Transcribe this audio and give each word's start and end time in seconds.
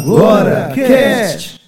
Agora 0.00 0.72
Cast. 0.74 1.60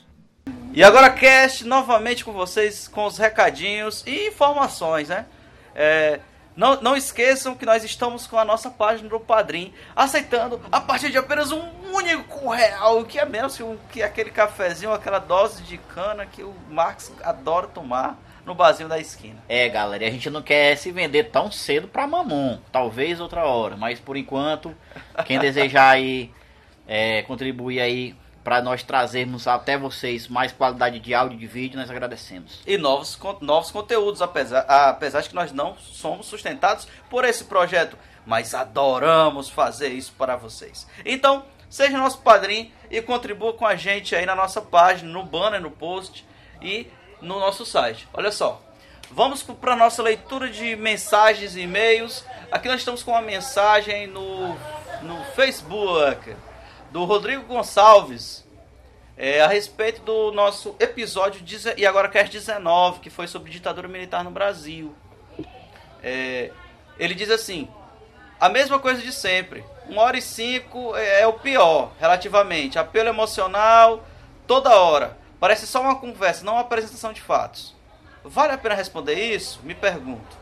E 0.73 0.83
agora 0.83 1.11
Cast 1.11 1.67
novamente 1.67 2.25
com 2.25 2.33
vocês 2.33 2.89
com 2.89 3.05
os 3.05 3.19
recadinhos 3.19 4.03
e 4.07 4.29
informações, 4.29 5.11
né? 5.11 5.27
É, 5.75 6.19
não, 6.57 6.81
não 6.81 6.97
esqueçam 6.97 7.55
que 7.55 7.67
nós 7.67 7.85
estamos 7.85 8.27
com 8.27 8.39
a 8.39 8.45
nossa 8.45 8.71
página 8.71 9.07
do 9.07 9.21
Padrim, 9.21 9.75
aceitando 9.95 10.59
a 10.73 10.81
partir 10.81 11.11
de 11.11 11.19
apenas 11.19 11.53
um 11.53 11.63
único 11.93 12.49
real, 12.49 13.05
que 13.05 13.19
é 13.19 13.27
menos 13.27 13.55
que, 13.55 13.63
um, 13.63 13.77
que 13.91 14.03
aquele 14.03 14.31
cafezinho, 14.31 14.95
aquela 14.95 15.19
dose 15.19 15.63
de 15.65 15.77
cana 15.77 16.25
que 16.25 16.43
o 16.43 16.55
Marx 16.71 17.13
adora 17.23 17.67
tomar 17.67 18.19
no 18.47 18.55
barzinho 18.55 18.89
da 18.89 18.99
esquina. 18.99 19.43
É, 19.47 19.69
galera, 19.69 20.07
a 20.07 20.11
gente 20.11 20.31
não 20.31 20.41
quer 20.41 20.75
se 20.79 20.91
vender 20.91 21.25
tão 21.25 21.53
cedo 21.53 21.87
pra 21.87 22.07
mamon, 22.07 22.59
talvez 22.73 23.21
outra 23.21 23.45
hora, 23.45 23.77
mas 23.77 24.01
por 24.01 24.17
enquanto, 24.17 24.75
quem 25.27 25.39
desejar 25.39 25.91
aí 25.91 26.31
é, 26.89 27.23
contribuir 27.23 27.79
aí 27.79 28.22
para 28.45 28.61
nós 28.61 28.83
trazermos 28.83 29.47
até 29.47 29.79
vocês 29.79 30.27
mais 30.29 30.53
qualidade 30.53 30.99
de 30.99 31.15
áudio 31.15 31.37
e 31.37 31.41
de 31.41 31.47
vídeo, 31.47 31.79
nós 31.79 31.91
agradecemos. 31.91 32.61
E 32.67 32.77
novos, 32.77 33.19
novos 33.41 33.71
conteúdos, 33.71 34.21
apesar, 34.21 34.61
apesar 34.69 35.21
de 35.21 35.29
que 35.29 35.35
nós 35.35 35.53
não 35.53 35.77
somos 35.77 36.27
sustentados 36.27 36.89
por 37.09 37.25
esse 37.25 37.45
projeto, 37.45 37.97
mas 38.27 38.55
adoramos 38.55 39.49
fazer 39.49 39.89
isso 39.89 40.13
para 40.19 40.37
vocês. 40.37 40.87
Então, 41.05 41.45
seja 41.71 41.97
nosso 41.97 42.19
padrinho 42.19 42.71
e 42.91 43.01
contribua 43.01 43.53
com 43.53 43.67
a 43.67 43.77
gente 43.77 44.15
aí 44.15 44.27
na 44.27 44.35
nossa 44.35 44.61
página, 44.61 45.11
no 45.11 45.23
banner, 45.23 45.61
no 45.61 45.71
post 45.71 46.27
e 46.61 46.89
no 47.21 47.39
nosso 47.39 47.65
site. 47.65 48.09
Olha 48.13 48.33
só, 48.33 48.61
vamos 49.11 49.43
para 49.43 49.75
a 49.75 49.77
nossa 49.77 50.03
leitura 50.03 50.49
de 50.49 50.75
mensagens 50.75 51.55
e 51.55 51.61
e-mails. 51.61 52.25
Aqui 52.51 52.69
nós 52.69 52.81
estamos 52.81 53.03
com 53.05 53.13
uma 53.13 53.23
mensagem 53.23 54.09
no, 54.09 54.49
no 55.03 55.25
Facebook 55.37 56.35
do 56.93 57.05
Rodrigo 57.05 57.43
Gonçalves 57.45 58.45
é, 59.17 59.41
a 59.41 59.49
respeito 59.49 60.03
do 60.03 60.31
nosso 60.31 60.77
episódio 60.79 61.43
e 61.77 61.87
agora 61.87 62.09
cast 62.09 62.31
19, 62.31 63.01
que 63.01 63.11
foi 63.11 63.27
sobre 63.27 63.51
ditadura 63.51 63.89
militar 63.89 64.23
no 64.23 64.31
Brasil. 64.31 64.95
É, 66.03 66.51
ele 66.99 67.15
diz 67.15 67.31
assim: 67.31 67.69
a 68.39 68.49
mesma 68.49 68.79
coisa 68.79 69.01
de 69.01 69.13
sempre. 69.13 69.65
Uma 69.89 70.03
hora 70.03 70.19
e 70.19 70.23
cinco 70.23 70.95
é, 70.97 71.23
é 71.23 71.27
o 71.27 71.33
pior, 71.33 71.93
relativamente. 71.99 72.79
Apelo 72.79 73.09
emocional 73.09 74.05
toda 74.47 74.77
hora. 74.77 75.17
Parece 75.41 75.67
só 75.67 75.81
uma 75.81 75.97
conversa, 75.97 76.45
não 76.45 76.55
uma 76.55 76.63
apresentação 76.63 77.13
de 77.13 77.21
fatos. 77.21 77.75
Vale 78.25 78.53
a 78.53 78.59
pena 78.59 78.75
responder 78.75 79.15
isso? 79.15 79.61
Me 79.65 79.75
pergunto. 79.75 80.37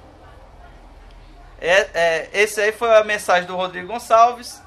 É, 1.60 1.88
é, 1.94 2.30
esse 2.32 2.60
aí 2.60 2.72
foi 2.72 2.94
a 2.96 3.04
mensagem 3.04 3.46
do 3.46 3.56
Rodrigo 3.56 3.88
Gonçalves. 3.88 4.62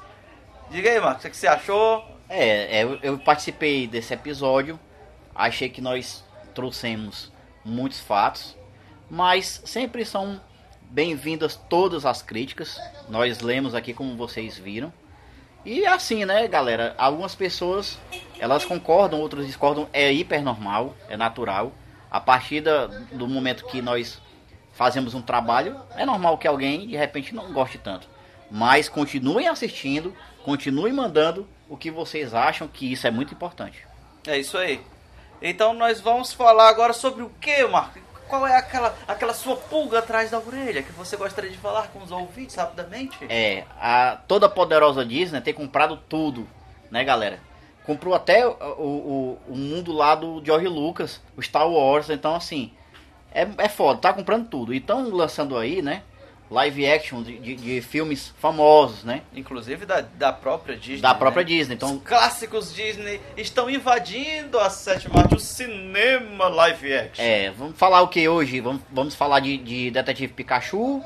Diga 0.74 0.90
aí, 0.90 1.00
Marcos, 1.00 1.24
o 1.24 1.30
que 1.30 1.36
você 1.36 1.46
achou? 1.46 2.04
É, 2.28 2.80
é, 2.80 2.98
eu 3.00 3.16
participei 3.16 3.86
desse 3.86 4.12
episódio. 4.12 4.76
Achei 5.32 5.68
que 5.68 5.80
nós 5.80 6.24
trouxemos 6.52 7.30
muitos 7.64 8.00
fatos, 8.00 8.56
mas 9.08 9.62
sempre 9.64 10.04
são 10.04 10.40
bem-vindas 10.90 11.54
todas 11.54 12.04
as 12.04 12.22
críticas. 12.22 12.76
Nós 13.08 13.38
lemos 13.40 13.72
aqui 13.72 13.94
como 13.94 14.16
vocês 14.16 14.58
viram. 14.58 14.92
E 15.64 15.86
assim, 15.86 16.24
né, 16.24 16.48
galera? 16.48 16.92
Algumas 16.98 17.36
pessoas 17.36 17.96
elas 18.40 18.64
concordam, 18.64 19.20
outras 19.20 19.46
discordam. 19.46 19.88
É 19.92 20.12
hiper 20.12 20.42
normal, 20.42 20.96
é 21.08 21.16
natural. 21.16 21.70
A 22.10 22.18
partir 22.18 22.60
da, 22.62 22.88
do 23.12 23.28
momento 23.28 23.64
que 23.66 23.80
nós 23.80 24.20
fazemos 24.72 25.14
um 25.14 25.22
trabalho, 25.22 25.80
é 25.94 26.04
normal 26.04 26.36
que 26.36 26.48
alguém 26.48 26.88
de 26.88 26.96
repente 26.96 27.32
não 27.32 27.52
goste 27.52 27.78
tanto. 27.78 28.08
Mas 28.50 28.88
continuem 28.88 29.46
assistindo, 29.46 30.12
Continue 30.44 30.92
mandando 30.92 31.48
o 31.70 31.76
que 31.76 31.90
vocês 31.90 32.34
acham 32.34 32.68
que 32.68 32.92
isso 32.92 33.06
é 33.06 33.10
muito 33.10 33.32
importante. 33.32 33.86
É 34.26 34.38
isso 34.38 34.58
aí. 34.58 34.80
Então 35.40 35.72
nós 35.72 36.02
vamos 36.02 36.34
falar 36.34 36.68
agora 36.68 36.92
sobre 36.92 37.22
o 37.22 37.30
que, 37.40 37.64
Marco? 37.66 37.98
Qual 38.28 38.46
é 38.46 38.54
aquela, 38.54 38.94
aquela 39.08 39.32
sua 39.32 39.56
pulga 39.56 40.00
atrás 40.00 40.30
da 40.30 40.38
orelha 40.38 40.82
que 40.82 40.92
você 40.92 41.16
gostaria 41.16 41.50
de 41.50 41.56
falar 41.56 41.88
com 41.88 42.02
os 42.02 42.10
ouvintes 42.10 42.56
rapidamente? 42.56 43.16
É, 43.28 43.64
a 43.80 44.18
toda 44.28 44.48
poderosa 44.48 45.04
Disney 45.04 45.40
tem 45.40 45.54
comprado 45.54 45.96
tudo, 46.08 46.46
né, 46.90 47.02
galera? 47.04 47.40
Comprou 47.86 48.14
até 48.14 48.46
o, 48.46 48.52
o, 48.52 49.38
o 49.48 49.56
mundo 49.56 49.92
lá 49.92 50.14
do 50.14 50.42
George 50.44 50.68
Lucas, 50.68 51.22
o 51.36 51.42
Star 51.42 51.68
Wars, 51.68 52.10
então 52.10 52.34
assim, 52.34 52.70
é, 53.32 53.48
é 53.58 53.68
foda, 53.68 53.98
tá 53.98 54.12
comprando 54.12 54.48
tudo. 54.48 54.74
Então 54.74 55.08
lançando 55.10 55.56
aí, 55.56 55.80
né? 55.80 56.02
Live 56.50 56.86
action 56.90 57.22
de, 57.22 57.38
de, 57.38 57.54
de, 57.56 57.80
filmes 57.80 58.32
famosos, 58.38 59.04
né? 59.04 59.22
Inclusive 59.34 59.86
da, 59.86 60.00
da 60.00 60.32
própria 60.32 60.76
Disney. 60.76 61.00
Da 61.00 61.14
própria 61.14 61.42
né? 61.42 61.48
Disney. 61.48 61.74
Então, 61.74 61.96
Os 61.96 62.02
clássicos 62.02 62.74
Disney 62.74 63.20
estão 63.36 63.68
invadindo 63.68 64.58
a 64.58 64.70
sétima 64.70 65.20
arte, 65.20 65.34
o 65.34 65.40
cinema 65.40 66.48
live 66.48 66.94
action. 66.94 67.24
É, 67.24 67.50
vamos 67.50 67.78
falar 67.78 68.02
o 68.02 68.08
que 68.08 68.28
hoje? 68.28 68.60
Vamos, 68.60 68.82
vamos 68.90 69.14
falar 69.14 69.40
de, 69.40 69.56
de 69.56 69.90
Detetive 69.90 70.32
Pikachu, 70.32 71.02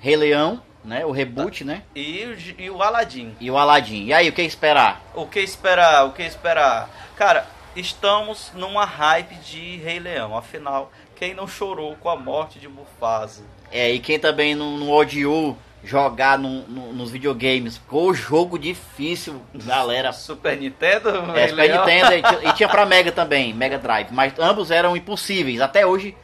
Rei 0.00 0.16
Leão, 0.16 0.62
né? 0.84 1.04
O 1.06 1.10
reboot, 1.10 1.64
né? 1.64 1.82
E, 1.94 2.54
e 2.58 2.70
o 2.70 2.82
Aladdin. 2.82 3.34
E 3.40 3.50
o 3.50 3.56
Aladdin. 3.56 4.04
E 4.06 4.12
aí, 4.12 4.28
o 4.28 4.32
que 4.32 4.42
esperar? 4.42 5.02
O 5.14 5.26
que 5.26 5.40
esperar? 5.40 6.06
O 6.06 6.12
que 6.12 6.22
esperar? 6.22 6.90
Cara, 7.16 7.46
estamos 7.76 8.50
numa 8.54 8.84
hype 8.84 9.34
de 9.36 9.76
Rei 9.78 9.98
Leão. 9.98 10.36
Afinal, 10.36 10.90
quem 11.16 11.34
não 11.34 11.46
chorou 11.46 11.96
com 11.96 12.08
a 12.08 12.16
morte 12.16 12.58
de 12.58 12.68
Mufasa? 12.68 13.42
É, 13.70 13.90
e 13.90 13.98
quem 13.98 14.18
também 14.18 14.54
não, 14.54 14.76
não 14.76 14.90
odiou 14.90 15.56
jogar 15.84 16.38
no, 16.38 16.62
no, 16.68 16.92
nos 16.92 17.10
videogames. 17.10 17.76
Ficou 17.76 18.14
jogo 18.14 18.58
difícil, 18.58 19.42
galera. 19.54 20.12
Super 20.14 20.56
Nintendo? 20.56 21.08
É, 21.36 21.48
Super 21.48 21.70
Nintendo 21.70 22.12
e 22.12 22.22
tinha, 22.22 22.50
e 22.50 22.52
tinha 22.54 22.68
pra 22.68 22.84
Mega 22.86 23.12
também, 23.12 23.52
Mega 23.52 23.78
Drive. 23.78 24.08
Mas 24.12 24.38
ambos 24.38 24.70
eram 24.70 24.96
impossíveis. 24.96 25.60
Até 25.60 25.86
hoje 25.86 26.16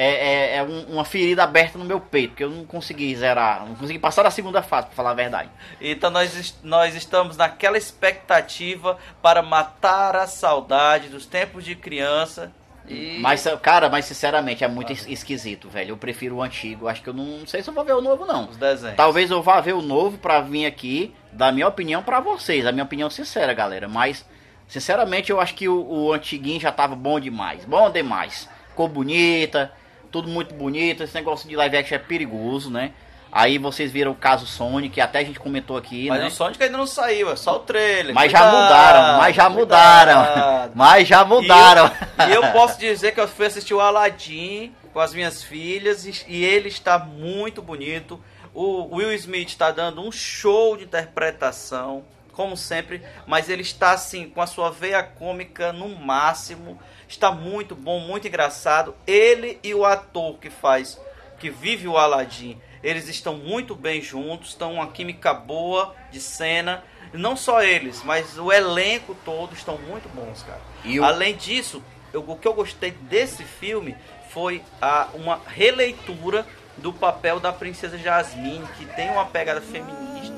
é, 0.00 0.54
é, 0.54 0.56
é 0.58 0.62
um, 0.62 0.82
uma 0.92 1.04
ferida 1.04 1.42
aberta 1.42 1.76
no 1.76 1.84
meu 1.84 1.98
peito, 1.98 2.30
porque 2.30 2.44
eu 2.44 2.50
não 2.50 2.64
consegui 2.64 3.16
zerar, 3.16 3.66
não 3.66 3.74
consegui 3.74 3.98
passar 3.98 4.22
da 4.22 4.30
segunda 4.30 4.62
fase, 4.62 4.86
pra 4.86 4.94
falar 4.94 5.10
a 5.10 5.14
verdade. 5.14 5.50
Então 5.80 6.08
nós, 6.08 6.56
nós 6.62 6.94
estamos 6.94 7.36
naquela 7.36 7.76
expectativa 7.76 8.96
para 9.20 9.42
matar 9.42 10.14
a 10.14 10.28
saudade 10.28 11.08
dos 11.08 11.26
tempos 11.26 11.64
de 11.64 11.74
criança 11.74 12.52
e... 12.88 13.18
Mas, 13.20 13.44
cara, 13.62 13.88
mas 13.88 14.04
sinceramente 14.04 14.64
é 14.64 14.68
muito 14.68 14.92
esquisito, 14.92 15.68
velho. 15.68 15.90
Eu 15.90 15.96
prefiro 15.96 16.36
o 16.36 16.42
antigo. 16.42 16.88
Acho 16.88 17.02
que 17.02 17.08
eu 17.08 17.14
não, 17.14 17.24
não 17.24 17.46
sei 17.46 17.62
se 17.62 17.70
eu 17.70 17.74
vou 17.74 17.84
ver 17.84 17.94
o 17.94 18.00
novo, 18.00 18.26
não. 18.26 18.48
Os 18.48 18.56
desenhos. 18.56 18.96
Talvez 18.96 19.30
eu 19.30 19.42
vá 19.42 19.60
ver 19.60 19.74
o 19.74 19.82
novo 19.82 20.18
pra 20.18 20.40
vir 20.40 20.66
aqui 20.66 21.14
dar 21.32 21.52
minha 21.52 21.68
opinião 21.68 22.02
para 22.02 22.20
vocês. 22.20 22.66
A 22.66 22.72
minha 22.72 22.84
opinião 22.84 23.10
sincera, 23.10 23.52
galera. 23.52 23.88
Mas, 23.88 24.24
sinceramente, 24.66 25.30
eu 25.30 25.40
acho 25.40 25.54
que 25.54 25.68
o, 25.68 25.80
o 25.80 26.12
antiguinho 26.12 26.60
já 26.60 26.72
tava 26.72 26.94
bom 26.94 27.20
demais. 27.20 27.64
Bom 27.64 27.90
demais. 27.90 28.48
Ficou 28.70 28.88
bonita, 28.88 29.72
tudo 30.10 30.28
muito 30.28 30.54
bonito. 30.54 31.02
Esse 31.02 31.14
negócio 31.14 31.48
de 31.48 31.56
live 31.56 31.76
action 31.76 31.96
é 31.96 31.98
perigoso, 31.98 32.70
né? 32.70 32.92
Aí 33.30 33.58
vocês 33.58 33.92
viram 33.92 34.12
o 34.12 34.14
caso 34.14 34.46
Sonic, 34.46 35.00
até 35.00 35.18
a 35.18 35.24
gente 35.24 35.38
comentou 35.38 35.76
aqui, 35.76 36.08
mas 36.08 36.20
né? 36.20 36.26
o 36.26 36.30
Sonic 36.30 36.62
ainda 36.62 36.78
não 36.78 36.86
saiu, 36.86 37.30
é 37.30 37.36
só 37.36 37.56
o 37.56 37.58
trailer. 37.60 38.14
Mas 38.14 38.32
cuidado, 38.32 38.44
já 38.44 38.62
mudaram, 38.62 39.18
mas 39.18 39.36
já 39.36 39.48
mudaram. 39.48 40.72
Mas 40.74 41.08
já 41.08 41.24
mudaram. 41.24 41.90
E 42.26 42.32
eu, 42.32 42.42
e 42.42 42.46
eu, 42.46 42.52
posso 42.52 42.78
dizer 42.78 43.12
que 43.12 43.20
eu 43.20 43.28
fui 43.28 43.46
assistir 43.46 43.74
o 43.74 43.80
Aladdin 43.80 44.74
com 44.92 45.00
as 45.00 45.12
minhas 45.12 45.42
filhas 45.42 46.06
e, 46.06 46.24
e 46.26 46.44
ele 46.44 46.68
está 46.68 46.98
muito 46.98 47.60
bonito. 47.60 48.18
O 48.54 48.96
Will 48.96 49.12
Smith 49.12 49.48
está 49.48 49.70
dando 49.70 50.00
um 50.00 50.10
show 50.10 50.76
de 50.76 50.84
interpretação, 50.84 52.04
como 52.32 52.56
sempre, 52.56 53.02
mas 53.26 53.50
ele 53.50 53.62
está 53.62 53.92
assim 53.92 54.28
com 54.28 54.40
a 54.40 54.46
sua 54.46 54.70
veia 54.70 55.02
cômica 55.02 55.70
no 55.70 55.88
máximo. 55.90 56.80
Está 57.06 57.30
muito 57.30 57.76
bom, 57.76 58.00
muito 58.00 58.26
engraçado. 58.26 58.94
Ele 59.06 59.58
e 59.62 59.74
o 59.74 59.84
ator 59.84 60.38
que 60.38 60.48
faz, 60.48 60.98
que 61.38 61.50
vive 61.50 61.86
o 61.86 61.98
Aladdin 61.98 62.58
eles 62.82 63.08
estão 63.08 63.36
muito 63.36 63.74
bem 63.74 64.00
juntos, 64.00 64.50
estão 64.50 64.74
uma 64.74 64.88
química 64.88 65.34
boa 65.34 65.94
de 66.10 66.20
cena. 66.20 66.84
Não 67.12 67.36
só 67.36 67.62
eles, 67.62 68.02
mas 68.04 68.38
o 68.38 68.52
elenco 68.52 69.16
todo 69.24 69.54
estão 69.54 69.78
muito 69.78 70.08
bons, 70.14 70.42
cara. 70.42 70.60
O... 70.84 71.04
Além 71.04 71.34
disso, 71.36 71.82
eu, 72.12 72.22
o 72.26 72.36
que 72.36 72.46
eu 72.46 72.54
gostei 72.54 72.90
desse 72.90 73.44
filme 73.44 73.96
foi 74.30 74.62
a, 74.80 75.08
uma 75.14 75.40
releitura 75.46 76.46
do 76.76 76.92
papel 76.92 77.40
da 77.40 77.52
princesa 77.52 77.98
Jasmine, 77.98 78.64
que 78.76 78.84
tem 78.84 79.10
uma 79.10 79.26
pegada 79.26 79.60
feminista. 79.60 80.36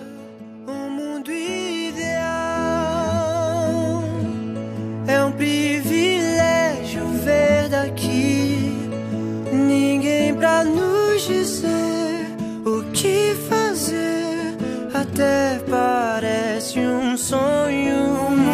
O 0.66 0.90
mundo 0.90 1.31
ideal 1.31 2.31
é 5.06 5.25
um 5.25 5.32
privilégio 5.32 7.06
ver 7.25 7.69
daqui 7.69 8.88
ninguém 9.52 10.34
pra 10.34 10.64
nos 10.64 11.22
dizer 11.22 12.19
que 12.92 13.34
fazer. 13.48 14.56
Até 14.92 15.60
parece 15.69 16.78
um 16.81 17.16
sonho. 17.16 18.50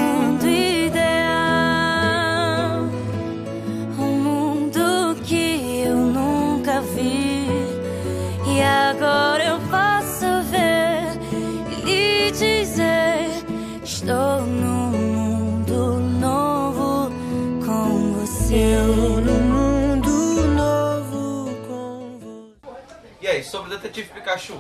Sobre 23.47 23.73
o 23.75 23.79
Detetive 23.79 24.13
Pikachu? 24.13 24.59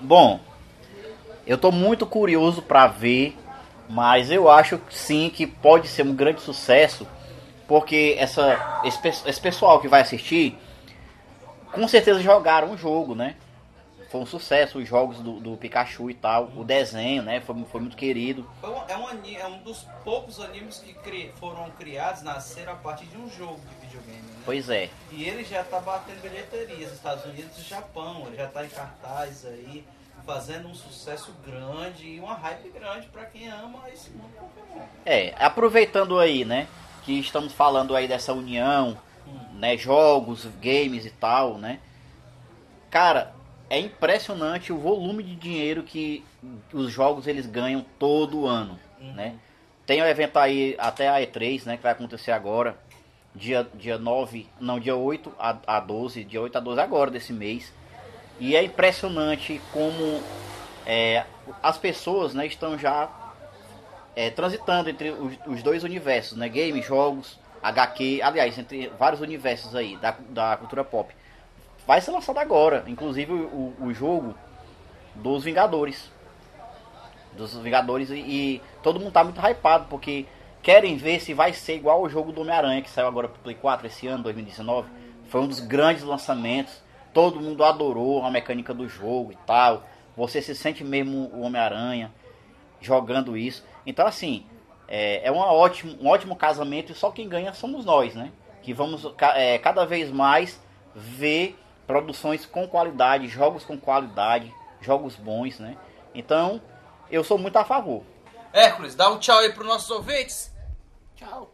Bom, 0.00 0.40
eu 1.46 1.56
tô 1.56 1.70
muito 1.70 2.06
curioso 2.06 2.60
pra 2.62 2.86
ver, 2.86 3.36
mas 3.88 4.30
eu 4.30 4.50
acho 4.50 4.80
sim 4.90 5.30
que 5.30 5.46
pode 5.46 5.88
ser 5.88 6.02
um 6.04 6.14
grande 6.14 6.40
sucesso, 6.40 7.06
porque 7.68 8.16
essa, 8.18 8.80
esse, 8.84 8.98
esse 9.08 9.40
pessoal 9.40 9.80
que 9.80 9.88
vai 9.88 10.00
assistir, 10.00 10.58
com 11.72 11.86
certeza 11.86 12.20
jogaram 12.20 12.72
o 12.72 12.76
jogo, 12.76 13.14
né? 13.14 13.36
Foi 14.10 14.20
um 14.20 14.26
sucesso 14.26 14.78
os 14.78 14.88
jogos 14.88 15.18
do, 15.18 15.40
do 15.40 15.56
Pikachu 15.56 16.08
e 16.10 16.14
tal, 16.14 16.50
o 16.56 16.64
desenho, 16.64 17.22
né? 17.22 17.40
Foi, 17.40 17.56
foi 17.70 17.80
muito 17.80 17.96
querido. 17.96 18.48
É, 18.62 18.96
um, 18.96 19.08
é 19.36 19.46
um 19.46 19.58
dos 19.58 19.84
poucos 20.04 20.40
animes 20.40 20.78
que 20.78 20.94
cri- 20.94 21.32
foram 21.40 21.68
criados, 21.70 22.22
nasceram 22.22 22.72
a 22.72 22.76
partir 22.76 23.06
de 23.06 23.16
um 23.16 23.28
jogo 23.28 23.58
de 23.68 23.86
videogame, 23.86 24.22
né? 24.22 24.35
Pois 24.46 24.70
é. 24.70 24.88
E 25.10 25.24
ele 25.24 25.42
já 25.42 25.64
tá 25.64 25.80
batendo 25.80 26.22
bilheterias 26.22 26.88
nos 26.88 26.92
Estados 26.92 27.24
Unidos 27.24 27.58
e 27.58 27.62
Japão. 27.62 28.22
Ele 28.28 28.36
já 28.36 28.46
tá 28.46 28.64
em 28.64 28.68
cartaz 28.68 29.44
aí, 29.44 29.84
fazendo 30.24 30.68
um 30.68 30.74
sucesso 30.74 31.34
grande 31.44 32.06
e 32.06 32.20
uma 32.20 32.34
hype 32.34 32.70
grande 32.70 33.08
pra 33.08 33.24
quem 33.24 33.48
ama 33.48 33.90
esse 33.92 34.10
mundo 34.10 34.30
Pokémon. 34.38 34.86
É, 35.04 35.34
aproveitando 35.36 36.18
aí, 36.18 36.44
né, 36.44 36.68
que 37.04 37.18
estamos 37.18 37.52
falando 37.52 37.94
aí 37.96 38.06
dessa 38.06 38.32
união, 38.32 38.96
né, 39.54 39.76
jogos, 39.76 40.46
games 40.60 41.04
e 41.04 41.10
tal, 41.10 41.58
né? 41.58 41.80
Cara, 42.88 43.34
é 43.68 43.80
impressionante 43.80 44.72
o 44.72 44.78
volume 44.78 45.24
de 45.24 45.34
dinheiro 45.34 45.82
que 45.82 46.24
os 46.72 46.92
jogos 46.92 47.26
eles 47.26 47.46
ganham 47.46 47.84
todo 47.98 48.46
ano, 48.46 48.78
né? 49.00 49.34
Tem 49.84 50.00
o 50.02 50.06
evento 50.06 50.36
aí 50.38 50.76
até 50.78 51.08
a 51.08 51.20
E3, 51.20 51.64
né, 51.66 51.76
que 51.76 51.82
vai 51.82 51.92
acontecer 51.92 52.30
agora, 52.30 52.76
dia, 53.36 53.66
dia 53.74 53.98
9, 53.98 54.48
não, 54.58 54.80
dia 54.80 54.96
8 54.96 55.32
a, 55.38 55.56
a 55.66 55.80
12, 55.80 56.24
dia 56.24 56.40
8 56.40 56.56
a 56.56 56.60
12 56.60 56.80
agora 56.80 57.10
desse 57.10 57.32
mês. 57.32 57.72
E 58.40 58.56
é 58.56 58.62
impressionante 58.62 59.60
como 59.72 60.22
é, 60.86 61.24
as 61.62 61.78
pessoas, 61.78 62.34
né, 62.34 62.46
estão 62.46 62.78
já 62.78 63.08
é, 64.14 64.30
transitando 64.30 64.88
entre 64.88 65.10
os, 65.10 65.34
os 65.46 65.62
dois 65.62 65.84
universos, 65.84 66.36
né? 66.36 66.48
Game, 66.48 66.80
jogos, 66.82 67.38
HQ, 67.62 68.20
aliás, 68.22 68.58
entre 68.58 68.88
vários 68.98 69.20
universos 69.20 69.74
aí 69.74 69.96
da, 69.98 70.16
da 70.30 70.56
cultura 70.56 70.84
pop. 70.84 71.14
Vai 71.86 72.00
ser 72.00 72.10
lançado 72.10 72.38
agora, 72.38 72.84
inclusive 72.86 73.32
o, 73.32 73.74
o 73.80 73.92
jogo 73.92 74.34
dos 75.14 75.44
Vingadores. 75.44 76.10
Dos 77.36 77.54
Vingadores 77.58 78.08
e, 78.10 78.14
e 78.14 78.62
todo 78.82 78.98
mundo 78.98 79.12
tá 79.12 79.22
muito 79.22 79.40
hypado, 79.40 79.86
porque 79.90 80.26
querem 80.66 80.96
ver 80.96 81.20
se 81.20 81.32
vai 81.32 81.52
ser 81.52 81.76
igual 81.76 82.02
o 82.02 82.08
jogo 82.08 82.32
do 82.32 82.40
Homem-Aranha 82.40 82.82
que 82.82 82.90
saiu 82.90 83.06
agora 83.06 83.28
pro 83.28 83.38
Play 83.38 83.54
4 83.54 83.86
esse 83.86 84.08
ano, 84.08 84.24
2019. 84.24 84.88
Foi 85.28 85.40
um 85.40 85.46
dos 85.46 85.60
grandes 85.60 86.02
lançamentos. 86.02 86.82
Todo 87.14 87.40
mundo 87.40 87.62
adorou 87.62 88.24
a 88.24 88.32
mecânica 88.32 88.74
do 88.74 88.88
jogo 88.88 89.30
e 89.30 89.36
tal. 89.46 89.84
Você 90.16 90.42
se 90.42 90.56
sente 90.56 90.82
mesmo 90.82 91.30
o 91.32 91.42
Homem-Aranha 91.42 92.12
jogando 92.80 93.36
isso. 93.36 93.64
Então, 93.86 94.08
assim, 94.08 94.44
é, 94.88 95.28
é 95.28 95.30
ótimo, 95.30 95.96
um 96.00 96.08
ótimo 96.08 96.34
casamento 96.34 96.90
e 96.90 96.96
só 96.96 97.12
quem 97.12 97.28
ganha 97.28 97.54
somos 97.54 97.84
nós, 97.84 98.16
né? 98.16 98.32
Que 98.60 98.74
vamos 98.74 99.06
é, 99.36 99.58
cada 99.58 99.86
vez 99.86 100.10
mais 100.10 100.60
ver 100.96 101.56
produções 101.86 102.44
com 102.44 102.66
qualidade, 102.66 103.28
jogos 103.28 103.64
com 103.64 103.78
qualidade, 103.78 104.52
jogos 104.80 105.14
bons, 105.14 105.60
né? 105.60 105.76
Então, 106.12 106.60
eu 107.08 107.22
sou 107.22 107.38
muito 107.38 107.56
a 107.56 107.64
favor. 107.64 108.02
Hércules, 108.52 108.96
dá 108.96 109.08
um 109.10 109.20
tchau 109.20 109.38
aí 109.38 109.52
pros 109.52 109.64
nossos 109.64 109.90
ouvintes. 109.90 110.55
Tchau. 111.16 111.52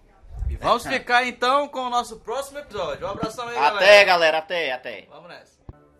E 0.50 0.56
vamos 0.56 0.84
ficar 0.86 1.24
então 1.26 1.68
com 1.68 1.80
o 1.86 1.90
nosso 1.90 2.16
próximo 2.20 2.58
episódio. 2.58 3.06
Um 3.06 3.10
abração 3.10 3.48
aí, 3.48 3.56
Até, 3.56 4.04
galera. 4.04 4.04
galera, 4.04 4.38
até, 4.38 4.72
até. 4.72 5.06
Vamos 5.10 5.28
nessa. 5.28 5.52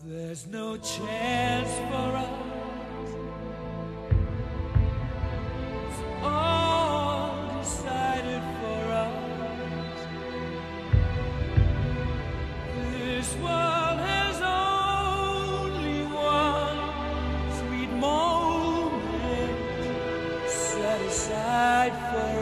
There's 0.04 0.46
no 0.46 0.74
chance 0.84 1.70
for 1.88 2.16
us. 2.16 2.28
It's 5.88 6.00
all 6.24 7.58
decided 7.60 8.42
for 8.60 8.92
us. 8.92 10.00
This 12.92 13.32
world 13.36 13.98
has 14.00 14.42
only 14.42 16.02
one 16.12 16.78
sweet 17.58 17.90
moment 17.90 19.54
set 20.50 21.00
aside 21.02 21.92
for 22.10 22.41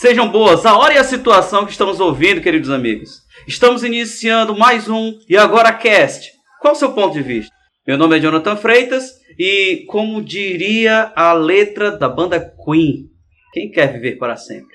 Sejam 0.00 0.32
boas 0.32 0.64
a 0.64 0.78
hora 0.78 0.94
e 0.94 0.96
a 0.96 1.04
situação 1.04 1.66
que 1.66 1.72
estamos 1.72 2.00
ouvindo, 2.00 2.40
queridos 2.40 2.70
amigos. 2.70 3.20
Estamos 3.46 3.84
iniciando 3.84 4.56
mais 4.56 4.88
um 4.88 5.18
E 5.28 5.36
Agora 5.36 5.74
Cast. 5.74 6.32
Qual 6.58 6.72
o 6.72 6.76
seu 6.76 6.94
ponto 6.94 7.12
de 7.12 7.20
vista? 7.20 7.54
Meu 7.86 7.98
nome 7.98 8.16
é 8.16 8.20
Jonathan 8.20 8.56
Freitas 8.56 9.12
e, 9.38 9.84
como 9.88 10.22
diria 10.22 11.12
a 11.14 11.34
letra 11.34 11.90
da 11.90 12.08
banda 12.08 12.40
Queen, 12.40 13.10
quem 13.52 13.70
quer 13.70 13.92
viver 13.92 14.16
para 14.16 14.36
sempre? 14.36 14.74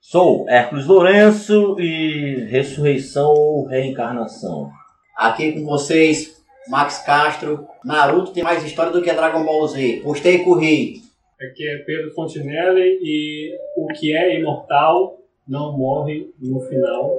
Sou 0.00 0.48
Hércules 0.48 0.86
Lourenço 0.86 1.74
e 1.80 2.46
ressurreição 2.48 3.34
ou 3.34 3.66
reencarnação. 3.66 4.70
Aqui 5.16 5.54
com 5.54 5.64
vocês, 5.64 6.40
Max 6.68 6.98
Castro. 6.98 7.66
Naruto 7.84 8.30
tem 8.30 8.44
mais 8.44 8.62
história 8.62 8.92
do 8.92 9.02
que 9.02 9.12
Dragon 9.12 9.44
Ball 9.44 9.66
Z. 9.66 10.02
Postei 10.04 10.36
e 10.36 10.44
corri. 10.44 11.09
Aqui 11.40 11.66
é 11.66 11.78
Pedro 11.78 12.12
Fontinelli 12.12 13.00
e 13.02 13.58
o 13.74 13.86
que 13.86 14.14
é 14.14 14.38
imortal 14.38 15.18
não 15.48 15.72
morre 15.72 16.30
no 16.38 16.60
final. 16.60 17.16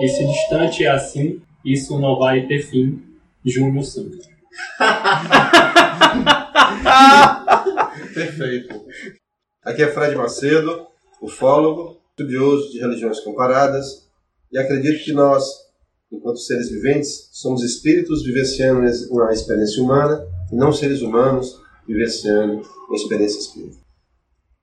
E 0.00 0.08
se 0.08 0.26
distante 0.26 0.84
é 0.84 0.88
assim, 0.88 1.40
isso 1.64 1.96
não 2.00 2.18
vai 2.18 2.44
ter 2.48 2.62
fim. 2.62 3.00
Júnior 3.44 3.84
Santos. 3.84 4.28
Perfeito. 8.12 8.84
Aqui 9.64 9.84
é 9.84 9.92
Fred 9.92 10.16
Macedo, 10.16 10.88
ufólogo, 11.20 12.00
estudioso 12.10 12.72
de 12.72 12.80
religiões 12.80 13.20
comparadas, 13.20 14.10
e 14.50 14.58
acredito 14.58 15.04
que 15.04 15.12
nós, 15.12 15.44
enquanto 16.10 16.38
seres 16.38 16.68
viventes, 16.68 17.28
somos 17.32 17.62
espíritos 17.62 18.24
vivenciando 18.24 18.80
uma 19.10 19.32
experiência 19.32 19.80
humana 19.82 20.26
e 20.52 20.56
não 20.56 20.72
seres 20.72 21.00
humanos 21.00 21.62
vivenciando 21.86 22.62
uma 22.88 22.96
experiência 22.96 23.38
espírita. 23.38 23.82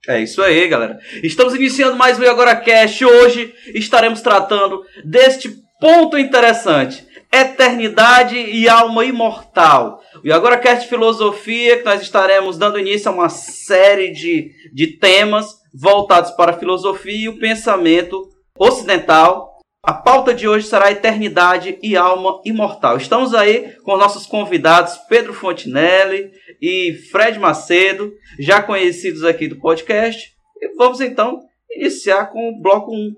É 0.07 0.21
isso 0.21 0.41
aí, 0.41 0.67
galera. 0.67 0.97
Estamos 1.21 1.53
iniciando 1.53 1.97
mais 1.97 2.17
um 2.17 2.23
Agora. 2.23 3.05
Hoje 3.05 3.53
estaremos 3.73 4.21
tratando 4.21 4.83
deste 5.03 5.53
ponto 5.79 6.17
interessante: 6.17 7.05
eternidade 7.31 8.37
e 8.37 8.67
alma 8.69 9.05
imortal. 9.05 10.01
E 10.23 10.31
Agora 10.31 10.57
Cast 10.57 10.87
Filosofia, 10.87 11.77
que 11.77 11.85
nós 11.85 12.01
estaremos 12.01 12.57
dando 12.57 12.79
início 12.79 13.09
a 13.09 13.13
uma 13.13 13.29
série 13.29 14.11
de, 14.11 14.51
de 14.73 14.97
temas 14.97 15.59
voltados 15.73 16.31
para 16.31 16.51
a 16.51 16.57
filosofia 16.57 17.25
e 17.25 17.29
o 17.29 17.37
pensamento 17.37 18.29
ocidental. 18.57 19.48
A 19.81 19.93
pauta 19.93 20.33
de 20.33 20.45
hoje 20.45 20.67
será 20.67 20.91
eternidade 20.91 21.79
e 21.81 21.95
alma 21.95 22.41
imortal. 22.43 22.97
Estamos 22.97 23.33
aí 23.33 23.77
com 23.85 23.95
nossos 23.95 24.25
convidados 24.25 24.97
Pedro 25.07 25.33
Fontinelli 25.33 26.31
e 26.61 26.93
Fred 27.09 27.39
Macedo, 27.39 28.11
já 28.37 28.61
conhecidos 28.61 29.23
aqui 29.23 29.47
do 29.47 29.57
podcast. 29.57 30.33
E 30.61 30.75
vamos 30.75 30.99
então 30.99 31.39
iniciar 31.71 32.25
com 32.25 32.49
o 32.49 32.61
bloco 32.61 32.91
1. 32.93 33.15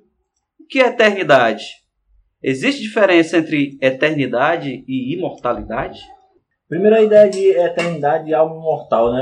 O 0.60 0.68
que 0.70 0.80
é 0.80 0.86
eternidade? 0.86 1.66
Existe 2.44 2.84
diferença 2.84 3.40
entre 3.40 3.80
eternidade 3.82 4.84
e 4.88 5.18
imortalidade? 5.18 6.00
Primeiro 6.70 6.96
a 6.96 7.02
ideia 7.02 7.28
de 7.28 7.50
eternidade 7.50 8.30
e 8.30 8.36
alma 8.36 8.56
imortal, 8.56 9.12
né? 9.12 9.22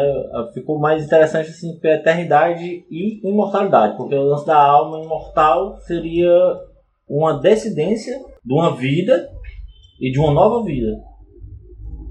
Ficou 0.54 0.78
mais 0.78 1.06
interessante 1.06 1.50
assim, 1.50 1.80
que 1.80 1.88
eternidade 1.88 2.86
e 2.92 3.28
imortalidade, 3.28 3.96
porque 3.96 4.14
o 4.14 4.24
lance 4.24 4.46
da 4.46 4.58
alma 4.58 5.00
imortal 5.00 5.78
seria 5.80 6.30
uma 7.10 7.40
descendência 7.40 8.18
de 8.46 8.54
uma 8.54 8.76
vida 8.76 9.28
e 10.00 10.12
de 10.12 10.20
uma 10.20 10.32
nova 10.32 10.64
vida. 10.64 10.98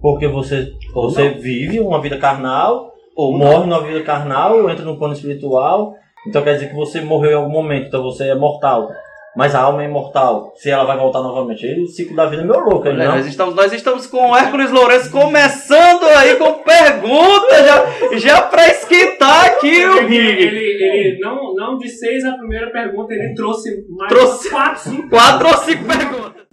Porque 0.00 0.26
você, 0.26 0.72
você 0.92 1.30
vive 1.30 1.80
uma 1.80 2.00
vida 2.00 2.18
carnal, 2.18 2.92
ou 3.16 3.36
morre 3.36 3.66
numa 3.66 3.82
vida 3.82 4.02
carnal, 4.02 4.68
entra 4.70 4.84
no 4.84 4.98
plano 4.98 5.14
espiritual. 5.14 5.94
Então 6.26 6.42
quer 6.42 6.54
dizer 6.54 6.68
que 6.68 6.74
você 6.74 7.00
morreu 7.00 7.32
em 7.32 7.34
algum 7.34 7.50
momento, 7.50 7.86
então 7.86 8.02
você 8.02 8.28
é 8.28 8.34
mortal. 8.34 8.88
Mas 9.36 9.54
a 9.54 9.60
alma 9.60 9.82
é 9.82 9.86
imortal. 9.86 10.52
Se 10.56 10.70
ela 10.70 10.84
vai 10.84 10.96
voltar 10.96 11.20
novamente. 11.20 11.64
Aí 11.64 11.80
o 11.80 11.86
ciclo 11.86 12.16
da 12.16 12.26
vida 12.26 12.42
é 12.42 12.44
meio 12.44 12.60
louco, 12.60 12.88
aí, 12.88 12.96
não? 12.96 13.04
nós, 13.04 13.26
estamos, 13.26 13.54
nós 13.54 13.72
estamos 13.72 14.06
com 14.06 14.30
o 14.30 14.36
Hércules 14.36 14.70
Lourenço 14.70 15.10
começando 15.10 16.04
aí 16.04 16.36
com 16.36 16.54
perguntas, 16.62 17.64
já, 17.64 18.18
já 18.18 18.42
pra 18.42 18.68
esquentar 18.68 19.46
aqui 19.46 19.84
o 19.84 19.98
Ele, 19.98 20.16
ele, 20.16 20.84
ele 20.84 21.20
não, 21.20 21.54
não 21.54 21.78
de 21.78 21.88
seis 21.88 22.24
a 22.24 22.36
primeira 22.36 22.70
pergunta, 22.70 23.14
ele 23.14 23.34
trouxe 23.34 23.84
mais 23.90 24.12
Trouxe. 24.12 24.50
quatro, 24.50 24.90
cinco. 24.90 25.08
Quatro 25.08 25.48
ou 25.48 25.56
cinco 25.58 25.84
perguntas. 25.84 26.48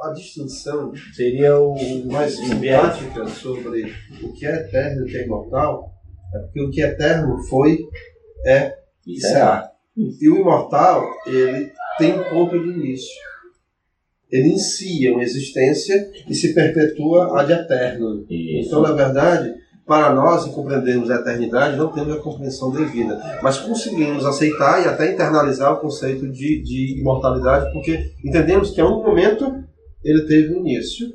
A 0.00 0.12
distinção 0.12 0.92
Seria 1.14 1.58
o 1.58 1.74
mais 2.10 2.36
simpática 2.36 3.26
sobre 3.26 3.92
o 4.22 4.32
que 4.34 4.46
é 4.46 4.54
eterno 4.54 5.00
e 5.00 5.02
o 5.02 5.06
que 5.06 5.16
é 5.16 5.24
imortal 5.24 5.94
é 6.34 6.38
porque 6.40 6.62
o 6.62 6.70
que 6.70 6.82
é 6.82 6.88
eterno 6.88 7.38
foi, 7.48 7.78
é 8.44 8.74
e 9.06 9.20
será. 9.20 9.70
E 9.96 10.28
o 10.28 10.36
imortal, 10.36 11.04
ele 11.26 11.70
tem 11.98 12.18
um 12.18 12.24
ponto 12.24 12.58
de 12.58 12.68
início. 12.68 13.14
Ele 14.30 14.48
inicia 14.48 15.12
uma 15.12 15.22
existência 15.22 16.10
e 16.28 16.34
se 16.34 16.52
perpetua 16.52 17.40
a 17.40 17.44
de 17.44 17.52
eterno. 17.52 18.26
Isso. 18.28 18.66
Então, 18.66 18.82
na 18.82 18.92
verdade, 18.92 19.54
para 19.86 20.14
nós, 20.14 20.46
em 20.46 20.52
compreendermos 20.52 21.10
a 21.10 21.16
eternidade, 21.16 21.76
não 21.76 21.92
temos 21.92 22.14
a 22.14 22.20
compreensão 22.20 22.72
devida. 22.72 23.38
Mas 23.42 23.58
conseguimos 23.58 24.24
aceitar 24.24 24.82
e 24.82 24.88
até 24.88 25.12
internalizar 25.12 25.74
o 25.74 25.80
conceito 25.80 26.26
de, 26.30 26.62
de 26.62 26.98
imortalidade, 26.98 27.72
porque 27.72 28.12
entendemos 28.24 28.70
que 28.70 28.80
a 28.80 28.86
um 28.86 29.02
momento 29.02 29.62
ele 30.02 30.26
teve 30.26 30.54
um 30.54 30.60
início 30.60 31.06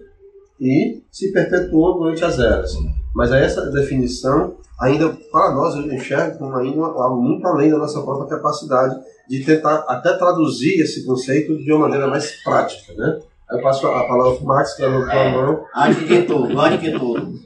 e 0.59 1.01
se 1.11 1.31
perpetuou 1.31 1.97
durante 1.99 2.23
as 2.23 2.37
eras. 2.39 2.71
Mas 3.15 3.31
essa 3.31 3.69
definição, 3.71 4.55
ainda 4.79 5.09
para 5.31 5.51
nós, 5.53 5.75
eu 5.75 5.91
enxergo 5.91 6.37
como 6.37 6.55
ainda 6.57 6.81
algo 6.81 7.21
muito 7.21 7.45
além 7.47 7.69
da 7.71 7.77
nossa 7.77 8.01
própria 8.01 8.37
capacidade 8.37 8.95
de 9.29 9.43
tentar 9.43 9.85
até 9.87 10.13
traduzir 10.13 10.81
esse 10.81 11.05
conceito 11.05 11.57
de 11.57 11.71
uma 11.71 11.81
maneira 11.87 12.07
mais 12.07 12.43
prática. 12.43 12.93
Né? 12.93 13.19
Aí 13.49 13.57
eu 13.57 13.63
passo 13.63 13.87
a 13.87 14.03
palavra 14.07 14.33
para 14.35 14.43
o 14.43 14.47
Max, 14.47 14.73
que 14.75 14.81
levantou 14.83 15.19
a 15.19 15.29
mão. 15.29 15.65
Antes 15.75 16.07
de 16.07 16.21
tudo, 16.23 16.59
antes 16.61 16.81
de 16.81 16.91
tudo. 16.99 17.39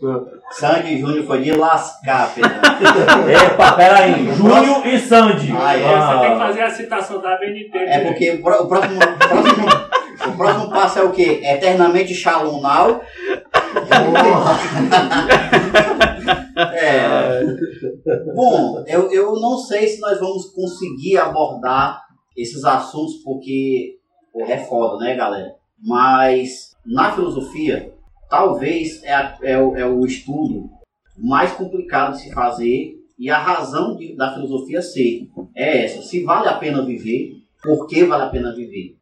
Sandy 0.51 0.99
Júnior 0.99 1.25
foi 1.25 1.41
de 1.41 1.51
lascar, 1.53 2.33
Pedro. 2.35 2.51
Epa, 3.31 3.71
peraí. 3.73 4.33
Júnior 4.35 4.85
e 4.85 4.99
Sandy. 4.99 5.51
Ah, 5.57 5.75
é, 5.77 5.81
Você 5.81 6.19
tem 6.21 6.31
que 6.33 6.37
fazer 6.39 6.61
a 6.61 6.69
citação 6.69 7.21
da 7.21 7.37
BNT. 7.37 7.71
É 7.77 7.99
porque 8.01 8.31
o, 8.31 8.41
pró- 8.43 8.61
o 8.63 8.67
próximo, 8.67 8.95
o 8.97 9.17
próximo, 9.27 9.65
o 10.27 10.37
próximo 10.37 10.69
passo 10.69 10.99
é 10.99 11.03
o 11.03 11.11
quê? 11.11 11.41
Eternamente 11.43 12.13
Shalom 12.13 12.61
Now. 12.61 13.01
É. 16.75 17.43
Bom, 18.35 18.83
eu, 18.87 19.11
eu 19.11 19.39
não 19.39 19.57
sei 19.57 19.87
se 19.87 19.99
nós 19.99 20.19
vamos 20.19 20.49
conseguir 20.51 21.17
abordar 21.17 22.01
esses 22.37 22.63
assuntos 22.63 23.15
porque 23.23 23.97
é 24.47 24.57
foda, 24.59 25.03
né, 25.03 25.15
galera? 25.15 25.53
Mas 25.81 26.71
na 26.85 27.11
filosofia, 27.11 27.93
talvez 28.29 29.03
é, 29.03 29.13
a- 29.13 29.37
é, 29.43 29.57
o, 29.59 29.75
é 29.75 29.85
o 29.85 30.05
estudo 30.05 30.69
mais 31.17 31.51
complicado 31.53 32.13
de 32.13 32.21
se 32.21 32.31
fazer 32.33 32.95
e 33.19 33.29
a 33.29 33.37
razão 33.37 33.95
de- 33.95 34.15
da 34.15 34.33
filosofia 34.33 34.81
ser 34.81 35.27
é 35.55 35.83
essa. 35.85 36.01
Se 36.01 36.23
vale 36.23 36.47
a 36.47 36.55
pena 36.57 36.83
viver, 36.85 37.33
por 37.61 37.87
que 37.87 38.03
vale 38.03 38.23
a 38.23 38.29
pena 38.29 38.53
viver? 38.55 38.95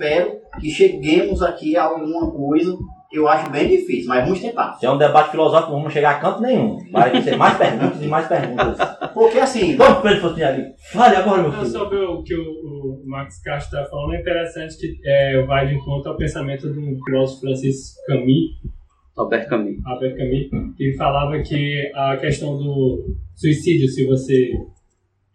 Espero 0.00 0.40
que 0.58 0.70
cheguemos 0.70 1.42
aqui 1.42 1.76
a 1.76 1.84
alguma 1.84 2.30
coisa 2.30 2.74
que 3.10 3.18
eu 3.18 3.28
acho 3.28 3.50
bem 3.50 3.68
difícil, 3.68 4.08
mas 4.08 4.24
vamos 4.24 4.40
tentar. 4.40 4.72
Se 4.74 4.86
é 4.86 4.90
um 4.90 4.96
debate 4.96 5.32
filosófico, 5.32 5.72
não 5.72 5.78
vamos 5.80 5.92
chegar 5.92 6.12
a 6.12 6.20
canto 6.20 6.40
nenhum. 6.40 6.78
Vai 6.90 7.22
ter 7.22 7.36
mais 7.36 7.58
perguntas 7.58 8.00
e 8.00 8.06
mais 8.06 8.26
perguntas. 8.26 8.78
Porque 9.12 9.38
assim, 9.38 9.76
Vamos, 9.76 9.98
Pedro 10.00 10.20
Faustino 10.22 10.46
ali. 10.46 10.64
Fale 10.92 11.16
agora, 11.16 11.42
meu 11.42 11.50
Não, 11.52 11.58
filho. 11.58 11.70
sobre 11.70 11.98
o 11.98 12.22
que 12.22 12.34
o, 12.34 12.40
o 12.40 13.02
Max 13.04 13.42
Castro 13.42 13.78
está 13.78 13.90
falando, 13.90 14.14
é 14.14 14.20
interessante 14.20 14.78
que 14.78 15.00
é, 15.04 15.44
vai 15.44 15.66
de 15.66 15.74
encontro 15.74 16.12
ao 16.12 16.16
pensamento 16.16 16.68
do 16.68 17.04
filósofo 17.04 17.40
Francis 17.42 17.94
Camus, 18.06 18.70
Albert 19.18 19.48
Camus. 19.48 19.76
Albert 19.84 20.16
Camus, 20.16 20.76
que 20.78 20.94
falava 20.96 21.38
que 21.42 21.92
a 21.94 22.16
questão 22.16 22.56
do 22.56 23.16
suicídio, 23.34 23.86
se 23.88 24.06
você. 24.06 24.50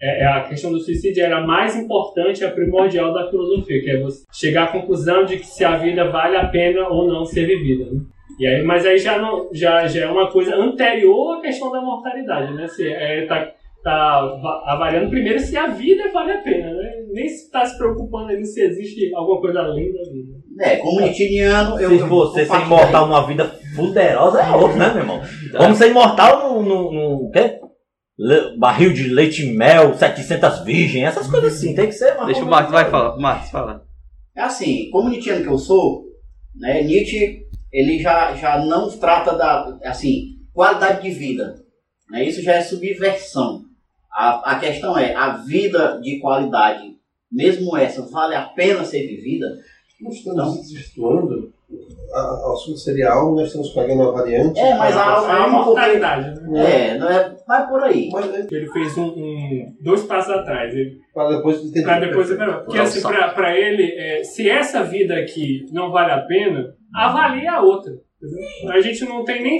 É, 0.02 0.24
é 0.24 0.26
a 0.28 0.42
questão 0.42 0.72
do 0.72 0.80
suicídio 0.80 1.24
era 1.24 1.38
a 1.38 1.48
mais 1.48 1.76
importante, 1.76 2.44
a 2.44 2.52
primordial 2.52 3.14
da 3.14 3.30
filosofia, 3.30 3.82
que 3.82 3.90
é 3.92 4.00
você 4.02 4.26
chegar 4.34 4.64
à 4.66 4.68
conclusão 4.68 5.24
de 5.26 5.38
que 5.38 5.46
se 5.48 5.64
a 5.64 5.78
vida 5.78 6.10
vale 6.10 6.36
a 6.36 6.48
pena 6.48 6.88
ou 6.90 7.08
não 7.08 7.24
ser 7.26 7.46
vivida. 7.46 7.86
né? 7.92 8.02
E 8.40 8.46
aí, 8.46 8.64
mas 8.64 8.86
aí 8.86 8.98
já, 8.98 9.18
não, 9.18 9.48
já, 9.54 9.88
já 9.88 10.06
é 10.06 10.10
uma 10.10 10.30
coisa 10.30 10.54
anterior 10.56 11.38
à 11.38 11.42
questão 11.42 11.72
da 11.72 11.80
mortalidade, 11.80 12.54
né? 12.54 12.68
Se, 12.68 12.86
é, 12.92 13.26
tá, 13.26 13.50
tá 13.82 14.20
va- 14.42 14.64
avaliando 14.68 15.10
primeiro 15.10 15.40
se 15.40 15.56
a 15.56 15.68
vida 15.68 16.12
vale 16.12 16.32
a 16.34 16.38
pena, 16.42 16.74
né? 16.74 16.92
Nem 17.14 17.30
se 17.30 17.46
está 17.46 17.66
se 17.66 17.78
preocupando 17.78 18.32
ali 18.32 18.44
se 18.46 18.62
existe 18.62 19.16
alguma 19.16 19.40
coisa 19.40 19.60
além 19.60 19.94
da 19.94 20.02
vida. 20.12 20.34
é, 20.60 20.76
como 20.76 21.00
nitiniano, 21.00 21.80
eu. 21.80 21.88
Se 21.90 21.96
eu 21.96 22.08
você 22.10 22.46
vou 22.46 22.58
ser 22.58 22.66
imortal 22.66 23.08
numa 23.08 23.26
vida 23.26 23.50
poderosa 23.74 24.42
é 24.42 24.50
outro, 24.54 24.78
né, 24.78 24.90
meu 24.90 24.98
irmão? 25.04 25.22
Vamos 25.54 25.78
ser 25.78 25.92
imortal 25.92 26.54
no, 26.54 26.64
no, 26.64 26.92
no 27.24 27.32
quê? 27.32 27.60
Le- 28.18 28.58
barril 28.58 28.94
de 28.94 29.10
leite 29.10 29.46
e 29.46 29.52
mel, 29.52 29.94
700 29.94 30.64
virgens, 30.64 31.04
essas 31.06 31.28
coisas 31.28 31.56
assim. 31.56 31.76
Tem 31.76 31.88
que 31.88 31.94
ser 31.94 32.16
uma 32.16 32.26
Deixa 32.26 32.44
o 32.44 32.48
Marcos 32.48 32.72
vai 32.72 32.90
falar. 32.90 33.18
Marcos, 33.18 33.50
fala. 33.50 33.86
É 34.36 34.42
assim, 34.42 34.90
como 34.90 35.10
Nietzscheano 35.10 35.44
que 35.44 35.50
eu 35.50 35.58
sou, 35.58 36.06
né, 36.56 36.82
Nietzsche 36.84 37.46
ele 37.72 38.00
já, 38.00 38.34
já 38.36 38.58
não 38.66 38.90
trata 38.98 39.36
da 39.38 39.78
assim, 39.84 40.38
qualidade 40.54 41.02
de 41.02 41.10
vida. 41.10 41.62
Né, 42.10 42.24
isso 42.24 42.42
já 42.42 42.54
é 42.54 42.62
subversão. 42.62 43.64
A, 44.12 44.52
a 44.54 44.60
questão 44.60 44.98
é, 44.98 45.14
a 45.14 45.38
vida 45.38 46.00
de 46.02 46.20
qualidade, 46.20 46.96
mesmo 47.32 47.76
essa, 47.76 48.02
vale 48.10 48.34
a 48.36 48.44
pena 48.44 48.86
ser 48.86 49.06
vivida? 49.08 49.46
Nós 50.02 50.16
estamos 50.16 50.62
desvirtuando. 50.62 51.54
A- 52.14 52.50
O 52.50 52.54
assunto 52.54 52.78
seria 52.78 53.12
algo, 53.12 53.36
nós 53.36 53.48
estamos 53.48 53.70
pegando 53.70 54.04
a 54.04 54.12
variante. 54.12 54.60
É, 54.60 54.76
mas 54.78 54.96
a, 54.96 55.02
A, 55.02 55.04
a 55.06 55.44
alma 55.44 55.58
porque... 55.58 55.66
mortalidade, 55.70 56.42
né? 56.50 56.92
É, 56.94 56.98
não 56.98 57.10
é, 57.10 57.36
vai 57.48 57.68
por 57.68 57.84
aí. 57.84 58.10
Mas, 58.12 58.34
é, 58.34 58.48
Ele 58.52 58.68
fez 58.72 58.98
um, 58.98 59.08
um- 59.08 59.74
dois 59.82 60.04
passos 60.04 60.32
atrás. 60.34 60.74
Ele 60.74 60.98
para 61.14 61.36
depois 61.38 61.62
de 61.62 61.82
Pra 61.84 62.00
depois 62.00 62.30
Porque 62.66 62.80
assim, 62.80 63.02
pra 63.02 63.58
ele, 63.58 63.84
é, 63.98 64.24
se 64.24 64.50
essa 64.50 64.84
vida 64.84 65.16
aqui 65.16 65.66
não 65.72 65.92
vale 65.92 66.12
a 66.12 66.20
pena, 66.22 66.74
avalie 66.96 67.48
a 67.48 67.62
outra. 67.62 67.92
entendeu? 68.22 68.72
A 68.74 68.82
gente 68.82 69.04
não 69.06 69.24
tem 69.26 69.42
nem, 69.44 69.58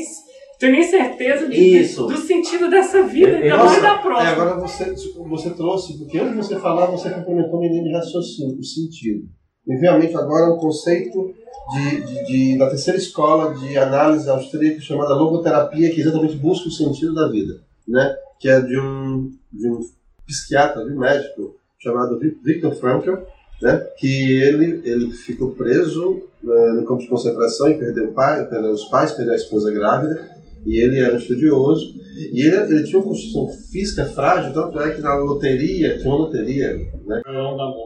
tem 0.60 0.72
nem 0.72 0.84
certeza 0.84 1.48
de, 1.50 1.58
Isso. 1.58 2.06
do 2.08 2.16
sentido 2.18 2.70
dessa 2.70 3.04
vida, 3.04 3.38
ainda 3.38 3.58
mais 3.58 3.82
da 3.82 3.96
É, 3.96 3.98
próxima. 4.02 4.32
agora 4.32 4.60
você, 4.62 4.94
você 5.30 5.50
trouxe, 5.52 5.98
porque 5.98 6.18
antes 6.18 6.32
de 6.32 6.38
você 6.38 6.60
falar, 6.60 6.86
você 6.88 7.10
complementou 7.10 7.60
de 7.62 7.92
raciocínio, 7.94 8.58
o 8.58 8.64
sentido. 8.64 9.24
E 9.68 9.76
realmente 9.76 10.16
agora 10.16 10.46
é 10.46 10.50
um 10.50 10.58
conceito 10.58 11.34
de, 11.74 12.02
de- 12.02 12.26
de- 12.26 12.58
da 12.58 12.70
terceira 12.70 12.98
escola 13.00 13.54
de 13.56 13.78
análise 13.78 14.30
austríaca 14.30 14.80
chamada 14.82 15.16
logoterapia, 15.16 15.92
que 15.92 16.02
exatamente 16.02 16.36
busca 16.38 16.68
o 16.68 16.72
sentido 16.72 17.14
da 17.14 17.28
vida, 17.30 17.60
né? 17.88 18.16
Que 18.40 18.50
é 18.50 18.60
de 18.62 18.78
um, 18.80 19.32
de 19.52 19.68
um 19.70 19.80
psiquiatra, 20.28 20.86
de 20.86 20.92
um 20.94 21.00
médico 21.00 21.56
chamado 21.80 22.20
Vi- 22.20 22.38
Viktor 22.44 22.74
Frankl, 22.76 23.14
né? 23.62 23.78
Que 23.98 24.42
ele, 24.42 24.82
ele 24.86 25.12
ficou 25.12 25.52
preso 25.52 26.22
né, 26.44 26.72
no 26.74 26.86
campo 26.86 27.02
de 27.02 27.08
concentração 27.08 27.68
e 27.70 27.78
perdeu 27.80 28.12
pai, 28.12 28.46
perdeu 28.48 28.72
os 28.72 28.86
pais, 28.86 29.14
perdeu 29.14 29.34
a 29.34 29.38
esposa 29.38 29.72
grávida, 29.72 30.35
e 30.66 30.84
ele 30.84 31.00
era 31.00 31.14
um 31.14 31.18
estudioso, 31.18 31.94
e 32.16 32.46
ele, 32.46 32.56
ele 32.74 32.84
tinha 32.84 33.00
uma 33.00 33.08
constituição 33.08 33.48
física 33.72 34.06
frágil, 34.06 34.54
tanto 34.54 34.80
é 34.80 34.96
que 34.96 35.02
na 35.02 35.16
loteria, 35.16 35.98
tinha 35.98 36.10
uma 36.10 36.26
loteria, 36.26 36.74
né? 37.06 37.22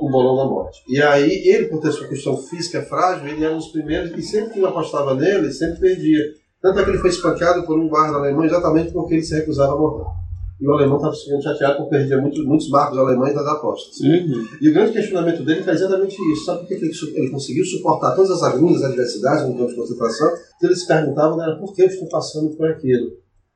O 0.01 0.09
bolão 0.09 0.38
da 0.38 0.45
morte. 0.45 0.81
E 0.88 1.01
aí, 1.01 1.48
ele, 1.48 1.65
por 1.65 1.81
ter 1.81 1.91
sua 1.91 2.07
questão 2.07 2.38
física 2.38 2.81
frágil, 2.83 3.27
ele 3.27 3.43
era 3.43 3.53
um 3.53 3.57
dos 3.57 3.71
primeiros 3.71 4.12
e 4.17 4.21
sempre 4.21 4.53
que 4.53 4.65
apostava 4.65 5.13
nele, 5.15 5.51
sempre 5.51 5.79
perdia. 5.79 6.24
Tanto 6.62 6.79
é 6.79 6.83
que 6.83 6.89
ele 6.89 7.00
foi 7.00 7.09
espancado 7.09 7.65
por 7.65 7.79
um 7.79 7.88
guarda 7.88 8.17
alemão 8.17 8.43
exatamente 8.43 8.91
porque 8.91 9.15
ele 9.15 9.24
se 9.24 9.36
recusava 9.36 9.74
a 9.74 9.77
morrer. 9.77 10.05
E 10.60 10.68
o 10.68 10.74
alemão 10.74 10.98
estava 10.98 11.16
ficando 11.16 11.42
chateado 11.42 11.78
porque 11.78 11.92
perdia 11.92 12.20
muitos, 12.20 12.44
muitos 12.46 12.70
marcos 12.70 12.98
alemães 12.98 13.34
das 13.34 13.48
apostas. 13.48 13.98
E 14.01 14.70
o 14.70 14.74
grande 14.74 14.92
questionamento 14.92 15.44
dele 15.44 15.63
foi 15.63 15.74
exatamente 15.74 16.18
isso. 16.34 16.46
Sabe 16.46 16.60
por 16.60 16.68
que 16.68 16.74
ele, 16.74 16.92
ele 17.16 17.30
conseguiu 17.30 17.63
suportar 17.63 18.13
todas 18.13 18.32
as 18.32 18.44
agruras, 18.44 18.84
as 18.84 18.89
adversidades 18.89 19.48
no 19.48 19.58
campo 19.58 19.70
de 19.70 19.75
concentração? 19.75 20.28
Então 20.58 20.70
ele 20.70 20.75
se 20.75 20.86
perguntava 20.86 21.38
não 21.38 21.44
era 21.44 21.56
por 21.56 21.74
que 21.74 21.84
eu 21.84 21.88
estou 21.88 22.10
passando 22.10 22.50
por 22.58 22.70
aquilo. 22.70 23.13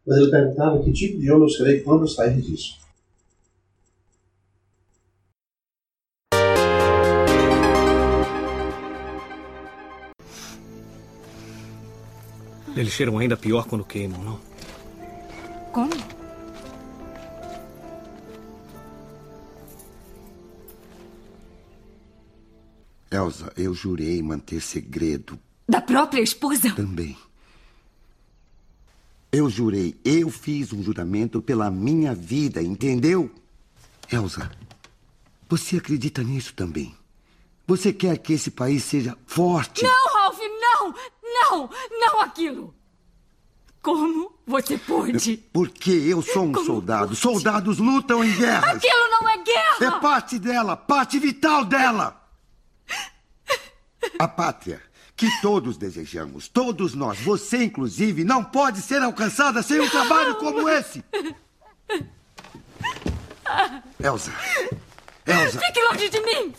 Mas 0.08 0.18
ele 0.18 0.32
perguntava 0.32 0.82
que 0.82 0.94
tipo 0.94 1.20
de 1.20 1.30
homem 1.30 1.44
eu 1.44 1.50
serei 1.50 1.82
quando 1.82 2.04
eu 2.04 2.08
sair 2.08 2.40
disso. 2.40 2.82
Eles 12.76 12.92
cheiram 12.92 13.20
ainda 13.20 13.38
pior 13.38 13.68
quando 13.68 13.84
queimam, 13.84 14.24
não? 14.24 14.40
Como? 15.72 16.23
Elsa, 23.13 23.53
eu 23.55 23.74
jurei 23.74 24.22
manter 24.24 24.60
segredo 24.60 25.39
Da 25.67 25.79
própria 25.79 26.22
esposa? 26.22 26.72
também. 26.74 27.15
Eu 29.32 29.50
jurei, 29.50 29.96
eu 30.03 30.29
fiz 30.29 30.74
um 30.74 30.82
juramento 30.84 31.41
pela 31.41 31.70
minha 31.72 32.13
vida, 32.15 32.62
entendeu? 32.62 33.32
Elsa, 34.12 34.51
você 35.50 35.77
acredita 35.77 36.24
nisso 36.24 36.53
também? 36.53 36.96
Você 37.67 37.93
quer 37.93 38.17
que 38.17 38.34
esse 38.34 38.51
país 38.51 38.84
seja 38.84 39.17
forte? 39.25 39.84
Não, 39.84 40.13
Ralph, 40.13 40.39
não! 40.39 40.96
Não! 41.24 41.70
Não 42.00 42.22
aquilo! 42.22 42.74
Como 43.82 44.34
você 44.46 44.77
pôde? 44.77 45.38
Porque 45.51 45.91
eu 45.91 46.22
sou 46.22 46.46
um 46.46 46.63
soldado. 46.65 47.15
Soldados 47.15 47.77
lutam 47.79 48.24
em 48.24 48.34
guerras. 48.36 48.75
Aquilo 48.77 49.10
não 49.12 49.29
é 49.29 49.34
É 49.34 49.43
guerra! 49.43 50.00
parte 50.00 50.39
dela, 50.39 50.75
parte 50.77 51.20
vital 51.20 51.65
dela. 51.65 52.23
A 54.20 54.27
pátria 54.27 54.79
que 55.15 55.27
todos 55.41 55.77
desejamos, 55.77 56.48
todos 56.48 56.93
nós, 56.96 57.20
você 57.20 57.63
inclusive, 57.63 58.24
não 58.24 58.43
pode 58.43 58.82
ser 58.82 59.01
alcançada 59.01 59.62
sem 59.62 59.79
um 59.79 59.89
trabalho 59.89 60.36
como 60.36 60.67
esse. 60.70 61.03
Elsa. 64.00 64.32
Elsa. 65.25 65.60
Fique 65.60 65.82
longe 65.84 66.10
de 66.10 66.20
mim! 66.22 66.53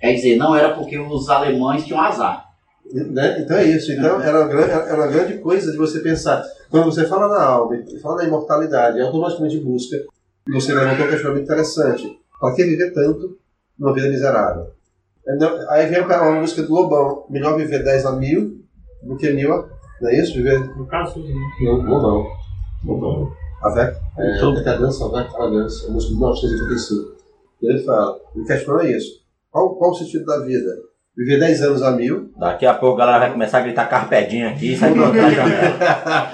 Quer 0.00 0.12
dizer, 0.14 0.36
não 0.36 0.54
era 0.54 0.74
porque 0.74 0.98
os 0.98 1.28
alemães 1.28 1.84
tinham 1.84 2.00
azar. 2.00 2.48
Né? 2.92 3.40
Então 3.40 3.56
é 3.56 3.64
isso. 3.64 3.92
Então 3.92 4.20
era 4.20 4.40
uma, 4.40 4.48
grande, 4.48 4.70
era 4.70 4.94
uma 4.94 5.06
grande 5.06 5.38
coisa 5.38 5.70
de 5.72 5.76
você 5.76 6.00
pensar. 6.00 6.42
Quando 6.70 6.86
você 6.86 7.06
fala 7.06 7.28
na 7.28 7.42
alma, 7.42 7.76
e 7.76 7.98
fala 7.98 8.16
na 8.16 8.24
imortalidade, 8.24 9.00
automaticamente 9.00 9.58
busca. 9.58 9.96
E 10.48 10.52
você 10.52 10.74
levantou 10.74 11.06
um 11.06 11.10
questionamento 11.10 11.44
interessante. 11.44 12.18
Para 12.40 12.54
que 12.54 12.64
viver 12.64 12.92
tanto 12.92 13.38
numa 13.78 13.92
vida 13.92 14.08
miserável? 14.08 14.70
É, 15.26 15.32
Aí 15.70 15.86
vem 15.86 16.00
uma 16.02 16.40
música 16.40 16.62
do 16.62 16.72
Lobão. 16.72 17.26
Melhor 17.28 17.56
viver 17.56 17.84
10 17.84 18.06
a 18.06 18.12
mil 18.12 18.64
do 19.02 19.16
que 19.16 19.30
mil 19.30 19.52
a... 19.52 19.68
Não 20.00 20.08
é 20.08 20.20
isso? 20.20 20.34
Viver... 20.34 20.58
No 20.76 20.86
caso? 20.86 21.22
Não, 21.60 21.82
Lobão. 21.82 22.26
Lobão. 22.84 23.32
Avec, 23.62 23.98
é, 24.16 24.54
Decadência, 24.54 25.04
Avec, 25.06 25.34
Arrogância. 25.34 25.88
A 25.88 25.92
música 25.92 26.12
de 26.12 26.18
1985. 26.18 27.16
E 27.60 27.66
ele 27.66 27.82
fala, 27.82 28.18
ele 28.34 28.44
questiona 28.44 28.84
isso. 28.84 29.20
Qual, 29.50 29.74
qual 29.76 29.90
o 29.90 29.94
sentido 29.94 30.24
da 30.24 30.38
vida? 30.44 30.70
Viver 31.18 31.40
10 31.40 31.62
anos 31.62 31.82
a 31.82 31.90
mil 31.90 32.30
Daqui 32.38 32.64
a 32.64 32.72
pouco 32.74 32.94
a 33.02 33.04
galera 33.04 33.18
vai 33.24 33.32
começar 33.32 33.58
a 33.58 33.62
gritar 33.62 33.86
carpedinha 33.86 34.50
aqui 34.50 34.74
e 34.74 34.76
sai 34.76 34.92
pra 34.92 35.06
outra 35.06 35.28
janela. 35.28 35.78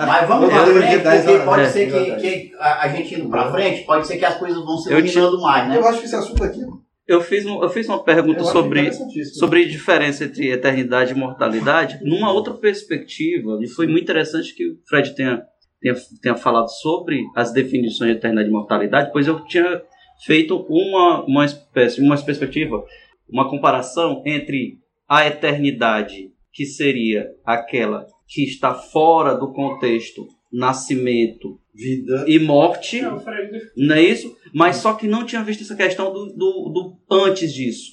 Mas 0.07 0.29
vamos 0.29 0.51
pra 0.51 0.59
podemos 0.61 0.85
frente, 0.85 1.03
porque 1.03 1.39
pode 1.39 1.63
é, 1.63 1.67
ser 1.67 1.91
que, 1.91 2.17
que 2.17 2.53
a, 2.59 2.85
a 2.85 2.89
gente 2.89 3.15
indo 3.15 3.31
pra 3.31 3.51
frente, 3.51 3.85
pode 3.87 4.07
ser 4.07 4.19
que 4.19 4.25
as 4.27 4.37
coisas 4.37 4.63
vão 4.63 4.77
se 4.77 4.93
iluminando 4.93 5.41
mais, 5.41 5.69
né? 5.71 5.79
Eu 5.79 5.87
acho 5.87 6.01
que 6.01 6.05
esse 6.05 6.15
assunto 6.15 6.45
aqui 6.45 6.61
Eu 7.09 7.23
fiz, 7.23 7.47
um- 7.47 7.63
eu 7.63 7.69
fiz 7.71 7.89
uma 7.89 8.05
pergunta 8.05 8.45
sobre, 8.45 8.93
sobre 8.93 9.63
a 9.63 9.67
diferença 9.69 10.25
entre 10.25 10.51
eternidade 10.53 11.13
e 11.13 11.17
mortalidade 11.17 11.99
numa 12.03 12.31
outra 12.31 12.53
perspectiva. 12.53 13.59
E 13.63 13.67
foi 13.67 13.87
muito 13.87 14.03
interessante 14.03 14.55
que 14.55 14.69
o 14.69 14.77
Fred 14.87 15.15
tenha, 15.15 15.43
tenha, 15.81 15.95
tenha 16.21 16.35
falado 16.37 16.69
sobre 16.69 17.23
as 17.35 17.55
definições 17.55 18.11
de 18.11 18.17
eternidade 18.19 18.51
e 18.51 18.53
mortalidade, 18.53 19.11
pois 19.15 19.27
eu 19.27 19.43
tinha 19.47 19.81
feito 20.27 20.65
uma, 20.69 21.25
uma 21.25 21.45
espécie, 21.45 22.01
uma 22.01 22.17
perspectiva, 22.17 22.85
uma 23.29 23.49
comparação 23.49 24.23
entre 24.27 24.79
a 25.09 25.27
eternidade, 25.27 26.31
que 26.53 26.65
seria 26.65 27.27
aquela 27.45 28.07
que 28.29 28.43
está 28.45 28.75
fora 28.75 29.35
do 29.35 29.53
contexto 29.53 30.27
nascimento 30.53 31.59
Vida. 31.75 32.25
e 32.29 32.39
morte, 32.39 33.01
não 33.77 33.97
é 33.97 34.03
isso? 34.03 34.35
Mas 34.53 34.77
só 34.77 34.95
que 34.95 35.07
não 35.09 35.25
tinha 35.27 35.43
visto 35.43 35.63
essa 35.63 35.75
questão 35.75 36.13
do, 36.13 36.27
do, 36.27 36.69
do 36.69 36.97
antes 37.11 37.53
disso. 37.53 37.93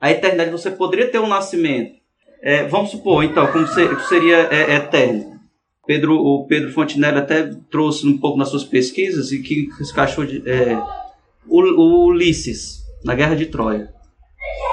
A 0.00 0.10
eternidade, 0.10 0.50
você 0.50 0.70
poderia 0.70 1.10
ter 1.10 1.18
um 1.18 1.28
nascimento. 1.28 1.98
É, 2.40 2.64
vamos 2.66 2.90
supor, 2.90 3.24
então, 3.24 3.46
como 3.52 3.66
se- 3.66 4.08
seria 4.08 4.36
é, 4.50 4.76
eterno. 4.76 5.38
Pedro, 5.86 6.14
o 6.14 6.46
Pedro 6.46 6.72
Fontinelli 6.72 7.18
até 7.18 7.50
trouxe 7.70 8.06
um 8.06 8.16
pouco 8.18 8.38
nas 8.38 8.48
suas 8.50 8.64
pesquisas 8.64 9.32
e 9.32 9.42
que 9.42 9.68
encaixou 9.80 10.24
de, 10.24 10.42
é, 10.48 10.76
o, 11.46 11.60
o 11.62 12.06
Ulisses, 12.06 12.82
na 13.04 13.14
Guerra 13.14 13.34
de 13.34 13.46
Troia. 13.46 13.92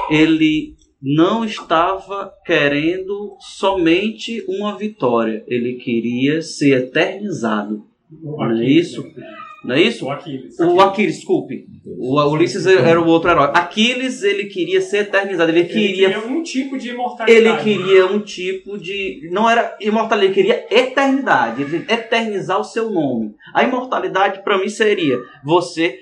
Ele 0.09 0.75
não 1.01 1.45
estava 1.45 2.33
querendo 2.45 3.35
somente 3.39 4.43
uma 4.47 4.77
vitória, 4.77 5.43
ele 5.47 5.73
queria 5.75 6.41
ser 6.41 6.85
eternizado. 6.85 7.85
O 8.23 8.37
Não 8.43 8.59
é 8.59 8.65
isso? 8.65 9.03
né? 9.03 9.35
Não 9.65 9.73
é 9.75 9.81
isso? 9.81 10.05
O 10.05 10.11
Aquiles. 10.11 10.59
O 10.59 10.79
Aquiles, 10.79 11.15
desculpe. 11.15 11.65
O 11.97 12.21
Ulisses 12.29 12.67
era 12.67 13.01
o 13.01 13.07
outro 13.07 13.31
herói. 13.31 13.49
Aquiles, 13.53 14.21
ele 14.21 14.45
queria 14.45 14.79
ser 14.79 14.99
eternizado. 14.99 15.51
Ele 15.51 15.61
Ele 15.61 15.69
queria. 15.69 16.13
queria 16.13 16.31
um 16.31 16.43
tipo 16.43 16.77
de 16.77 16.89
imortalidade. 16.89 17.69
Ele 17.69 17.77
queria 17.77 18.05
um 18.05 18.19
tipo 18.19 18.77
de. 18.77 19.27
Não 19.31 19.49
era 19.49 19.75
imortalidade, 19.81 20.39
ele 20.39 20.47
queria 20.47 20.67
eternidade. 20.69 21.63
Ele 21.63 21.79
queria 21.79 21.95
eternizar 21.95 22.59
o 22.59 22.63
seu 22.63 22.91
nome. 22.91 23.33
A 23.55 23.63
imortalidade, 23.63 24.43
para 24.43 24.59
mim, 24.59 24.69
seria 24.69 25.17
você 25.43 25.97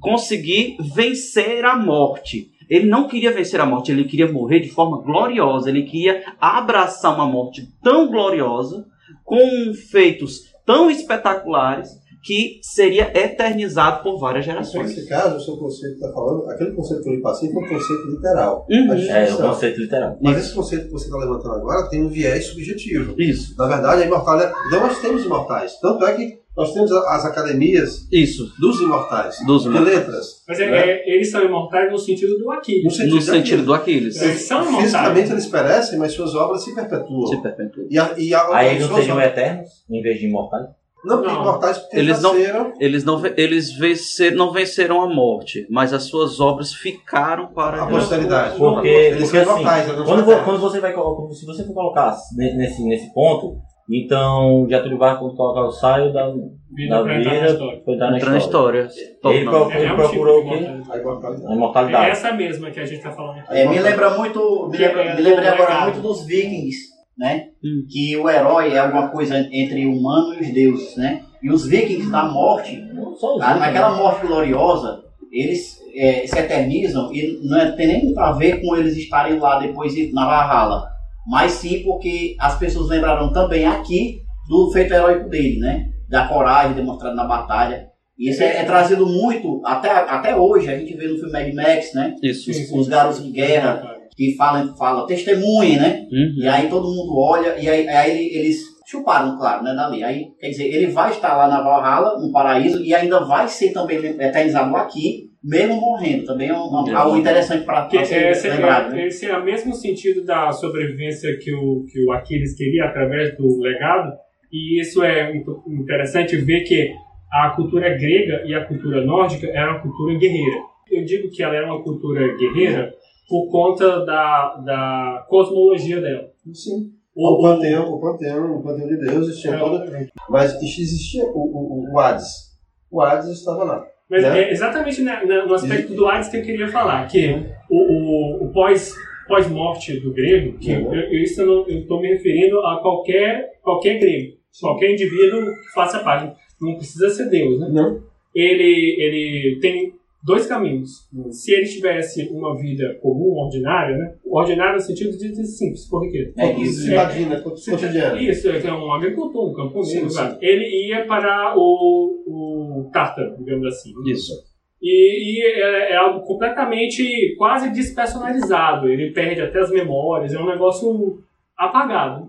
conseguir 0.00 0.76
vencer 0.94 1.64
a 1.64 1.76
morte. 1.76 2.50
Ele 2.68 2.86
não 2.86 3.08
queria 3.08 3.32
vencer 3.32 3.60
a 3.60 3.66
morte, 3.66 3.92
ele 3.92 4.04
queria 4.04 4.30
morrer 4.30 4.60
de 4.60 4.70
forma 4.70 5.02
gloriosa. 5.02 5.68
Ele 5.68 5.82
queria 5.82 6.22
abraçar 6.40 7.14
uma 7.14 7.26
morte 7.26 7.68
tão 7.82 8.08
gloriosa, 8.08 8.84
com 9.24 9.72
feitos 9.90 10.40
tão 10.66 10.90
espetaculares, 10.90 11.90
que 12.24 12.58
seria 12.62 13.12
eternizado 13.14 14.02
por 14.02 14.18
várias 14.18 14.46
gerações. 14.46 14.88
Nesse 14.88 15.06
caso, 15.06 15.36
o 15.36 15.40
seu 15.40 15.58
conceito 15.58 15.98
que 15.98 16.04
está 16.04 16.14
falando, 16.14 16.50
aquele 16.50 16.72
conceito 16.72 17.02
que 17.02 17.08
eu 17.10 17.14
lhe 17.16 17.20
passei 17.20 17.52
foi 17.52 17.62
um 17.62 17.68
conceito 17.68 18.06
literal. 18.08 18.66
Uhum. 18.70 18.76
É, 18.76 18.92
o 18.92 18.96
distinção. 18.96 19.48
conceito 19.50 19.80
literal. 19.80 20.18
Mas 20.22 20.38
esse 20.38 20.54
conceito 20.54 20.86
que 20.86 20.92
você 20.92 21.04
está 21.04 21.18
levantando 21.18 21.54
agora 21.56 21.86
tem 21.90 22.02
um 22.02 22.08
viés 22.08 22.46
subjetivo. 22.46 23.14
Isso, 23.18 23.54
Na 23.58 23.66
verdade, 23.66 24.02
a 24.02 24.06
imortalidade. 24.06 24.54
Então, 24.66 24.80
nós 24.80 24.98
temos 25.02 25.22
imortais. 25.22 25.78
Tanto 25.80 26.06
é 26.06 26.14
que 26.14 26.43
nós 26.56 26.72
temos 26.72 26.90
as 26.92 27.24
academias 27.24 28.06
isso. 28.12 28.44
dos 28.60 28.80
imortais. 28.80 29.36
Dos 29.46 29.62
de 29.64 29.68
letras. 29.70 30.26
Mas 30.46 30.60
é, 30.60 30.70
né? 30.70 30.78
é, 30.90 31.14
eles 31.14 31.30
são 31.30 31.42
imortais 31.44 31.90
no 31.90 31.98
sentido 31.98 32.38
do 32.38 32.44
No 32.44 32.52
Aquiles. 32.52 32.94
sentido, 32.96 33.14
No 33.16 33.20
sentido 33.20 33.62
do 33.64 33.74
Aquiles. 33.74 34.20
Eles 34.22 34.42
são 34.42 34.60
imortais. 34.62 34.82
Fisicamente 34.84 35.32
eles 35.32 35.46
perecem, 35.46 35.98
mas 35.98 36.12
suas 36.12 36.34
obras 36.34 36.62
se 36.64 36.74
perpetuam. 36.74 37.26
Se 37.26 37.42
perpetua. 37.42 37.84
E 37.90 37.98
a, 37.98 38.14
e 38.16 38.32
a, 38.34 38.56
Aí 38.56 38.76
eles 38.76 38.88
não 38.88 38.96
seriam 38.96 39.16
obras- 39.16 39.32
eternos, 39.32 39.68
em 39.90 40.00
vez 40.02 40.18
de 40.20 40.26
imortais? 40.26 40.66
Não, 41.04 41.18
porque 41.18 41.32
Não. 41.34 41.42
imortais 41.42 41.78
porque 41.78 41.98
Eles 41.98 42.22
não- 42.22 42.32
nasceram. 42.34 42.72
Eles 42.80 43.04
não, 43.04 43.22
eles 43.36 43.72
vencer, 43.76 44.34
não 44.34 44.52
venceram 44.52 45.02
a 45.02 45.06
morte, 45.14 45.66
mas 45.68 45.92
as 45.92 46.04
suas 46.04 46.40
obras 46.40 46.72
ficaram 46.72 47.48
para 47.52 47.82
A 47.82 47.86
posteridade. 47.86 48.56
Porque, 48.56 48.88
Eles 48.88 49.24
porque 49.30 49.44
são 49.44 49.54
assim, 49.66 49.92
não 49.92 50.04
quando, 50.06 50.44
quando 50.44 50.60
você 50.60 50.80
vai 50.80 50.92
se 51.34 51.44
você 51.44 51.62
for 51.64 51.74
colocar 51.74 52.16
ne- 52.34 52.54
nesse, 52.54 52.82
nesse 52.84 53.12
ponto, 53.12 53.58
então 53.90 54.66
Getúlio 54.68 54.98
Vargas 54.98 55.20
quando 55.20 55.36
colocar 55.36 55.62
o 55.62 55.70
saio 55.70 56.12
da, 56.12 56.32
Vida 56.74 56.96
da 56.96 57.04
na 57.04 57.18
vida 57.18 57.46
história. 57.46 57.82
foi 57.84 57.96
dar 57.98 58.10
na 58.10 58.16
entrar 58.16 58.30
na 58.32 58.38
história. 58.38 58.86
história. 58.86 59.36
Ele, 59.36 59.44
pro- 59.44 59.70
ele 59.72 59.84
É 59.86 59.92
um 59.92 59.96
procurou 59.96 60.42
tipo 60.42 60.54
o 60.54 60.58
quê? 60.58 60.64
imortalidade. 60.64 61.46
A 61.46 61.54
imortalidade. 61.54 62.04
A 62.04 62.08
É 62.08 62.10
essa 62.10 62.32
mesma 62.32 62.70
que 62.70 62.80
a 62.80 62.84
gente 62.84 62.96
está 62.98 63.12
falando 63.12 63.38
aqui. 63.38 63.54
É, 63.56 63.68
me 63.68 63.78
lembra 63.78 64.10
muito, 64.16 64.68
me, 64.70 64.76
lembra, 64.78 65.02
É, 65.02 65.14
me 65.16 65.22
lembrei 65.22 65.48
agora 65.48 65.80
muito 65.82 66.00
dos 66.00 66.24
vikings, 66.26 66.76
né? 67.18 67.48
Hum. 67.64 67.86
Que 67.88 68.16
o 68.16 68.28
herói 68.28 68.72
é 68.72 68.78
alguma 68.78 69.08
coisa 69.08 69.38
entre 69.52 69.86
o 69.86 69.92
humano 69.92 70.34
e 70.34 70.40
os 70.40 70.52
deuses, 70.52 70.96
né? 70.96 71.22
E 71.42 71.50
os 71.50 71.66
vikings 71.66 72.10
da 72.10 72.24
morte, 72.24 72.82
outros, 73.20 73.38
naquela 73.38 73.94
morte 73.96 74.26
gloriosa, 74.26 75.04
eles 75.30 75.78
é, 75.94 76.26
se 76.26 76.36
eternizam 76.38 77.12
e 77.12 77.38
não 77.44 77.60
é- 77.60 77.70
tem 77.72 77.86
nem 77.86 78.14
a 78.18 78.32
ver 78.32 78.60
com 78.60 78.74
eles 78.74 78.96
estarem 78.96 79.38
lá 79.38 79.58
depois 79.60 79.92
na 80.12 80.26
Valhalla, 80.26 80.88
mas 81.26 81.52
sim 81.52 81.82
porque 81.82 82.36
as 82.38 82.58
pessoas 82.58 82.88
lembraram 82.88 83.32
também 83.32 83.66
aqui 83.66 84.18
do 84.48 84.70
feito 84.72 84.92
heróico 84.92 85.28
dele, 85.28 85.58
né? 85.58 85.86
Da 86.08 86.28
coragem 86.28 86.74
demonstrada 86.74 87.14
na 87.14 87.24
batalha. 87.24 87.86
E 88.18 88.30
isso 88.30 88.42
é, 88.42 88.58
é 88.58 88.64
trazido 88.64 89.06
muito, 89.06 89.60
até, 89.64 89.90
até 89.90 90.36
hoje, 90.36 90.68
a 90.70 90.78
gente 90.78 90.94
vê 90.96 91.08
no 91.08 91.16
filme 91.16 91.32
Mad 91.32 91.52
Max, 91.54 91.94
né? 91.94 92.14
Isso. 92.22 92.52
Sim. 92.52 92.78
Os 92.78 92.86
garotos 92.88 93.22
de 93.24 93.30
guerra 93.30 93.82
que 94.16 94.36
falam, 94.36 94.76
falam 94.76 95.06
testemunhem, 95.06 95.76
né? 95.78 96.06
Uhum. 96.12 96.34
E 96.42 96.46
aí 96.46 96.68
todo 96.68 96.86
mundo 96.94 97.16
olha, 97.18 97.58
e 97.58 97.68
aí, 97.68 97.88
aí 97.88 98.10
ele- 98.10 98.36
eles 98.38 98.58
chuparam, 98.86 99.36
claro, 99.36 99.64
né, 99.64 99.74
dali. 99.74 100.04
Aí, 100.04 100.26
quer 100.38 100.50
dizer, 100.50 100.66
ele 100.66 100.86
vai 100.88 101.10
estar 101.10 101.34
lá 101.36 101.48
na 101.48 101.60
Valhalla, 101.62 102.20
no 102.20 102.30
paraíso, 102.30 102.80
e 102.84 102.94
ainda 102.94 103.24
vai 103.24 103.48
ser 103.48 103.72
também 103.72 103.96
eternizado 103.98 104.76
aqui, 104.76 105.30
mesmo 105.44 105.80
morrendo. 105.80 106.24
Também 106.24 106.48
é 106.48 106.54
um, 106.54 106.66
um- 106.72 106.96
algo 106.96 107.16
interessante 107.18 107.64
para 107.64 107.88
ser 108.04 108.30
esse, 108.30 108.48
lembrado, 108.48 108.92
é, 108.92 108.96
né? 108.96 109.06
esse 109.08 109.26
é 109.26 109.36
o 109.36 109.44
mesmo 109.44 109.74
sentido 109.74 110.24
da 110.24 110.50
sobrevivência 110.52 111.36
que 111.38 111.52
o, 111.54 111.84
que 111.84 112.04
o 112.06 112.12
Aquiles 112.12 112.56
queria 112.56 112.86
através 112.86 113.36
do 113.36 113.60
legado. 113.60 114.12
E 114.50 114.80
isso 114.80 115.02
é 115.02 115.32
interessante 115.66 116.36
ver 116.36 116.62
que 116.62 116.92
a 117.32 117.50
cultura 117.50 117.90
grega 117.98 118.42
e 118.46 118.54
a 118.54 118.64
cultura 118.64 119.04
nórdica 119.04 119.46
era 119.48 119.72
uma 119.72 119.80
cultura 119.82 120.16
guerreira. 120.18 120.60
Eu 120.90 121.04
digo 121.04 121.28
que 121.30 121.42
ela 121.42 121.54
era 121.56 121.66
uma 121.66 121.82
cultura 121.82 122.36
guerreira 122.36 122.94
por 123.28 123.48
conta 123.50 124.04
da, 124.04 124.54
da 124.64 125.26
cosmologia 125.28 126.00
dela. 126.00 126.28
Sim. 126.52 126.92
O- 127.16 127.38
O 127.38 127.42
panteão, 127.42 127.92
o 127.92 128.00
panteão, 128.00 128.56
o 128.58 128.62
panteão 128.62 128.86
de 128.88 128.96
deuses 128.98 129.40
tinha 129.40 129.54
É, 129.54 129.58
todo. 129.58 129.82
Mas 130.30 130.54
existia 130.62 131.24
o, 131.24 131.28
o, 131.30 131.92
o 131.92 131.98
Hades. 131.98 132.52
O 132.90 133.00
Hades 133.00 133.28
estava 133.28 133.64
lá. 133.64 133.84
Mas 134.10 134.22
Né? 134.22 134.42
é 134.42 134.50
exatamente 134.52 135.00
na- 135.02 135.24
na- 135.24 135.46
no 135.46 135.54
aspecto 135.54 135.94
do 135.94 136.06
Hades 136.06 136.28
que 136.28 136.36
eu 136.36 136.42
queria 136.42 136.68
falar, 136.68 137.06
que 137.08 137.26
o, 137.70 137.76
o, 137.78 138.44
o 138.44 138.52
pós, 138.52 138.94
pós-morte 139.26 139.98
do 140.00 140.12
grego, 140.12 140.58
que 140.58 140.72
Uhum. 140.72 140.94
eu, 140.94 141.12
isso 141.22 141.40
eu 141.40 141.66
estou 141.68 142.00
me 142.00 142.08
referindo 142.08 142.58
a 142.60 142.80
qualquer, 142.80 143.52
qualquer 143.62 143.98
grego, 143.98 144.34
qualquer 144.60 144.90
indivíduo 144.92 145.46
que 145.46 145.72
faça 145.74 146.00
parte. 146.00 146.34
Não 146.60 146.76
precisa 146.76 147.08
ser 147.10 147.28
Deus, 147.30 147.58
né? 147.60 147.68
Não. 147.72 148.02
Ele, 148.34 148.96
ele 148.98 149.58
tem 149.60 149.94
dois 150.24 150.46
caminhos. 150.46 151.08
Se 151.30 151.52
ele 151.52 151.66
tivesse 151.66 152.28
uma 152.30 152.56
vida 152.56 152.98
comum, 153.02 153.36
ordinária, 153.44 153.96
né? 153.96 154.14
Ordinária 154.24 154.74
no 154.74 154.80
sentido 154.80 155.16
de 155.16 155.32
de 155.32 155.46
simples, 155.46 155.86
corriqueiro. 155.86 156.32
É 156.38 156.52
isso. 156.58 156.82
Cidadina, 156.82 157.40
cotidiana. 157.40 158.20
Isso, 158.20 158.48
é 158.48 158.66
é 158.66 158.72
um 158.72 158.92
agricultor, 158.92 159.50
um 159.50 159.54
camponês. 159.54 160.14
Sim. 160.14 160.38
Ele 160.40 160.88
ia 160.88 161.06
para 161.06 161.54
o, 161.56 162.22
o 162.26 162.90
Tártaro, 162.90 163.36
digamos 163.36 163.66
assim. 163.66 163.92
Isso. 164.06 164.32
E, 164.80 165.38
e 165.38 165.62
é, 165.62 165.92
é 165.92 165.96
algo 165.96 166.26
completamente 166.26 167.34
quase 167.36 167.70
despersonalizado. 167.70 168.88
Ele 168.88 169.12
perde 169.12 169.40
até 169.40 169.60
as 169.60 169.70
memórias, 169.70 170.32
é 170.34 170.38
um 170.38 170.46
negócio 170.46 171.22
apagado. 171.56 172.28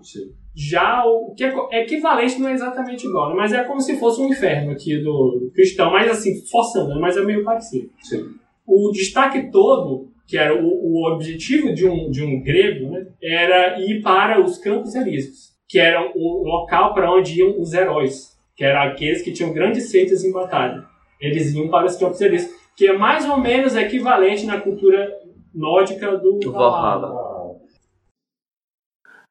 Já 0.58 1.04
o 1.04 1.34
que 1.34 1.44
é 1.44 1.54
é 1.70 1.82
equivalente 1.82 2.40
não 2.40 2.48
é 2.48 2.54
exatamente 2.54 3.06
igual, 3.06 3.28
né? 3.28 3.34
mas 3.36 3.52
é 3.52 3.62
como 3.64 3.78
se 3.78 3.98
fosse 3.98 4.22
um 4.22 4.28
inferno 4.28 4.72
aqui 4.72 4.96
do, 4.96 5.38
do 5.38 5.50
cristão, 5.54 5.92
mas 5.92 6.10
assim, 6.10 6.42
forçando, 6.46 6.94
né? 6.94 6.96
mas 6.98 7.14
é 7.14 7.22
meio 7.22 7.44
parecido. 7.44 7.90
Sim. 8.00 8.24
O 8.66 8.90
destaque 8.90 9.50
todo, 9.50 10.08
que 10.26 10.38
era 10.38 10.54
o, 10.54 10.66
o 10.66 11.12
objetivo 11.12 11.74
de 11.74 11.86
um, 11.86 12.10
de 12.10 12.24
um 12.24 12.42
grego, 12.42 12.90
né? 12.90 13.06
era 13.22 13.78
ir 13.80 14.00
para 14.00 14.42
os 14.42 14.56
campos 14.56 14.94
elíseos, 14.94 15.50
que 15.68 15.78
era 15.78 16.00
o 16.14 16.42
local 16.42 16.94
para 16.94 17.12
onde 17.12 17.38
iam 17.38 17.60
os 17.60 17.74
heróis, 17.74 18.34
que 18.56 18.64
eram 18.64 18.90
aqueles 18.90 19.20
que 19.20 19.32
tinham 19.32 19.52
grandes 19.52 19.92
feitos 19.92 20.24
em 20.24 20.32
batalha. 20.32 20.82
Eles 21.20 21.54
iam 21.54 21.68
para 21.68 21.84
os 21.84 21.96
campos 21.96 22.20
elíseos, 22.22 22.50
que 22.74 22.86
é 22.86 22.96
mais 22.96 23.28
ou 23.28 23.36
menos 23.36 23.76
equivalente 23.76 24.46
na 24.46 24.58
cultura 24.58 25.12
nórdica 25.54 26.16
do 26.16 26.38
Do 26.38 26.52
Valhalla. 26.52 27.25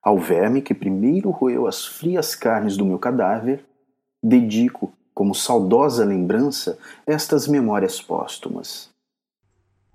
Ao 0.06 0.20
verme 0.20 0.62
que 0.62 0.76
primeiro 0.76 1.32
roeu 1.32 1.66
as 1.66 1.84
frias 1.84 2.36
carnes 2.36 2.78
do 2.78 2.86
meu 2.86 3.00
cadáver, 3.00 3.66
dedico, 4.24 4.94
como 5.16 5.34
saudosa 5.34 6.06
lembrança, 6.06 6.78
estas 7.08 7.48
memórias 7.48 8.00
póstumas. 8.00 8.95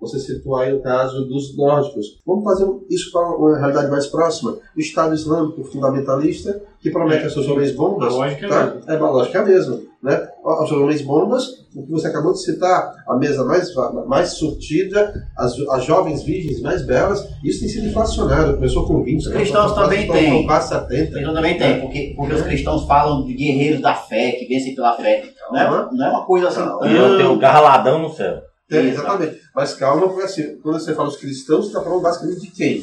Você 0.01 0.19
citou 0.19 0.55
aí 0.55 0.73
o 0.73 0.81
caso 0.81 1.25
dos 1.25 1.55
nórdicos. 1.55 2.19
Vamos 2.25 2.43
fazer 2.43 2.67
isso 2.89 3.11
para 3.11 3.21
uma 3.35 3.57
realidade 3.57 3.91
mais 3.91 4.07
próxima. 4.07 4.57
O 4.75 4.79
Estado 4.79 5.13
Islâmico 5.13 5.63
fundamentalista, 5.63 6.59
que 6.79 6.89
promete 6.89 7.25
aos 7.25 7.33
seus 7.33 7.47
homens 7.47 7.71
bombas. 7.71 8.11
A 8.11 8.17
lógica 8.17 8.45
é 8.47 8.49
tá? 8.49 8.61
a 8.61 8.65
mesma. 8.65 8.91
É, 8.91 8.95
a 8.95 9.09
lógica 9.09 9.37
é 9.37 9.41
a 9.41 9.45
mesma. 9.45 9.79
Né? 10.01 10.27
Aos 10.43 10.67
seus 10.67 10.81
homens 10.81 11.01
bombas, 11.03 11.45
o 11.75 11.85
que 11.85 11.91
você 11.91 12.07
acabou 12.07 12.33
de 12.33 12.41
citar, 12.41 12.91
a 13.07 13.15
mesa 13.15 13.45
mais, 13.45 13.69
mais 14.07 14.29
surtida, 14.29 15.13
as, 15.37 15.53
as 15.69 15.85
jovens 15.85 16.23
virgens 16.23 16.59
mais 16.61 16.83
belas, 16.83 17.23
isso 17.43 17.59
tem 17.59 17.69
sido 17.69 17.85
inflacionado. 17.85 18.55
Começou 18.55 18.87
com 18.87 19.03
20, 19.03 19.19
Os 19.19 19.27
cristãos 19.27 19.73
também 19.73 20.11
têm. 20.11 20.47
Quase 20.47 20.69
70. 20.69 21.11
Cristão 21.11 21.33
também 21.35 21.59
tem, 21.59 21.79
porque, 21.79 22.13
porque 22.17 22.33
os 22.33 22.41
cristãos 22.41 22.87
falam 22.87 23.23
de 23.23 23.35
guerreiros 23.35 23.81
da 23.81 23.93
fé, 23.93 24.31
que 24.31 24.47
vencem 24.47 24.73
pela 24.73 24.95
fé. 24.95 25.23
Não 25.51 25.59
é, 25.59 25.89
não 25.91 26.05
é 26.05 26.09
uma 26.09 26.25
coisa 26.25 26.47
assim 26.47 26.61
Não. 26.61 26.83
E 26.87 26.95
eu 26.95 27.17
tenho 27.17 27.33
um 27.33 27.39
garraladão 27.39 28.01
no 28.01 28.11
céu. 28.11 28.41
Tem, 28.67 28.87
exatamente. 28.87 29.40
Mas 29.55 29.73
calma, 29.73 30.07
porque 30.07 30.23
assim, 30.23 30.57
quando 30.61 30.79
você 30.79 30.93
fala 30.93 31.09
os 31.09 31.17
cristãos, 31.17 31.65
você 31.65 31.67
está 31.71 31.81
falando 31.81 32.01
basicamente 32.01 32.41
de 32.41 32.51
quem? 32.51 32.81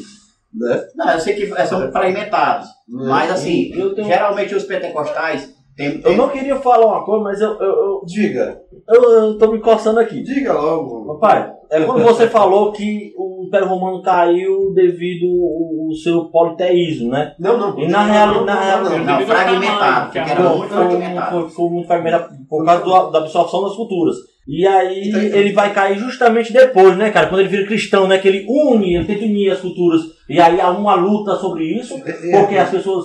Né? 0.54 0.86
Não, 0.94 1.10
eu 1.12 1.20
sei 1.20 1.34
que 1.34 1.46
são 1.66 1.90
fragmentados. 1.92 2.68
Mas 2.88 3.30
assim, 3.30 3.70
Eu 3.74 3.94
tenho- 3.94 4.06
geralmente 4.08 4.54
os 4.54 4.64
pentecostais 4.64 5.52
tem, 5.76 5.96
Eu 5.96 6.02
tem- 6.02 6.16
não 6.16 6.28
queria 6.30 6.56
falar 6.56 6.86
uma 6.86 7.04
coisa, 7.04 7.22
mas 7.22 7.40
eu, 7.40 7.50
eu, 7.60 7.60
eu, 7.60 8.02
Diga, 8.06 8.60
eu, 8.88 9.02
eu 9.10 9.38
tô 9.38 9.52
me 9.52 9.60
coçando 9.60 10.00
aqui. 10.00 10.22
diga 10.22 10.52
logo. 10.54 11.18
Papai, 11.18 11.52
é 11.70 11.80
quando 11.84 12.02
você 12.04 12.28
falou 12.28 12.72
que 12.72 13.12
o 13.16 13.44
Império 13.46 13.68
Romano 13.68 14.02
caiu 14.02 14.72
devido 14.74 15.26
ao 15.26 15.92
seu 15.94 16.24
politeísmo, 16.26 17.10
né? 17.10 17.34
Não, 17.38 17.56
não. 17.58 17.78
E 17.78 17.88
na 17.88 18.04
real- 18.04 18.44
na 18.44 18.60
real- 18.60 18.84
não, 18.84 18.98
Não, 18.98 19.26
fragmentado, 19.26 20.04
porque 20.06 20.18
era 20.18 20.42
muito 20.50 20.68
Foi, 20.68 20.68
fragmentado. 20.88 21.48
foi, 21.48 21.70
muito 21.70 21.86
fragmentado 21.86 22.34
por 22.48 22.64
causa 22.64 22.84
do- 22.84 23.10
da 23.10 23.18
absorção 23.20 23.62
das 23.64 23.74
culturas. 23.74 24.16
E 24.46 24.66
aí 24.66 25.08
Entendi. 25.08 25.26
ele 25.36 25.52
vai 25.52 25.72
cair 25.74 25.98
justamente 25.98 26.52
depois, 26.52 26.96
né, 26.96 27.10
cara? 27.10 27.26
Quando 27.28 27.40
ele 27.40 27.50
vira 27.50 27.66
cristão, 27.66 28.08
né? 28.08 28.16
Que 28.18 28.28
ele 28.28 28.46
une, 28.48 28.94
ele 28.96 29.04
tenta 29.04 29.24
unir 29.24 29.50
as 29.50 29.60
culturas. 29.60 30.00
E 30.28 30.40
aí 30.40 30.58
há 30.60 30.70
uma 30.70 30.94
luta 30.94 31.36
sobre 31.36 31.64
isso, 31.64 31.94
É, 32.04 32.40
porque 32.40 32.56
as 32.56 32.70
pessoas. 32.70 33.04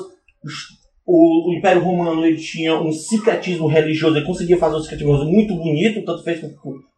O, 1.05 1.49
o 1.49 1.53
Império 1.53 1.83
Romano 1.83 2.25
ele 2.25 2.37
tinha 2.37 2.79
um 2.79 2.91
secretismo 2.91 3.67
religioso, 3.67 4.15
ele 4.15 4.25
conseguia 4.25 4.57
fazer 4.57 4.77
um 4.77 4.81
secretismo 4.81 5.25
muito 5.25 5.53
bonito, 5.55 6.05
tanto 6.05 6.23
fez 6.23 6.39
que- 6.39 6.47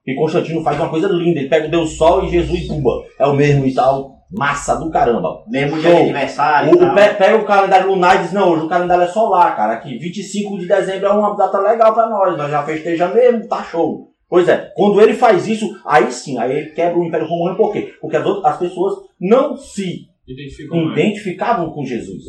que 0.05 0.13
Constantino 0.13 0.61
faz 0.61 0.79
uma 0.79 0.89
coisa 0.89 1.07
linda. 1.07 1.39
Ele 1.39 1.49
pega 1.49 1.67
o 1.67 1.71
Deus 1.71 1.97
Sol 1.97 2.23
e 2.23 2.29
Jesus 2.29 2.61
e 2.61 2.67
Pumba. 2.67 3.03
É 3.19 3.25
o 3.25 3.33
mesmo 3.33 3.65
e 3.65 3.73
tal. 3.73 4.13
Massa 4.31 4.75
do 4.75 4.89
caramba. 4.89 5.43
mesmo 5.47 5.79
dia 5.79 5.95
de 5.95 6.01
aniversário 6.01 6.71
O, 6.71 6.83
e 6.83 6.85
o 6.85 6.93
pega 6.93 7.37
o 7.37 7.45
calendário 7.45 7.87
lunar 7.87 8.15
e 8.15 8.19
diz, 8.19 8.33
não, 8.33 8.49
hoje 8.49 8.65
o 8.65 8.69
calendário 8.69 9.03
é 9.03 9.07
solar, 9.07 9.55
cara. 9.55 9.73
Aqui, 9.73 9.97
25 9.97 10.59
de 10.59 10.67
dezembro 10.67 11.07
é 11.07 11.11
uma 11.11 11.35
data 11.35 11.59
legal 11.59 11.93
pra 11.93 12.07
nós, 12.07 12.37
nós 12.37 12.51
já 12.51 12.63
festeja 12.63 13.07
mesmo, 13.07 13.47
tá 13.47 13.63
show. 13.63 14.09
Pois 14.27 14.49
é, 14.49 14.71
quando 14.75 14.99
ele 14.99 15.13
faz 15.13 15.47
isso, 15.47 15.79
aí 15.85 16.11
sim, 16.11 16.37
aí 16.39 16.51
ele 16.51 16.71
quebra 16.71 16.97
o 16.97 17.03
Império 17.03 17.27
Romano, 17.27 17.55
por 17.55 17.71
quê? 17.71 17.93
Porque 18.01 18.17
as, 18.17 18.25
outras, 18.25 18.53
as 18.53 18.59
pessoas 18.59 18.95
não 19.21 19.55
se. 19.55 20.09
Identificavam 20.27 21.71
com 21.71 21.85
Jesus. 21.85 22.23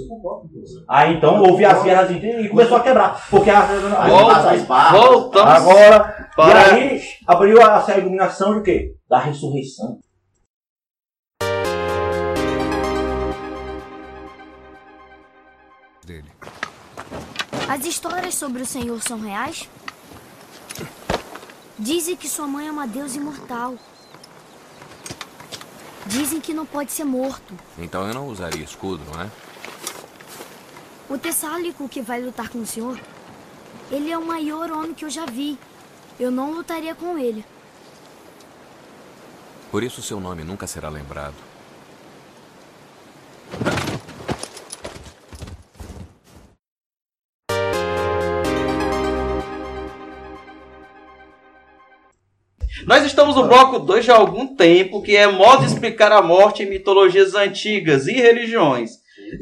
Aí 0.89 1.15
então 1.17 1.43
houve 1.43 1.65
as 1.65 1.83
guerras 1.83 2.11
inteiras 2.11 2.45
e 2.45 2.49
começou 2.49 2.77
a 2.77 2.83
quebrar. 2.83 3.27
Porque 3.31 3.49
a, 3.51 3.61
a- 3.61 4.09
Volta, 4.09 4.51
as 4.51 4.63
barras. 4.65 5.01
Voltamos 5.01 5.55
agora, 5.55 6.29
para- 6.37 6.79
e 6.79 6.83
aí 6.83 7.01
abriu 7.27 7.63
a, 7.63 7.77
essa 7.79 7.97
iluminação 7.99 8.57
de 8.59 8.63
quê? 8.63 8.95
Da 9.09 9.19
ressurreição. 9.19 9.99
dele. 16.05 16.31
As 17.69 17.85
histórias 17.85 18.35
sobre 18.35 18.63
o 18.63 18.67
Senhor 18.67 19.01
são 19.03 19.21
reais? 19.21 19.69
Dizem 21.79 22.17
que 22.17 22.29
sua 22.29 22.47
mãe 22.47 22.69
é 22.69 22.71
uma 22.71 22.87
deusa 22.87 23.19
imortal. 23.19 23.75
Dizem 26.07 26.41
que 26.41 26.55
não 26.55 26.65
pode 26.65 26.93
ser 26.93 27.05
morto. 27.05 27.55
Então 27.79 28.07
eu 28.07 28.15
não 28.15 28.29
usaria 28.29 28.65
escudo, 28.65 29.03
não 29.13 29.23
é? 29.23 29.31
O 31.09 31.19
Tessálico 31.19 31.89
que 31.89 32.01
vai 32.01 32.21
lutar 32.21 32.49
com 32.49 32.59
o 32.59 32.67
Senhor, 32.67 32.99
ele 33.91 34.11
é 34.11 34.19
o 34.19 34.27
maior 34.27 34.71
homem 34.71 34.95
que 34.95 35.05
eu 35.05 35.11
já 35.11 35.27
vi. 35.27 35.59
Eu 36.19 36.31
não 36.31 36.53
lutaria 36.53 36.95
com 36.95 37.19
ele. 37.19 37.45
Por 39.71 39.83
isso 39.83 40.03
seu 40.03 40.19
nome 40.19 40.43
nunca 40.43 40.67
será 40.67 40.89
lembrado. 40.89 41.46
Nós 52.87 53.05
estamos 53.05 53.35
no 53.37 53.49
bloco 53.49 53.79
2 53.81 54.05
já 54.05 54.15
há 54.15 54.19
algum 54.19 54.55
tempo, 54.55 55.03
que 55.03 55.17
é 55.17 55.27
modo 55.27 55.61
de 55.61 55.67
explicar 55.73 56.13
a 56.13 56.23
morte 56.23 56.63
em 56.63 56.69
mitologias 56.71 57.35
antigas 57.35 58.07
e 58.07 58.13
religiões. 58.13 58.91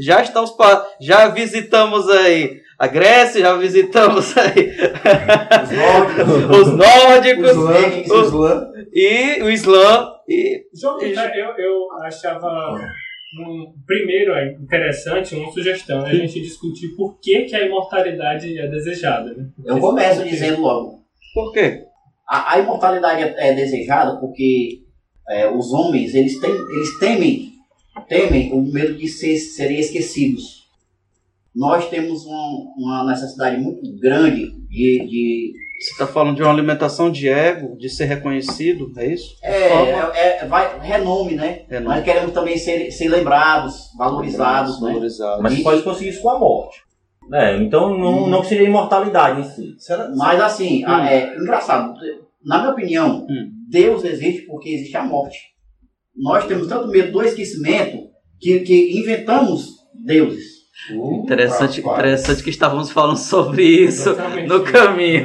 Já 0.01 0.23
estamos 0.23 0.51
pa- 0.53 0.87
já 1.01 1.29
visitamos 1.29 2.09
aí 2.09 2.61
a 2.79 2.87
Grécia, 2.87 3.43
já 3.43 3.55
visitamos 3.57 4.35
aí 4.39 4.75
os 6.61 6.73
nórdicos, 6.73 7.51
os- 8.11 8.27
Islã. 8.29 8.69
e 8.93 9.43
o 9.43 9.51
Islã 9.51 10.09
e 10.29 10.65
João, 10.75 10.99
eu, 11.03 11.47
eu 11.59 11.93
achava 12.03 12.49
um, 13.39 13.75
primeiro 13.87 14.33
é 14.33 14.53
interessante 14.53 15.35
uma 15.35 15.51
sugestão 15.53 16.01
né, 16.03 16.11
a 16.11 16.15
gente 16.15 16.41
discutir 16.41 16.95
por 16.97 17.19
que, 17.21 17.43
que 17.43 17.55
a 17.57 17.67
imortalidade 17.67 18.59
é 18.59 18.67
desejada. 18.69 19.35
Né? 19.35 19.45
Eu 19.67 19.79
começo 19.81 20.25
dizendo 20.25 20.63
logo. 20.63 21.01
por 21.35 21.53
quê? 21.53 21.83
A, 22.29 22.55
a 22.55 22.59
imortalidade 22.59 23.23
é, 23.23 23.51
é 23.51 23.55
desejada 23.55 24.17
porque 24.19 24.81
é, 25.29 25.51
os 25.51 25.73
homens 25.73 26.15
eles, 26.15 26.39
têm, 26.41 26.51
eles 26.51 26.99
temem, 26.99 27.53
temem 28.09 28.53
o 28.53 28.63
medo 28.63 28.97
de 28.97 29.09
ser, 29.09 29.37
serem 29.39 29.79
esquecidos. 29.79 30.65
Nós 31.55 31.89
temos 31.89 32.25
um- 32.27 32.73
uma 32.77 33.05
necessidade 33.05 33.57
muito 33.61 33.81
grande 34.01 34.51
de, 34.69 35.07
de 35.09 35.53
Você 35.81 35.91
está 35.93 36.07
falando 36.07 36.35
de 36.37 36.43
uma 36.43 36.51
alimentação 36.53 37.11
de 37.13 37.29
ego, 37.29 37.77
de 37.77 37.89
ser 37.89 38.07
reconhecido, 38.07 38.91
é 38.97 39.07
isso? 39.13 39.37
é, 39.43 39.69
é- 39.69 40.39
é- 40.43 40.47
vai, 40.47 40.81
renome, 40.81 41.35
né? 41.37 41.63
Renome. 41.69 41.95
Nós 41.97 42.05
queremos 42.05 42.33
também 42.33 42.57
ser, 42.59 42.91
ser 42.91 43.09
lembrados, 43.09 43.91
valorizados, 43.97 44.81
né? 44.81 44.89
Valorizados. 44.89 45.43
Mas 45.43 45.53
E- 45.55 45.63
pode 45.63 45.83
conseguir 45.83 46.11
isso 46.11 46.23
com 46.23 46.31
a 46.31 46.39
morte. 46.39 46.79
É, 47.33 47.57
então 47.57 47.97
não, 47.97 48.25
Hum. 48.25 48.29
não 48.29 48.45
seria 48.45 48.67
imortalidade 48.69 49.41
em 49.41 49.45
si. 49.45 49.75
Será? 49.79 50.11
Mas 50.15 50.41
assim, 50.41 50.85
a- 50.85 51.11
é 51.11 51.37
engraçado. 51.37 51.95
Na 52.45 52.59
minha 52.59 52.71
opinião, 52.73 53.27
Hum. 53.29 53.51
Deus 53.71 54.05
existe 54.05 54.43
porque 54.43 54.69
existe 54.71 54.97
a 54.97 55.03
morte. 55.05 55.39
Nós 56.17 56.47
temos 56.47 56.67
tanto 56.69 56.89
medo 56.89 57.11
do 57.13 57.23
esquecimento 57.23 57.99
que, 58.41 58.61
que 58.61 58.99
inventamos 59.01 59.67
deuses. 60.05 60.55
Interessante, 60.93 61.81
rapaz. 61.81 61.99
interessante 61.99 62.43
que 62.43 62.51
estávamos 62.51 62.91
falando 62.91 63.17
sobre 63.17 63.63
isso 63.65 64.11
Exatamente. 64.11 64.49
no 64.49 64.63
caminho. 64.65 65.25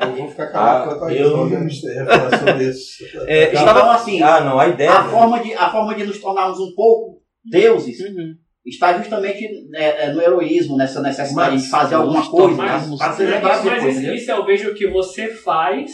Eu 0.00 0.16
vou 0.16 0.28
ficar 0.28 0.48
calado 0.48 0.88
quanto 0.90 1.04
a 1.04 1.12
isso. 1.14 1.22
eu- 1.22 1.94
ia 1.94 2.04
falar 2.06 2.38
sobre 2.38 2.64
isso. 2.68 3.04
É, 3.26 3.48
Então, 3.50 3.60
estava 3.60 3.92
assim, 3.94 4.20
Ah, 4.22 4.40
não, 4.40 4.58
a 4.58 4.66
ideia. 4.68 4.90
a 4.92 5.04
forma, 5.04 5.38
de, 5.40 5.54
a 5.54 5.70
forma 5.70 5.94
de 5.94 6.04
nos 6.04 6.18
tornarmos 6.18 6.58
um 6.58 6.74
pouco 6.74 7.20
deuses 7.44 8.00
Uhum. 8.00 8.34
Está 8.68 8.96
justamente 8.98 9.44
é, 9.74 10.04
é, 10.06 10.12
no 10.12 10.20
heroísmo, 10.20 10.76
nessa 10.76 11.00
necessidade 11.00 11.52
Mas 11.54 11.62
de 11.64 11.68
fazer 11.70 11.94
alguma 11.96 12.28
coisa, 12.30 12.56
tornarmos 12.56 12.90
né? 12.90 12.96
para 13.06 13.12
ser 13.14 13.28
Mas, 13.30 13.42
mas 13.42 13.62
depois. 13.62 13.96
isso, 14.02 14.12
isso 14.14 14.30
eu 14.30 14.44
vejo 14.46 14.70
o 14.70 14.74
que 14.74 14.86
você 14.88 15.28
faz 15.28 15.90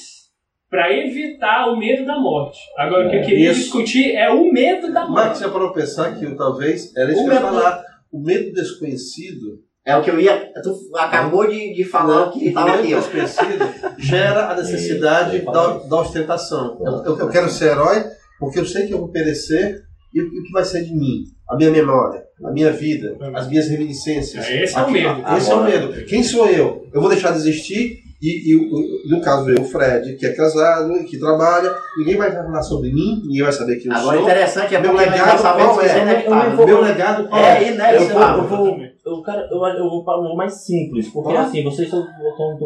para 0.71 0.93
evitar 0.93 1.69
o 1.71 1.77
medo 1.77 2.05
da 2.05 2.19
morte. 2.19 2.59
Agora, 2.77 3.07
o 3.07 3.11
que 3.11 3.17
eu 3.17 3.21
É, 3.21 3.25
queria 3.25 3.51
isso. 3.53 3.61
discutir 3.61 4.13
é 4.17 4.29
o 4.31 4.51
medo 4.51 4.93
da 4.93 5.03
Mas 5.07 5.11
morte. 5.11 5.39
você 5.39 5.49
parou 5.49 5.73
pensar 5.73 6.19
que 6.19 6.35
talvez 6.35 6.95
era 6.97 7.13
isso 7.13 7.21
O 7.21 7.25
que 7.25 7.31
eu 7.31 7.35
ia 7.35 7.41
medo- 7.41 7.53
falar. 7.55 7.85
O 8.13 8.21
medo 8.23 8.53
desconhecido. 8.53 9.59
É 9.87 9.95
o 9.97 10.03
que 10.03 10.11
eu 10.11 10.19
ia. 10.19 10.51
Tu 10.63 10.97
acabou 10.97 11.47
de, 11.47 11.75
de 11.75 11.85
falar 11.85 12.29
o 12.29 12.31
que 12.33 12.39
o 12.47 12.49
estava 12.49 12.71
medo 12.71 12.81
aqui, 12.83 12.95
ó. 12.95 12.99
desconhecido 13.01 13.75
gera 13.99 14.51
a 14.51 14.57
necessidade 14.57 15.37
Isso, 15.37 15.45
da, 15.47 15.77
da 15.79 16.01
ostentação. 16.01 16.79
Eu, 16.81 17.05
eu- 17.05 17.19
eu 17.19 17.29
quero 17.29 17.51
ser 17.51 17.73
herói 17.73 18.03
porque 18.41 18.59
eu 18.59 18.65
sei 18.67 18.87
que 18.87 18.95
eu 18.95 18.99
vou 18.99 19.09
perecer 19.13 19.83
e 20.15 20.23
o, 20.23 20.31
que 20.45 20.53
vai 20.53 20.65
ser 20.65 20.85
de 20.85 20.95
mim? 20.95 21.25
A 21.49 21.57
minha 21.57 21.71
memória, 21.71 22.23
a 22.45 22.51
minha 22.51 22.71
vida, 22.73 23.17
as 23.35 23.49
minhas 23.49 23.69
reminiscências. 23.69 24.47
É, 24.49 24.65
esse 24.65 24.77
é 24.79 24.83
o 24.83 24.91
medo. 24.91 25.23
Esse 25.37 25.51
é 25.51 25.55
o 25.55 25.59
Agora- 25.59 25.71
medo. 25.89 26.05
Quem 26.07 26.23
sou 26.23 26.47
eu? 26.49 26.87
Eu 26.93 27.01
vou 27.01 27.11
deixar 27.11 27.33
de 27.33 27.39
existir 27.39 27.99
e, 28.23 28.55
e 28.55 29.11
no 29.11 29.21
caso 29.21 29.51
eu, 29.51 29.61
o 29.61 29.65
Fred, 29.65 30.17
que 30.17 30.25
é 30.25 30.33
casado, 30.33 30.95
que 31.05 31.19
trabalha, 31.19 31.75
ninguém 31.99 32.17
vai 32.17 32.33
falar 32.33 32.63
sobre 32.63 32.91
mim, 32.91 33.21
ninguém 33.27 33.43
vai 33.43 33.53
saber 33.53 33.77
quem 33.77 33.91
eu 33.93 33.99
Agora, 33.99 34.17
sou. 34.17 34.25
interessante 34.25 34.75
é 34.75 34.81
Meu 34.81 34.93
porque 34.93 35.05
nós 35.11 35.15
legado 35.19 35.43
qual 35.43 35.79
que 35.79 35.85
é 35.85 35.89
é? 35.99 36.03
inevitável. 36.03 36.57
vou- 36.57 36.67
Meu 36.67 36.81
legado 36.81 37.29
qual 37.29 37.41
É 37.43 37.45
é? 37.45 37.51
Eu 37.53 37.59
vou, 37.59 37.75
inevitável. 37.75 38.43
eu 38.43 38.49
vou, 38.49 38.79
eu, 39.05 39.23
cara, 39.23 39.49
eu, 39.51 39.67
eu 39.85 39.91
vou 39.91 40.05
para 40.05 40.35
mais 40.35 40.55
simples, 40.65 41.09
porque 41.11 41.37
Ah. 41.37 41.43
assim, 41.43 41.63
vocês 41.63 41.89
estão 41.89 42.03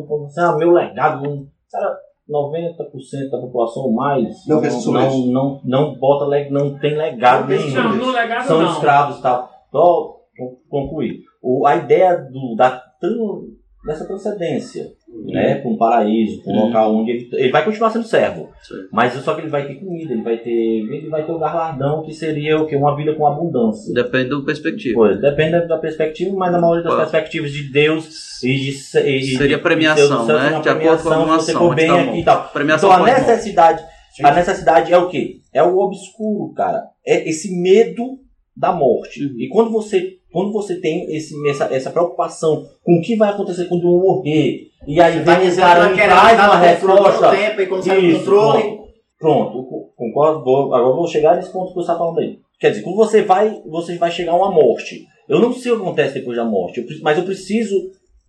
falando 0.07 0.27
assim, 0.27 0.41
ah, 0.41 0.57
meu 0.57 0.71
legado, 0.71 1.49
cara, 1.73 1.97
90% 2.29 3.31
da 3.31 3.39
população 3.39 3.85
ou 3.85 3.93
mais 3.93 4.47
Não 4.47 4.61
não, 4.93 5.09
isso. 5.09 5.33
não, 5.33 5.61
não, 5.65 5.95
bota, 5.99 6.27
não 6.51 6.79
tem 6.79 6.97
legado 6.97 7.49
nenhum. 7.49 7.71
Não, 7.97 8.43
São 8.43 8.63
não. 8.63 8.73
escravos 8.73 9.19
e 9.19 9.23
tal. 9.23 9.49
Só 9.71 10.17
con- 10.37 10.57
concluir. 10.69 11.21
O, 11.43 11.67
a 11.67 11.77
ideia 11.77 12.17
do, 12.17 12.55
da, 12.57 12.71
tran- 13.01 13.43
dessa 13.87 14.05
transcendência, 14.05 14.87
né, 15.27 15.55
para 15.57 15.71
um 15.71 15.77
paraíso, 15.77 16.43
para 16.43 16.53
um 16.53 16.57
Uhum. 16.57 16.67
local 16.67 16.95
onde 16.97 17.11
ele, 17.13 17.29
ele 17.33 17.53
vai 17.53 17.65
continuar 17.65 17.91
sendo 17.91 18.05
servo, 18.07 18.49
Sim. 18.63 18.75
mas 18.93 19.13
só 19.15 19.35
que 19.35 19.43
ele 19.43 19.49
vai 19.49 19.67
ter 19.67 19.77
comida, 19.77 20.13
ele 20.13 20.23
vai 20.23 20.37
ter, 20.39 20.51
ele 20.51 21.09
vai 21.09 21.25
ter 21.25 21.33
o 21.33 21.39
galardão 21.39 22.03
que 22.03 22.13
seria 22.13 22.61
o 22.61 22.67
que 22.67 22.75
uma 22.77 22.97
vida 22.97 23.15
com 23.15 23.27
abundância. 23.27 23.95
Depende 23.95 24.31
do 24.31 24.45
perspectiva. 24.45 24.95
Pois, 24.95 25.21
depende 25.21 25.67
da 25.67 25.79
perspectiva, 25.79 26.37
mas 26.37 26.53
na 26.53 26.61
maioria 26.61 26.83
das 26.83 26.93
Pô. 26.93 26.99
perspectivas 26.99 27.53
de 27.53 27.71
Deus 27.71 28.43
e 28.43 28.55
de, 28.55 28.71
e 28.71 29.19
de 29.21 29.37
Seria 29.39 29.57
de 29.57 29.63
premiação, 29.63 30.09
Deus 30.09 30.27
céu, 30.27 30.39
né? 30.39 30.51
uma 30.51 30.61
De 30.61 30.69
acordo 30.69 31.03
com 31.03 31.09
a 31.09 31.13
premiação, 31.13 31.39
se 31.41 31.45
você 31.45 31.51
ação, 31.53 31.61
for 31.63 31.73
onde 31.73 31.77
bem 31.77 31.89
tá 31.89 32.17
e 32.17 32.25
tal. 32.25 32.49
Premiação 32.49 32.91
Então 32.91 33.05
a 33.05 33.07
necessidade, 33.07 33.85
a 34.23 34.35
necessidade 34.35 34.93
é 34.93 34.99
o 34.99 35.09
quê? 35.09 35.37
É 35.53 35.63
o 35.63 35.79
obscuro, 35.79 36.53
cara. 36.53 36.83
É 37.07 37.29
esse 37.29 37.55
medo 37.61 38.19
da 38.57 38.73
morte. 38.73 39.25
Uhum. 39.25 39.35
E 39.39 39.49
quando 39.49 39.71
você, 39.71 40.18
quando 40.33 40.53
você 40.53 40.81
tem 40.81 41.15
esse, 41.15 41.35
essa, 41.49 41.65
essa 41.75 41.91
preocupação 41.91 42.67
com 42.85 42.99
o 42.99 43.03
que 43.03 43.17
vai 43.17 43.31
acontecer 43.31 43.65
quando 43.67 43.87
eu 43.87 43.99
morrer, 43.99 44.69
e 44.87 45.01
aí 45.01 45.19
Você 45.19 45.19
vem 45.25 45.57
cara 45.57 45.89
que 45.89 46.01
e 46.01 46.05
traz 46.05 46.39
uma 46.39 46.55
o 46.55 46.61
resposta. 46.61 47.31
tempo 47.31 47.61
e 47.61 47.65
Isso, 47.65 48.19
controle. 48.25 48.63
pronto. 48.63 48.79
Pronto, 49.19 49.63
co- 49.65 49.91
concordo. 49.97 50.45
Vou, 50.45 50.75
agora 50.75 50.95
vou 50.95 51.09
chegar 51.09 51.35
nesse 51.37 51.51
ponto 51.53 51.69
que 51.69 51.75
você 51.75 51.81
está 51.91 51.99
falando 51.99 52.21
aí. 52.21 52.39
Quer 52.61 52.71
dizer, 52.71 52.83
quando 52.83 52.97
você 52.97 53.23
vai, 53.23 53.61
você 53.67 53.97
vai 53.97 54.11
chegar 54.13 54.33
a 54.33 54.37
uma 54.37 54.51
morte. 54.53 55.07
Eu 55.29 55.41
não 55.41 55.53
sei 55.53 55.73
o 55.73 55.77
que 55.77 55.83
acontece 55.83 56.15
depois 56.15 56.37
da 56.37 56.45
morte, 56.45 56.85
mas 57.03 57.19
eu 57.19 57.25
preciso, 57.25 57.75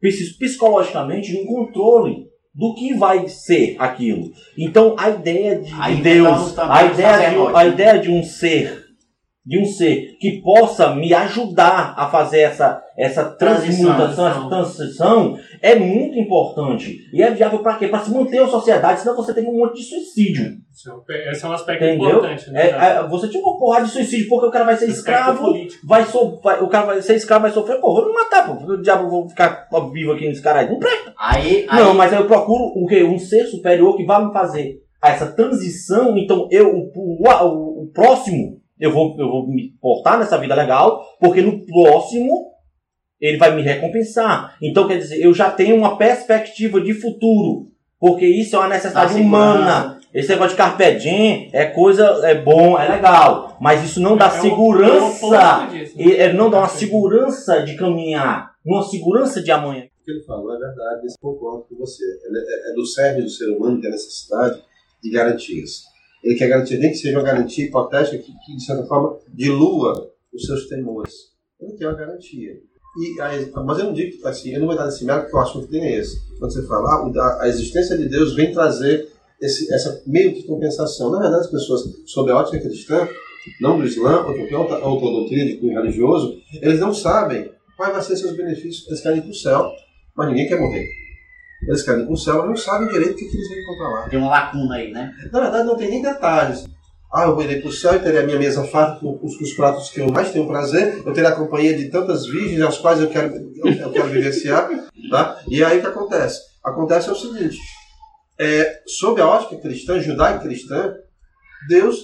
preciso 0.02 0.38
psicologicamente 0.40 1.32
de 1.32 1.38
um 1.38 1.46
controle 1.46 2.28
do 2.54 2.74
que 2.74 2.94
vai 2.96 3.28
ser 3.28 3.76
aquilo. 3.78 4.32
Então 4.58 4.96
a 4.98 5.10
ideia 5.12 5.60
de, 5.60 5.72
Deus, 6.02 6.58
a 6.58 6.84
o 6.84 6.88
ideia, 6.94 7.30
de, 7.30 7.56
a 7.56 7.66
ideia 7.68 8.00
de 8.00 8.10
um 8.12 8.24
ser, 8.24 8.86
de 9.50 9.58
um 9.58 9.66
ser 9.66 10.16
que 10.20 10.44
possa 10.44 10.94
me 10.96 11.12
ajudar 11.12 11.96
a 11.98 12.08
fazer 12.08 12.42
essa, 12.42 12.80
essa 12.96 13.26
transmutação, 13.26 14.28
essa 14.28 14.48
transição, 14.48 15.38
é 15.60 15.74
muito 15.74 16.20
importante. 16.20 17.00
E 17.12 17.24
é 17.24 17.32
viável 17.32 17.58
para 17.64 17.76
quê? 17.78 17.88
Para 17.88 18.02
se 18.02 18.12
manter 18.12 18.38
a 18.44 18.48
sociedade, 18.48 19.00
senão 19.02 19.16
você 19.16 19.34
tem 19.34 19.44
um 19.48 19.58
monte 19.58 19.78
de 19.78 19.84
suicídio. 19.90 20.54
Esse 21.32 21.44
é 21.44 21.48
um 21.48 21.52
aspecto 21.52 21.84
Entendeu? 21.84 22.10
importante. 22.10 22.52
Né? 22.52 22.62
É, 22.62 22.70
é, 23.00 23.08
você 23.08 23.28
tinha 23.28 23.42
uma 23.44 23.58
porrada 23.58 23.86
de 23.86 23.92
suicídio 23.92 24.30
porque 24.30 24.46
o 24.46 24.52
cara 24.52 24.66
vai 24.66 24.78
ser 24.78 24.86
Aspecto 24.86 25.00
escravo, 25.00 25.44
político. 25.46 25.88
vai, 25.88 26.06
so, 26.06 26.40
vai- 26.44 26.62
o 26.62 26.68
cara 26.68 26.86
vai 26.86 27.02
ser 27.02 27.16
escravo, 27.16 27.42
vai 27.42 27.52
sofrer, 27.52 27.82
pô, 27.82 27.96
vou 27.96 28.06
me 28.06 28.14
matar, 28.14 28.46
pô, 28.48 28.54
o 28.74 28.82
diabo 28.82 29.06
eu 29.06 29.10
vou 29.10 29.30
ficar 29.30 29.68
vivo 29.92 30.12
aqui 30.12 30.28
nesse 30.28 30.44
cara 30.44 30.60
aí. 30.60 30.70
Não 30.70 30.78
presta. 30.78 31.12
Aí, 31.18 31.66
aí, 31.68 31.84
Não, 31.84 31.96
mas 31.96 32.14
aí 32.14 32.20
eu 32.20 32.28
procuro 32.28 32.66
o 32.76 32.86
quê? 32.86 33.04
Um 33.04 33.18
ser 33.18 33.46
superior 33.48 33.98
que 33.98 34.06
vai 34.06 34.24
me 34.24 34.32
fazer 34.32 34.76
essa 35.04 35.26
transição, 35.26 36.16
então 36.18 36.48
eu, 36.52 36.68
o, 36.72 36.92
o, 36.96 37.28
o- 37.28 37.84
o 37.84 37.88
próximo, 37.92 38.59
eu 38.80 38.92
vou, 38.92 39.16
eu 39.20 39.30
vou 39.30 39.48
me 39.48 39.74
portar 39.82 40.18
nessa 40.18 40.38
vida 40.38 40.56
legal, 40.56 41.04
porque 41.20 41.42
no 41.42 41.66
próximo 41.66 42.50
ele 43.20 43.38
vai 43.38 43.54
me 43.54 43.62
recompensar. 43.62 44.56
Então, 44.62 44.88
quer 44.88 44.98
dizer, 44.98 45.22
eu 45.22 45.34
já 45.34 45.52
tenho 45.52 45.76
uma 45.76 45.98
perspectiva 45.98 46.80
de 46.80 46.94
futuro, 46.94 47.68
porque 48.00 48.26
isso 48.26 48.56
é 48.56 48.60
uma 48.60 48.70
necessidade 48.70 49.14
Dá 49.14 49.20
humana. 49.20 50.00
Esse 50.14 50.30
negócio 50.30 50.52
de 50.52 50.58
carpe 50.58 50.96
diem 50.96 51.50
é 51.54 51.66
coisa, 51.66 52.04
é 52.24 52.34
bom, 52.34 52.80
é 52.80 52.90
legal, 52.90 53.58
mas 53.62 53.84
isso 53.84 54.00
não 54.00 54.18
dá 54.18 54.26
É 54.26 54.30
segurança, 54.42 55.68
é 55.72 55.78
disso, 55.78 55.98
né? 55.98 56.18
é, 56.18 56.34
não 56.34 56.50
dá 56.50 56.60
uma 56.60 56.70
segurança 56.70 57.62
de 57.62 57.76
caminhar, 57.76 58.52
uma 58.66 58.82
segurança 58.82 59.42
de 59.42 59.52
amanhã. 59.52 59.84
O 59.84 60.06
que 60.06 60.12
ele 60.12 60.24
falou 60.24 60.56
é 60.56 60.58
verdade, 60.58 61.06
eu 61.06 61.14
concordo 61.22 61.66
com 61.70 61.76
você. 61.76 62.04
É, 62.04 62.72
é 62.72 62.74
do 62.74 62.86
cerne 62.88 63.22
do 63.22 63.30
ser 63.30 63.52
humano 63.52 63.80
que 63.80 63.86
é 63.86 63.90
a 63.90 63.92
necessidade 63.92 64.64
de 65.04 65.12
garantias. 65.12 65.84
Ele 66.24 66.36
quer 66.36 66.48
garantir, 66.50 66.78
nem 66.78 66.92
que 66.92 66.98
seja 66.98 67.18
uma 67.18 67.24
garantia 67.24 67.66
hipotética 67.66 68.18
que, 68.18 68.32
que, 68.46 68.56
de 68.56 68.64
certa 68.64 68.84
forma, 68.86 69.18
dilua 69.34 70.12
os 70.34 70.46
seus 70.46 70.68
temores. 70.68 71.14
Ele 71.60 71.74
quer 71.74 71.88
uma 71.88 71.98
garantia. 71.98 72.58
E 72.98 73.22
a- 73.22 73.62
mas 73.64 73.78
eu 73.80 73.86
não 73.86 73.94
digo 73.94 74.18
que 74.18 74.28
assim, 74.28 74.52
eu 74.54 74.60
não 74.60 74.68
vou 74.68 74.76
dar 74.76 74.88
esse 74.88 75.06
mérito 75.06 75.26
porque 75.26 75.38
o 75.38 75.40
assunto 75.40 75.72
nem 75.72 75.84
é 75.84 75.98
esse. 75.98 76.20
Quando 76.38 76.52
você 76.52 76.66
fala, 76.68 76.90
ah, 76.90 77.22
a, 77.40 77.44
a 77.44 77.48
existência 77.48 77.98
de 77.98 78.10
Deus 78.10 78.36
vem 78.36 78.52
trazer 78.52 79.08
esse, 79.42 79.74
essa 79.74 80.02
meio 80.06 80.34
que 80.34 80.44
compensação. 80.44 81.10
Na 81.12 81.20
verdade, 81.20 81.42
as 81.46 81.52
pessoas, 81.52 81.84
sob 82.06 82.32
a 82.32 82.38
ótica 82.38 82.60
cristã, 82.60 83.08
não 83.62 83.78
do 83.80 83.86
Islã, 83.86 84.26
ou 84.26 84.34
qualquer 84.36 84.58
outra, 84.58 84.86
outra 84.86 85.10
doutrina 85.10 85.46
de 85.46 85.58
cunho 85.58 85.80
religioso, 85.82 86.38
eles 86.62 86.80
não 86.80 86.94
sabem 86.94 87.50
quais 87.78 87.94
vão 87.94 88.02
ser 88.02 88.18
seus 88.18 88.36
benefícios. 88.36 88.86
Eles 88.88 89.02
querem 89.02 89.20
ir 89.20 89.22
para 89.22 89.32
o 89.32 89.36
céu, 89.36 89.72
mas 90.16 90.28
ninguém 90.30 90.48
quer 90.48 90.60
morrer. 90.60 90.86
Eles 91.62 91.84
querem 91.84 92.06
para 92.06 92.14
o 92.14 92.18
céu, 92.18 92.38
mas 92.38 92.48
não 92.48 92.56
sabem 92.56 92.88
direito 92.88 93.14
o 93.14 93.16
que, 93.16 93.26
que 93.26 93.36
eles 93.36 93.50
vão 93.50 93.58
encontrar 93.58 93.90
lá. 93.90 94.10
tem 94.10 94.20
uma 94.20 94.30
lacuna 94.30 94.76
aí, 94.76 94.92
né? 94.92 95.14
Na 95.32 95.42
verdade, 95.42 95.68
não 95.68 95.76
tem 95.76 95.90
nem 95.90 96.02
detalhes. 96.02 96.66
Ah, 97.12 97.24
eu 97.24 97.36
vou 97.36 97.44
ir 97.44 97.60
para 97.60 97.70
o 97.70 97.74
céu 97.74 97.96
e 97.96 98.00
terei 98.00 98.22
a 98.22 98.26
minha 98.26 98.38
mesa 98.38 98.64
farta 98.66 99.00
com 99.00 99.20
os, 99.24 99.36
com 99.36 99.44
os 99.44 99.54
pratos 99.54 99.90
que 99.90 100.00
eu 100.00 100.12
mais 100.12 100.32
tenho 100.32 100.48
prazer. 100.48 101.02
Eu 101.04 101.12
terei 101.12 101.30
a 101.30 101.36
companhia 101.36 101.76
de 101.76 101.90
tantas 101.90 102.28
virgens 102.28 102.62
as 102.62 102.78
quais 102.78 103.02
eu 103.02 103.10
quero, 103.10 103.36
eu, 103.36 103.74
eu 103.74 103.92
quero 103.92 104.10
vivenciar. 104.10 104.70
Tá? 105.10 105.42
E 105.48 105.64
aí 105.64 105.80
o 105.80 105.82
que 105.82 105.88
acontece? 105.88 106.40
Acontece 106.64 107.10
é 107.10 107.12
o 107.12 107.16
seguinte: 107.16 107.58
é, 108.40 108.82
sob 108.86 109.20
a 109.20 109.28
ótica 109.28 109.60
cristã, 109.60 110.00
judaico-cristã, 110.00 110.94
Deus 111.68 112.04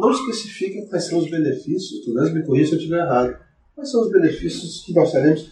não 0.00 0.10
especifica 0.10 0.84
quais 0.88 1.04
são 1.04 1.18
os 1.18 1.30
benefícios. 1.30 2.04
Tu 2.04 2.12
me 2.12 2.44
corrija 2.44 2.70
se 2.70 2.74
eu 2.74 2.78
estiver 2.78 3.04
errado. 3.04 3.36
Quais 3.74 3.90
são 3.90 4.02
os 4.02 4.10
benefícios 4.10 4.84
que 4.84 4.92
nós 4.92 5.12
teremos 5.12 5.50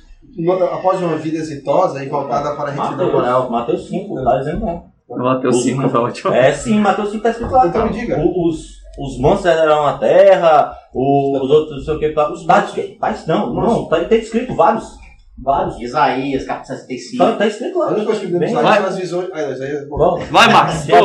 após 0.72 1.00
uma 1.02 1.16
vida 1.16 1.38
exitosa 1.38 2.02
e 2.04 2.08
voltada 2.08 2.54
para 2.56 2.70
a 2.70 2.72
retidão 2.72 3.12
moral? 3.12 3.50
Mateus 3.50 3.88
5, 3.88 4.24
tá 4.24 4.38
dizendo 4.38 4.61
não. 4.66 4.92
Mateus 5.08 5.62
5 5.62 5.88
foi 5.88 6.00
ótimo. 6.00 6.32
É 6.32 6.52
sim, 6.52 6.78
Mateus 6.80 7.11
5 7.11 7.22
tá 7.22 7.30
escrito 7.30 7.52
lá. 7.52 7.66
Então 7.66 7.82
cara. 7.82 7.92
me 7.92 8.00
diga. 8.00 8.18
O- 8.18 8.48
Os, 8.48 8.66
os 8.98 9.18
monstros 9.18 9.46
herdarão 9.52 9.87
a 9.87 9.98
terra, 9.98 10.74
os 10.94 11.50
outros, 11.50 11.76
não 11.78 11.85
sei 11.85 11.94
o 11.94 11.98
que. 11.98 12.08
Tá, 12.11 12.32
tá, 12.46 12.64
escrito- 12.64 12.98
tá, 12.98 13.14
não, 13.26 13.52
não, 13.52 13.85
tá, 13.87 14.04
tem 14.04 14.20
escrito 14.20 14.54
vários. 14.54 15.02
Vários. 15.38 15.81
Isaías, 15.81 16.45
capítulo 16.45 16.79
65. 16.79 17.25
Tá, 17.25 17.37
tá 17.37 17.47
escrito 17.47 17.79
lá. 17.79 17.87
A 17.87 17.90
única 17.90 18.07
coisa 18.07 18.21
que 18.21 18.27
Vai. 18.33 18.47
visões. 19.01 19.31
Ah, 19.33 19.42
não, 19.42 19.53
isso 19.53 19.62
aí 19.62 19.71
é- 19.71 19.85
Bom, 19.87 20.18
Vai, 20.31 20.53
Marcos. 20.53 20.75
sim, 20.75 20.92
deixa 20.92 21.03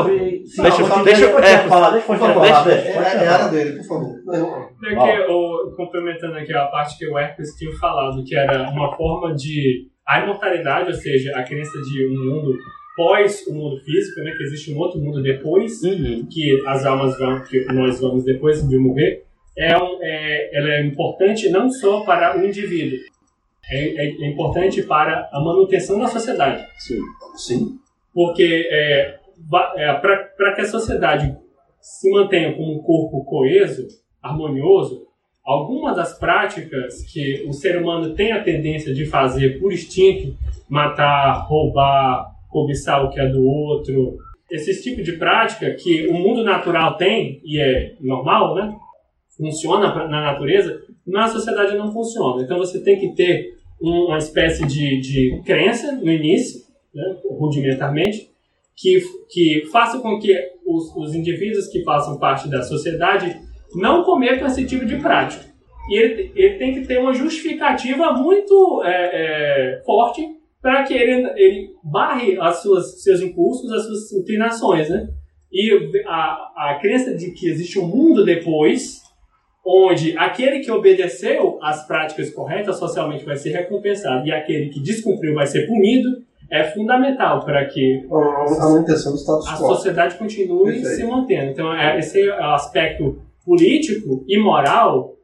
eu- 0.81 1.03
deixa 1.03 1.23
eu- 1.25 1.35
deixa 1.41 1.61
é, 1.61 1.65
eu 1.65 1.69
falar, 1.69 1.89
deixa 1.91 2.11
eu 2.13 2.17
falar. 2.17 2.45
é, 2.45 2.63
deixa 2.83 2.89
é, 2.89 3.23
é 3.23 3.27
a 3.27 3.33
área 3.33 3.47
dele, 3.49 3.77
por 3.77 3.85
favor. 3.85 4.15
Não, 4.25 4.67
É 4.85 4.95
que, 4.95 5.31
o- 5.31 5.73
complementando 5.75 6.37
aqui 6.37 6.53
a 6.53 6.65
parte 6.65 6.97
que 6.97 7.07
o 7.07 7.17
Hercules 7.17 7.55
tinha 7.55 7.71
falado, 7.77 8.23
que 8.23 8.35
era 8.35 8.69
uma 8.69 8.95
forma 8.95 9.33
de. 9.33 9.87
A 10.07 10.21
imortalidade, 10.23 10.87
ou 10.87 10.93
seja, 10.93 11.35
a 11.35 11.43
crença 11.43 11.77
de 11.81 12.07
um 12.07 12.25
mundo 12.33 12.57
pós 12.95 13.45
o 13.47 13.53
mundo 13.53 13.77
físico, 13.83 14.21
né, 14.21 14.31
que 14.31 14.43
existe 14.43 14.73
um 14.73 14.77
outro 14.77 14.99
mundo 14.99 15.21
depois, 15.21 15.81
que 15.81 16.63
as 16.65 16.85
almas 16.85 17.17
vão, 17.19 17.41
que 17.43 17.65
nós 17.73 17.99
vamos 17.99 18.23
depois 18.23 18.65
de 18.67 18.77
morrer, 18.77 19.23
é, 19.57 19.77
um, 19.77 19.99
é, 20.01 20.57
ela 20.57 20.69
é 20.75 20.85
importante 20.85 21.49
não 21.49 21.69
só 21.69 22.01
para 22.01 22.37
o 22.37 22.43
indivíduo, 22.45 22.97
é, 23.69 24.05
é- 24.05 24.25
é 24.25 24.29
importante 24.29 24.83
para 24.83 25.29
a 25.31 25.39
manutenção 25.39 25.99
da 25.99 26.07
sociedade. 26.07 26.65
Sim. 27.35 27.77
Porque 28.13 28.67
é, 28.71 29.19
para 29.93 30.55
que 30.55 30.61
a 30.61 30.65
sociedade 30.65 31.35
se 31.79 32.09
mantenha 32.11 32.53
como 32.53 32.75
um 32.75 32.81
corpo 32.81 33.23
coeso, 33.25 33.87
harmonioso, 34.21 35.05
algumas 35.45 35.95
das 35.95 36.17
práticas 36.17 37.03
que 37.11 37.45
o 37.47 37.53
ser 37.53 37.81
humano 37.81 38.13
tem 38.13 38.31
a 38.33 38.43
tendência 38.43 38.93
de 38.93 39.05
fazer 39.05 39.59
por 39.59 39.71
instinto, 39.71 40.35
matar, 40.67 41.45
roubar, 41.47 42.25
cobiçar 42.49 43.05
o 43.05 43.09
que 43.09 43.19
é 43.19 43.27
do 43.27 43.45
outro, 43.45 44.17
esse 44.51 44.81
tipo 44.81 45.03
de 45.03 45.13
prática 45.13 45.71
que 45.75 46.07
o 46.07 46.13
mundo 46.13 46.43
natural 46.43 46.97
tem 46.97 47.41
e 47.43 47.59
é 47.59 47.95
normal, 48.01 48.55
né? 48.55 48.75
Funciona 49.37 49.93
na 50.07 50.21
natureza, 50.21 50.81
na 51.05 51.27
sociedade 51.27 51.77
não 51.77 51.91
funciona. 51.91 52.43
Então 52.43 52.57
você 52.57 52.81
tem 52.81 52.99
que 52.99 53.13
ter 53.13 53.56
uma 53.79 54.17
espécie 54.17 54.65
de, 54.65 54.99
de 54.99 55.41
crença 55.45 55.91
no 55.93 56.11
início, 56.11 56.61
né? 56.93 57.17
rudimentarmente, 57.29 58.29
que, 58.75 59.01
que 59.29 59.65
faça 59.71 59.99
com 59.99 60.19
que 60.19 60.35
os, 60.65 60.95
os 60.95 61.15
indivíduos 61.15 61.67
que 61.67 61.83
façam 61.83 62.19
parte 62.19 62.49
da 62.49 62.61
sociedade 62.61 63.39
não 63.75 64.03
cometam 64.03 64.47
esse 64.47 64.65
tipo 64.65 64.85
de 64.85 64.97
prática. 64.97 65.45
E 65.89 65.97
ele, 65.97 66.31
ele 66.35 66.57
tem 66.57 66.73
que 66.73 66.85
ter 66.85 66.99
uma 66.99 67.13
justificativa 67.13 68.13
muito 68.13 68.83
é, 68.83 68.89
é, 68.91 69.81
forte 69.83 70.21
para 70.61 70.83
que 70.83 70.93
ele, 70.93 71.27
ele 71.35 71.69
barre 71.83 72.37
as 72.39 72.61
suas, 72.61 73.01
seus 73.01 73.21
impulsos, 73.21 73.71
as 73.71 73.85
suas 73.85 74.11
inclinações, 74.11 74.89
né? 74.89 75.07
E 75.51 75.71
a, 76.05 76.51
a 76.55 76.79
crença 76.81 77.15
de 77.15 77.31
que 77.31 77.47
existe 77.47 77.79
um 77.79 77.87
mundo 77.87 78.25
depois, 78.25 79.01
onde 79.67 80.17
aquele 80.17 80.59
que 80.61 80.71
obedeceu 80.71 81.59
às 81.61 81.85
práticas 81.85 82.29
corretas 82.29 82.77
socialmente 82.77 83.25
vai 83.25 83.35
ser 83.35 83.51
recompensado 83.51 84.25
e 84.25 84.31
aquele 84.31 84.69
que 84.69 84.79
descumpriu 84.79 85.35
vai 85.35 85.45
ser 85.45 85.67
punido, 85.67 86.23
é 86.49 86.63
fundamental 86.63 87.43
para 87.43 87.65
que 87.65 88.07
A 88.09 88.69
manutenção 88.69 89.11
do 89.11 89.17
status 89.17 89.47
a 89.47 89.57
quo. 89.57 89.75
sociedade 89.75 90.15
continue 90.15 90.71
Perfeito. 90.71 90.95
se 90.95 91.03
mantendo. 91.03 91.51
Então, 91.51 91.73
é, 91.73 91.99
esse 91.99 92.21
é 92.21 92.39
o 92.39 92.53
aspecto 92.53 93.21
político 93.45 94.23
e 94.25 94.41
moral 94.41 95.15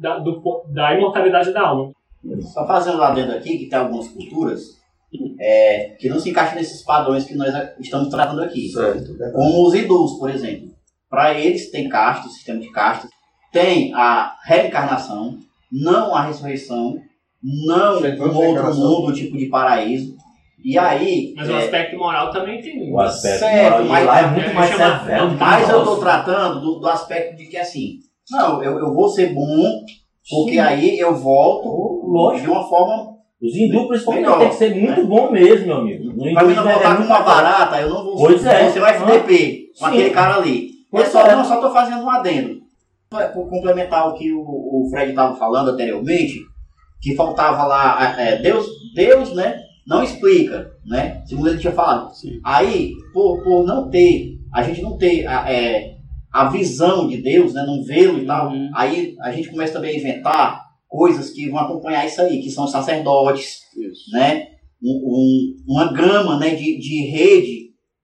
da, 0.00 0.18
do 0.18 0.40
da 0.72 0.94
imortalidade 0.94 1.52
da 1.52 1.62
alma. 1.62 1.92
Só 2.42 2.64
fazendo 2.68 2.98
lá 2.98 3.12
dentro 3.12 3.34
aqui, 3.34 3.58
que 3.58 3.66
tem 3.66 3.78
algumas 3.78 4.06
culturas 4.06 4.78
é, 5.40 5.96
que 5.98 6.08
não 6.08 6.20
se 6.20 6.30
encaixam 6.30 6.54
nesses 6.54 6.84
padrões 6.84 7.24
que 7.24 7.34
nós 7.34 7.52
estamos 7.80 8.08
tratando 8.08 8.42
aqui. 8.42 8.68
Certo. 8.68 9.16
Como 9.32 9.66
os 9.66 9.74
hindus, 9.74 10.12
por 10.18 10.30
exemplo. 10.30 10.70
Para 11.08 11.34
eles 11.36 11.72
tem 11.72 11.88
castas, 11.88 12.34
sistema 12.34 12.60
de 12.60 12.70
castas, 12.70 13.10
tem 13.52 13.92
a 13.94 14.34
reencarnação, 14.44 15.36
não 15.70 16.14
a 16.14 16.22
ressurreição, 16.22 16.96
não 17.42 17.98
um 18.00 18.36
outro 18.36 18.74
mundo, 18.74 19.12
tipo 19.12 19.36
de 19.36 19.46
paraíso. 19.46 20.16
E 20.62 20.78
aí. 20.78 21.32
Mas 21.36 21.48
o 21.48 21.52
é, 21.52 21.58
aspecto 21.58 21.96
moral 21.96 22.30
também 22.30 22.60
tem. 22.60 22.92
O 22.92 23.00
aspecto 23.00 23.38
Certo, 23.38 23.72
moral 23.72 23.84
mas- 23.86 24.06
lá 24.06 24.20
é 24.20 24.26
muito 24.26 24.50
é, 24.50 24.52
mais 24.52 24.70
severo. 24.70 25.36
Mas 25.38 25.68
eu 25.70 25.78
estou 25.78 25.96
tratando 25.98 26.60
do, 26.60 26.78
do 26.80 26.88
aspecto 26.88 27.36
de 27.36 27.46
que 27.46 27.56
assim, 27.56 27.98
não, 28.30 28.62
eu, 28.62 28.78
eu 28.78 28.92
vou 28.94 29.08
ser 29.08 29.32
bom, 29.32 29.80
porque 30.28 30.58
aí 30.58 30.98
eu 30.98 31.14
volto 31.14 31.68
Lógico. 32.06 32.44
de 32.46 32.50
uma 32.50 32.68
forma. 32.68 33.10
Os 33.42 33.56
hindus, 33.56 33.86
principalmente, 33.88 34.22
Melhor, 34.24 34.38
tem 34.38 34.48
que 34.50 34.54
ser 34.56 34.74
muito 34.74 35.06
bom 35.06 35.30
mesmo, 35.30 35.66
meu 35.66 35.76
amigo. 35.78 36.12
Pra 36.34 36.44
mim 36.44 36.52
não 36.54 36.68
é 36.68 36.72
voltar 36.74 36.96
com 36.98 37.04
uma 37.04 37.20
barata, 37.22 37.80
eu 37.80 37.88
não 37.88 38.04
vou, 38.04 38.16
Pois 38.18 38.44
é. 38.44 38.68
ser 38.68 38.82
um 38.82 38.86
FDP 38.86 39.70
com 39.78 39.86
Sim. 39.86 39.90
aquele 39.92 40.10
cara 40.10 40.36
ali. 40.36 40.66
É 40.68 40.70
Pois 40.90 41.08
só, 41.08 41.26
é. 41.26 41.34
não, 41.34 41.42
só 41.42 41.56
tô 41.58 41.70
fazendo 41.72 42.02
um 42.04 42.10
adendo. 42.10 42.59
Por 43.10 43.50
complementar 43.50 44.06
o 44.08 44.14
que 44.14 44.32
o, 44.32 44.38
o 44.40 44.88
Fred 44.88 45.10
estava 45.10 45.36
falando 45.36 45.70
anteriormente, 45.72 46.42
que 47.02 47.16
faltava 47.16 47.64
lá, 47.64 48.14
é, 48.20 48.40
Deus, 48.40 48.64
Deus, 48.94 49.34
né, 49.34 49.56
não 49.84 50.00
explica, 50.00 50.70
né, 50.86 51.20
segundo 51.26 51.48
ele 51.48 51.58
tinha 51.58 51.72
falado. 51.72 52.12
Aí, 52.44 52.92
por, 53.12 53.42
por 53.42 53.66
não 53.66 53.90
ter, 53.90 54.38
a 54.54 54.62
gente 54.62 54.80
não 54.80 54.96
ter 54.96 55.26
a, 55.26 55.52
é, 55.52 55.96
a 56.32 56.50
visão 56.50 57.08
de 57.08 57.16
Deus, 57.20 57.52
né, 57.52 57.64
não 57.66 57.82
vê-lo 57.82 58.16
e 58.20 58.26
tal, 58.26 58.52
Uhum. 58.52 58.70
aí 58.76 59.16
a 59.22 59.32
gente 59.32 59.50
começa 59.50 59.72
também 59.72 59.96
a 59.96 59.98
inventar 59.98 60.60
coisas 60.86 61.30
que 61.30 61.48
vão 61.50 61.58
acompanhar 61.58 62.06
isso 62.06 62.20
aí, 62.22 62.40
que 62.40 62.48
são 62.48 62.68
sacerdotes, 62.68 63.62
né, 64.12 64.50
um- 64.80 65.02
um- 65.04 65.56
uma 65.66 65.92
gama 65.92 66.38
né, 66.38 66.50
de, 66.54 66.78
de 66.78 67.06
rede 67.10 67.59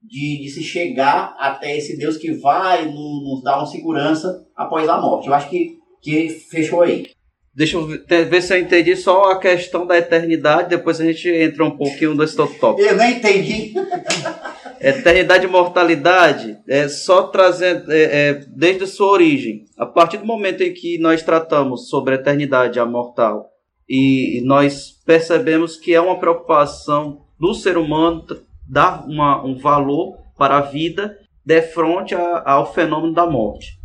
de, 0.07 0.43
de 0.43 0.49
se 0.51 0.63
chegar 0.63 1.35
até 1.39 1.77
esse 1.77 1.97
Deus 1.99 2.17
que 2.17 2.33
vai 2.33 2.87
no- 2.87 3.23
nos 3.25 3.43
dar 3.43 3.57
uma 3.59 3.67
segurança 3.67 4.45
após 4.57 4.89
a 4.89 5.01
morte. 5.01 5.27
Eu 5.27 5.35
acho 5.35 5.51
que, 5.51 5.79
que 6.03 6.29
fechou 6.29 6.83
aí. 6.83 7.07
Deixa 7.55 7.79
eu 7.79 7.87
ver, 7.87 8.43
se 8.43 8.55
eu 8.55 8.61
entendi 8.61 8.95
só 8.95 9.31
a 9.33 9.41
questão 9.41 9.87
da 9.87 9.97
eternidade, 9.97 10.69
depois 10.69 11.01
a 11.01 11.05
gente 11.07 11.27
entra 11.29 11.65
um 11.65 11.71
pouquinho 11.75 12.15
nesse 12.15 12.39
outro 12.39 12.59
tópico. 12.59 12.87
Eu 12.87 12.97
nem 12.97 13.17
entendi. 13.17 13.73
Eternidade 14.79 15.47
e 15.47 15.49
mortalidade 15.49 16.59
é 16.69 16.87
só 16.87 17.29
trazendo 17.29 17.91
é, 17.91 18.29
é, 18.29 18.35
desde 18.49 18.85
a 18.85 18.87
sua 18.87 19.09
origem. 19.09 19.65
A 19.79 19.87
partir 19.87 20.19
do 20.19 20.27
momento 20.27 20.63
em 20.63 20.73
que 20.75 20.99
nós 20.99 21.23
tratamos 21.23 21.89
sobre 21.89 22.13
a 22.15 22.19
eternidade 22.19 22.79
a 22.79 22.85
mortal 22.85 23.49
e, 23.89 24.39
e 24.39 24.45
nós 24.45 24.91
percebemos 25.07 25.77
que 25.77 25.95
é 25.95 26.01
uma 26.01 26.19
preocupação 26.19 27.23
do 27.41 27.55
ser 27.55 27.79
humano 27.79 28.27
dar 28.69 29.07
uma, 29.07 29.45
um 29.45 29.57
valor 29.57 30.19
para 30.37 30.59
a 30.59 30.63
vida 30.63 31.19
de 31.45 31.63
frente 31.63 32.15
ao 32.15 32.73
fenômeno 32.73 33.15
da 33.15 33.27
morte. 33.27 33.79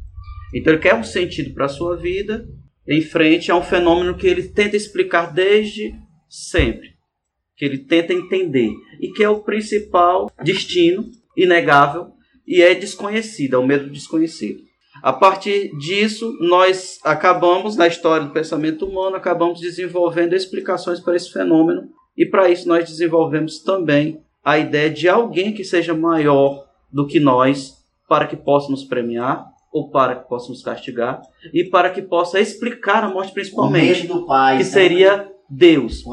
Então 0.54 0.74
ele 0.74 0.82
quer 0.82 0.96
um 0.96 1.04
sentido 1.04 1.54
para 1.54 1.66
a 1.66 1.70
sua 1.70 1.96
vida 1.96 2.46
em 2.88 3.02
frente 3.02 3.52
a 3.52 3.56
um 3.56 3.62
fenômeno 3.62 4.16
que 4.16 4.28
ele 4.28 4.50
tenta 4.50 4.76
explicar 4.76 5.32
desde 5.32 5.94
sempre 6.28 6.92
que 7.62 7.66
ele 7.66 7.78
tenta 7.78 8.12
entender 8.12 8.74
e 9.00 9.12
que 9.12 9.24
é 9.24 9.30
o 9.30 9.44
principal 9.44 10.32
destino 10.44 11.06
inegável 11.38 12.08
e 12.48 12.60
é 12.60 12.74
desconhecido, 12.74 13.56
é 13.56 13.60
o 13.60 13.68
medo 13.68 13.86
do 13.86 13.92
desconhecido. 13.92 14.60
A 15.04 15.14
partir 15.14 15.70
disso, 15.78 16.36
nós 16.40 16.98
acabamos, 17.04 17.76
na 17.76 17.86
história 17.86 18.26
do 18.26 18.34
pensamento 18.34 18.88
humano, 18.88 19.16
acabamos 19.16 19.60
desenvolvendo 19.60 20.34
explicações 20.34 21.00
para 21.00 21.16
esse 21.16 21.32
fenômeno 21.32 21.84
e 22.18 22.26
para 22.26 22.50
isso 22.50 22.68
nós 22.68 22.90
desenvolvemos 22.90 23.62
também 23.62 24.20
a 24.44 24.58
ideia 24.58 24.90
de 24.90 25.08
alguém 25.08 25.54
que 25.54 25.64
seja 25.64 25.94
maior 25.94 26.66
do 26.92 27.06
que 27.08 27.20
nós 27.20 27.78
para 28.08 28.28
que 28.28 28.36
possa 28.36 28.70
nos 28.70 28.84
premiar 28.84 29.46
ou 29.72 29.90
para 29.90 30.16
que 30.16 30.28
possa 30.28 30.50
nos 30.50 30.62
castigar 30.62 31.22
e 31.54 31.64
para 31.64 31.90
que 31.90 32.02
possa 32.02 32.40
explicar 32.40 33.04
a 33.04 33.10
morte 33.10 33.32
principalmente, 33.34 34.06
do 34.08 34.26
pai. 34.26 34.58
que 34.58 34.64
né? 34.64 34.70
seria 34.70 35.32
Deus. 35.50 36.04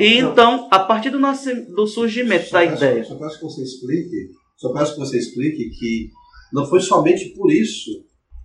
E 0.00 0.18
então, 0.18 0.68
a 0.70 0.78
partir 0.80 1.10
do, 1.10 1.18
nasci- 1.18 1.66
do 1.74 1.86
surgimento 1.86 2.46
Só 2.46 2.58
da 2.58 2.66
peço- 2.70 2.76
ideia. 2.76 3.04
Só 3.04 3.14
peço 3.16 3.38
que 3.38 3.44
você 3.44 3.62
explique, 3.62 4.30
só 4.56 4.72
peço 4.72 4.94
que 4.94 5.00
você 5.00 5.18
explique 5.18 5.70
que 5.70 6.08
não 6.52 6.66
foi 6.66 6.80
somente 6.80 7.30
por 7.34 7.50
isso 7.50 7.90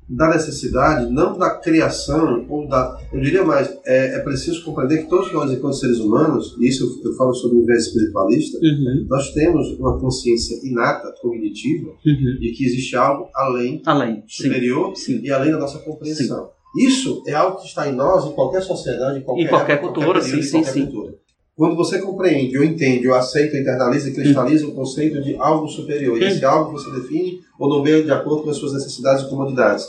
da 0.09 0.29
necessidade, 0.29 1.11
não 1.11 1.37
da 1.37 1.51
criação, 1.59 2.45
ou 2.49 2.67
da. 2.67 2.99
Eu 3.11 3.21
diria 3.21 3.43
mais, 3.43 3.69
é, 3.85 4.17
é 4.17 4.19
preciso 4.19 4.63
compreender 4.63 5.03
que 5.03 5.09
todos 5.09 5.31
nós, 5.31 5.51
enquanto 5.51 5.75
seres 5.75 5.99
humanos, 5.99 6.55
e 6.59 6.67
isso 6.67 6.83
eu, 6.83 7.11
eu 7.11 7.17
falo 7.17 7.33
sobre 7.33 7.57
o 7.57 7.65
viés 7.65 7.87
espiritualista, 7.87 8.57
Uhum, 8.63 9.05
nós 9.09 9.31
temos 9.33 9.77
uma 9.79 9.99
consciência 9.99 10.57
inata, 10.63 11.13
cognitiva, 11.21 11.89
uhum. 12.05 12.39
de 12.39 12.51
que 12.55 12.65
existe 12.65 12.95
algo 12.95 13.29
além, 13.35 13.81
Além, 13.85 14.23
sim. 14.27 14.43
superior 14.43 14.95
sim. 14.95 15.21
e 15.23 15.31
além 15.31 15.51
da 15.51 15.59
nossa 15.59 15.79
compreensão. 15.79 16.49
Isso 16.77 17.21
é 17.27 17.33
algo 17.33 17.57
que 17.59 17.67
está 17.67 17.87
em 17.87 17.93
nós, 17.93 18.25
em 18.25 18.31
qualquer 18.31 18.61
sociedade, 18.61 19.19
em 19.19 19.21
qualquer, 19.21 19.43
Em 19.43 19.47
qualquer 19.47 19.73
época, 19.73 19.93
cultura, 19.93 20.19
período, 20.19 20.31
sim, 20.31 20.39
em 20.39 20.43
sim, 20.43 20.51
qualquer 20.51 20.71
sim. 20.71 20.85
cultura. 20.85 21.23
Quando 21.55 21.75
você 21.75 21.99
compreende, 21.99 22.57
ou 22.57 22.63
entende, 22.63 23.07
ou 23.07 23.13
aceita, 23.13 23.55
internaliza 23.55 24.09
e 24.09 24.13
cristaliza 24.13 24.65
o 24.65 24.73
conceito 24.73 25.21
de 25.21 25.35
algo 25.35 25.67
superior, 25.67 26.19
e 26.19 26.25
esse 26.25 26.43
algo 26.43 26.71
você 26.71 26.89
define 26.99 27.41
ou 27.63 27.69
nomeia 27.69 28.03
de 28.03 28.11
acordo 28.11 28.43
com 28.43 28.49
as 28.49 28.57
suas 28.57 28.73
necessidades 28.73 29.23
e 29.23 29.29
comodidades, 29.29 29.85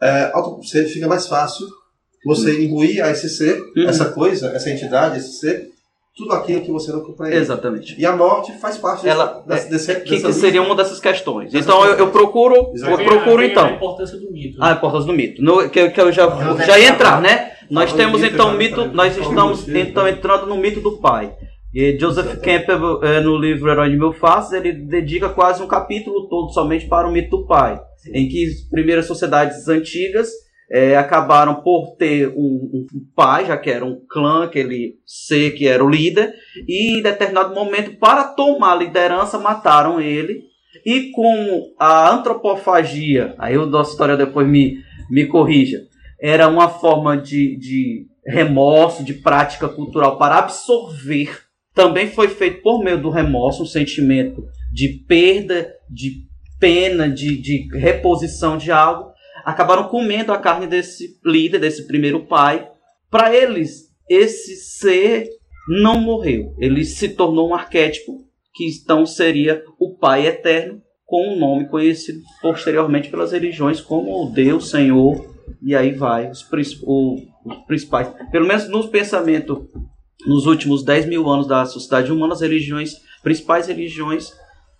é, 0.00 0.30
fica 0.92 1.08
mais 1.08 1.26
fácil 1.26 1.66
você 2.24 2.62
imbuir 2.64 3.02
a 3.02 3.10
esse 3.10 3.28
ser, 3.30 3.60
Hum. 3.76 3.88
essa 3.88 4.06
coisa, 4.06 4.48
essa 4.54 4.68
entidade, 4.70 5.18
esse 5.18 5.38
ser, 5.38 5.70
tudo 6.14 6.34
aquilo 6.34 6.60
que 6.60 6.70
você 6.70 6.92
não 6.92 7.00
compreende. 7.00 7.38
Exatamente. 7.38 7.98
E 7.98 8.04
a 8.04 8.14
morte 8.14 8.52
faz 8.58 8.76
parte 8.76 9.08
Ela- 9.08 9.42
desse, 9.46 9.70
desse, 9.70 9.94
Que, 10.00 10.10
dessa 10.10 10.26
que 10.26 10.32
seria 10.34 10.60
uma 10.60 10.76
dessas 10.76 11.00
questões. 11.00 11.50
Dessas 11.50 11.66
Então 11.66 11.78
eu, 11.78 11.92
eu 11.92 11.96
questões. 11.96 12.12
procuro, 12.12 12.54
eu 12.76 13.04
procuro 13.06 13.42
então. 13.42 13.64
A 13.66 13.70
importância 13.72 14.18
do 14.18 14.30
mito. 14.30 14.58
Ah, 14.60 14.68
a 14.68 14.72
importância 14.72 15.06
do 15.06 15.12
mito. 15.14 15.42
No, 15.42 15.70
que, 15.70 15.88
que 15.88 16.00
eu 16.00 16.12
já, 16.12 16.28
já 16.66 16.78
ia 16.78 16.88
entrar, 16.90 17.22
né? 17.22 17.52
Nós 17.70 17.92
temos 17.94 18.22
então 18.22 18.52
mito, 18.54 18.84
nós 18.88 19.16
falando 19.16 19.54
estamos 19.54 19.68
então 19.68 20.06
entrando 20.06 20.46
no 20.46 20.56
mito 20.58 20.80
do 20.82 20.98
pai. 20.98 21.32
E 21.74 21.98
Joseph 21.98 22.38
Campbell, 22.40 23.02
eh, 23.02 23.20
no 23.20 23.38
livro 23.38 23.70
Herói 23.70 23.88
de 23.88 23.96
Mil 23.96 24.12
Faces, 24.12 24.52
ele 24.52 24.72
dedica 24.72 25.30
quase 25.30 25.62
um 25.62 25.66
capítulo 25.66 26.28
todo 26.28 26.52
somente 26.52 26.86
para 26.86 27.08
o 27.08 27.12
mito 27.12 27.38
do 27.38 27.46
pai, 27.46 27.80
em 28.12 28.28
que 28.28 28.44
as 28.44 28.68
primeiras 28.68 29.06
sociedades 29.06 29.66
antigas 29.68 30.28
eh, 30.70 30.94
acabaram 30.94 31.62
por 31.62 31.96
ter 31.96 32.28
um, 32.28 32.70
um 32.74 32.86
pai, 33.16 33.46
já 33.46 33.56
que 33.56 33.70
era 33.70 33.86
um 33.86 33.98
clã, 34.06 34.44
aquele 34.44 34.96
ser 35.06 35.52
que 35.52 35.66
era 35.66 35.82
o 35.82 35.88
líder, 35.88 36.34
e 36.68 36.98
em 36.98 37.02
determinado 37.02 37.54
momento, 37.54 37.96
para 37.98 38.24
tomar 38.24 38.72
a 38.72 38.76
liderança, 38.76 39.38
mataram 39.38 39.98
ele. 39.98 40.42
E 40.84 41.10
com 41.10 41.72
a 41.78 42.10
antropofagia, 42.10 43.34
aí 43.38 43.56
o 43.56 43.66
nosso 43.66 43.92
história 43.92 44.16
depois 44.16 44.46
me, 44.48 44.78
me 45.10 45.26
corrija, 45.26 45.78
era 46.20 46.48
uma 46.48 46.68
forma 46.68 47.16
de, 47.16 47.56
de 47.56 48.06
remorso, 48.26 49.04
de 49.04 49.14
prática 49.14 49.68
cultural 49.68 50.18
para 50.18 50.38
absorver. 50.38 51.30
Também 51.74 52.08
foi 52.08 52.28
feito 52.28 52.62
por 52.62 52.82
meio 52.82 53.00
do 53.00 53.10
remorso, 53.10 53.62
um 53.62 53.66
sentimento 53.66 54.44
de 54.72 54.88
perda, 55.06 55.72
de 55.88 56.24
pena, 56.60 57.08
de, 57.08 57.36
de 57.40 57.68
reposição 57.76 58.56
de 58.56 58.70
algo. 58.70 59.10
acabaram 59.44 59.88
comendo 59.88 60.32
a 60.32 60.38
carne 60.38 60.66
desse 60.66 61.18
líder, 61.24 61.58
desse 61.58 61.86
primeiro 61.86 62.26
pai. 62.26 62.68
Para 63.10 63.34
eles, 63.34 63.88
esse 64.08 64.56
ser 64.56 65.28
não 65.68 66.00
morreu. 66.00 66.54
Ele 66.58 66.84
se 66.84 67.08
tornou 67.10 67.48
um 67.50 67.54
arquétipo 67.54 68.18
que 68.54 68.66
então 68.66 69.06
seria 69.06 69.62
o 69.78 69.96
Pai 69.96 70.26
Eterno, 70.26 70.80
com 71.06 71.28
um 71.34 71.38
nome 71.38 71.68
conhecido 71.68 72.20
posteriormente 72.42 73.08
pelas 73.10 73.32
religiões 73.32 73.80
como 73.80 74.10
o 74.24 74.30
Deus, 74.30 74.68
Senhor, 74.70 75.26
e 75.62 75.74
aí 75.74 75.92
vai, 75.92 76.30
os, 76.30 76.42
princ- 76.42 76.82
o- 76.82 77.16
os 77.44 77.56
principais. 77.66 78.08
Pelo 78.30 78.46
menos 78.46 78.68
no 78.68 78.86
pensamento, 78.88 79.68
nos 80.26 80.46
últimos 80.46 80.84
10 80.84 81.06
mil 81.06 81.28
anos 81.28 81.46
da 81.46 81.64
sociedade 81.66 82.12
humana, 82.12 82.34
as 82.34 82.40
religiões, 82.40 82.96
principais 83.22 83.66
religiões, 83.66 84.32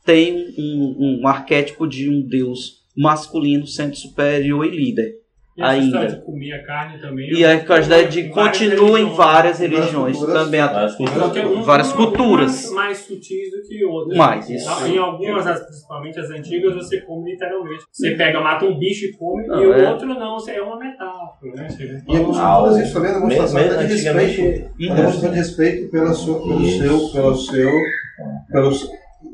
têm 0.04 0.54
um, 0.58 1.20
um 1.22 1.26
arquétipo 1.26 1.86
de 1.86 2.08
um 2.08 2.20
Deus 2.22 2.82
masculino 2.96 3.66
sendo 3.66 3.96
superior 3.96 4.66
e 4.66 4.70
líder. 4.70 5.21
E 5.54 5.62
Ainda. 5.62 6.06
de 6.06 6.22
comer 6.24 6.52
a 6.54 6.64
carne 6.64 6.98
também. 6.98 7.30
E 7.30 7.44
a 7.44 7.62
quantidade 7.62 8.08
de 8.08 8.20
Em 8.22 8.30
várias 8.30 8.58
continua 8.58 8.88
em 8.98 9.02
religiões. 9.04 9.16
várias 9.16 9.58
religiões 9.58 10.18
também. 10.18 10.60
Várias 10.62 10.94
culturas. 10.94 11.66
Várias 11.66 11.92
culturas. 11.92 12.70
mais 12.70 12.98
sutis 12.98 13.50
do 13.50 13.62
que 13.68 13.84
outras. 13.84 14.16
Mais, 14.16 14.48
Em- 14.48 14.54
isso. 14.54 14.86
Em 14.86 14.96
algumas, 14.96 15.46
as- 15.46 15.60
principalmente 15.66 16.18
as 16.18 16.30
antigas, 16.30 16.74
você 16.74 17.02
come 17.02 17.32
literalmente. 17.32 17.84
Você 17.92 18.12
pega, 18.12 18.40
mata 18.40 18.64
um 18.64 18.78
bicho 18.78 19.04
e 19.04 19.12
come, 19.12 19.46
Não, 19.46 19.62
e 19.62 19.66
o 19.66 19.72
é. 19.74 19.90
outro 19.90 20.06
não, 20.08 20.38
você- 20.38 20.52
é 20.52 20.62
uma 20.62 20.78
metáfora, 20.78 21.52
né? 21.54 21.68
Você- 21.68 21.84
E 21.84 22.82
isso 22.82 22.94
também 22.94 23.10
é 23.10 23.16
uma 23.16 23.28
demonstração 23.28 23.60
mesmo 23.60 23.78
de 23.78 23.86
respeito. 23.86 24.70
Demonstração 24.78 25.30
de 25.30 25.36
respeito 25.36 25.90
pela 25.90 26.12
sua, 26.14 26.38
pelo 26.42 26.62
Isso. 26.62 26.78
seu, 26.78 27.08
pelo 27.12 27.34
seu, 27.36 27.70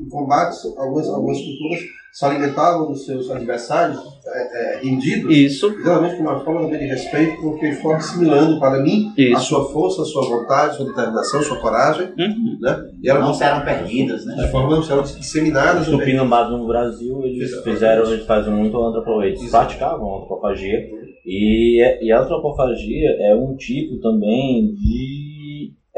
combates. 0.09 0.64
Algumas, 0.76 1.09
algumas 1.09 1.38
culturas 1.38 1.80
se 2.12 2.24
alimentavam 2.24 2.88
dos 2.88 3.04
seus 3.04 3.30
adversários 3.30 3.98
é, 4.26 4.76
é, 4.76 4.80
rendidos. 4.82 5.36
Isso. 5.36 5.70
Geralmente 5.82 6.16
com 6.16 6.22
uma 6.22 6.40
forma 6.40 6.62
também 6.62 6.80
de 6.80 6.86
respeito, 6.86 7.40
porque 7.40 7.72
foi 7.74 7.94
assimilando 7.94 8.59
para 8.59 8.82
mim 8.82 9.12
a 9.16 9.20
Isso. 9.20 9.42
sua 9.42 9.70
força, 9.70 10.02
a 10.02 10.04
sua 10.04 10.26
vontade, 10.26 10.70
a 10.70 10.74
sua 10.74 10.86
determinação, 10.86 11.40
a 11.40 11.42
sua 11.42 11.61
coragem. 11.61 12.09
Uhum. 12.18 12.59
Né? 12.61 12.90
E 13.02 13.09
eram 13.09 13.20
Não 13.20 13.34
serão 13.34 13.64
perdidas, 13.64 14.24
né? 14.24 14.34
De 14.34 14.50
forma 14.50 14.76
não 14.76 14.82
serão 14.82 15.02
disseminadas. 15.02 15.86
Os 15.86 15.94
tupinambás 15.94 16.50
no 16.50 16.66
Brasil, 16.66 17.22
eles 17.24 17.62
fizeram, 17.62 18.11
eles 18.11 18.26
fazem 18.26 18.52
muito 18.52 18.76
antropofagia, 18.76 19.30
eles 19.30 19.50
praticavam 19.50 20.16
antropofagia. 20.16 20.78
E, 21.24 22.04
e 22.04 22.11
a 22.11 22.20
antropofagia 22.20 23.11
é 23.20 23.34
um 23.34 23.54
tipo 23.54 24.00
também 24.00 24.74
de 24.74 25.17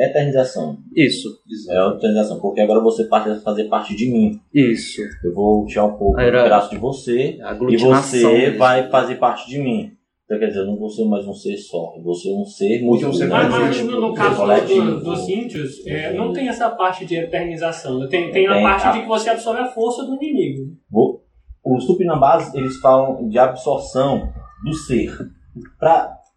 eternização. 0.09 0.79
Isso. 0.95 1.29
É 1.71 1.83
uma 1.85 1.97
eternização, 1.97 2.41
porque 2.41 2.61
agora 2.61 2.81
você 2.81 3.05
passa 3.05 3.33
a 3.33 3.41
fazer 3.41 3.65
parte 3.65 3.95
de 3.95 4.11
mim. 4.11 4.41
Isso. 4.55 5.01
Eu 5.25 5.35
vou 5.35 5.67
tirar 5.67 5.85
um 5.87 5.97
pouco 5.97 6.21
um 6.21 6.43
pedaço 6.45 6.71
de 6.71 6.79
você 6.79 7.39
e 7.75 7.77
você 7.95 8.23
mesmo. 8.33 8.59
vai 8.59 8.89
fazer 8.91 9.17
parte 9.17 9.49
de 9.49 9.59
mim. 9.59 9.93
Então, 10.25 10.39
quer 10.39 10.47
dizer, 10.47 10.61
eu 10.61 10.67
não 10.67 10.77
vou 10.79 10.89
ser 10.89 11.05
mais 11.07 11.27
um 11.27 11.35
ser 11.35 11.57
só, 11.57 11.93
eu 11.97 12.05
vou 12.05 12.15
ser 12.15 12.33
um 12.33 12.45
ser 12.45 12.85
um 13.09 13.13
ser. 13.13 13.27
Mas, 13.27 13.49
mas 13.51 13.85
no, 13.85 14.01
no 14.01 14.09
ser 14.11 14.15
caso 14.23 14.37
do- 14.69 15.01
dos 15.03 15.29
índios, 15.29 15.85
é, 15.87 16.13
não 16.13 16.33
tem 16.33 16.49
essa 16.49 16.71
parte 16.71 17.05
de 17.05 17.17
eternização. 17.17 18.09
Tem, 18.09 18.31
tem 18.31 18.47
a 18.47 18.53
Tem, 18.55 18.63
parte 18.63 18.87
a- 18.87 18.93
de 18.93 19.01
que 19.01 19.09
você 19.09 19.29
absorve 19.31 19.61
a 19.61 19.67
força 19.67 20.05
do 20.05 20.15
inimigo. 20.15 20.73
Os 21.65 21.85
tupinambás, 21.85 22.55
eles 22.55 22.77
falam 22.79 23.29
de 23.29 23.39
absorção 23.41 24.33
do 24.65 24.73
ser. 24.73 25.13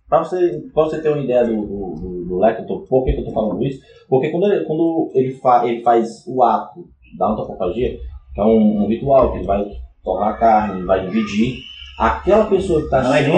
Para 0.09 0.19
você, 0.23 0.61
pra 0.73 0.83
você 0.83 1.01
ter 1.01 1.09
uma 1.09 1.23
ideia 1.23 1.43
do, 1.45 1.55
do, 1.55 1.95
do, 1.95 2.25
do 2.25 2.37
leque, 2.39 2.61
eu 2.61 2.67
tô- 2.67 2.79
por 2.81 3.03
que, 3.03 3.11
que 3.13 3.17
eu 3.19 3.23
estou 3.25 3.33
falando 3.33 3.63
isso? 3.65 3.79
Porque 4.07 4.29
quando 4.29 4.51
ele, 4.51 4.63
quando 4.65 5.11
ele, 5.15 5.31
fa, 5.35 5.65
ele 5.67 5.81
faz 5.81 6.23
o 6.27 6.43
ato 6.43 6.85
da 7.17 7.29
antropofagia, 7.29 7.97
que 8.33 8.41
é 8.41 8.43
um, 8.43 8.83
um 8.83 8.87
ritual, 8.87 9.31
que 9.31 9.37
ele 9.39 9.47
vai 9.47 9.65
torrar 10.03 10.29
a 10.29 10.37
carne, 10.37 10.77
ele 10.77 10.85
vai 10.85 11.05
dividir, 11.07 11.57
aquela 11.97 12.45
pessoa 12.45 12.79
que 12.79 12.85
está 12.85 12.99
é 13.17 13.23
sendo, 13.23 13.37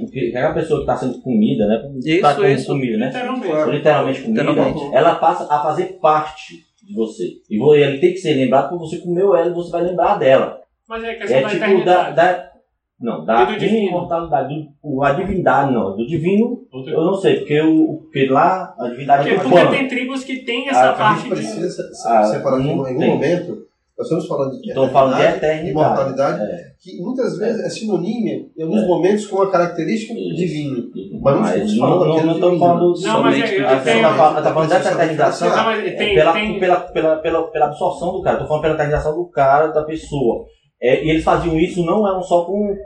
com- 0.00 0.06
que- 0.06 0.28
aquela 0.28 0.52
pessoa 0.54 0.78
que 0.80 0.82
está 0.90 0.96
sendo 0.96 1.20
comida, 1.22 1.66
né? 1.66 1.82
Isso, 2.04 2.20
tá 2.20 2.34
com 2.34 2.44
isso. 2.44 2.66
comida, 2.66 2.96
né? 2.98 3.06
Literalmente. 3.06 3.70
literalmente 3.70 4.22
comida, 4.22 4.42
Literalmente. 4.42 4.94
ela 4.94 5.14
passa 5.16 5.52
a 5.52 5.62
fazer 5.62 5.98
parte 6.00 6.54
de 6.86 6.94
você. 6.94 7.24
E 7.50 7.56
ele 7.80 7.98
tem 7.98 8.10
que 8.12 8.18
ser 8.18 8.34
lembrado 8.34 8.68
quando 8.68 8.80
você 8.80 8.98
comeu 8.98 9.34
ela, 9.34 9.52
você 9.54 9.70
vai 9.70 9.82
lembrar 9.82 10.18
dela. 10.18 10.60
Mas 10.88 11.02
é 11.02 11.14
questão 11.14 11.38
É 11.38 11.42
da 11.42 11.48
tipo 11.48 11.84
da, 11.84 12.10
da. 12.10 12.53
Não, 13.00 13.24
da 13.24 13.44
do 13.44 13.64
imortalidade. 13.64 14.54
Do, 14.54 14.68
o- 14.82 15.02
a 15.02 15.12
divindade, 15.12 15.72
não. 15.72 15.96
Do 15.96 16.06
divino, 16.06 16.62
Outra 16.72 16.92
eu 16.92 17.04
não 17.04 17.14
sei, 17.14 17.38
porque, 17.40 17.60
o, 17.60 17.98
porque 18.04 18.26
lá 18.26 18.74
a 18.78 18.88
divindade 18.88 19.28
Porque, 19.28 19.34
é 19.34 19.42
porque 19.64 19.76
tem 19.76 19.88
tribos 19.88 20.24
que 20.24 20.36
tem 20.44 20.68
essa 20.68 20.80
Ah, 20.80 20.90
A 20.90 20.94
parte 20.94 21.22
gente 21.22 21.28
de. 21.30 21.34
precisa 21.36 21.68
se- 21.70 21.94
se- 21.94 22.08
Ah, 22.08 22.22
separar 22.24 22.60
de 22.62 22.70
algum 22.70 22.84
tem. 22.84 22.94
momento. 23.10 23.64
Nós 23.96 24.06
estamos 24.08 24.26
falando 24.26 24.60
de 24.60 24.68
Estou 24.68 24.88
falando 24.88 25.14
de 25.16 25.22
eternidade, 25.22 25.46
eternidade. 25.46 25.70
imortalidade, 25.70 26.42
É. 26.50 26.56
que 26.82 27.00
muitas 27.00 27.38
vezes 27.38 27.64
é 27.64 27.68
sinônimo 27.68 28.50
em 28.58 28.62
alguns 28.64 28.86
momentos 28.88 29.24
com 29.28 29.40
a 29.42 29.50
característica 29.52 30.12
Isso. 30.14 30.34
divina. 30.34 30.76
Mas 31.22 31.40
Mas 31.40 31.42
não 31.54 31.60
não 31.60 31.64
estamos 31.66 31.78
não, 31.78 31.98
falando 32.00 32.26
não, 32.26 32.34
divino. 32.34 32.58
falando 32.58 32.80
Não, 32.80 33.22
mas 33.22 33.34
somente. 33.36 33.54
é- 33.54 33.60
eu 33.60 33.68
a- 33.68 33.80
tenho- 33.80 34.02
tá 34.02 34.14
falando- 34.14 34.44
falando 34.52 34.68
dessa 34.68 34.92
eternização 34.92 35.48
é 35.70 35.90
pela, 36.14 36.32
pela, 36.32 36.76
pela, 36.80 37.16
pela, 37.18 37.42
pela 37.52 37.66
absorção 37.66 38.12
do 38.14 38.22
cara. 38.22 38.34
Estou 38.34 38.48
falando 38.48 38.62
pela 38.62 38.74
eternização 38.74 39.14
do 39.14 39.26
cara, 39.26 39.68
da 39.68 39.84
pessoa. 39.84 40.44
É, 40.84 41.04
e 41.04 41.10
eles 41.10 41.24
faziam 41.24 41.58
isso 41.58 41.84
não 41.84 42.06
eram 42.06 42.22
só 42.22 42.44
com 42.44 42.76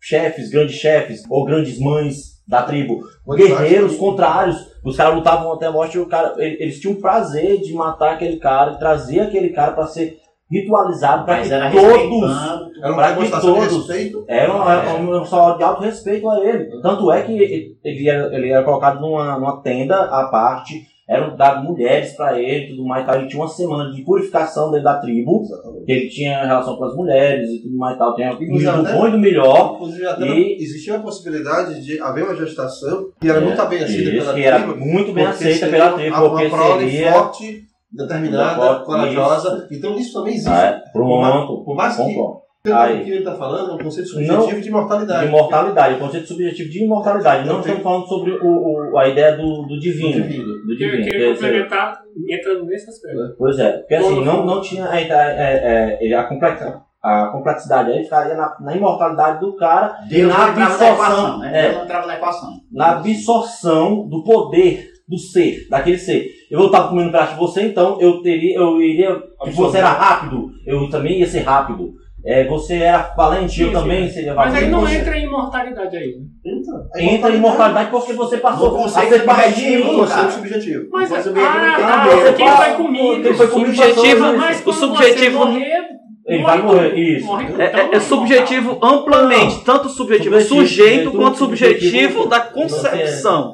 chefes, 0.00 0.50
grandes 0.50 0.76
chefes 0.76 1.22
ou 1.30 1.44
grandes 1.44 1.78
mães 1.78 2.38
da 2.46 2.62
tribo. 2.62 3.00
Guerreiros 3.36 3.96
contrários. 3.96 4.56
Os 4.84 4.96
caras 4.96 5.14
lutavam 5.16 5.52
até 5.52 5.66
a 5.66 5.72
morte 5.72 5.96
e 5.96 6.00
o 6.00 6.06
cara, 6.06 6.34
ele- 6.38 6.56
eles 6.60 6.80
tinham 6.80 6.94
prazer 6.96 7.60
de 7.60 7.72
matar 7.74 8.14
aquele 8.14 8.38
cara, 8.38 8.72
e 8.72 8.78
trazer 8.78 9.20
aquele 9.20 9.50
cara 9.50 9.72
para 9.72 9.86
ser 9.86 10.18
ritualizado 10.50 11.26
para 11.26 11.42
que 11.42 11.52
era 11.52 11.70
todos 11.70 11.84
respeitando. 11.92 12.70
Era 12.80 12.88
uma 12.92 12.94
Pra 12.96 13.08
que 13.08 13.14
demonstração 13.14 13.52
de 13.54 13.60
todos- 13.68 13.88
respeito. 13.88 14.24
era 14.28 14.52
uma, 14.54 14.72
era 14.72 14.94
uma 14.94 15.24
só 15.26 15.56
de 15.58 15.62
alto 15.62 15.82
respeito 15.82 16.28
a 16.30 16.40
ele. 16.42 16.80
Tanto 16.80 17.12
é 17.12 17.22
que 17.22 17.32
ele, 17.32 17.76
ele, 17.84 18.08
era, 18.08 18.34
ele 18.34 18.50
era 18.50 18.64
colocado 18.64 19.00
numa, 19.00 19.38
numa 19.38 19.60
tenda 19.60 20.04
à 20.04 20.28
parte, 20.28 20.86
eram 21.08 21.34
dadas 21.36 21.64
mulheres 21.64 22.12
para 22.12 22.38
ele 22.38 22.66
e 22.66 22.68
tudo 22.70 22.84
mais. 22.84 23.06
Tal. 23.06 23.16
Ele 23.16 23.26
tinha 23.28 23.40
uma 23.42 23.48
semana 23.48 23.90
de 23.90 24.02
purificação 24.02 24.70
dentro 24.70 24.84
da 24.84 24.98
tribo, 24.98 25.42
que 25.86 25.90
ele 25.92 26.08
tinha 26.08 26.44
relação 26.44 26.76
com 26.76 26.84
as 26.84 26.94
mulheres 26.94 27.48
e 27.48 27.62
tudo 27.62 27.76
mais. 27.78 27.96
Tal. 27.96 28.14
Tinha 28.14 28.32
Inclusive, 28.32 28.64
do 28.72 28.80
até- 28.80 28.92
bom 28.92 29.08
e 29.08 29.10
do 29.12 29.18
melhor. 29.18 29.72
Inclusive, 29.76 30.06
até 30.06 30.26
E- 30.28 30.62
existia 30.62 30.96
a 30.96 31.00
possibilidade 31.00 31.80
de 31.82 31.98
haver 32.00 32.24
uma 32.24 32.34
gestação 32.36 33.08
que 33.20 33.28
era 33.28 33.40
muito 33.40 33.66
bem 33.66 33.82
aceita 33.82 34.02
Isso, 34.02 34.20
pela 34.20 34.34
que 34.34 34.42
era 34.44 34.60
tribo. 34.60 34.76
muito 34.84 35.12
bem 35.12 35.26
aceita 35.26 35.66
pela 35.68 35.92
tribo, 35.92 36.16
Uma 36.16 36.28
porque 36.30 36.48
prole 36.48 36.90
seria- 36.90 37.12
forte, 37.12 37.62
determinada, 37.90 38.80
corajosa. 38.84 39.66
Então 39.70 39.96
isso 39.96 40.12
também 40.12 40.34
existe. 40.34 40.50
Ah, 40.50 40.62
é, 40.66 40.90
Por 40.92 41.04
mais- 41.20 41.34
pronto. 41.46 41.64
Por 41.64 41.74
mais 41.74 41.96
que, 41.96 42.02
Aí. 42.66 43.04
que 43.04 43.10
ele 43.10 43.18
está 43.20 43.34
falando, 43.34 43.70
é 43.70 43.74
um 43.74 43.78
conceito 43.78 44.14
Não- 44.14 44.24
subjetivo 44.42 44.60
de 44.60 44.68
imortalidade. 44.68 45.20
De 45.22 45.26
imortalidade, 45.28 45.94
o 45.94 45.98
conceito 45.98 46.26
subjetivo 46.26 46.68
de 46.70 46.84
imortalidade. 46.84 47.46
Não 47.46 47.62
tenho- 47.62 47.76
estamos 47.76 47.82
falando 47.82 48.06
sobre 48.08 48.32
o, 48.32 48.92
o- 48.92 48.98
a 48.98 49.08
ideia 49.08 49.36
do, 49.36 49.62
do 49.62 49.78
divino. 49.78 50.22
Divino. 50.22 50.44
Do 50.66 50.76
que 50.76 50.84
eu 50.84 50.90
divino. 50.90 51.04
queria 51.10 51.32
complementar 51.34 52.00
entrando 52.28 52.64
nesse 52.66 52.90
aspecto. 52.90 53.36
Pois 53.38 53.58
é, 53.58 53.78
porque 53.78 53.94
assim, 53.94 54.24
não, 54.24 54.44
não 54.44 54.60
tinha 54.60 54.84
a, 54.86 54.90
a, 54.94 56.16
a, 56.16 56.20
a, 56.20 56.24
complexa- 56.24 56.82
a 57.02 57.26
complexidade 57.28 57.92
aí 57.92 58.02
ficaria 58.04 58.34
na, 58.34 58.56
na 58.60 58.76
imortalidade 58.76 59.40
do 59.40 59.54
cara 59.56 59.96
Deus 60.08 60.28
na 60.32 60.38
não 60.38 60.52
equação, 60.52 60.88
absorção, 60.92 61.38
né? 61.38 61.50
é, 61.58 61.62
Deus 61.62 61.76
não 61.76 61.84
entrava 61.84 62.06
na 62.08 62.14
equação. 62.16 62.50
na 62.72 62.90
absorção 62.98 64.08
do 64.08 64.24
poder 64.24 64.88
do 65.08 65.16
ser, 65.16 65.66
daquele 65.70 65.96
ser. 65.96 66.26
Eu 66.50 66.66
estava 66.66 66.88
comendo 66.88 67.08
um 67.08 67.12
pedaço 67.12 67.32
de 67.32 67.38
você, 67.38 67.62
então 67.62 67.98
eu 68.00 68.20
teria, 68.20 68.58
eu 68.58 68.82
iria, 68.82 69.16
se 69.46 69.52
você 69.52 69.78
era 69.78 69.88
rápido, 69.90 70.50
eu 70.66 70.90
também 70.90 71.20
ia 71.20 71.26
ser 71.26 71.40
rápido. 71.40 71.94
É, 72.24 72.44
você 72.48 72.78
era 72.78 73.14
valente, 73.16 73.62
eu 73.62 73.72
também 73.72 74.10
seria 74.10 74.34
Mas 74.34 74.48
valente. 74.48 74.64
aí 74.64 74.70
não 74.70 74.80
Você- 74.80 74.96
entra 74.96 75.16
em 75.16 75.24
imortalidade 75.24 75.96
aí. 75.96 76.16
né? 76.16 76.24
Entra. 76.44 77.02
Entra 77.14 77.30
em 77.30 77.36
imortalidade 77.36 77.90
porque 77.90 78.12
você 78.12 78.38
passou 78.38 78.72
conceito 78.72 79.08
ser 79.10 79.20
subjetivo, 79.20 79.90
Um 79.90 79.96
conceito 79.98 80.32
subjetivo. 80.32 80.88
Mas, 80.90 81.10
Mas 81.10 81.26
o 81.26 81.30
ah, 81.30 81.32
medo 81.32 81.44
não 81.44 81.76
tem 81.76 81.86
tá, 81.86 82.02
a 82.02 82.04
ver. 82.04 82.34
quem 82.34 82.48
foi 82.48 82.72
comigo? 82.72 83.22
Quem 83.22 83.34
foi 83.34 83.46
comigo 83.48 83.72
Subjetivo, 83.74 84.20
passou, 84.20 84.36
Mas 84.38 84.60
o 84.60 84.62
quando 84.64 84.76
subjetivo 84.76 85.38
você 85.38 85.44
morrer, 85.44 85.82
Ele 86.26 86.42
vai 86.42 86.60
morrer, 86.62 86.94
isso. 86.98 87.26
morre 87.26 87.46
É, 87.56 87.62
é- 87.64 87.68
então, 87.68 87.88
é 87.92 88.00
subjetivo 88.00 88.78
amplamente, 88.82 89.64
tanto 89.64 89.88
subjetivo, 89.88 90.40
Subjetivo, 90.40 90.60
sujeito 90.60 91.12
quanto 91.12 91.38
subjetivo 91.38 91.84
subjetivo, 91.84 92.26
da 92.26 92.40
concepção. 92.40 93.52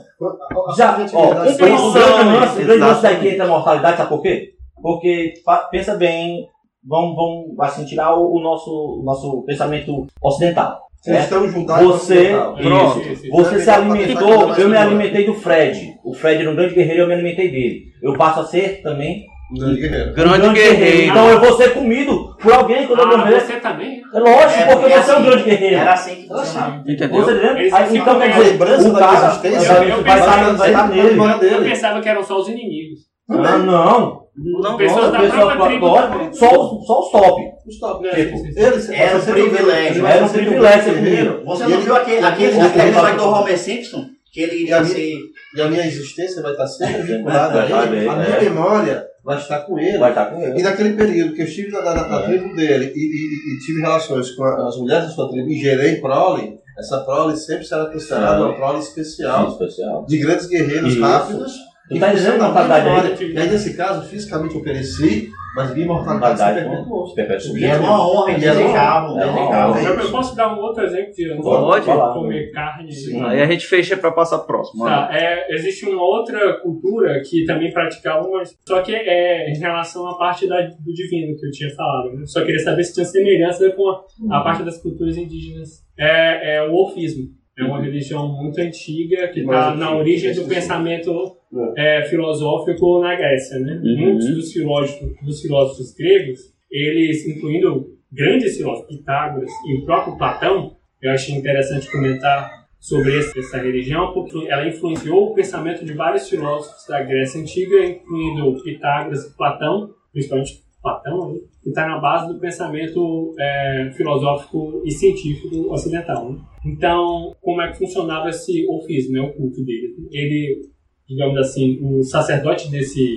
Já, 0.77 0.97
ó, 1.12 1.27
o 1.29 1.33
grande 1.33 1.43
lance, 1.43 1.55
o 1.55 1.57
grande 1.57 1.71
lance 1.83 2.62
exatamente. 2.62 3.03
daqui 3.03 3.29
entre 3.29 3.43
a 3.43 3.47
mortalidade, 3.47 3.97
sabe 3.99 4.09
por 4.09 4.23
quê? 4.23 4.51
Porque, 4.83 5.35
pensa 5.71 5.95
bem, 5.95 6.47
vamos, 6.87 7.16
vamos 7.16 7.61
assim, 7.61 7.85
tirar 7.85 8.14
o, 8.14 8.37
o 8.37 8.41
nosso, 8.41 8.70
o 9.01 9.03
nosso 9.05 9.43
pensamento 9.43 10.07
ocidental. 10.22 10.80
certo? 11.01 11.41
Você. 11.82 12.30
Pronto. 12.62 13.05
Sim, 13.05 13.16
sim. 13.16 13.30
você 13.30 13.61
se 13.61 13.70
alimentou, 13.70 14.55
eu 14.57 14.68
me 14.68 14.76
é 14.76 14.78
alimentei 14.80 15.26
do 15.26 15.35
Fred. 15.35 15.95
O 16.05 16.14
Fred 16.14 16.41
era 16.43 16.51
um 16.51 16.55
grande 16.57 16.74
guerreiro, 16.74 17.03
eu 17.03 17.09
me 17.09 17.14
alimentei 17.14 17.51
dele. 17.51 17.82
Eu 18.03 18.14
passo 18.14 18.41
a 18.41 18.45
ser 18.45 18.82
também 18.82 19.24
Um 19.53 19.59
grande 19.59 19.80
guerreiro. 19.80 20.11
um 20.11 20.14
Grande 20.14 20.49
guerreiro. 20.55 21.03
Então 21.11 21.28
eu 21.30 21.41
vou 21.41 21.53
ser 21.57 21.74
comido 21.74 22.35
por 22.41 22.53
alguém 22.53 22.87
quando 22.87 23.01
eu 23.01 23.12
Ah, 23.12 23.18
morrer. 23.18 23.41
você 23.41 23.53
também? 23.61 24.03
É 24.14 24.18
lógico, 24.18 24.61
É, 24.61 24.66
porque 24.66 24.80
porque 24.80 24.95
você 25.03 25.11
é 25.11 25.14
um 25.14 25.16
assim, 25.16 25.26
grande 25.26 25.43
guerreiro. 25.45 25.76
Era 25.76 25.93
assim 25.93 26.14
que 26.14 26.28
funcionava. 26.28 26.82
Entendeu? 26.87 27.09
Você 27.24 27.30
entendeu? 27.32 27.51
Aí, 27.51 27.66
então 27.66 27.78
quer 27.78 27.89
ficam 27.89 28.18
dizer, 28.18 28.51
lembrança 28.53 28.89
o 28.89 28.93
da 28.93 28.99
cara 28.99 29.26
existência, 29.28 29.74
vai, 29.74 29.91
eu 29.91 30.72
Na 30.72 30.87
nele. 30.87 31.55
Eu 31.55 31.62
pensava 31.62 32.01
que 32.01 32.09
eram 32.09 32.22
só 32.24 32.39
os 32.39 32.49
inimigos. 32.49 33.14
Ah, 33.31 33.59
não. 33.59 34.25
Não, 34.37 34.77
pessoas 34.77 35.12
da 35.12 35.20
pessoa 35.20 35.47
própria 35.53 35.66
tribo. 35.68 35.87
agora, 35.87 36.33
só, 36.33 36.47
os- 36.77 36.87
só 36.87 37.01
os 37.01 37.11
top. 37.12 37.43
Os 37.66 37.79
top, 37.79 38.07
É, 38.09 38.14
Tipo. 38.25 38.37
Eles, 38.59 38.91
Era 38.91 39.16
um 39.16 39.20
privilégio, 39.25 40.07
era 40.07 40.25
um 40.25 40.29
privilégio 40.29 40.83
ser 40.93 41.01
guerreiro. 41.03 41.45
Você 41.45 41.62
não 41.64 41.70
ele- 41.72 41.83
viu 41.83 41.97
aquele, 41.97 42.27
aquele, 42.27 42.49
ele- 42.57 42.61
aquele 42.91 43.16
do 43.16 43.25
Homer 43.29 43.59
Simpson? 43.59 44.05
Que 44.33 44.41
ele 44.41 44.53
E 44.53 44.55
a 44.57 44.61
iria 44.62 44.81
minha- 44.81 44.95
ser. 44.95 45.14
E 45.57 45.61
a 45.62 45.68
minha 45.68 45.87
existência 45.87 46.43
vai 46.43 46.51
estar 46.53 46.66
sempre 46.66 47.03
vinculada 47.03 47.62
a 47.62 47.64
ele. 47.64 48.09
A 48.09 48.16
minha 48.16 48.37
é. 48.37 48.41
memória 48.43 49.07
vai 49.25 49.39
estar 49.39 49.61
com 49.61 49.79
ele. 49.79 49.97
Vai 49.99 50.11
estar 50.11 50.27
com 50.27 50.41
ele. 50.43 50.59
E 50.59 50.62
naquele 50.64 50.95
período 50.95 51.33
que 51.35 51.43
eu 51.43 51.47
estive 51.47 51.70
na, 51.70 51.83
na, 51.83 51.95
na 52.09 52.20
É. 52.20 52.22
tribo 52.25 52.55
dele 52.57 52.93
e, 52.95 52.99
e- 52.99 53.55
e 53.55 53.59
tive 53.64 53.81
relações 53.81 54.33
com 54.33 54.43
a- 54.43 54.66
as 54.66 54.77
mulheres 54.77 55.05
da 55.07 55.11
sua 55.12 55.31
tribo 55.31 55.49
e 55.49 55.61
gerei 55.61 56.01
prole, 56.01 56.59
essa 56.77 56.99
prole 57.05 57.37
sempre 57.37 57.64
será 57.64 57.87
considerada 57.87 58.39
Sim. 58.39 58.43
uma 58.43 58.55
prole 58.57 58.79
especial. 58.81 59.49
especial. 59.49 60.05
De 60.07 60.18
grandes 60.18 60.47
guerreiros 60.49 60.93
Isso. 60.95 61.01
rápidos. 61.01 61.53
Tu 61.95 62.01
tá 62.01 62.12
dizendo 62.12 62.38
na 62.38 62.74
aí? 62.74 63.32
E 63.32 63.38
aí, 63.38 63.49
nesse 63.49 63.76
caso, 63.76 64.09
fisicamente 64.09 64.55
eu 64.55 64.62
pereci, 64.62 65.30
mas 65.55 65.72
minha 65.72 65.84
imortalidade 65.84 66.38
se 66.38 66.45
Qualidade 66.45 67.14
perpetuou. 67.14 67.57
E 67.57 67.64
é 67.64 67.76
uma 67.76 68.09
honra 68.09 68.32
E 68.32 68.45
é 68.45 68.53
uma. 68.53 69.22
É. 69.22 70.05
Eu, 70.05 70.11
posso 70.11 70.34
dar 70.34 70.53
um 70.53 70.61
outro 70.61 70.84
exemplo 70.84 71.12
de 71.12 71.36
Pode. 71.36 71.86
Comer 71.86 72.51
carne? 72.51 72.90
Aí 73.26 73.42
a 73.42 73.47
gente 73.47 73.66
fecha 73.66 73.97
pra 73.97 74.11
passar 74.11 74.38
próximo. 74.40 74.84
Tá, 74.84 75.09
é, 75.12 75.55
existe 75.55 75.86
uma 75.86 76.03
outra 76.03 76.61
cultura 76.61 77.20
que 77.20 77.45
também 77.45 77.72
praticava, 77.72 78.28
mas 78.28 78.57
só 78.66 78.82
que 78.82 78.95
é 78.95 79.51
em 79.51 79.59
relação 79.59 80.09
à 80.09 80.18
parte 80.18 80.49
da, 80.49 80.61
do 80.61 80.92
divino 80.92 81.36
que 81.36 81.47
eu 81.47 81.51
tinha 81.53 81.70
falado. 81.74 82.12
Né? 82.14 82.26
Só 82.26 82.45
queria 82.45 82.61
saber 82.61 82.82
se 82.82 82.95
tinha 82.95 83.07
semelhança 83.07 83.70
com 83.70 83.88
a, 83.88 84.38
a 84.38 84.40
parte 84.42 84.64
das 84.64 84.82
culturas 84.82 85.16
indígenas. 85.16 85.84
É, 85.97 86.57
é 86.57 86.62
o 86.68 86.74
orfismo. 86.74 87.28
É 87.59 87.65
uma 87.65 87.81
religião 87.81 88.29
muito 88.29 88.61
antiga 88.61 89.29
que 89.29 89.41
está 89.41 89.75
na 89.77 89.97
origem 89.97 90.35
do 90.35 90.45
pensamento 90.47 91.37
é, 91.77 92.05
filosófico 92.05 93.01
na 93.01 93.15
Grécia. 93.15 93.59
Né? 93.59 93.81
Uhum. 93.83 93.97
Muitos 93.97 94.35
dos 94.35 94.53
filósofos, 94.53 95.15
dos 95.23 95.41
filósofos 95.41 95.95
gregos, 95.95 96.41
eles, 96.71 97.27
incluindo 97.29 97.95
grandes 98.13 98.57
filósofos, 98.57 98.97
Pitágoras 98.97 99.51
e 99.69 99.75
o 99.75 99.85
próprio 99.85 100.17
Platão, 100.17 100.77
eu 101.01 101.13
achei 101.13 101.35
interessante 101.35 101.91
comentar 101.91 102.65
sobre 102.81 103.19
essa 103.19 103.59
religião, 103.59 104.13
porque 104.13 104.47
ela 104.51 104.69
influenciou 104.69 105.31
o 105.31 105.35
pensamento 105.35 105.85
de 105.85 105.95
vários 105.95 106.29
filósofos 106.29 106.87
da 106.87 107.03
Grécia 107.03 107.41
Antiga, 107.41 107.85
incluindo 107.85 108.63
Pitágoras 108.63 109.25
e 109.25 109.37
Platão, 109.37 109.95
principalmente 110.13 110.64
Platão, 110.85 111.41
que 111.62 111.70
está 111.70 111.89
na 111.89 111.99
base 111.99 112.30
do 112.30 112.39
pensamento 112.39 113.35
é, 113.41 113.91
filosófico 113.97 114.82
e 114.85 114.91
científico 114.91 115.72
ocidental. 115.72 116.30
né. 116.30 116.39
Então, 116.66 117.35
como 117.41 117.62
é 117.62 117.72
que 117.72 117.78
funcionava 117.78 118.28
esse 118.28 118.66
orfismo, 118.68 119.14
né, 119.14 119.20
o 119.22 119.32
culto 119.32 119.64
dele? 119.64 119.95
Ele, 120.12 120.61
digamos 121.09 121.39
assim, 121.39 121.78
o 121.82 122.03
sacerdote 122.03 122.70
desse, 122.70 123.16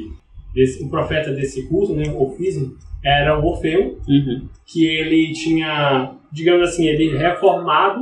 desse 0.55 0.82
o 0.82 0.89
profeta 0.89 1.32
desse 1.34 1.68
culto, 1.68 1.93
né, 1.93 2.05
o 2.09 2.22
orfismo, 2.24 2.74
era 3.03 3.38
o 3.38 3.45
Orfeu, 3.45 3.97
Uhum. 4.07 4.47
que 4.65 4.86
ele 4.86 5.32
tinha, 5.34 6.15
digamos 6.32 6.70
assim, 6.70 6.88
ele 6.88 7.18
reformado 7.18 7.99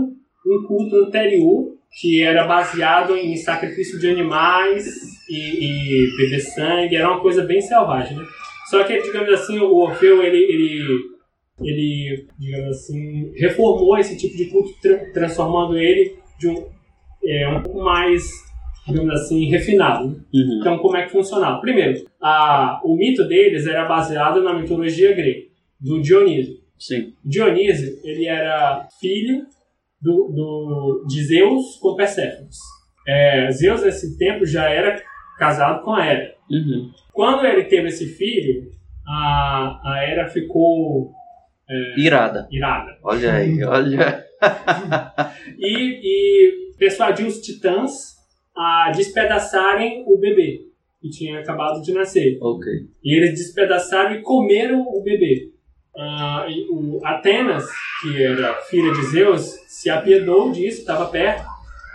um 0.47 0.63
culto 0.67 0.95
anterior 1.07 1.73
que 1.99 2.21
era 2.21 2.45
baseado 2.45 3.15
em 3.15 3.35
sacrifício 3.37 3.99
de 3.99 4.09
animais 4.09 4.85
e, 5.29 5.39
e 5.65 6.17
beber 6.17 6.39
sangue, 6.41 6.95
era 6.95 7.09
uma 7.09 7.21
coisa 7.21 7.43
bem 7.43 7.61
selvagem, 7.61 8.17
né? 8.17 8.23
Só 8.69 8.83
que, 8.83 9.01
digamos 9.01 9.31
assim, 9.33 9.59
o 9.59 9.75
Orfeu, 9.75 10.23
ele, 10.23 10.37
ele, 10.37 10.99
ele 11.61 12.27
digamos 12.39 12.69
assim, 12.77 13.31
reformou 13.35 13.97
esse 13.97 14.17
tipo 14.17 14.35
de 14.35 14.45
culto, 14.45 14.69
tra- 14.81 15.11
transformando 15.13 15.77
ele 15.77 16.17
de 16.39 16.47
um, 16.47 16.67
é, 17.23 17.47
um 17.47 17.61
pouco 17.61 17.81
mais, 17.83 18.23
digamos 18.87 19.13
assim, 19.21 19.49
refinado. 19.49 20.07
né? 20.09 20.15
Uhum. 20.33 20.57
Então, 20.59 20.77
como 20.79 20.97
é 20.97 21.03
que 21.05 21.11
funcionava? 21.11 21.61
Primeiro, 21.61 22.05
a, 22.21 22.81
o 22.83 22.95
mito 22.95 23.27
deles 23.27 23.67
era 23.67 23.85
baseado 23.85 24.41
na 24.41 24.53
mitologia 24.53 25.13
grega, 25.13 25.45
do 25.79 26.01
Dionísio. 26.01 26.55
Sim. 26.77 27.13
Dionísio, 27.23 27.99
ele 28.03 28.25
era 28.25 28.87
filho 28.99 29.45
do, 30.01 30.27
do, 30.29 31.05
de 31.07 31.23
Zeus 31.23 31.77
com 31.77 31.95
Perséfone. 31.95 32.49
É, 33.07 33.49
Zeus, 33.51 33.83
nesse 33.83 34.17
tempo, 34.17 34.45
já 34.45 34.67
era 34.69 35.01
casado 35.37 35.83
com 35.83 35.93
a 35.93 36.05
Hera. 36.05 36.33
Uhum. 36.49 36.91
Quando 37.13 37.45
ele 37.45 37.63
teve 37.65 37.87
esse 37.87 38.07
filho, 38.07 38.71
a, 39.07 39.79
a 39.83 40.03
Hera 40.03 40.27
ficou 40.27 41.11
Irada. 41.97 42.47
irada. 42.51 42.97
Olha 43.03 43.33
aí, 43.33 43.63
olha. 43.63 44.23
E, 45.57 45.99
e 46.03 46.75
persuadiu 46.77 47.25
os 47.27 47.39
titãs 47.39 48.15
a 48.55 48.91
despedaçarem 48.95 50.03
o 50.07 50.19
bebê, 50.19 50.61
que 51.01 51.09
tinha 51.09 51.39
acabado 51.39 51.81
de 51.81 51.91
nascer. 51.93 52.37
Ok. 52.41 52.71
E 53.03 53.17
eles 53.17 53.31
despedaçaram 53.31 54.15
e 54.15 54.21
comeram 54.21 54.81
o 54.81 55.01
bebê. 55.03 55.51
E 56.47 56.67
o 56.69 56.99
Atenas, 57.03 57.65
que 58.01 58.21
era 58.23 58.53
filha 58.63 58.93
de 58.93 59.05
Zeus, 59.07 59.55
se 59.67 59.89
apiedou 59.89 60.51
disso, 60.51 60.81
estava 60.81 61.07
perto, 61.07 61.43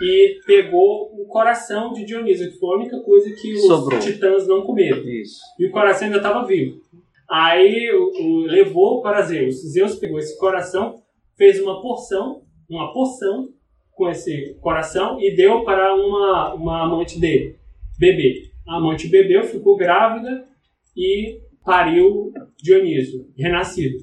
e 0.03 0.41
pegou 0.47 1.11
o 1.15 1.27
coração 1.27 1.93
de 1.93 2.05
Dionísio, 2.05 2.51
que 2.51 2.59
foi 2.59 2.75
a 2.75 2.79
única 2.81 3.01
coisa 3.01 3.31
que 3.35 3.53
os 3.55 3.67
Sobrou. 3.67 3.99
titãs 4.01 4.47
não 4.49 4.63
comeram. 4.63 4.99
Isso. 5.09 5.41
E 5.59 5.67
o 5.67 5.71
coração 5.71 6.07
ainda 6.07 6.17
estava 6.19 6.47
vivo. 6.47 6.81
Aí 7.29 7.91
o, 7.93 8.11
o- 8.23 8.41
levou 8.47 9.03
para 9.03 9.23
Zeus. 9.23 9.57
Zeus 9.73 9.97
pegou 9.97 10.19
esse 10.19 10.39
coração, 10.39 11.01
fez 11.37 11.61
uma 11.61 11.81
porção, 11.81 12.43
uma 12.69 12.93
porção 12.93 13.49
com 13.93 14.09
esse 14.09 14.55
coração 14.61 15.21
e 15.21 15.35
deu 15.37 15.63
para 15.65 15.95
uma, 15.95 16.55
uma 16.55 16.85
amante 16.85 17.21
dele, 17.21 17.57
bebê. 17.99 18.51
A 18.67 18.77
amante 18.79 19.09
bebeu, 19.09 19.45
ficou 19.45 19.77
grávida 19.77 20.45
e 20.97 21.39
pariu 21.65 22.33
Dionísio, 22.63 23.27
renascido. 23.37 23.99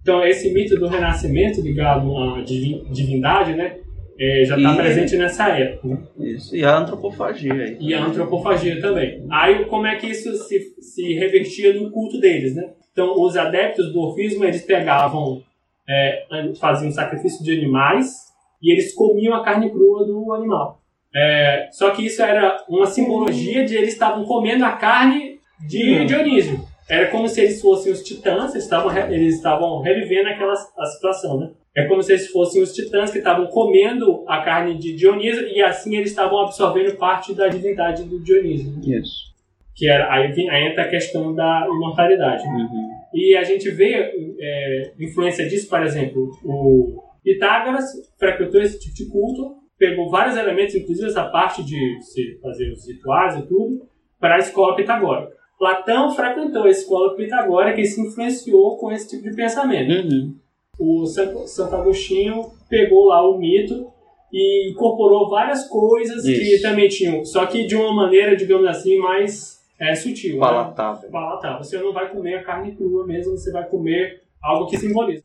Então 0.00 0.24
esse 0.24 0.52
mito 0.54 0.78
do 0.78 0.86
renascimento 0.86 1.60
ligado 1.60 2.16
à 2.16 2.40
divi- 2.40 2.82
divindade, 2.90 3.52
né, 3.54 3.78
é, 4.18 4.44
já 4.44 4.56
está 4.56 4.74
presente 4.74 5.16
nessa 5.16 5.48
época. 5.48 5.98
Isso. 6.18 6.54
E 6.56 6.64
a 6.64 6.76
antropofagia 6.76 7.52
aí. 7.52 7.76
E 7.80 7.94
a 7.94 8.04
antropofagia 8.04 8.80
também. 8.80 9.24
Aí 9.30 9.64
como 9.66 9.86
é 9.86 9.96
que 9.96 10.06
isso 10.08 10.34
se, 10.34 10.74
se 10.80 11.14
revertia 11.14 11.72
no 11.74 11.90
culto 11.90 12.18
deles, 12.18 12.54
né? 12.54 12.70
Então 12.92 13.14
os 13.20 13.36
adeptos 13.36 13.92
do 13.92 14.00
orfismo, 14.00 14.44
eles 14.44 14.62
pegavam, 14.62 15.42
é, 15.88 16.24
faziam 16.60 16.90
sacrifício 16.90 17.44
de 17.44 17.52
animais 17.56 18.26
e 18.62 18.72
eles 18.72 18.92
comiam 18.92 19.34
a 19.34 19.44
carne 19.44 19.70
crua 19.70 20.04
do 20.04 20.32
animal. 20.34 20.80
É, 21.14 21.68
só 21.70 21.90
que 21.90 22.04
isso 22.04 22.20
era 22.22 22.64
uma 22.68 22.86
simbologia 22.86 23.64
de 23.64 23.76
eles 23.76 23.92
estavam 23.92 24.24
comendo 24.24 24.64
a 24.64 24.72
carne 24.72 25.38
de 25.66 26.00
Hum. 26.00 26.06
Dionísio. 26.06 26.60
Era 26.88 27.08
como 27.08 27.28
se 27.28 27.40
eles 27.40 27.60
fossem 27.60 27.92
os 27.92 28.02
titãs, 28.02 28.52
eles 28.52 28.64
estavam, 28.64 28.96
eles 29.10 29.36
estavam 29.36 29.80
revivendo 29.80 30.28
aquela 30.28 30.54
a 30.54 30.86
situação, 30.86 31.38
né? 31.38 31.50
É 31.76 31.84
como 31.86 32.02
se 32.02 32.12
eles 32.12 32.28
fossem 32.28 32.60
os 32.62 32.72
titãs 32.72 33.10
que 33.12 33.18
estavam 33.18 33.46
comendo 33.46 34.24
a 34.26 34.42
carne 34.42 34.76
de 34.78 34.94
Dionísio 34.96 35.46
e 35.48 35.62
assim 35.62 35.96
eles 35.96 36.10
estavam 36.10 36.40
absorvendo 36.40 36.96
parte 36.96 37.34
da 37.34 37.46
divindade 37.48 38.02
do 38.04 38.18
Dionísio. 38.20 38.70
né? 38.72 38.98
Isso. 38.98 39.28
Que 39.76 39.88
era, 39.88 40.12
aí, 40.12 40.32
vem- 40.32 40.50
aí 40.50 40.66
entra 40.66 40.84
a 40.84 40.88
questão 40.88 41.32
da 41.34 41.66
imortalidade. 41.70 42.42
Uhum. 42.44 42.88
E 43.14 43.36
a 43.36 43.44
gente 43.44 43.70
vê 43.70 44.12
é, 44.40 44.92
influência 44.98 45.48
disso, 45.48 45.68
por 45.68 45.80
exemplo, 45.82 46.30
o 46.44 47.00
Pitágoras 47.22 47.84
frequentou 48.18 48.60
esse 48.60 48.80
tipo 48.80 48.94
de 48.96 49.06
culto, 49.08 49.56
pegou 49.78 50.10
vários 50.10 50.36
elementos, 50.36 50.74
inclusive 50.74 51.06
essa 51.06 51.24
parte 51.26 51.62
de 51.64 51.78
se 52.02 52.38
fazer 52.42 52.72
os 52.72 52.88
rituais 52.88 53.36
e 53.36 53.46
tudo, 53.46 53.86
para 54.18 54.34
a 54.34 54.38
escola 54.38 54.74
pitagórica. 54.74 55.32
Platão 55.58 56.10
frequentou 56.10 56.64
a 56.64 56.70
escola 56.70 57.14
pitagórica 57.14 57.80
e 57.80 57.84
se 57.84 58.00
influenciou 58.00 58.76
com 58.78 58.90
esse 58.90 59.08
tipo 59.10 59.30
de 59.30 59.36
pensamento. 59.36 59.90
Uhum. 59.90 60.34
O 60.78 61.06
Santo, 61.06 61.74
Agostinho 61.74 62.52
pegou 62.68 63.06
lá 63.06 63.28
o 63.28 63.36
mito 63.36 63.90
e 64.32 64.70
incorporou 64.70 65.28
várias 65.28 65.66
coisas 65.68 66.22
que 66.22 66.30
Isso. 66.30 66.62
também 66.62 66.88
tinham, 66.88 67.24
só 67.24 67.46
que 67.46 67.66
de 67.66 67.74
uma 67.74 67.92
maneira, 67.94 68.36
digamos 68.36 68.66
assim, 68.66 68.98
mais 68.98 69.58
é, 69.80 69.94
sutil. 69.94 70.34
né? 70.34 70.40
Palatável. 70.40 71.10
palatável. 71.10 71.64
Você 71.64 71.78
não 71.78 71.92
vai 71.92 72.10
comer 72.10 72.34
a 72.36 72.42
carne 72.44 72.74
crua 72.76 73.06
mesmo, 73.06 73.36
você 73.36 73.50
vai 73.50 73.66
comer 73.66 74.22
algo 74.42 74.66
que 74.66 74.76
simboliza. 74.76 75.24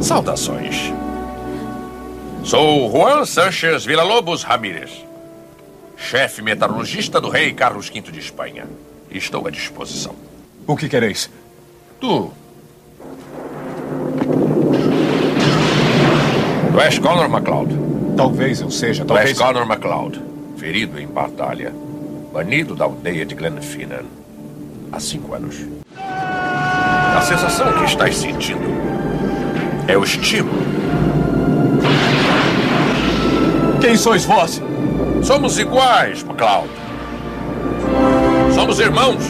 Saudações. 0.00 0.92
Sou 2.44 2.90
Juan 2.90 3.26
Sanchez 3.26 3.84
Villalobos 3.84 4.42
Ramírez, 4.42 5.04
chefe 5.98 6.40
metalurgista 6.40 7.20
do 7.20 7.28
rei 7.28 7.52
Carlos 7.52 7.90
V 7.90 8.00
de 8.00 8.20
Espanha. 8.20 8.64
Estou 9.10 9.46
à 9.46 9.50
disposição. 9.50 10.14
O 10.66 10.76
que 10.76 10.88
quereis? 10.88 11.28
Tu. 12.00 12.30
Tu 16.72 16.80
és 16.80 16.98
Connor 16.98 17.28
MacLeod. 17.28 17.74
Talvez 18.16 18.60
eu 18.60 18.70
seja, 18.70 19.04
Tu 19.04 19.16
és 19.16 19.36
talvez. 19.36 19.38
Connor 19.38 19.66
MacLeod, 19.66 20.20
ferido 20.56 20.98
em 20.98 21.06
batalha, 21.06 21.72
banido 22.32 22.74
da 22.74 22.84
aldeia 22.84 23.24
de 23.26 23.34
Glenfinnan 23.34 24.04
há 24.92 25.00
cinco 25.00 25.34
anos. 25.34 25.56
A 25.96 27.20
sensação 27.22 27.72
que 27.72 27.84
estás 27.84 28.16
sentindo 28.16 28.66
é 29.88 29.96
o 29.96 30.04
estímulo 30.04 30.77
Quem 33.80 33.96
sois 33.96 34.24
vós? 34.24 34.60
Somos 35.22 35.56
iguais, 35.56 36.24
MacLeod. 36.24 36.68
Somos 38.52 38.80
irmãos. 38.80 39.22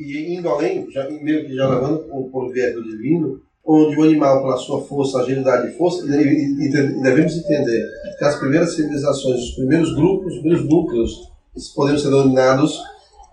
E 0.00 0.34
indo 0.36 0.48
além, 0.48 0.90
já, 0.90 1.08
meio 1.08 1.46
que 1.46 1.54
já 1.54 1.68
levando 1.68 2.00
por, 2.08 2.30
por 2.30 2.52
viés 2.52 2.74
do 2.74 2.82
divino, 2.82 3.40
onde 3.64 3.96
o 3.96 4.02
animal, 4.02 4.42
pela 4.42 4.56
sua 4.56 4.82
força, 4.82 5.20
agilidade 5.20 5.68
e 5.68 5.76
força, 5.76 6.04
devemos 6.04 7.36
entender 7.36 7.88
que 8.18 8.24
as 8.24 8.40
primeiras 8.40 8.74
civilizações, 8.74 9.38
os 9.38 9.54
primeiros 9.54 9.94
grupos, 9.94 10.34
os 10.34 10.40
primeiros 10.40 10.68
núcleos, 10.68 11.32
poderiam 11.76 11.98
ser 11.98 12.10
denominados 12.10 12.80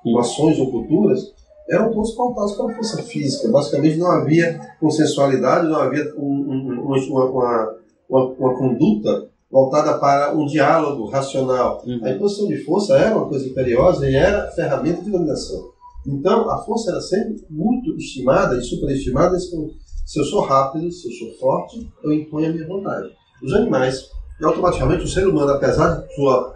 nações 0.05 0.59
ou 0.59 0.71
culturas, 0.71 1.19
eram 1.69 1.91
todos 1.91 2.11
pautados 2.15 2.53
pela 2.55 2.73
força 2.73 3.03
física. 3.03 3.49
Basicamente 3.51 3.97
não 3.97 4.09
havia 4.11 4.59
consensualidade, 4.79 5.67
não 5.67 5.79
havia 5.79 6.03
um- 6.17 6.21
um- 6.21 6.81
uma, 6.81 7.25
uma, 7.25 7.75
uma, 8.09 8.25
uma 8.33 8.57
conduta 8.57 9.29
voltada 9.51 9.97
para 9.99 10.35
um 10.35 10.45
diálogo 10.45 11.05
racional. 11.09 11.83
A 12.03 12.09
imposição 12.11 12.47
de 12.47 12.63
força 12.63 12.97
era 12.97 13.15
uma 13.15 13.27
coisa 13.27 13.47
imperiosa 13.47 14.09
e 14.09 14.15
era 14.15 14.47
ferramenta 14.51 15.01
de 15.03 15.11
dominação. 15.11 15.69
Então, 16.07 16.49
a 16.49 16.57
força 16.59 16.91
era 16.91 17.01
sempre 17.01 17.43
muito 17.49 17.95
estimada 17.97 18.57
e 18.57 18.63
superestimada. 18.63 19.37
Se 19.39 20.19
eu 20.19 20.23
sou 20.23 20.41
rápido, 20.41 20.91
se 20.91 21.07
eu 21.07 21.11
sou 21.13 21.37
forte, 21.39 21.87
eu 22.03 22.11
imponho 22.13 22.49
a 22.49 22.53
minha 22.53 22.67
vontade. 22.67 23.09
Os 23.43 23.53
animais, 23.53 24.09
e 24.41 24.45
automaticamente 24.45 25.03
o 25.03 25.07
ser 25.07 25.27
humano, 25.27 25.51
apesar 25.51 26.01
de 26.01 26.15
sua 26.15 26.55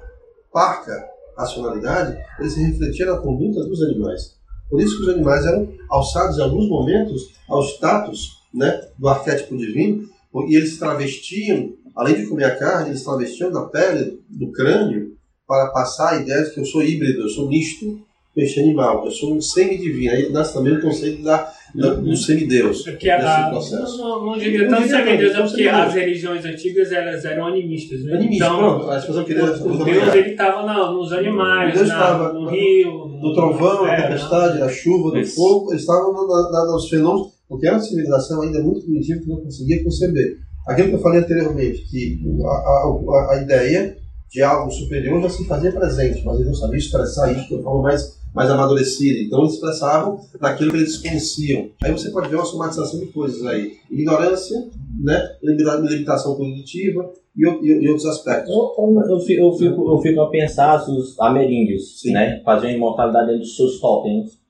parca 0.52 1.13
racionalidade, 1.38 2.18
ele 2.40 2.50
se 2.50 2.62
refletia 2.64 3.06
na 3.06 3.18
conduta 3.18 3.64
dos 3.66 3.82
animais. 3.84 4.36
Por 4.70 4.82
isso 4.82 4.98
que 4.98 5.04
os 5.04 5.10
animais 5.10 5.46
eram 5.46 5.70
alçados 5.90 6.38
em 6.38 6.42
alguns 6.42 6.68
momentos 6.68 7.34
ao 7.48 7.64
status 7.64 8.42
né, 8.54 8.82
do 8.98 9.08
arquétipo 9.08 9.58
divino, 9.58 10.08
e 10.48 10.56
eles 10.56 10.78
travestiam, 10.78 11.74
além 11.96 12.16
de 12.16 12.28
comer 12.28 12.46
a 12.46 12.56
carne, 12.56 12.90
eles 12.90 13.04
travestiam 13.04 13.52
da 13.52 13.66
pele, 13.66 14.20
do 14.28 14.52
crânio, 14.52 15.16
para 15.48 15.68
passar 15.68 16.14
a 16.14 16.22
ideia 16.22 16.44
de 16.44 16.52
que 16.52 16.60
eu 16.60 16.66
sou 16.66 16.84
híbrido, 16.84 17.22
eu 17.22 17.30
sou 17.30 17.48
misto 17.48 18.02
este 18.36 18.60
animal, 18.60 19.06
eu 19.06 19.12
sou 19.12 19.36
um 19.36 19.42
semidivino. 19.42 20.12
Aí 20.12 20.32
nasce 20.32 20.54
também 20.54 20.74
o 20.74 20.82
conceito 20.82 21.22
da, 21.22 21.54
do 21.76 22.16
semideus 22.16 22.84
Porque 22.84 23.10
a, 23.10 23.52
não, 23.52 24.26
não, 24.26 24.38
diria 24.38 24.68
tanto 24.70 24.88
semideus, 24.88 25.32
é 25.34 25.42
porque 25.42 25.50
semideus. 25.56 25.76
as 25.80 25.94
religiões 25.94 26.46
antigas 26.46 26.92
elas 26.92 27.26
eram 27.26 27.48
animistas, 27.48 28.04
né? 28.04 28.14
Animista, 28.14 28.46
então, 28.46 28.58
pronto, 28.58 28.92
a 28.92 28.98
expressão 28.98 29.24
que 29.24 29.34
o, 29.34 29.72
o 29.74 29.84
Deus 29.84 30.14
ele 30.16 30.30
estava 30.30 30.92
nos 30.92 31.12
animais, 31.12 31.74
Deus 31.74 31.88
na- 31.88 31.94
estava 31.96 32.34
no 32.34 32.48
rio, 32.50 33.08
no 33.08 33.34
trovão, 33.34 33.86
na 33.86 33.94
é, 33.94 34.02
tempestade, 34.04 34.60
na 34.60 34.70
chuva, 34.70 35.18
no 35.18 35.26
fogo, 35.26 35.72
eles 35.72 35.82
estavam 35.82 36.14
no- 36.14 36.72
nos 36.74 36.90
fenômenos, 36.90 37.34
porque 37.50 37.66
era 37.66 37.76
uma 37.78 37.82
civilização 37.82 38.42
ainda 38.44 38.62
muito 38.62 38.82
primitiva 38.82 39.20
que 39.22 39.28
não 39.30 39.38
conseguia 39.42 39.84
conceber. 39.84 40.38
Aquilo 40.68 40.90
que 40.90 40.96
eu 40.96 41.00
falei 41.02 41.20
anteriormente, 41.22 41.84
que 41.90 42.20
a, 42.46 42.48
a, 42.50 42.86
a- 42.86 43.34
a 43.38 43.42
ideia 43.42 43.98
de 44.30 44.42
algo 44.42 44.72
superior 44.72 45.22
já 45.22 45.30
se 45.30 45.46
fazia 45.48 45.72
presente, 45.72 46.24
mas 46.26 46.36
eles 46.36 46.48
não 46.48 46.56
sabiam 46.56 46.78
expressar 46.78 47.32
isso 47.32 47.48
de 47.48 47.54
uma 47.56 47.64
forma 47.64 47.82
mais, 47.84 48.20
mais 48.34 48.50
amadurecida. 48.50 49.20
Então 49.20 49.42
eles 49.42 49.54
expressavam 49.54 50.20
naquilo 50.40 50.72
que 50.72 50.78
eles 50.78 50.98
conheciam. 50.98 51.70
Aí 51.84 51.92
você 51.92 52.10
pode 52.10 52.30
ver 52.30 52.36
uma 52.36 52.46
somatização 52.46 53.00
de 53.00 53.08
coisas 53.08 53.46
aí. 53.46 53.74
Ignorância, 53.92 54.58
né? 55.04 55.36
limita- 55.44 55.76
limitação 55.78 56.36
cognitiva 56.36 57.12
e, 57.38 57.48
e- 57.48 57.84
e 57.84 57.88
outros 57.88 58.06
aspectos. 58.06 58.50
Eu, 58.50 58.74
eu, 58.78 59.10
eu 59.10 59.20
fico, 59.20 59.42
eu, 59.44 59.54
fico, 59.54 59.92
eu 59.92 59.98
fico 60.00 60.22
a 60.22 60.30
pensar 60.30 60.80
se 60.80 60.92
os 60.92 61.20
ameríndios, 61.20 62.02
né? 62.06 62.42
Faziam 62.44 62.72
a 62.72 62.74
imortalidade 62.76 63.28
dentro 63.28 63.42
dos 63.42 63.56
seus 63.56 63.80
totens. 63.80 64.42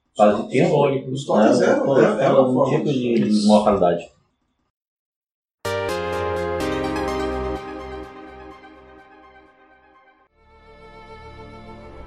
Tinham, 0.49 0.67
Simbólico. 0.67 1.09
Os 1.11 1.25
totens 1.25 1.59
né, 1.59 1.65
eram- 1.65 2.19
eram 2.19 2.61
um 2.61 2.69
tipo 2.69 2.85
de, 2.85 3.15
de 3.15 3.43
imortalidade. 3.45 4.03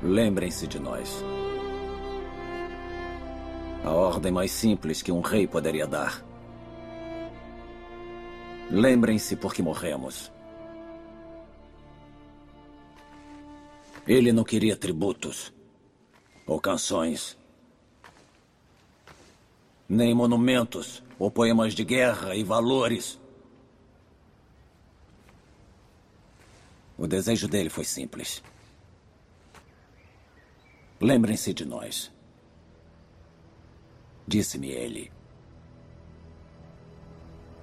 Lembrem-se 0.03 0.67
de 0.67 0.79
nós. 0.79 1.23
A 3.87 3.91
ordem 3.93 4.33
mais 4.33 4.51
simples 4.51 5.01
que 5.01 5.13
um 5.13 5.21
rei 5.21 5.47
poderia 5.47 5.87
dar. 5.87 6.21
Lembrem-se 8.69 9.37
por 9.37 9.55
que 9.55 9.63
morremos. 9.63 10.33
Ele 14.05 14.33
não 14.33 14.43
queria 14.43 14.77
tributos 14.77 15.53
ou 16.45 16.61
canções, 16.61 17.39
nem 19.89 20.13
monumentos 20.13 21.01
ou 21.17 21.31
poemas 21.31 21.73
de 21.73 21.85
guerra 21.85 22.35
e 22.35 22.43
valores. 22.43 23.21
O 26.99 27.07
desejo 27.07 27.47
dele 27.47 27.71
foi 27.71 27.85
simples. 27.85 28.43
Lembrem-se 31.01 31.55
de 31.55 31.65
nós. 31.65 32.16
Disse-me 34.27 34.71
ele. 34.71 35.13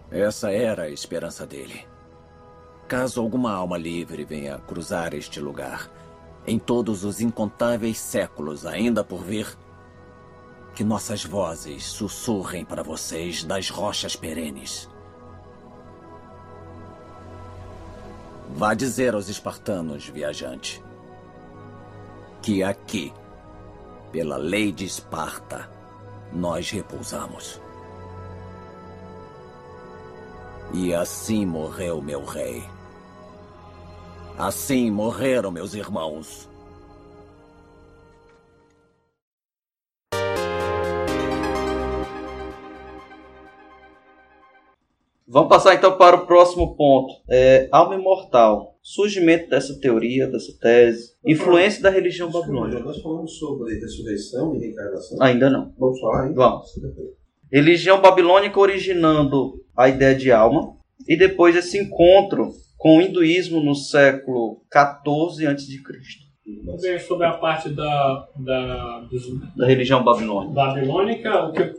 Essa 0.10 0.52
era 0.52 0.84
a 0.84 0.90
esperança 0.90 1.46
dele. 1.46 1.86
Caso 2.88 3.20
alguma 3.20 3.52
alma 3.52 3.78
livre 3.78 4.24
venha 4.24 4.60
cruzar 4.60 5.14
este 5.14 5.40
lugar, 5.40 5.90
em 6.46 6.60
todos 6.60 7.04
os 7.04 7.20
incontáveis 7.20 7.98
séculos 7.98 8.66
ainda 8.66 9.04
por 9.04 9.24
vir, 9.24 9.58
que 10.76 10.84
nossas 10.84 11.24
vozes 11.24 11.84
sussurrem 11.86 12.64
para 12.64 12.84
vocês 12.84 13.44
das 13.44 13.70
rochas 13.70 14.16
perenes. 14.16 14.90
Vá 18.56 18.74
dizer 18.74 19.16
aos 19.16 19.30
espartanos, 19.30 20.08
viajante, 20.08 20.84
que 22.42 22.62
aqui, 22.62 23.12
pela 24.12 24.38
lei 24.38 24.72
de 24.72 24.86
Esparta, 24.86 25.73
nós 26.36 26.70
repousamos. 26.70 27.62
E 30.74 30.94
assim 30.94 31.46
morreu 31.46 32.02
meu 32.02 32.26
rei. 32.26 32.64
Assim 34.38 34.90
morreram 34.90 35.52
meus 35.52 35.74
irmãos. 35.74 36.50
Vamos 45.28 45.50
passar 45.50 45.76
então 45.76 45.98
para 45.98 46.16
o 46.18 46.26
próximo 46.26 46.76
ponto. 46.76 47.14
É, 47.30 47.68
alma 47.72 47.96
imortal. 47.96 48.78
Surgimento 48.82 49.50
dessa 49.50 49.80
teoria, 49.80 50.28
dessa 50.28 50.52
tese. 50.60 51.14
Influência 51.26 51.82
da 51.82 51.90
religião 51.90 52.30
babilônica. 52.30 52.82
Nós 52.82 53.02
falamos 53.02 53.38
sobre 53.38 53.80
ressurreição 53.80 54.54
e 54.56 54.60
reencarnação. 54.60 55.18
Ainda 55.22 55.50
não. 55.50 55.74
Vamos 55.80 56.00
falar 56.02 56.24
ainda? 56.24 56.36
Vamos. 56.36 56.68
Religião 57.52 58.02
babilônica 58.02 58.60
originando 58.60 59.54
a 59.78 59.88
ideia 59.88 60.16
de 60.16 60.32
alma. 60.32 60.76
E 61.08 61.16
depois 61.16 61.56
esse 61.56 61.78
encontro 61.78 62.50
com 62.78 62.98
o 62.98 63.02
hinduísmo 63.02 63.62
no 63.62 63.76
século 63.76 64.62
XIV 64.72 65.48
a.C. 65.48 65.66
Vamos 66.66 66.82
ver 66.82 67.00
sobre 67.00 67.26
a 67.26 67.34
parte 67.38 67.70
da, 67.70 68.28
da, 68.38 69.00
dos- 69.10 69.28
Da 69.56 69.66
religião 69.66 70.04
babilônica. 70.04 70.54
babilônica. 70.54 71.46
O 71.46 71.54
que, 71.54 71.74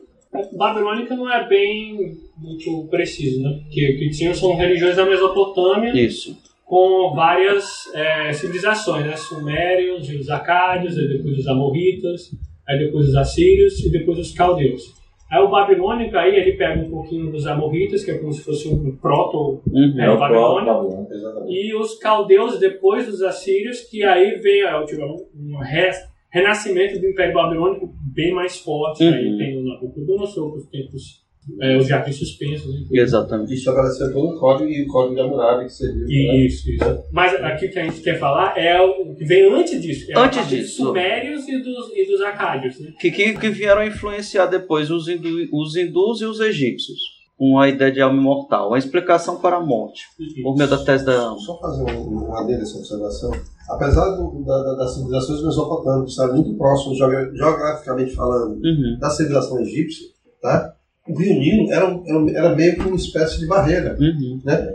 babilônica 0.57 1.14
não 1.16 1.30
é 1.32 1.47
bem 1.49 2.16
muito 2.39 2.89
preciso, 2.91 3.43
né? 3.43 3.61
Porque 3.62 3.93
o 3.95 3.99
que 3.99 4.11
tinham 4.11 4.35
são 4.35 4.55
religiões 4.57 4.97
da 4.97 5.05
Mesopotâmia 5.05 5.93
Isso. 5.97 6.37
com 6.64 7.12
várias 7.14 7.93
é, 7.95 8.32
civilizações, 8.32 9.07
né? 9.07 9.16
Sumérios, 9.16 10.11
e 10.11 10.16
os 10.16 10.28
acádios, 10.30 10.99
aí 10.99 11.09
depois 11.09 11.39
os 11.39 11.47
amorritas, 11.47 12.30
aí 12.68 12.78
depois 12.78 13.09
os 13.09 13.14
assírios 13.16 13.85
e 13.85 13.91
depois 13.91 14.18
os 14.18 14.32
caldeus. 14.32 14.82
Aí 15.30 15.43
o 15.43 15.49
babilônico 15.51 16.16
aí 16.16 16.37
ele 16.37 16.53
pega 16.53 16.80
um 16.80 16.91
pouquinho 16.91 17.30
dos 17.32 17.47
amorritas, 17.47 18.05
que 18.05 18.11
é 18.11 18.18
como 18.18 18.32
se 18.32 18.43
fosse 18.43 18.68
um 18.68 18.95
proto 18.97 19.62
Uhum. 19.72 19.95
é, 19.99 20.05
É 20.07 20.11
o 20.11 20.18
babilônico. 20.18 21.47
E 21.49 21.74
os 21.74 21.99
caldeus 21.99 22.59
depois 22.61 23.07
dos 23.07 23.22
assírios, 23.22 23.80
que 23.80 24.05
aí 24.05 24.37
vem 24.39 24.62
tipo, 24.87 25.03
um 25.03 25.55
um 25.57 25.59
re- 25.59 25.91
renascimento 26.30 27.01
do 27.01 27.07
Império 27.09 27.35
Babilônico 27.35 27.91
bem 28.14 28.32
mais 28.32 28.59
forte. 28.59 29.03
Uhum. 29.03 29.12
Aí 29.14 29.39
tem 29.39 29.54
o 29.81 29.87
Nabucodonosor, 29.87 30.57
os 30.57 30.66
tempos, 30.66 31.25
é, 31.61 31.77
os 31.77 31.87
jardim 31.87 32.12
suspensos. 32.12 32.72
Né? 32.72 32.87
Exatamente. 32.93 33.53
Isso 33.53 33.68
estabeleceu 33.70 34.12
todo 34.12 34.29
um 34.29 34.39
código 34.39 34.70
e 34.70 34.83
o 34.83 34.87
código 34.87 35.14
de 35.14 35.20
Hammurabi 35.20 35.64
que 35.66 35.72
serviu. 35.72 36.07
né? 36.07 36.37
Isso, 36.47 36.70
isso. 36.70 37.05
Mas 37.12 37.35
aqui 37.35 37.66
o 37.66 37.70
que 37.70 37.79
a 37.79 37.85
gente 37.85 38.01
quer 38.01 38.18
falar 38.18 38.57
é 38.59 38.81
o 38.81 39.14
que 39.14 39.25
vem 39.25 39.53
antes 39.53 39.81
disso. 39.81 40.11
É 40.11 40.18
Antes 40.18 40.49
disso. 40.49 40.62
Dos 40.62 40.89
sumérios 40.89 41.49
e 41.49 41.62
dos, 41.62 41.91
e 41.95 42.07
dos 42.07 42.20
acádios. 42.22 42.81
Né? 42.81 42.93
Que, 42.99 43.11
que, 43.11 43.35
que 43.39 43.51
vieram 43.51 43.83
a 43.83 43.87
influenciar 43.87 44.47
depois 44.47 44.91
os, 44.91 45.07
hindu, 45.09 45.49
os 45.53 45.77
hindus 45.77 46.20
e 46.22 46.25
os 46.25 46.41
egípcios. 46.41 47.14
Com 47.37 47.59
a 47.59 47.68
ideia 47.68 47.91
de 47.91 48.01
alma 48.01 48.18
imortal, 48.20 48.72
a 48.74 48.78
explicação 48.78 49.37
para 49.41 49.57
a 49.57 49.61
morte, 49.61 50.03
por 50.43 50.57
meio 50.57 50.70
da 50.70 50.78
tese 50.85 51.05
da 51.05 51.20
alma. 51.20 51.39
Só 51.41 51.59
fazer 51.59 51.82
um, 51.82 52.28
um 52.28 52.37
adendo 52.37 52.62
essa 52.62 52.78
observação. 52.78 53.32
Apesar 53.68 54.11
do- 54.16 54.45
da- 54.45 54.62
da- 54.62 54.74
das 54.76 54.95
civilizações 54.95 55.43
mesopotâmicas 55.43 56.11
estarem 56.11 56.35
muito 56.35 56.55
próximas, 56.57 56.97
geogra- 56.99 57.30
geograficamente 57.35 58.12
falando, 58.14 58.55
Uhum. 58.55 58.99
da 59.01 59.11
civilização 59.11 59.61
egípcia, 59.61 60.07
tá? 60.41 60.74
o 61.09 61.18
Rio 61.18 61.35
Nilo 61.39 61.70
era, 61.72 61.85
era, 62.07 62.30
era 62.39 62.55
meio 62.57 62.76
que 62.76 62.87
uma 62.87 62.97
espécie 62.97 63.39
de 63.41 63.47
barreira. 63.47 63.95
Uhum. 64.01 64.41
Né? 64.45 64.70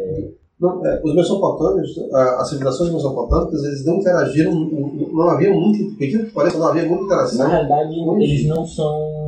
Não, 0.59 0.85
é, 0.85 1.01
os 1.03 1.15
mesopotâmicos, 1.15 1.97
a- 2.13 2.41
as 2.41 2.49
civilizações 2.49 2.91
mesopotâmicas, 2.91 3.63
eles 3.63 3.85
não 3.85 3.95
interagiram, 3.99 4.51
não, 4.53 5.09
não 5.13 5.29
havia 5.29 5.51
muito, 5.53 5.81
incrível 5.81 6.25
que 6.25 6.31
pareça, 6.33 6.57
não 6.59 6.67
havia 6.67 6.85
muita 6.85 7.05
interação. 7.05 7.37
Na 7.39 7.47
realidade, 7.47 7.93
eles 8.21 8.45
não 8.47 8.65
são. 8.65 9.18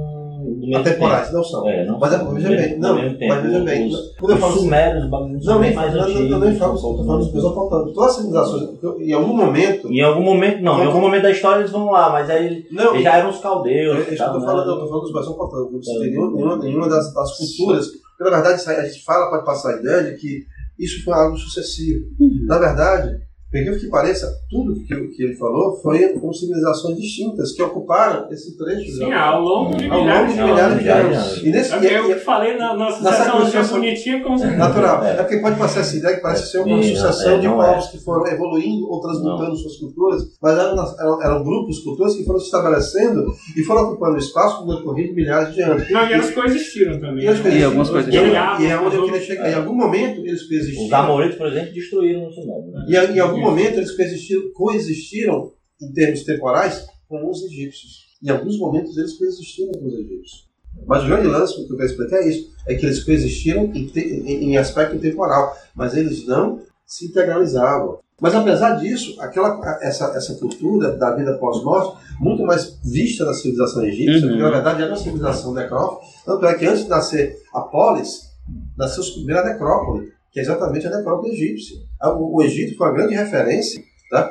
Atemporais, 0.80 1.26
tempo. 1.28 1.38
não 1.38 1.44
são. 1.44 1.70
É, 1.70 1.86
não 1.86 2.00
Mas 2.00 2.14
é, 2.14 2.18
são 2.18 2.34
veja 2.34 2.48
bem, 2.50 2.80
não, 2.80 2.96
mas 2.96 3.44
veja 3.44 3.60
bem, 3.62 3.88
Os, 3.88 4.16
quando 4.20 4.30
eu 4.32 4.36
os 4.36 4.42
falo 4.42 4.54
assim- 4.54 4.62
sumérios, 4.62 5.04
os 5.06 5.46
Não, 5.46 5.60
nem 5.60 5.74
mais 5.74 5.94
não, 5.94 6.02
antigos. 6.04 6.30
não, 6.30 6.40
nem 6.40 6.56
falo, 6.56 6.76
estou 6.76 7.06
falando 7.06 7.24
dos 7.26 7.34
mesopotâmicos. 7.34 7.94
Todas 7.94 8.10
as 8.10 8.16
civilizações, 8.16 8.70
em 9.00 9.14
algum 9.14 9.36
momento. 9.36 9.88
Em 9.92 10.02
algum 10.02 10.24
momento, 10.24 10.62
não, 10.64 10.82
em 10.84 10.86
algum 10.86 11.02
momento 11.02 11.24
da 11.24 11.32
história 11.32 11.60
eles 11.60 11.72
vão 11.72 11.92
lá, 11.92 12.10
mas 12.12 12.30
aí 12.30 12.66
Não. 12.72 12.92
eles 12.94 13.04
já 13.04 13.18
eram 13.18 13.30
os 13.30 13.40
caldeus. 13.40 13.98
Eu 13.98 14.12
e 14.12 14.14
estou 14.14 14.28
tal, 14.28 14.42
falando, 14.42 14.68
né? 14.78 14.84
eu 14.84 14.88
falando 14.88 15.02
dos 15.04 15.14
mesopotâmicos, 15.14 15.88
não 15.88 16.00
nenhuma, 16.00 16.58
nenhuma, 16.58 16.90
das, 16.90 17.14
das 17.14 17.38
culturas. 17.38 17.88
Porque, 17.88 18.24
na 18.30 18.42
verdade, 18.42 18.70
a 18.70 18.84
gente 18.86 19.04
fala, 19.04 19.30
pode 19.30 19.46
passar 19.46 19.76
a 19.76 19.80
ideia 19.80 20.04
de 20.04 20.18
que 20.20 20.46
isso 20.80 21.04
foi 21.04 21.14
algo 21.14 21.36
sucessivo. 21.38 22.06
Na 22.48 22.58
verdade, 22.60 23.18
incrível 23.60 23.80
que 23.80 23.88
pareça, 23.88 24.32
tudo 24.50 24.76
que, 24.86 24.96
que 25.16 25.24
ele 25.24 25.36
falou 25.36 25.76
foi 25.82 26.08
com 26.20 26.32
civilizações 26.32 26.98
distintas 26.98 27.52
que 27.52 27.62
ocuparam 27.62 28.32
esse 28.32 28.58
trecho. 28.58 28.92
Sim, 28.98 29.12
ao 29.12 29.42
longo 29.42 29.76
de 29.76 29.86
Ao 29.90 30.00
longo 30.00 30.04
milhares 30.06 30.34
de 30.34 30.42
milhares 30.42 30.72
anos. 30.72 30.84
de 30.84 30.90
anos. 30.90 31.44
E 31.44 31.50
nesse, 31.52 31.74
É 31.88 32.00
eu 32.00 32.06
que 32.06 32.16
falei 32.16 32.58
na 32.58 32.74
nossa 32.76 33.02
na 33.04 33.12
sessão 33.12 33.46
sequência- 33.46 33.64
já 33.64 33.70
bonitinha 33.74 34.24
com 34.24 34.34
os 34.36 34.42
Natural. 34.42 35.04
É. 35.04 35.14
porque 35.16 35.38
pode 35.38 35.58
passar 35.60 35.82
essa 35.82 35.98
ideia 35.98 36.16
que 36.16 36.22
parece 36.22 36.50
ser 36.52 36.60
uma 36.60 36.82
Sim, 36.82 36.96
sucessão 36.96 37.34
é, 37.34 37.38
de 37.40 37.48
não 37.48 37.62
é. 37.62 37.68
povos 37.68 37.88
que 37.88 37.98
foram 38.00 38.28
evoluindo 38.28 38.90
ou 38.90 39.02
transmutando 39.02 39.56
suas 39.58 39.76
culturas, 39.78 40.24
mas 40.42 40.58
eram, 40.58 40.76
eram, 41.00 41.24
eram 41.24 41.44
grupos, 41.44 41.80
culturas 41.80 42.16
que 42.16 42.24
foram 42.24 42.40
se 42.40 42.46
estabelecendo 42.46 43.26
e 43.58 43.64
foram 43.64 43.84
ocupando 43.90 44.18
espaço 44.18 44.66
no 44.66 44.78
decorrer 44.78 45.08
de 45.08 45.14
milhares 45.14 45.54
de 45.54 45.62
anos. 45.62 45.90
Não, 45.90 46.08
e 46.10 46.14
elas 46.14 46.30
coexistiram 46.34 47.00
também. 47.00 47.26
E, 47.26 47.28
as 47.28 47.40
coisas- 47.40 47.60
E 47.60 47.64
algumas 47.64 47.90
coisas 47.90 48.14
e, 48.14 48.18
é- 48.18 48.62
e 48.62 48.66
é 48.68 48.78
onde 48.80 48.96
eu 48.96 49.04
queria 49.06 49.22
chegar. 49.22 49.50
Em 49.52 49.56
algum 49.56 49.76
momento 49.76 50.20
eles 50.22 50.44
coexistiram. 50.48 50.86
Os 50.86 50.94
amoritos, 50.94 51.38
por 51.38 51.48
exemplo, 51.48 51.74
destruíram 51.74 52.28
o 52.28 52.32
Sumério. 52.32 52.72
Né? 52.72 52.86
E 52.88 52.96
em 53.16 53.20
algum 53.20 53.41
momento 53.42 53.78
eles 53.78 53.92
coexistiram, 53.96 54.52
coexistiram 54.54 55.52
em 55.82 55.92
termos 55.92 56.24
temporais 56.24 56.86
com 57.08 57.30
os 57.30 57.44
egípcios. 57.44 58.06
Em 58.24 58.30
alguns 58.30 58.58
momentos 58.58 58.96
eles 58.98 59.14
coexistiram 59.18 59.72
com 59.74 59.86
os 59.88 59.94
egípcios. 59.94 60.50
Mas 60.88 61.04
o 61.04 61.08
grande 61.08 61.28
lance, 61.28 61.56
que 61.56 61.64
eu 61.72 61.76
quero 61.78 61.90
explicar 61.90 62.18
é 62.18 62.30
isso: 62.30 62.50
é 62.68 62.76
que 62.76 62.86
eles 62.86 63.04
coexistiram 63.04 63.64
em, 63.74 63.88
te- 63.88 64.00
em- 64.00 64.52
em 64.52 64.58
aspecto 64.58 64.98
temporal, 65.00 65.56
mas 65.76 65.96
eles 65.98 66.26
não 66.26 66.62
se 66.86 67.08
integralizavam. 67.08 68.00
Mas 68.22 68.36
apesar 68.36 68.76
disso, 68.76 69.20
aquela, 69.20 69.60
essa, 69.82 70.06
essa 70.16 70.36
cultura 70.36 70.92
da 70.96 71.16
vida 71.16 71.38
pós-morte, 71.40 71.98
muito 72.20 72.44
mais 72.44 72.78
vista 72.84 73.26
na 73.26 73.34
civilização 73.34 73.84
egípcia, 73.84 74.22
Uhum. 74.22 74.28
porque 74.30 74.44
na 74.44 74.52
verdade 74.52 74.82
era 74.84 74.92
uma 74.92 74.98
civilização 74.98 75.54
necrófila, 75.56 76.02
tanto 76.26 76.46
é 76.46 76.54
que 76.54 76.66
antes 76.68 76.84
de 76.84 76.90
nascer 76.90 77.42
a 77.54 77.62
polis, 77.62 78.30
nasceu 78.78 79.04
a 79.04 79.44
necrópole, 79.46 80.14
que 80.32 80.40
é 80.40 80.44
exatamente 80.44 80.88
a 80.88 80.98
necrópole 80.98 81.34
egípcia. 81.34 81.78
A- 82.02 82.14
O, 82.18 82.42
Egito 82.42 82.78
foi 82.78 82.88
uma 82.88 82.94
grande 82.94 83.16
referência. 83.16 83.84
Tá? 84.10 84.30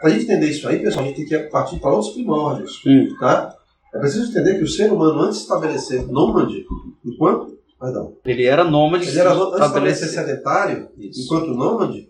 Para 0.00 0.08
a 0.08 0.10
gente 0.10 0.24
entender 0.24 0.48
isso 0.48 0.66
aí, 0.68 0.78
pessoal, 0.78 1.04
a 1.04 1.08
gente 1.08 1.16
tem 1.16 1.26
que 1.26 1.50
partir 1.50 1.78
para 1.80 1.90
outros 1.92 2.12
primórdios. 2.14 2.82
Tá? 3.18 3.54
É 3.94 3.98
preciso 3.98 4.30
entender 4.30 4.56
que 4.58 4.64
o 4.64 4.68
ser 4.68 4.92
humano, 4.92 5.20
antes 5.22 5.38
de 5.38 5.42
estabelecer 5.44 6.06
nômade, 6.06 6.64
enquanto. 7.04 7.58
Perdão. 7.80 8.16
Ele 8.24 8.44
era 8.44 8.64
nômade, 8.64 9.06
Ele 9.08 9.18
era 9.18 9.32
antes 9.32 9.50
de 9.50 9.54
estabelecer 9.54 10.08
sedentário, 10.08 10.88
enquanto 10.98 11.54
nômade, 11.54 12.08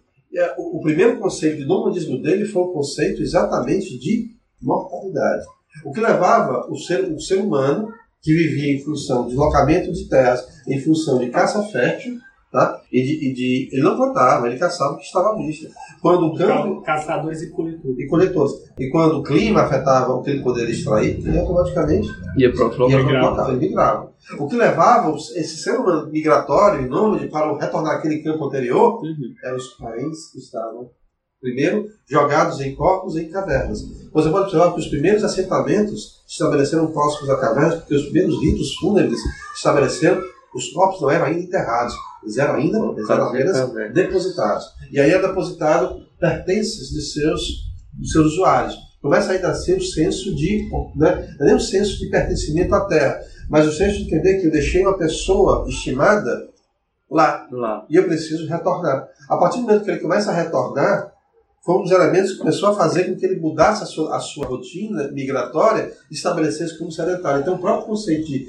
o, 0.57 0.81
primeiro 0.81 1.19
conceito 1.19 1.59
de 1.59 1.67
nomadismo 1.67 2.23
dele 2.23 2.45
foi 2.47 2.63
o 2.63 2.73
conceito 2.73 3.21
exatamente 3.23 3.99
de 3.99 4.31
mortalidade. 4.63 5.45
O 5.85 5.93
que 5.93 6.01
levava 6.01 6.67
o 6.71 6.77
ser, 6.77 7.05
o 7.13 7.21
ser 7.21 7.37
humano, 7.37 7.89
que 8.23 8.33
vivia 8.33 8.75
em 8.75 8.83
função 8.83 9.25
de 9.25 9.31
deslocamento 9.31 9.93
de 9.93 10.09
terras, 10.09 10.45
em 10.67 10.81
função 10.81 11.19
de 11.19 11.29
caça 11.31 11.63
fértil, 11.65 12.17
tá? 12.51 12.81
e, 12.93 13.03
de, 13.03 13.29
e 13.31 13.33
de- 13.35 13.69
ele 13.73 13.83
não 13.83 13.97
plantava, 13.97 14.47
ele 14.49 14.59
caçava 14.59 14.95
o 14.95 14.97
que 14.97 15.05
estava 15.05 15.31
à 15.33 15.37
vista. 15.37 15.69
Quando 16.01 16.27
o 16.27 16.35
campo 16.37 16.81
Caçadores 16.83 17.43
e 17.43 17.51
coletores. 17.51 17.99
e 17.99 18.07
coletores. 18.07 18.53
E 18.79 18.89
quando 18.91 19.19
o 19.19 19.23
clima 19.23 19.63
afetava 19.63 20.13
o 20.15 20.23
que 20.23 20.31
ele 20.31 20.43
poderia 20.43 20.73
extrair, 20.73 21.19
ele 21.27 21.39
automaticamente 21.39 22.09
Ia 22.37 22.53
para 22.53 22.65
outro 22.65 22.83
local, 22.85 23.51
ele 23.51 23.59
migrava. 23.69 24.13
O 24.39 24.47
que 24.49 24.57
levava 24.57 25.15
esse 25.17 25.57
ser 25.59 25.79
humano 25.79 26.11
migratório 26.11 26.85
e 26.85 26.89
nômade 26.89 27.29
para 27.29 27.53
o- 27.53 27.57
retornar 27.59 27.97
àquele 27.97 28.23
campo 28.23 28.45
anterior 28.47 29.01
eram 29.45 29.57
os 29.57 29.69
parentes 29.75 30.31
que 30.33 30.39
estavam, 30.39 30.91
primeiro, 31.41 31.87
jogados 32.09 32.61
em 32.61 32.75
corpos 32.75 33.17
e 33.17 33.23
em 33.23 33.31
cavernas. 33.31 33.81
Você 34.13 34.29
pode 34.31 34.45
observar 34.45 34.73
que 34.75 34.81
os 34.81 34.87
primeiros 34.89 35.23
assentamentos 35.25 36.23
se 36.27 36.33
estabeleceram 36.35 36.91
próximos 36.93 37.31
a 37.31 37.37
cavernas, 37.41 37.75
porque 37.77 37.95
os 37.95 38.05
primeiros 38.05 38.41
ritos 38.43 38.75
fúnebres 38.77 39.21
se 39.21 39.29
estabeleceram, 39.57 40.21
os 40.55 40.73
corpos 40.73 41.01
não 41.01 41.11
eram 41.11 41.27
ainda 41.27 41.41
enterrados, 41.41 41.95
eles 42.29 42.39
eram 42.39 42.55
ainda 42.55 42.79
eles 42.97 43.11
eram 43.11 43.29
apenas 43.29 43.93
depositados. 43.93 44.67
E 44.93 45.01
aí 45.01 45.11
é 45.11 45.21
depositado 45.21 46.07
pertences 46.21 46.91
de 46.91 47.01
seus, 47.01 47.43
de 47.95 48.11
seus 48.11 48.27
usuários. 48.33 48.77
Começa 49.01 49.33
ainda 49.33 49.49
a 49.49 49.55
ser 49.55 49.79
o 49.79 49.83
senso 49.83 50.35
de, 50.35 50.69
né, 50.97 51.35
não 51.39 51.47
é 51.47 51.49
nem 51.49 51.55
o 51.55 51.61
senso 51.61 51.99
de 51.99 52.11
pertencimento 52.11 52.75
à 52.75 52.85
terra, 52.87 53.21
mas 53.49 53.67
o 53.67 53.73
senso 53.73 53.99
de 53.99 54.05
entender 54.05 54.41
que 54.41 54.47
eu 54.47 54.51
deixei 54.51 54.83
uma 54.83 54.99
pessoa 54.99 55.67
estimada 55.69 56.49
lá, 57.11 57.49
Lá. 57.51 57.87
e 57.89 57.97
eu 57.97 58.05
preciso 58.05 58.47
retornar. 58.47 59.09
A 59.29 59.37
partir 59.37 59.61
do 59.61 59.63
momento 59.63 59.85
que 59.85 59.91
ele 59.91 60.01
começa 60.01 60.31
a 60.31 60.35
retornar, 60.35 61.13
foi 61.65 61.77
um 61.77 61.83
dos 61.83 61.93
elementos 61.93 62.33
que 62.33 62.39
começou 62.39 62.71
a 62.71 62.75
fazer 62.75 63.05
com 63.05 63.17
que 63.17 63.25
ele 63.25 63.41
mudasse 63.41 63.83
a 63.83 63.87
sua, 63.87 64.17
a 64.17 64.21
sua 64.21 64.47
rotina 64.47 65.09
migratória 65.13 65.93
e 66.11 66.15
estabelecesse 66.15 66.79
como 66.79 66.91
sedentário. 66.91 67.41
Então, 67.41 67.55
o 67.55 67.59
próprio 67.59 67.87
conceito 67.87 68.27
de 68.27 68.49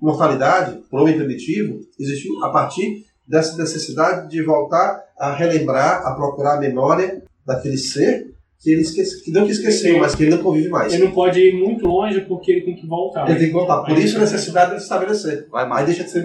mortalidade, 0.00 0.78
para 0.90 0.98
o 0.98 1.02
homem 1.02 1.16
primitivo, 1.16 1.80
existiu 1.98 2.44
a 2.44 2.50
partir 2.50 3.05
dessa 3.26 3.56
necessidade 3.56 4.28
de 4.28 4.42
voltar 4.42 5.02
a 5.18 5.32
relembrar, 5.32 6.06
a 6.06 6.14
procurar 6.14 6.56
a 6.56 6.60
memória 6.60 7.22
daquele 7.44 7.76
ser 7.76 8.34
que 8.60 8.70
ele 8.70 8.80
esquece, 8.80 9.22
que 9.22 9.30
não 9.30 9.44
que 9.44 9.52
esqueceu, 9.52 9.98
mas 9.98 10.14
que 10.14 10.24
ele 10.24 10.34
não 10.34 10.42
convive 10.42 10.68
mais. 10.68 10.92
Ele 10.92 11.04
não 11.04 11.12
pode 11.12 11.38
ir 11.38 11.54
muito 11.54 11.86
longe 11.86 12.20
porque 12.22 12.52
ele 12.52 12.62
tem 12.62 12.74
que 12.74 12.86
voltar. 12.86 13.28
Ele 13.28 13.38
tem 13.38 13.48
que 13.48 13.52
voltar. 13.52 13.82
Por 13.82 13.96
isso 13.98 14.16
a 14.16 14.20
necessidade 14.20 14.76
de 14.76 14.82
estabelecer. 14.82 15.46
Vai 15.50 15.68
mais. 15.68 15.80
Aí 15.80 15.86
deixa 15.86 16.04
de 16.04 16.10
ser 16.10 16.24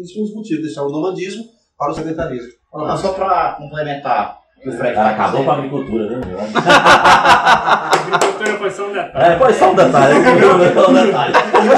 isso 0.00 0.18
é 0.18 0.20
um 0.20 0.24
dos 0.24 0.34
motivos, 0.34 0.64
deixar 0.64 0.82
o 0.82 0.90
nomadismo 0.90 1.44
para 1.78 1.92
o 1.92 1.94
sedentarismo. 1.94 2.52
Ah, 2.74 2.96
só 2.96 3.12
para 3.12 3.54
complementar 3.54 4.39
o 4.66 4.72
Fred 4.72 4.94
Cara, 4.94 5.08
tá 5.08 5.14
acabou 5.14 5.44
com 5.44 5.50
a 5.50 5.54
agricultura, 5.54 6.06
né? 6.10 6.20
A 6.54 7.90
agricultura 7.94 8.58
foi 8.58 8.70
só 8.70 8.88
um 8.88 8.92
detalhe. 8.92 9.34
É, 9.34 9.38
foi 9.38 9.52
só 9.54 9.70
um 9.70 9.74
detalhe. 9.74 10.14
Só 10.74 10.90
um 10.90 10.94
detalhe. 10.94 11.32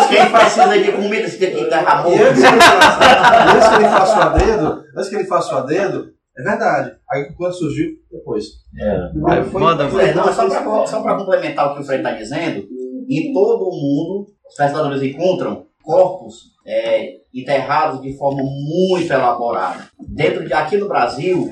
Quem 0.08 0.30
precisa 0.30 0.78
de 0.78 0.92
comida, 0.92 1.28
você 1.28 1.36
tem 1.38 1.54
que 1.54 1.60
enterrar 1.62 2.04
E 2.08 2.22
antes 2.22 2.40
que 2.42 2.46
ele 2.48 2.58
faça, 2.60 3.52
antes 3.56 3.68
que 3.68 3.74
ele 3.74 3.88
faça 3.88 4.18
o 4.18 4.22
adendo, 4.22 4.84
antes 4.96 5.08
que 5.08 5.14
ele 5.16 5.24
faça 5.24 5.54
o 5.54 5.58
adendo, 5.58 6.06
é 6.38 6.42
verdade, 6.42 6.92
a 7.10 7.16
agricultura 7.16 7.52
surgiu 7.52 7.88
depois. 8.10 8.44
É. 8.80 9.44
Foi- 9.44 9.60
manda, 9.60 9.88
foi- 9.88 10.04
É, 10.08 10.14
não, 10.14 10.32
só 10.32 11.02
para 11.02 11.16
complementar 11.16 11.70
o 11.70 11.74
que 11.74 11.82
o 11.82 11.84
Fred 11.84 12.02
está 12.02 12.16
dizendo, 12.16 12.64
em 13.08 13.32
todo 13.32 13.62
o 13.64 13.70
mundo, 13.70 14.26
os 14.48 14.54
pesquisadores 14.56 15.02
encontram 15.02 15.66
corpos 15.82 16.52
é, 16.66 17.16
enterrados 17.34 18.00
de 18.00 18.16
forma 18.16 18.42
muito 18.42 19.12
elaborada. 19.12 19.88
Dentro 19.98 20.46
de, 20.46 20.52
aqui 20.52 20.76
no 20.76 20.88
Brasil, 20.88 21.50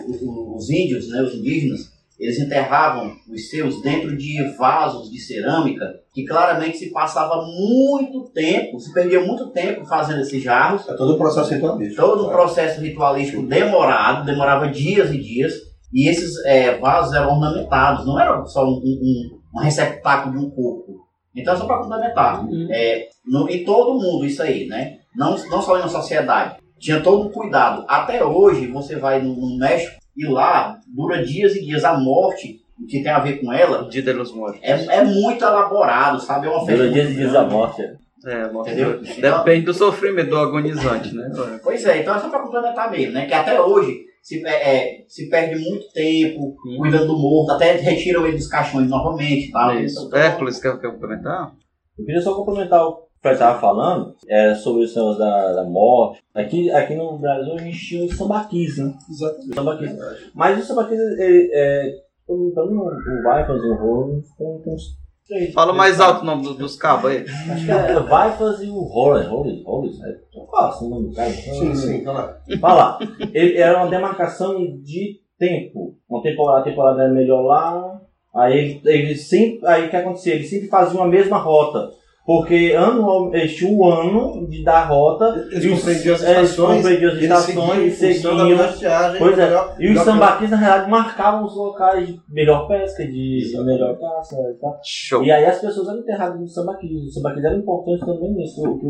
os 0.57 0.71
índios, 0.71 1.09
né, 1.09 1.23
os 1.23 1.35
indígenas, 1.35 1.91
eles 2.19 2.39
enterravam 2.39 3.17
os 3.33 3.49
seus 3.49 3.81
dentro 3.81 4.15
de 4.15 4.43
vasos 4.59 5.11
de 5.11 5.19
cerâmica 5.19 6.01
que 6.13 6.25
claramente 6.25 6.77
se 6.77 6.91
passava 6.91 7.43
muito 7.47 8.29
tempo, 8.35 8.79
se 8.79 8.93
perdia 8.93 9.25
muito 9.25 9.49
tempo 9.53 9.87
fazendo 9.87 10.21
esses 10.21 10.43
jarros. 10.43 10.87
É 10.87 10.95
todo 10.95 11.15
um 11.15 11.19
processo 11.19 11.55
ritualístico. 11.55 12.03
Todo 12.03 12.27
um 12.27 12.31
processo 12.31 12.81
ritualístico 12.83 13.47
demorado, 13.47 14.27
demorava 14.27 14.69
dias 14.69 15.11
e 15.11 15.19
dias. 15.19 15.55
E 15.93 16.09
esses 16.11 16.45
é, 16.45 16.77
vasos 16.79 17.15
eram 17.15 17.33
ornamentados, 17.33 18.05
não 18.05 18.21
era 18.21 18.45
só 18.45 18.65
um, 18.65 18.81
um, 18.85 19.41
um 19.55 19.61
receptáculo 19.61 20.39
de 20.39 20.45
um 20.45 20.51
corpo. 20.51 21.00
Então, 21.41 21.57
só 21.57 21.67
para 21.67 21.79
complementar, 21.79 22.45
é, 22.71 23.09
no- 23.27 23.49
em 23.49 23.65
todo 23.65 23.99
mundo 23.99 24.25
isso 24.25 24.43
aí, 24.43 24.67
né? 24.67 24.99
Não, 25.15 25.37
não 25.49 25.61
só 25.63 25.79
na 25.79 25.89
sociedade. 25.89 26.57
Tinha 26.79 27.01
todo 27.01 27.27
um 27.27 27.31
cuidado. 27.31 27.85
Até 27.89 28.25
hoje, 28.25 28.67
você 28.67 28.97
vai 28.97 29.21
no, 29.21 29.35
no 29.35 29.59
México 29.59 29.97
e 30.17 30.27
lá 30.27 30.79
dura 30.87 31.23
dias 31.25 31.55
e 31.57 31.65
dias. 31.65 31.85
A 31.85 31.99
morte, 31.99 32.61
o 32.83 32.87
que 32.87 33.03
tem 33.03 33.13
a 33.13 33.19
ver 33.19 33.41
com 33.41 33.53
ela, 33.53 33.89
Dia 33.89 34.03
de 34.03 34.13
los 34.13 34.33
Muertos. 34.35 34.61
é, 34.63 34.97
é 34.99 35.05
muito 35.05 35.45
elaborado, 35.45 36.19
sabe? 36.21 36.47
É 36.47 36.51
uma 36.51 36.65
festa. 36.65 36.83
Pelo 36.83 36.93
dia 36.93 37.03
muito 37.03 37.15
de 37.15 37.21
dias 37.21 37.33
da 37.33 37.43
morte. 37.45 37.83
É, 38.27 38.51
morte 38.51 38.71
Entendeu? 38.71 39.01
Depende 39.01 39.65
do 39.67 39.73
sofrimento 39.75 40.29
do 40.31 40.39
agonizante, 40.39 41.15
né? 41.15 41.31
Pois 41.63 41.85
é, 41.87 42.01
então 42.01 42.15
é 42.15 42.19
só 42.19 42.29
para 42.29 42.41
complementar 42.41 42.91
mesmo, 42.91 43.13
né? 43.15 43.27
Que 43.27 43.33
até 43.35 43.61
hoje 43.61 43.99
se, 44.23 44.47
é, 44.47 44.77
é, 44.77 45.05
se 45.09 45.29
perde 45.29 45.59
muito 45.61 45.93
tempo 45.93 46.57
cuidando 46.79 47.09
do 47.09 47.19
morto, 47.19 47.53
até 47.53 47.73
retiram 47.73 48.27
ele 48.27 48.37
dos 48.37 48.47
caixões 48.47 48.89
novamente 48.89 49.49
e 49.49 49.51
tal. 49.51 49.75
Isso. 49.81 50.07
Então, 50.07 50.19
Hércules, 50.19 50.61
quer, 50.61 50.79
quer 50.79 50.91
complementar? 50.91 51.53
Eu 51.99 52.05
queria 52.05 52.21
só 52.21 52.35
complementar 52.35 52.87
o 52.87 53.11
Fred 53.21 53.35
estava 53.35 53.61
falando 53.61 54.15
é, 54.29 54.55
sobre 54.55 54.85
os 54.85 54.97
negócios 54.97 55.19
da, 55.19 55.53
da 55.53 55.65
morte. 55.65 56.23
Aqui, 56.35 56.71
aqui 56.71 56.95
no 56.95 57.19
Brasil 57.19 57.55
a 57.55 57.59
gente 57.59 57.79
tinha 57.79 58.05
os 58.05 58.17
sambaquis, 58.17 58.79
né? 58.79 58.95
Exatamente. 59.11 59.55
Sambaquis. 59.55 59.93
Mas 60.35 60.59
os 60.59 60.67
sambaquis, 60.67 60.99
ele, 60.99 61.51
é, 61.53 61.91
pelo 62.27 62.47
o 62.47 62.91
Vipers, 62.95 63.63
o 63.63 63.73
Horror, 63.73 64.23
tem, 64.39 64.59
tem 64.63 64.73
uns 64.73 65.00
três. 65.31 65.55
Fala 65.55 65.73
mais 65.73 66.01
alto 66.01 66.23
o 66.23 66.25
nome 66.27 66.43
do- 66.43 66.55
dos 66.55 66.77
cabos 66.77 67.11
aí. 67.11 67.25
Acho 67.51 67.65
que 67.65 67.71
é 67.71 68.01
Vipers 68.01 68.61
e 68.63 68.69
o 68.69 68.77
Horror. 68.77 69.33
Horror, 69.33 69.63
Horror, 69.65 69.91
é, 70.05 70.17
qual 70.47 70.73
é 70.73 70.85
o 70.85 70.89
nome 70.89 71.09
do 71.09 71.15
cara? 71.15 71.31
Sim, 71.31 71.75
sim, 71.75 72.05
tá 72.05 72.13
lá. 72.13 72.99
Ele, 73.33 73.57
era 73.57 73.79
uma 73.79 73.89
demarcação 73.89 74.57
de 74.83 75.21
tempo. 75.39 75.95
Uma 76.09 76.23
temporada, 76.23 76.61
a 76.61 76.65
temporada 76.65 77.03
era 77.05 77.13
melhor 77.13 77.43
lá. 77.43 78.01
Aí 78.35 78.59
ele, 78.59 78.81
ele 78.85 79.15
sempre. 79.17 79.67
Aí 79.67 79.87
o 79.87 79.91
que 79.91 79.97
acontecia? 79.97 80.35
Ele 80.35 80.45
sempre 80.45 80.69
fazia 80.69 81.01
a 81.01 81.07
mesma 81.07 81.39
rota. 81.39 81.91
Porque 82.27 82.75
anual, 82.77 83.31
tinham 83.33 83.77
o 83.77 83.85
ano 83.91 84.47
de 84.47 84.63
dar 84.63 84.83
a 84.83 84.85
rota. 84.85 85.49
Eles 85.51 85.65
e 85.65 85.69
os- 85.69 85.79
compreendiam 85.81 86.15
as 86.15 86.23
é, 86.23 86.39
eles 86.39 86.51
estações, 86.51 86.77
compreendiam 86.77 87.11
as 87.11 87.17
eles 87.17 87.25
estações 87.31 87.93
e 87.93 87.97
seguiam 87.97 88.37
da 88.37 88.43
seguiam. 88.45 88.73
viagem, 88.79 89.19
Pois 89.19 89.39
é. 89.39 89.45
melhor- 89.47 89.77
e 89.81 89.91
os 89.91 90.01
sambaquis, 90.03 90.51
na 90.51 90.57
realidade, 90.57 90.91
marcavam 90.91 91.45
os 91.45 91.57
locais 91.57 92.07
de 92.07 92.21
melhor 92.29 92.69
pesca, 92.69 93.05
de 93.07 93.53
melhor 93.65 93.99
caça 93.99 94.37
e 94.37 94.61
tal. 94.61 94.79
Show. 94.85 95.25
E 95.25 95.31
aí 95.33 95.45
as 95.45 95.59
pessoas 95.61 95.89
eram 95.89 95.99
enterradas 96.01 96.41
nos 96.41 96.55
sambaquis. 96.55 97.05
Os 97.09 97.15
sambaquis 97.15 97.45
eram 97.45 97.59
importantes 97.59 98.07
também 98.07 98.33
nisso. 98.35 98.63
O, 98.63 98.69
o, 98.69 98.89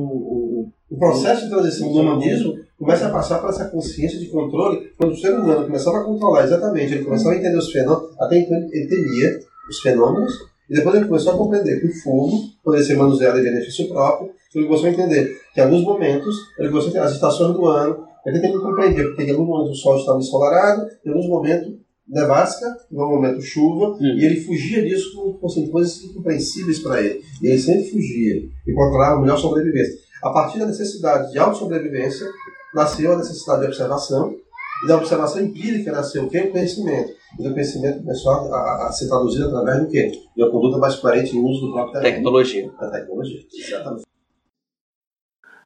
o, 0.61 0.69
O 0.91 0.99
processo 0.99 1.45
de 1.45 1.51
transição 1.51 1.91
do 1.93 2.01
humanismo 2.01 2.55
começa 2.79 3.07
a 3.07 3.11
passar 3.11 3.39
por 3.39 3.49
essa 3.51 3.69
consciência 3.71 4.19
de 4.19 4.27
controle 4.27 4.91
quando 4.99 5.13
o 5.13 5.17
ser 5.17 5.31
humano 5.39 5.65
começava 5.65 5.99
a 5.99 6.05
controlar 6.05 6.43
exatamente, 6.45 6.95
ele 6.95 7.05
começava 7.05 7.35
a 7.35 7.39
entender 7.39 7.57
os 7.57 7.71
fenômenos, 7.71 8.11
até 8.21 8.39
então 8.39 8.57
ele 8.73 8.87
temia 8.89 9.39
os 9.69 9.79
fenômenos, 9.81 10.33
e 10.71 10.75
depois 10.75 10.95
ele 10.95 11.07
começou 11.07 11.33
a 11.33 11.37
compreender 11.37 11.81
que 11.81 11.89
o 11.89 12.03
fogo 12.03 12.45
poderia 12.63 12.87
ser 12.87 12.97
manuseado 12.97 13.39
em 13.39 13.43
benefício 13.43 13.89
próprio, 13.89 14.31
então 14.49 14.63
ele 14.63 14.67
começou 14.67 14.89
a 14.89 14.93
entender 14.93 15.41
que 15.53 15.61
em 15.61 15.65
alguns 15.65 15.83
momentos, 15.83 16.37
ele 16.59 16.69
começou 16.69 16.89
a 16.89 16.91
entender 16.91 17.07
as 17.07 17.13
estações 17.13 17.55
do 17.55 17.67
ano, 17.67 18.05
ele 18.25 18.41
tentando 18.41 18.63
compreender, 18.63 19.05
porque 19.05 19.25
em 19.25 19.31
alguns 19.31 19.49
momentos 19.49 19.79
o 19.79 19.83
sol 19.83 19.99
estava 19.99 20.19
ensolarado, 20.19 20.87
em 21.05 21.09
alguns 21.09 21.29
momentos 21.29 21.75
nevasca, 22.07 22.67
em 22.91 22.99
algum 22.99 23.17
momento 23.17 23.41
chuva, 23.41 23.97
e 24.01 24.25
ele 24.25 24.41
fugia 24.41 24.83
disso 24.83 25.15
com, 25.15 25.33
com 25.35 25.47
assim, 25.47 25.69
coisas 25.69 26.03
incompreensíveis 26.03 26.81
para 26.81 27.01
ele. 27.01 27.23
E 27.41 27.47
ele 27.47 27.59
sempre 27.59 27.89
fugia 27.89 28.43
e 28.67 28.75
procurava 28.75 29.17
a 29.17 29.21
melhor 29.21 29.39
sobrevivência. 29.39 29.95
A 30.23 30.31
partir 30.31 30.59
da 30.59 30.67
necessidade 30.67 31.33
de 31.33 31.39
autossobrevivência, 31.39 32.27
nasceu 32.75 33.13
a 33.13 33.17
necessidade 33.17 33.61
de 33.61 33.67
observação, 33.69 34.37
e 34.85 34.89
da 34.89 34.97
observação 34.97 35.43
empírica 35.43 35.93
nasceu 35.93 36.25
o 36.25 36.29
quê? 36.29 36.41
O 36.41 36.51
conhecimento. 36.51 37.13
E 37.39 37.43
do 37.43 37.53
conhecimento 37.53 38.01
começou 38.01 38.33
a, 38.33 38.37
a- 38.57 38.89
a 38.89 38.93
ser 38.93 39.09
traduzido 39.09 39.47
através 39.49 39.81
do 39.85 39.89
quê? 39.91 40.11
De 40.37 40.43
uma 40.43 40.51
conduta 40.51 40.79
mais 40.79 40.97
coerente 40.97 41.37
em 41.37 41.43
uso 41.45 41.67
do 41.67 41.73
próprio 41.73 41.93
terreno. 41.95 42.17
Tecnologia. 42.17 42.73
Da 42.81 42.91
tecnologia, 42.91 43.41
exatamente. 43.53 44.05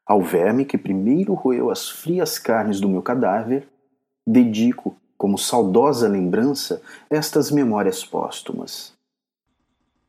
Ao 0.07 0.21
verme 0.21 0.65
que 0.67 0.77
primeiro 0.77 1.33
roeu 1.33 1.71
as 1.71 1.89
frias 1.89 2.39
carnes 2.39 2.79
do 2.81 2.89
meu 2.89 3.01
cadáver, 3.01 3.67
dedico, 4.27 4.95
como 5.17 5.39
saudosa 5.39 6.07
lembrança, 6.09 6.83
estas 7.09 7.51
memórias 7.51 8.05
póstumas. 8.05 8.93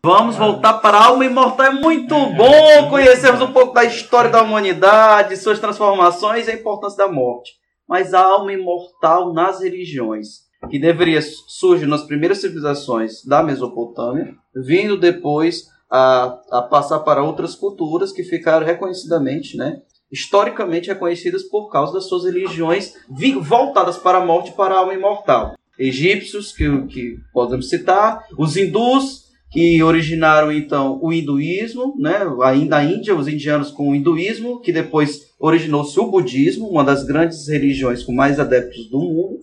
Vamos 0.06 0.36
voltar 0.36 0.74
para 0.82 0.97
a 0.97 1.06
alma 1.08 1.26
imortal. 1.26 1.66
É 1.68 1.72
muito 1.72 2.14
bom 2.14 2.89
conhecermos 2.89 3.41
um 3.41 3.51
pouco 3.53 3.74
da 3.74 3.86
história 3.86 4.30
da 4.30 4.43
humanidade, 4.43 5.38
suas 5.38 5.60
transformações 5.60 6.47
e 6.47 6.51
a 6.51 6.56
importância 6.56 6.97
da 6.97 7.12
morte. 7.12 7.53
Mas 7.88 8.14
a 8.14 8.22
alma 8.22 8.51
imortal 8.51 9.34
nas 9.34 9.62
religiões, 9.62 10.41
que 10.70 10.80
deveria 10.80 11.22
surgir 11.22 11.86
nas 11.86 12.03
primeiras 12.03 12.39
civilizações 12.39 13.24
da 13.26 13.43
Mesopotâmia, 13.43 14.34
vindo 14.55 14.97
depois 14.97 15.68
a, 15.89 16.39
a 16.51 16.61
passar 16.61 16.99
para 16.99 17.24
outras 17.24 17.55
culturas 17.55 18.11
que 18.11 18.24
ficaram 18.24 18.66
reconhecidamente, 18.66 19.57
né, 19.57 19.82
historicamente 20.11 20.88
reconhecidas 20.88 21.43
por 21.43 21.70
causa 21.70 21.93
das 21.93 22.07
suas 22.07 22.26
religiões 22.26 22.93
voltadas 23.41 23.97
para 23.97 24.20
a 24.20 24.26
morte 24.26 24.51
e 24.51 24.53
para 24.53 24.76
a 24.76 24.80
alma 24.80 24.93
imortal. 24.93 25.55
Egípcios, 25.78 26.51
que, 26.53 26.88
que 26.88 27.18
podemos 27.34 27.70
citar, 27.70 28.26
os 28.38 28.55
hindus, 28.55 29.26
que 29.51 29.82
originaram 29.84 30.51
então 30.51 30.99
o 31.01 31.13
hinduísmo, 31.13 31.95
né? 31.97 32.20
ainda 32.43 32.78
a 32.78 32.84
Índia, 32.84 33.16
os 33.16 33.28
indianos 33.28 33.72
com 33.72 33.89
o 33.89 33.95
hinduísmo, 33.95 34.59
que 34.61 34.72
depois 34.72 35.34
originou-se 35.39 35.97
o 35.99 36.07
budismo, 36.07 36.68
uma 36.68 36.84
das 36.84 37.05
grandes 37.05 37.47
religiões 37.47 38.03
com 38.03 38.13
mais 38.13 38.39
adeptos 38.39 38.89
do 38.89 38.99
mundo, 38.99 39.39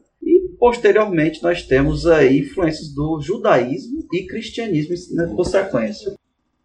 posteriormente 0.62 1.42
nós 1.42 1.64
temos 1.64 2.06
aí 2.06 2.38
influências 2.38 2.94
do 2.94 3.20
judaísmo 3.20 4.06
e 4.12 4.24
cristianismo 4.28 4.94
né, 5.16 5.26
por 5.34 5.44
sequência. 5.44 6.14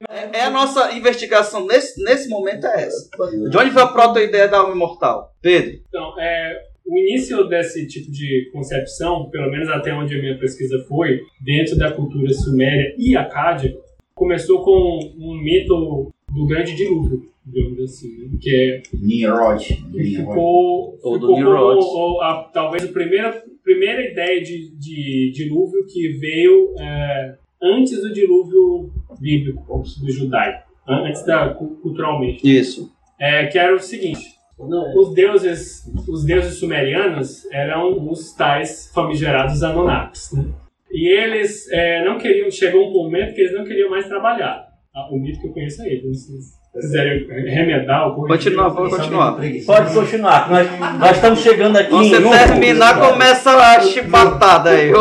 É, 0.08 0.38
é 0.38 0.44
a 0.44 0.52
nossa 0.52 0.94
investigação 0.94 1.66
nesse, 1.66 2.04
nesse 2.04 2.30
momento 2.30 2.68
é 2.68 2.84
essa. 2.84 3.10
De 3.50 3.58
onde 3.58 3.72
veio 3.72 3.80
a 3.88 3.92
proto-ideia 3.92 4.48
da 4.48 4.60
alma 4.60 4.76
imortal? 4.76 5.34
Pedro? 5.42 5.80
Então, 5.90 6.14
é, 6.20 6.62
o 6.86 6.96
início 6.96 7.44
desse 7.46 7.88
tipo 7.88 8.12
de 8.12 8.52
concepção, 8.54 9.32
pelo 9.32 9.50
menos 9.50 9.68
até 9.70 9.92
onde 9.92 10.14
a 10.14 10.22
minha 10.22 10.38
pesquisa 10.38 10.78
foi, 10.88 11.20
dentro 11.42 11.76
da 11.76 11.92
cultura 11.92 12.32
suméria 12.34 12.94
e 13.00 13.18
acádia, 13.18 13.76
começou 14.14 14.64
com 14.64 15.00
um 15.18 15.42
mito 15.42 16.14
do 16.32 16.46
grande 16.46 16.76
dilúvio, 16.76 17.28
digamos 17.44 17.80
assim, 17.80 18.16
né? 18.20 18.30
que 18.40 18.50
é 18.56 18.84
Nimrod. 18.94 19.66
que 19.92 20.04
ficou, 20.18 21.00
Ou 21.02 21.18
do 21.18 21.36
ficou 21.36 21.80
ou 21.80 22.22
a- 22.22 22.50
talvez 22.54 22.84
a 22.84 22.88
primeira, 22.90 23.44
primeira 23.68 24.02
ideia 24.10 24.42
de, 24.42 24.72
de 24.78 25.32
dilúvio 25.34 25.86
que 25.92 26.10
veio 26.20 26.74
é, 26.80 27.36
antes 27.62 28.02
do 28.02 28.14
dilúvio 28.14 28.90
bíblico, 29.20 29.66
ou 29.68 29.82
do 29.84 30.10
judaico, 30.10 30.64
an- 30.88 31.08
antes 31.08 31.26
da 31.26 31.50
cu- 31.54 31.76
culturalmente. 31.82 32.42
Isso. 32.48 32.90
É, 33.20 33.46
que 33.48 33.58
era 33.60 33.76
o 33.76 33.80
seguinte: 33.80 34.22
os 34.58 35.14
deuses, 35.14 35.84
os 36.08 36.24
deuses 36.26 36.56
sumerianos 36.60 37.46
eram 37.52 38.10
os 38.10 38.34
tais 38.36 38.90
famigerados 38.94 39.62
Anunnakis, 39.64 40.32
né? 40.34 40.46
E 40.90 41.10
eles 41.10 41.70
é, 41.72 42.06
não 42.06 42.18
queriam, 42.18 42.50
chegou 42.50 42.90
um 42.90 42.94
momento 42.94 43.34
que 43.36 43.42
eles 43.42 43.54
não 43.54 43.66
queriam 43.66 43.90
mais 43.90 44.08
trabalhar. 44.08 44.66
Ah, 44.96 45.10
O 45.12 45.20
mito 45.20 45.42
que 45.42 45.48
eu 45.48 45.52
conheço 45.54 45.82
é. 45.84 45.90
Se 45.90 46.02
vocês 46.08 46.57
quiserem 46.80 47.28
remedar 47.28 48.08
ou 48.08 48.16
corrigir, 48.16 48.52
Continua, 48.52 48.70
vamos 48.70 48.96
continuar. 48.96 49.38
Pode 49.66 49.94
continuar. 49.94 50.50
Nós, 50.50 50.68
nós 51.00 51.16
estamos 51.16 51.40
chegando 51.40 51.78
aqui 51.78 51.90
Você 51.92 52.16
em 52.16 52.20
Lupo. 52.20 52.36
terminar, 52.38 53.00
começa 53.00 53.52
a 53.52 53.80
chibatada 53.82 54.70
aí. 54.72 54.92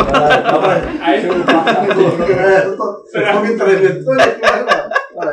Aí, 1.00 1.26
Eu 1.26 2.76
tô- 2.76 3.04
eu 3.14 3.32
tô 3.32 3.40
me 3.40 3.56
tremendo. 3.56 4.04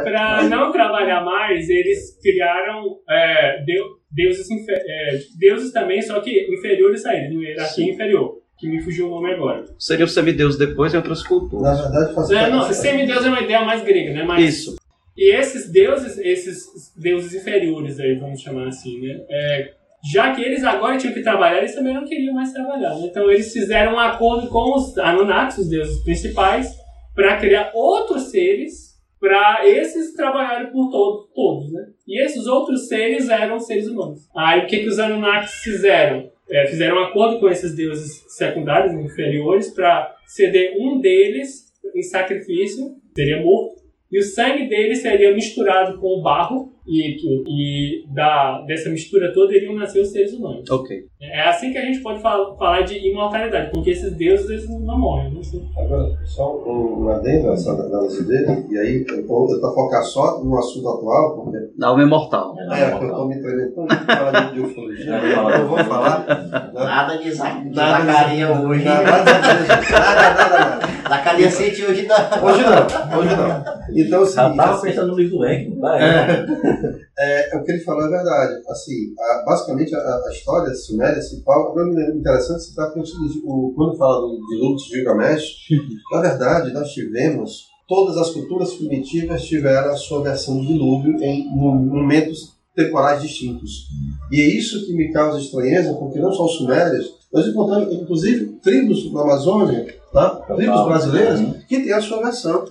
Para 0.03 0.43
não 0.43 0.71
trabalhar 0.71 1.21
mais, 1.25 1.67
eles 1.69 2.17
criaram 2.21 2.83
é, 3.09 3.63
deu- 3.65 3.85
deuses, 4.11 4.47
é, 4.69 5.17
deuses 5.37 5.71
também, 5.71 6.01
só 6.01 6.19
que 6.21 6.47
inferiores 6.53 7.05
a 7.05 7.13
eles, 7.15 7.33
no 7.33 7.43
hierarquia 7.43 7.91
inferior, 7.91 8.35
que 8.57 8.67
me 8.69 8.81
fugiu 8.81 9.07
o 9.07 9.09
nome 9.09 9.33
agora. 9.33 9.65
Seria 9.77 10.05
o 10.05 10.07
semideus 10.07 10.57
depois 10.57 10.93
em 10.93 10.97
outras 10.97 11.21
culturas. 11.23 11.77
Na 11.79 11.89
verdade, 11.89 12.15
faz 12.15 12.29
É, 12.31 12.49
não, 12.49 12.61
semideus 12.71 13.25
é 13.25 13.27
uma 13.29 13.41
ideia 13.41 13.61
mais 13.65 13.83
grega, 13.83 14.13
né? 14.13 14.23
Mas, 14.23 14.43
Isso. 14.43 14.75
E 15.15 15.31
esses 15.35 15.71
deuses, 15.71 16.17
esses 16.17 16.91
deuses 16.95 17.33
inferiores 17.33 17.99
aí, 17.99 18.15
vamos 18.15 18.41
chamar 18.41 18.67
assim, 18.67 18.99
né? 18.99 19.23
É, 19.29 19.73
já 20.11 20.33
que 20.33 20.41
eles 20.41 20.63
agora 20.63 20.97
tinham 20.97 21.13
que 21.13 21.21
trabalhar, 21.21 21.59
eles 21.59 21.75
também 21.75 21.93
não 21.93 22.05
queriam 22.05 22.33
mais 22.33 22.51
trabalhar. 22.51 22.95
né? 22.95 23.05
Então 23.05 23.31
eles 23.31 23.53
fizeram 23.53 23.93
um 23.93 23.99
acordo 23.99 24.47
com 24.49 24.75
os 24.75 24.97
Anunnakis, 24.97 25.59
os 25.59 25.69
deuses 25.69 26.03
principais, 26.03 26.75
para 27.15 27.37
criar 27.37 27.71
outros 27.73 28.31
seres 28.31 28.93
para 29.19 29.65
esses 29.65 30.13
trabalharem 30.15 30.69
por 30.69 30.91
todos, 30.91 31.29
todos, 31.33 31.71
né? 31.71 31.87
E 32.05 32.21
esses 32.21 32.45
outros 32.45 32.89
seres 32.89 33.29
eram 33.29 33.57
seres 33.57 33.87
humanos. 33.87 34.27
Aí 34.35 34.61
o 34.61 34.67
que, 34.67 34.79
que 34.79 34.89
os 34.89 34.99
Anunnakis 34.99 35.53
fizeram? 35.63 36.29
É, 36.49 36.67
fizeram 36.67 36.97
um 36.97 37.03
acordo 37.05 37.39
com 37.39 37.47
esses 37.47 37.73
deuses 37.73 38.25
secundários, 38.27 38.93
inferiores, 38.93 39.69
para 39.73 40.13
ceder 40.27 40.75
um 40.77 40.99
deles 40.99 41.71
em 41.95 42.03
sacrifício, 42.03 42.95
seria 43.15 43.41
morto, 43.41 43.82
e 44.13 44.19
o 44.19 44.23
sangue 44.23 44.69
dele 44.69 44.95
seria 44.95 45.33
misturado 45.33 45.99
com 45.99 46.19
o 46.19 46.21
barro, 46.21 46.71
e, 46.85 47.17
e 47.47 48.05
da, 48.13 48.61
dessa 48.67 48.89
mistura 48.89 49.31
toda 49.33 49.55
iriam 49.55 49.75
nascer 49.75 50.01
os 50.01 50.11
seres 50.11 50.33
humanos. 50.33 50.69
Ok. 50.69 50.97
É 51.21 51.47
assim 51.47 51.71
que 51.71 51.77
a 51.77 51.85
gente 51.85 51.99
pode 52.01 52.21
fal- 52.21 52.57
falar 52.57 52.81
de 52.81 52.97
imortalidade, 53.09 53.71
porque 53.71 53.91
esses 53.91 54.13
deuses 54.17 54.49
eles 54.49 54.69
não 54.69 54.99
morrem. 54.99 55.31
Né? 55.33 55.41
Agora, 55.77 56.09
só 56.25 56.55
um, 56.65 57.03
um 57.05 57.09
adendo 57.09 57.49
a 57.49 57.53
essa 57.53 57.71
análise 57.71 58.27
dele, 58.27 58.65
e 58.69 58.77
aí 58.77 59.05
eu 59.07 59.25
vou 59.25 59.47
tentar 59.47 59.71
focar 59.71 60.03
só 60.03 60.43
no 60.43 60.57
assunto 60.57 60.89
atual, 60.89 61.35
porque 61.35 61.57
Da 61.77 61.87
alma 61.87 62.03
imortal. 62.03 62.53
é, 62.71 62.91
que 62.97 63.03
eu 63.05 63.09
estou 63.09 63.27
me 63.27 63.41
tanto 63.41 63.87
de 63.87 64.05
falar 64.05 64.51
de 64.53 64.59
ufologia, 64.59 65.13
eu 65.13 65.59
não 65.59 65.67
vou 65.67 65.77
falar. 65.79 66.25
Nada 66.73 67.17
de, 67.17 67.31
Za- 67.31 67.63
Nada 67.73 68.05
Zacaria 68.05 68.51
hoje. 68.51 68.83
Nada, 68.83 69.03
nada, 69.03 69.23
nada, 69.23 69.63
nada, 69.89 70.59
nada. 70.59 70.93
Zacaria 71.07 71.51
City 71.51 71.85
hoje 71.85 72.07
não. 72.07 72.15
Hoje 72.15 72.61
não, 72.63 73.19
hoje 73.19 73.35
não. 73.35 73.73
Então, 73.95 74.19
é 74.19 74.21
o 74.23 74.25
Já 74.25 74.31
seguinte, 74.43 74.57
tava 74.57 74.71
assim, 74.73 74.87
pensando 74.87 75.07
no 75.11 75.17
livro 75.17 75.37
do 75.37 75.45
Henk. 75.45 75.79
vai. 75.79 76.01
é, 76.01 76.45
o 77.57 77.63
que 77.63 77.71
ele 77.71 77.83
falou 77.83 78.05
é 78.05 78.09
verdade. 78.09 78.61
Assim, 78.69 79.13
a- 79.19 79.43
basicamente, 79.45 79.95
a, 79.95 79.99
a 79.99 80.31
história 80.31 80.73
suméria 80.75 81.21
se 81.21 81.43
fala. 81.43 81.73
É 81.81 82.11
interessante 82.15 82.63
citar 82.63 82.91
porque 82.91 82.99
é 82.99 83.03
o 83.45 83.73
quando 83.75 83.97
fala 83.97 84.21
do 84.21 84.39
dilúvio 84.49 84.77
de 84.77 84.89
Gilgamesh, 84.89 85.43
na 86.11 86.21
verdade, 86.21 86.73
nós 86.73 86.89
tivemos 86.91 87.67
todas 87.87 88.17
as 88.17 88.31
culturas 88.31 88.73
primitivas 88.73 89.43
tiveram 89.43 89.91
a 89.91 89.95
sua 89.95 90.23
versão 90.23 90.59
de 90.59 90.67
dilúvio 90.67 91.21
em 91.21 91.47
momentos 91.55 92.53
temporais 92.75 93.21
distintos. 93.21 93.87
E 94.31 94.41
é 94.41 94.45
isso 94.45 94.85
que 94.85 94.93
me 94.93 95.11
causa 95.11 95.39
estranheza, 95.39 95.93
porque 95.93 96.19
não 96.19 96.31
só 96.31 96.45
os 96.45 96.57
sumérios, 96.57 97.13
nós 97.31 97.47
encontramos 97.47 97.93
inclusive 97.93 98.45
tribos 98.63 99.11
na 99.13 99.21
Amazônia, 99.21 99.95
tá? 100.11 100.29
tribos 100.55 100.85
brasileiras, 100.85 101.39
que 101.67 101.81
têm 101.81 101.93
a 101.93 102.01
sua 102.01 102.23
versão. 102.23 102.65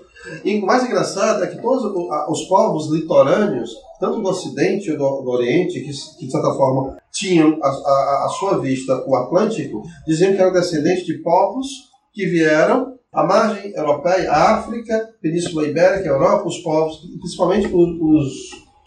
E 0.45 0.59
o 0.59 0.67
mais 0.67 0.85
engraçado 0.85 1.43
é 1.43 1.49
que 1.49 1.61
todos 1.61 1.85
os 2.29 2.43
povos 2.47 2.89
litorâneos, 2.91 3.77
tanto 4.03 4.21
do 4.21 4.29
Ocidente 4.29 4.91
e 4.91 4.97
do, 4.97 5.23
do 5.23 5.31
Oriente, 5.31 5.79
que, 5.79 5.93
que, 6.19 6.27
de 6.27 6.33
certa 6.33 6.53
forma 6.55 6.99
tinham 7.13 7.57
à 7.63 7.69
a, 7.69 8.29
sua 8.37 8.59
vista 8.59 9.01
o 9.07 9.15
Atlântico, 9.15 9.81
diziam 10.05 10.35
que 10.35 10.41
eram 10.41 10.53
descendentes 10.53 11.07
de 11.07 11.19
povos 11.19 11.69
que 12.13 12.27
vieram 12.27 12.97
à 13.13 13.23
margem 13.23 13.73
europeia, 13.77 14.33
África, 14.33 15.09
Península 15.21 15.69
Ibérica, 15.69 16.09
Europa, 16.09 16.49
os 16.49 16.59
povos, 16.59 16.97
principalmente 17.21 17.69
os, 17.69 18.01
os 18.01 18.33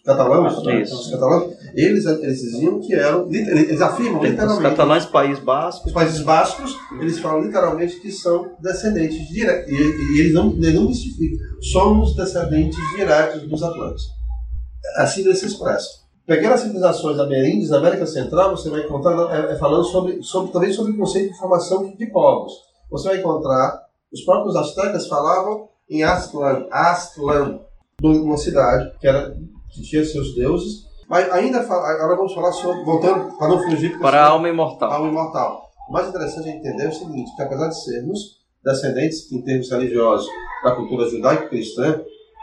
catalães, 0.04 0.64
né? 0.64 0.82
Os 0.82 1.10
catalães, 1.10 1.58
eles, 1.74 2.06
eles 2.06 2.42
diziam 2.42 2.82
que 2.82 2.94
eram, 2.94 3.32
eles 3.32 3.82
afirmam 3.82 4.22
Os 4.22 4.30
literalmente, 4.30 4.70
catalães, 4.70 5.06
País 5.06 5.40
Basco. 5.40 5.88
os 5.88 5.94
países 5.94 6.20
bascos, 6.20 6.76
eles 7.00 7.20
falam 7.20 7.42
literalmente 7.42 8.02
que 8.02 8.12
são 8.12 8.52
descendentes 8.62 9.30
diretos. 9.30 9.72
E, 9.72 9.76
e 9.76 10.20
eles, 10.20 10.34
não, 10.34 10.52
eles 10.52 10.74
não 10.74 10.88
mistificam. 10.90 11.40
Somos 11.62 12.16
descendentes 12.18 12.80
diretos 12.98 13.48
dos 13.48 13.64
Atlantes. 13.64 14.04
Assim 14.98 15.22
eles 15.22 15.40
se 15.40 15.48
expressam. 15.48 16.06
Pequenas 16.26 16.62
civilizações 16.62 17.20
ameríndias 17.20 17.70
da 17.70 17.78
América 17.78 18.06
Central, 18.06 18.52
você 18.58 18.70
vai 18.70 18.82
encontrar 18.82 19.14
é, 19.36 19.54
é, 19.54 19.56
falando 19.58 19.84
sobre, 19.86 20.24
sobre, 20.24 20.52
também 20.52 20.72
sobre 20.74 20.92
o 20.94 20.98
conceito 20.98 21.32
de 21.34 21.38
formação 21.38 21.94
de 21.96 22.06
povos. 22.08 22.54
Você 22.90 23.10
vai 23.10 23.18
encontrar, 23.20 23.80
os 24.12 24.22
próprios 24.22 24.56
astecas 24.56 25.08
falavam 25.08 25.68
em 25.90 26.04
Aztlán, 26.04 26.66
Aztlán, 26.72 27.60
numa 28.02 28.38
cidade 28.38 28.92
que, 29.00 29.08
era, 29.08 29.36
que 29.72 29.82
tinha 29.84 30.04
seus 30.04 30.34
deuses. 30.36 30.86
Mas 31.08 31.32
ainda, 31.32 31.62
fala- 31.62 31.88
agora 31.92 32.16
vamos 32.16 32.34
falar 32.34 32.52
sobre, 32.54 32.84
voltando 32.84 33.38
para 33.38 33.48
não 33.48 33.60
fugir, 33.64 34.00
Para 34.00 34.24
a 34.26 34.30
alma 34.30 34.50
imortal. 34.50 34.92
alma 34.92 35.08
imortal. 35.10 35.70
O 35.88 35.94
mais 35.94 36.08
interessante 36.08 36.50
é 36.50 36.56
entender 36.58 36.88
o 36.88 36.92
seguinte, 36.94 37.36
que 37.36 37.42
apesar 37.44 37.68
de 37.68 37.84
sermos 37.84 38.40
descendentes 38.64 39.32
em 39.32 39.42
termos 39.44 39.70
religiosos 39.70 40.28
da 40.64 40.72
cultura 40.76 41.08
judaico-cristã, 41.08 42.02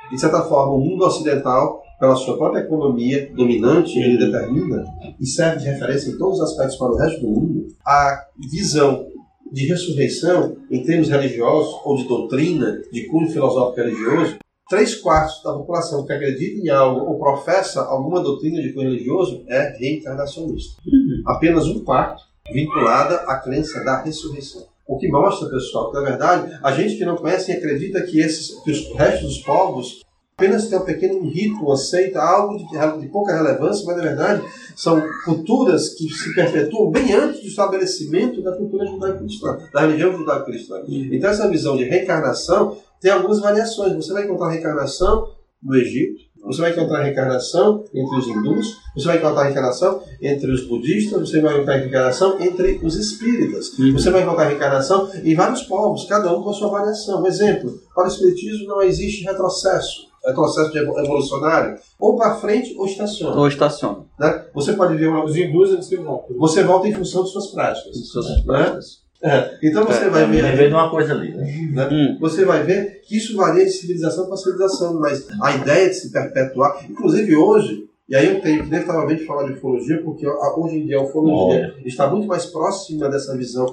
de 0.09 0.21
certa 0.21 0.43
forma 0.43 0.75
o 0.75 0.79
mundo 0.79 1.05
ocidental, 1.05 1.82
pela 2.03 2.17
sua 2.17 2.37
própria 2.37 2.63
economia 2.63 3.31
dominante, 3.33 3.97
ele 3.97 4.19
determina 4.19 4.85
e 5.21 5.25
serve 5.25 5.61
de 5.61 5.67
referência 5.67 6.11
em 6.11 6.19
todos 6.19 6.41
os 6.41 6.51
aspectos 6.51 6.77
para 6.77 6.91
o 6.91 6.97
resto 6.97 7.21
do 7.21 7.29
mundo, 7.29 7.69
a 7.87 8.27
visão 8.51 9.07
de 9.53 9.69
ressurreição 9.69 10.57
em 10.69 10.83
termos 10.83 11.09
religiosos 11.09 11.81
ou 11.85 11.97
de 11.97 12.09
doutrina, 12.09 12.83
de 12.91 13.07
cunho 13.07 13.31
filosófico 13.31 13.83
religioso, 13.83 14.39
três 14.69 14.97
quartos 14.97 15.45
da 15.45 15.53
população 15.53 16.05
que 16.05 16.13
acredita 16.13 16.61
em 16.61 16.71
algo 16.71 17.09
ou 17.09 17.21
professa 17.21 17.83
alguma 17.83 18.21
doutrina 18.21 18.61
de 18.61 18.73
cunho 18.73 18.91
religioso 18.91 19.45
é 19.47 19.73
reencarnacionista. 19.79 20.83
Apenas 21.25 21.69
um 21.69 21.85
quarto 21.85 22.25
vinculada 22.53 23.15
à 23.29 23.39
crença 23.39 23.85
da 23.85 24.03
ressurreição. 24.03 24.67
O 24.89 24.99
que 24.99 25.07
mostra, 25.07 25.49
pessoal, 25.49 25.93
que 25.93 25.99
na 25.99 26.03
verdade 26.03 26.59
a 26.65 26.73
gente 26.73 26.97
que 26.97 27.05
não 27.05 27.15
conhece 27.15 27.53
e 27.53 27.55
acredita 27.55 28.03
que, 28.03 28.19
esses, 28.19 28.61
que 28.65 28.73
os 28.73 28.93
restos 28.97 29.37
dos 29.37 29.39
povos 29.45 30.03
apenas 30.43 30.67
tem 30.67 30.77
um 30.77 30.85
pequeno 30.85 31.21
rito, 31.29 31.71
aceita 31.71 32.21
algo 32.21 32.57
de, 32.59 33.01
de 33.01 33.09
pouca 33.09 33.37
relevância, 33.37 33.87
mas 33.87 33.97
na 33.97 34.03
verdade 34.03 34.43
são 34.75 35.01
culturas 35.25 35.91
que 35.91 36.09
se 36.09 36.35
perpetuam 36.35 36.91
bem 36.91 37.13
antes 37.15 37.43
do 37.43 37.47
estabelecimento 37.47 38.43
da 38.43 38.57
cultura 38.57 38.87
judaico-cristã, 38.87 39.59
da 39.73 39.83
religião 39.83 40.17
judaico-cristã. 40.17 40.83
Então 40.89 41.31
essa 41.31 41.49
visão 41.49 41.77
de 41.77 41.85
reencarnação 41.85 42.77
tem 43.01 43.13
algumas 43.13 43.41
variações. 43.41 43.95
Você 43.95 44.13
vai 44.13 44.25
encontrar 44.25 44.49
reencarnação 44.49 45.29
no 45.63 45.77
Egito, 45.77 46.21
você 46.45 46.61
vai 46.61 46.73
encontrar 46.73 47.05
reencarnação 47.05 47.85
entre 47.95 48.17
os 48.17 48.27
hindus, 48.27 48.77
você 48.97 49.07
vai 49.07 49.19
encontrar 49.19 49.45
reencarnação 49.45 50.03
entre 50.21 50.51
os 50.51 50.67
budistas, 50.67 51.21
você 51.21 51.41
vai 51.41 51.55
encontrar 51.55 51.77
reencarnação 51.77 52.41
entre 52.41 52.81
os 52.83 52.97
espíritas, 52.97 53.71
você 53.93 54.11
vai 54.11 54.23
encontrar 54.23 54.49
reencarnação 54.49 55.09
em 55.23 55.37
vários 55.37 55.63
povos, 55.63 56.05
cada 56.07 56.37
um 56.37 56.43
com 56.43 56.51
a 56.51 56.55
sua 56.55 56.69
variação. 56.69 57.23
Um 57.23 57.27
exemplo, 57.29 57.79
para 57.95 58.05
o 58.05 58.09
espiritismo 58.09 58.67
não 58.67 58.83
existe 58.83 59.23
retrocesso, 59.23 60.12
retrocesso 60.25 60.71
de 60.71 60.79
evol- 60.79 60.99
evolucionário, 60.99 61.77
ou 61.99 62.17
para 62.17 62.37
frente 62.37 62.75
ou 62.79 62.87
estaciona. 62.87 63.37
Ou 63.37 63.49
estaciona. 63.49 63.99
Né? 64.19 64.45
Você 64.55 64.73
pode 64.75 64.97
ver 64.97 65.09
uma... 65.09 65.25
Os 65.25 65.37
hindus 65.37 65.73
eles 65.73 65.87
se 65.87 65.97
voltam. 65.97 66.37
Você 66.39 66.63
volta 66.63 66.89
em 66.89 66.95
função 66.95 67.25
de 67.25 67.31
suas 67.31 67.49
práticas. 67.49 67.97
Suas 68.09 68.29
né? 68.29 68.43
práticas. 68.45 69.03
É, 69.25 69.57
Então 69.63 69.85
você 69.85 70.05
É, 70.07 70.09
vai 70.11 70.27
me 70.27 70.37
ver. 70.37 70.43
lembrei 70.43 70.69
de 70.69 70.75
uma 70.75 70.91
coisa 70.91 71.13
ali, 71.13 71.33
né? 71.33 71.45
né? 71.73 72.17
Você 72.21 72.45
vai 72.45 72.65
ver 72.65 73.01
que 73.07 73.17
isso 73.17 73.37
varia 73.37 73.65
de 73.65 73.71
civilização 73.71 74.27
para 74.27 74.37
civilização, 74.37 74.99
mas 74.99 75.27
a 75.41 75.55
ideia 75.55 75.89
de 75.89 75.95
se 75.95 76.11
perpetuar, 76.11 76.85
inclusive 76.91 77.37
hoje, 77.37 77.85
e 78.09 78.17
aí 78.17 78.27
eu 78.35 78.41
tenho 78.43 78.65
que 78.65 78.69
definitivamente 78.69 79.25
falar 79.25 79.45
de 79.47 79.53
ufologia, 79.53 80.03
porque 80.03 80.27
hoje 80.27 80.77
em 80.77 80.87
dia 80.87 80.99
a 80.99 81.03
ufologia 81.05 81.73
está 81.85 82.11
muito 82.11 82.27
mais 82.27 82.47
próxima 82.47 83.09
dessa 83.09 83.37
visão. 83.37 83.65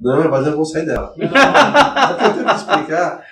Não, 0.00 0.30
mas 0.30 0.46
eu 0.46 0.56
vou 0.56 0.64
sair 0.64 0.86
dela. 0.86 1.12
o 1.14 1.18
que 1.18 1.24
eu 2.24 2.32
tenho 2.32 2.46
que 2.46 2.54
explicar, 2.54 3.22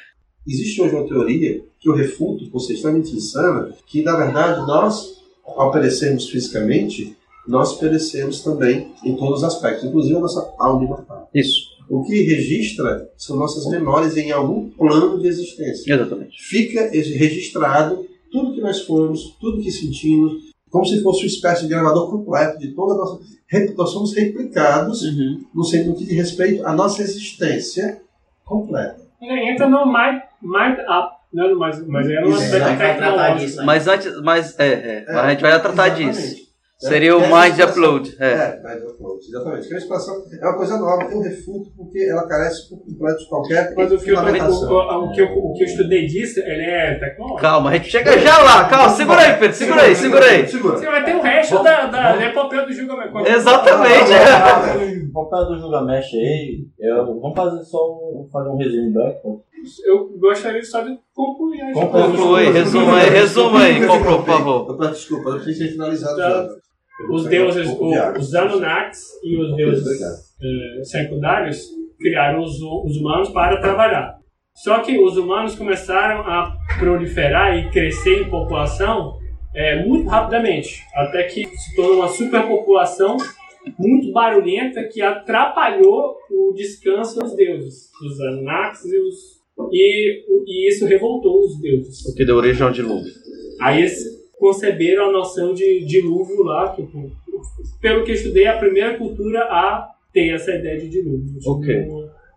existe 0.47 0.81
hoje 0.81 0.95
uma 0.95 1.07
teoria 1.07 1.63
que 1.81 1.89
eu 1.89 1.95
refuto, 1.95 2.51
por 2.51 2.61
ser 2.61 2.75
extremamente 2.75 3.15
insana, 3.15 3.73
que 3.87 4.03
na 4.03 4.17
verdade 4.17 4.67
nós, 4.67 5.23
ao 5.45 5.71
perecermos 5.71 6.29
fisicamente, 6.29 7.17
nós 7.47 7.79
perecemos 7.79 8.43
também 8.43 8.93
em 9.05 9.15
todos 9.17 9.39
os 9.39 9.45
aspectos, 9.45 9.85
inclusive 9.85 10.17
a 10.17 10.21
nossa 10.21 10.55
alma 10.59 10.85
imortal. 10.85 11.29
Isso. 11.35 11.75
O 11.91 12.03
que 12.03 12.23
registra 12.23 13.11
são 13.19 13.37
nossas 13.37 13.67
memórias 13.67 14.17
em 14.17 14.33
algum 14.33 14.71
plano 14.71 15.21
de 15.21 15.29
existência. 15.29 15.93
Exatamente. 15.93 16.43
Fica 16.43 16.89
registrado 16.91 18.07
tudo 18.33 18.55
que 18.55 18.63
nós 18.63 18.81
fomos, 18.81 19.37
tudo 19.39 19.63
que 19.63 19.71
sentimos, 19.71 20.55
como 20.71 20.87
se 20.87 21.03
fosse 21.03 21.21
uma 21.21 21.27
espécie 21.27 21.63
de 21.63 21.69
gravador 21.69 22.11
completo 22.11 22.59
de 22.59 22.69
toda 22.69 22.95
a 22.95 22.97
nossa. 22.97 23.21
Nós 23.77 23.91
somos 23.91 24.15
replicados 24.15 25.03
no 25.55 25.63
sentido 25.63 25.95
que 25.95 26.07
diz 26.07 26.17
respeito 26.17 26.67
à 26.67 26.73
nossa 26.73 27.03
existência 27.03 28.01
completa. 28.45 29.05
Ele 29.21 29.53
entra 29.53 29.69
no 29.69 29.87
Mind, 29.87 30.23
mind 30.45 30.79
Up, 30.81 31.15
né? 31.33 31.55
mas, 31.57 31.87
mas 31.87 32.09
é 32.09 32.19
aspecto 32.19 32.59
vai 32.61 32.77
tratar 32.77 32.95
tecnológico. 32.95 33.39
disso, 33.41 33.65
Mas 33.67 33.89
antes, 33.89 34.21
mas 34.23 34.59
é, 34.59 34.67
é, 34.73 35.05
mas 35.09 35.17
a 35.17 35.31
gente 35.31 35.41
vai 35.43 35.51
tratar 35.61 35.87
exatamente. 35.89 36.17
disso. 36.17 36.45
É, 36.83 36.89
Seria 36.89 37.17
o 37.17 37.21
essa 37.23 37.29
Mind 37.35 37.51
expressão- 37.59 37.71
Upload. 37.85 38.17
É. 38.19 38.27
É, 38.33 38.61
Mind 38.63 38.91
Upload, 38.91 39.25
exatamente. 39.27 39.69
Que 39.69 39.73
é 39.73 39.77
uma 39.77 39.79
expressão, 39.83 40.15
é 40.39 40.45
uma 40.47 40.57
coisa 40.57 40.77
nova, 40.77 41.03
eu 41.05 41.21
refuto 41.23 41.71
porque 41.77 41.99
ela 42.11 42.27
carece 42.29 42.69
por 42.69 42.79
completo 42.85 43.19
de 43.21 43.29
qualquer 43.29 43.75
Mas 43.75 43.93
o 43.93 43.99
que, 43.99 44.11
eu, 44.11 44.19
o, 44.19 45.05
o, 45.05 45.13
que 45.13 45.21
eu, 45.23 45.27
o 45.39 45.53
que 45.55 45.63
eu 45.63 45.67
estudei 45.67 46.05
disso, 46.05 46.41
ele 46.41 46.65
é 46.65 46.99
tecnológico. 46.99 47.41
Calma, 47.41 47.71
a 47.71 47.73
gente 47.77 47.89
chega 47.91 48.19
já 48.19 48.39
lá. 48.39 48.69
Calma, 48.69 48.89
segura 48.91 49.21
aí, 49.21 49.33
Pedro. 49.39 49.57
Segura 49.57 49.83
aí, 49.83 49.95
segura 49.97 50.27
aí. 50.27 50.47
Você 50.47 50.87
vai 50.87 51.05
ter 51.05 51.17
o 51.17 51.23
resto 51.23 51.63
da, 51.63 51.87
da 51.87 52.27
epopeu 52.27 52.67
do 52.67 52.73
julgamento. 52.73 53.19
Exatamente. 53.27 54.13
O 55.11 55.13
papel 55.13 55.47
do 55.47 55.59
Gilgamesh 55.59 56.13
aí, 56.15 56.67
vamos 57.07 57.35
fazer 57.35 57.63
só 57.65 57.79
um, 57.79 58.29
fazer 58.31 58.49
um 58.51 58.57
resumo 58.57 58.93
breve. 58.93 59.19
Eu 59.85 60.09
gostaria 60.19 60.63
só 60.65 60.81
de 60.83 60.99
concluir. 61.15 61.61
a 61.63 61.73
Conclui, 61.73 62.51
resuma 62.53 62.99
aí, 62.99 63.11
resuma 63.11 63.63
aí, 63.63 63.87
conclui, 63.87 64.17
por 64.17 64.25
favor. 64.27 64.67
Eu 64.71 64.77
peço 64.79 64.93
desculpa, 64.95 65.31
eu 65.31 65.35
preciso 65.37 65.59
ser 65.59 65.73
finalizado 65.73 66.17
Tá. 66.17 66.31
já. 66.31 66.49
Os 67.11 67.25
deuses, 67.27 67.69
o- 67.69 67.91
os 68.19 68.35
Anunnakis 68.35 69.01
e 69.25 69.37
os 69.37 69.57
deuses 69.57 70.01
eh, 70.01 70.85
secundários 70.85 71.67
criaram 71.99 72.41
os, 72.43 72.61
os 72.61 72.97
humanos 72.97 73.31
para 73.31 73.61
trabalhar. 73.61 74.17
Só 74.57 74.79
que 74.81 74.97
os 74.99 75.17
humanos 75.17 75.57
começaram 75.57 76.21
a 76.21 76.57
proliferar 76.79 77.57
e 77.59 77.71
crescer 77.71 78.23
em 78.23 78.31
população 78.31 79.19
eh, 79.57 79.85
muito 79.85 80.09
rapidamente, 80.09 80.83
até 80.95 81.25
que 81.25 81.45
se 81.47 81.75
tornou 81.75 81.97
uma 81.97 82.09
superpopulação 82.09 83.17
muito 83.79 84.13
barulhenta 84.13 84.85
que 84.85 85.01
atrapalhou 85.03 86.17
o 86.31 86.53
descanso 86.55 87.19
dos 87.19 87.35
deuses, 87.35 87.91
dos 88.01 88.21
Anunnakis 88.21 88.85
e 88.85 88.99
os 88.99 89.34
e, 89.73 90.25
e 90.47 90.69
isso 90.69 90.87
revoltou 90.87 91.41
os 91.41 91.61
deuses. 91.61 92.05
O 92.07 92.15
que 92.15 92.25
deu 92.25 92.37
origem 92.37 92.63
ao 92.63 92.73
dilúvio. 92.73 93.13
Aí 93.61 93.81
eles 93.81 93.97
conceberam 94.33 95.09
a 95.09 95.13
noção 95.13 95.55
de 95.55 95.85
dilúvio 95.85 96.43
lá, 96.43 96.75
que, 96.75 96.87
pelo 97.81 98.05
que 98.05 98.11
eu 98.11 98.15
estudei, 98.15 98.45
é 98.45 98.49
a 98.49 98.59
primeira 98.59 98.97
cultura 98.99 99.41
a 99.45 99.89
ter 100.13 100.35
essa 100.35 100.53
ideia 100.53 100.79
de 100.79 100.89
dilúvio. 100.89 101.39
Tipo, 101.39 101.51
Ok. 101.51 101.89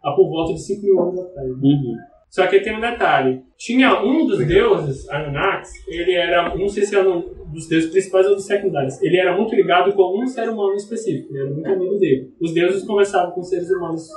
Há 0.03 0.11
por 0.11 0.29
volta 0.29 0.53
de 0.53 0.61
5 0.61 0.81
mil 0.83 0.99
anos 1.01 1.19
atrás. 1.19 1.49
Uhum. 1.49 1.95
Só 2.29 2.45
que 2.47 2.59
tem 2.59 2.75
um 2.75 2.79
detalhe. 2.79 3.41
Tinha 3.57 4.03
um 4.03 4.25
dos 4.25 4.45
deuses, 4.45 5.09
Anunnakis, 5.09 5.71
ele 5.87 6.13
era, 6.13 6.55
não 6.55 6.69
sei 6.69 6.85
se 6.85 6.95
era 6.95 7.09
um 7.09 7.21
dos 7.51 7.67
deuses 7.67 7.89
principais 7.89 8.27
ou 8.27 8.35
dos 8.35 8.45
secundários, 8.45 9.01
ele 9.01 9.17
era 9.17 9.35
muito 9.35 9.55
ligado 9.55 9.93
com 9.93 10.21
um 10.21 10.27
ser 10.27 10.47
humano 10.49 10.75
específico, 10.75 11.33
ele 11.33 11.39
era 11.39 11.49
muito 11.49 11.69
amigo 11.69 11.97
dele. 11.97 12.31
Os 12.39 12.53
deuses 12.53 12.83
conversavam 12.83 13.31
com 13.31 13.41
seres 13.41 13.69
humanos 13.71 14.07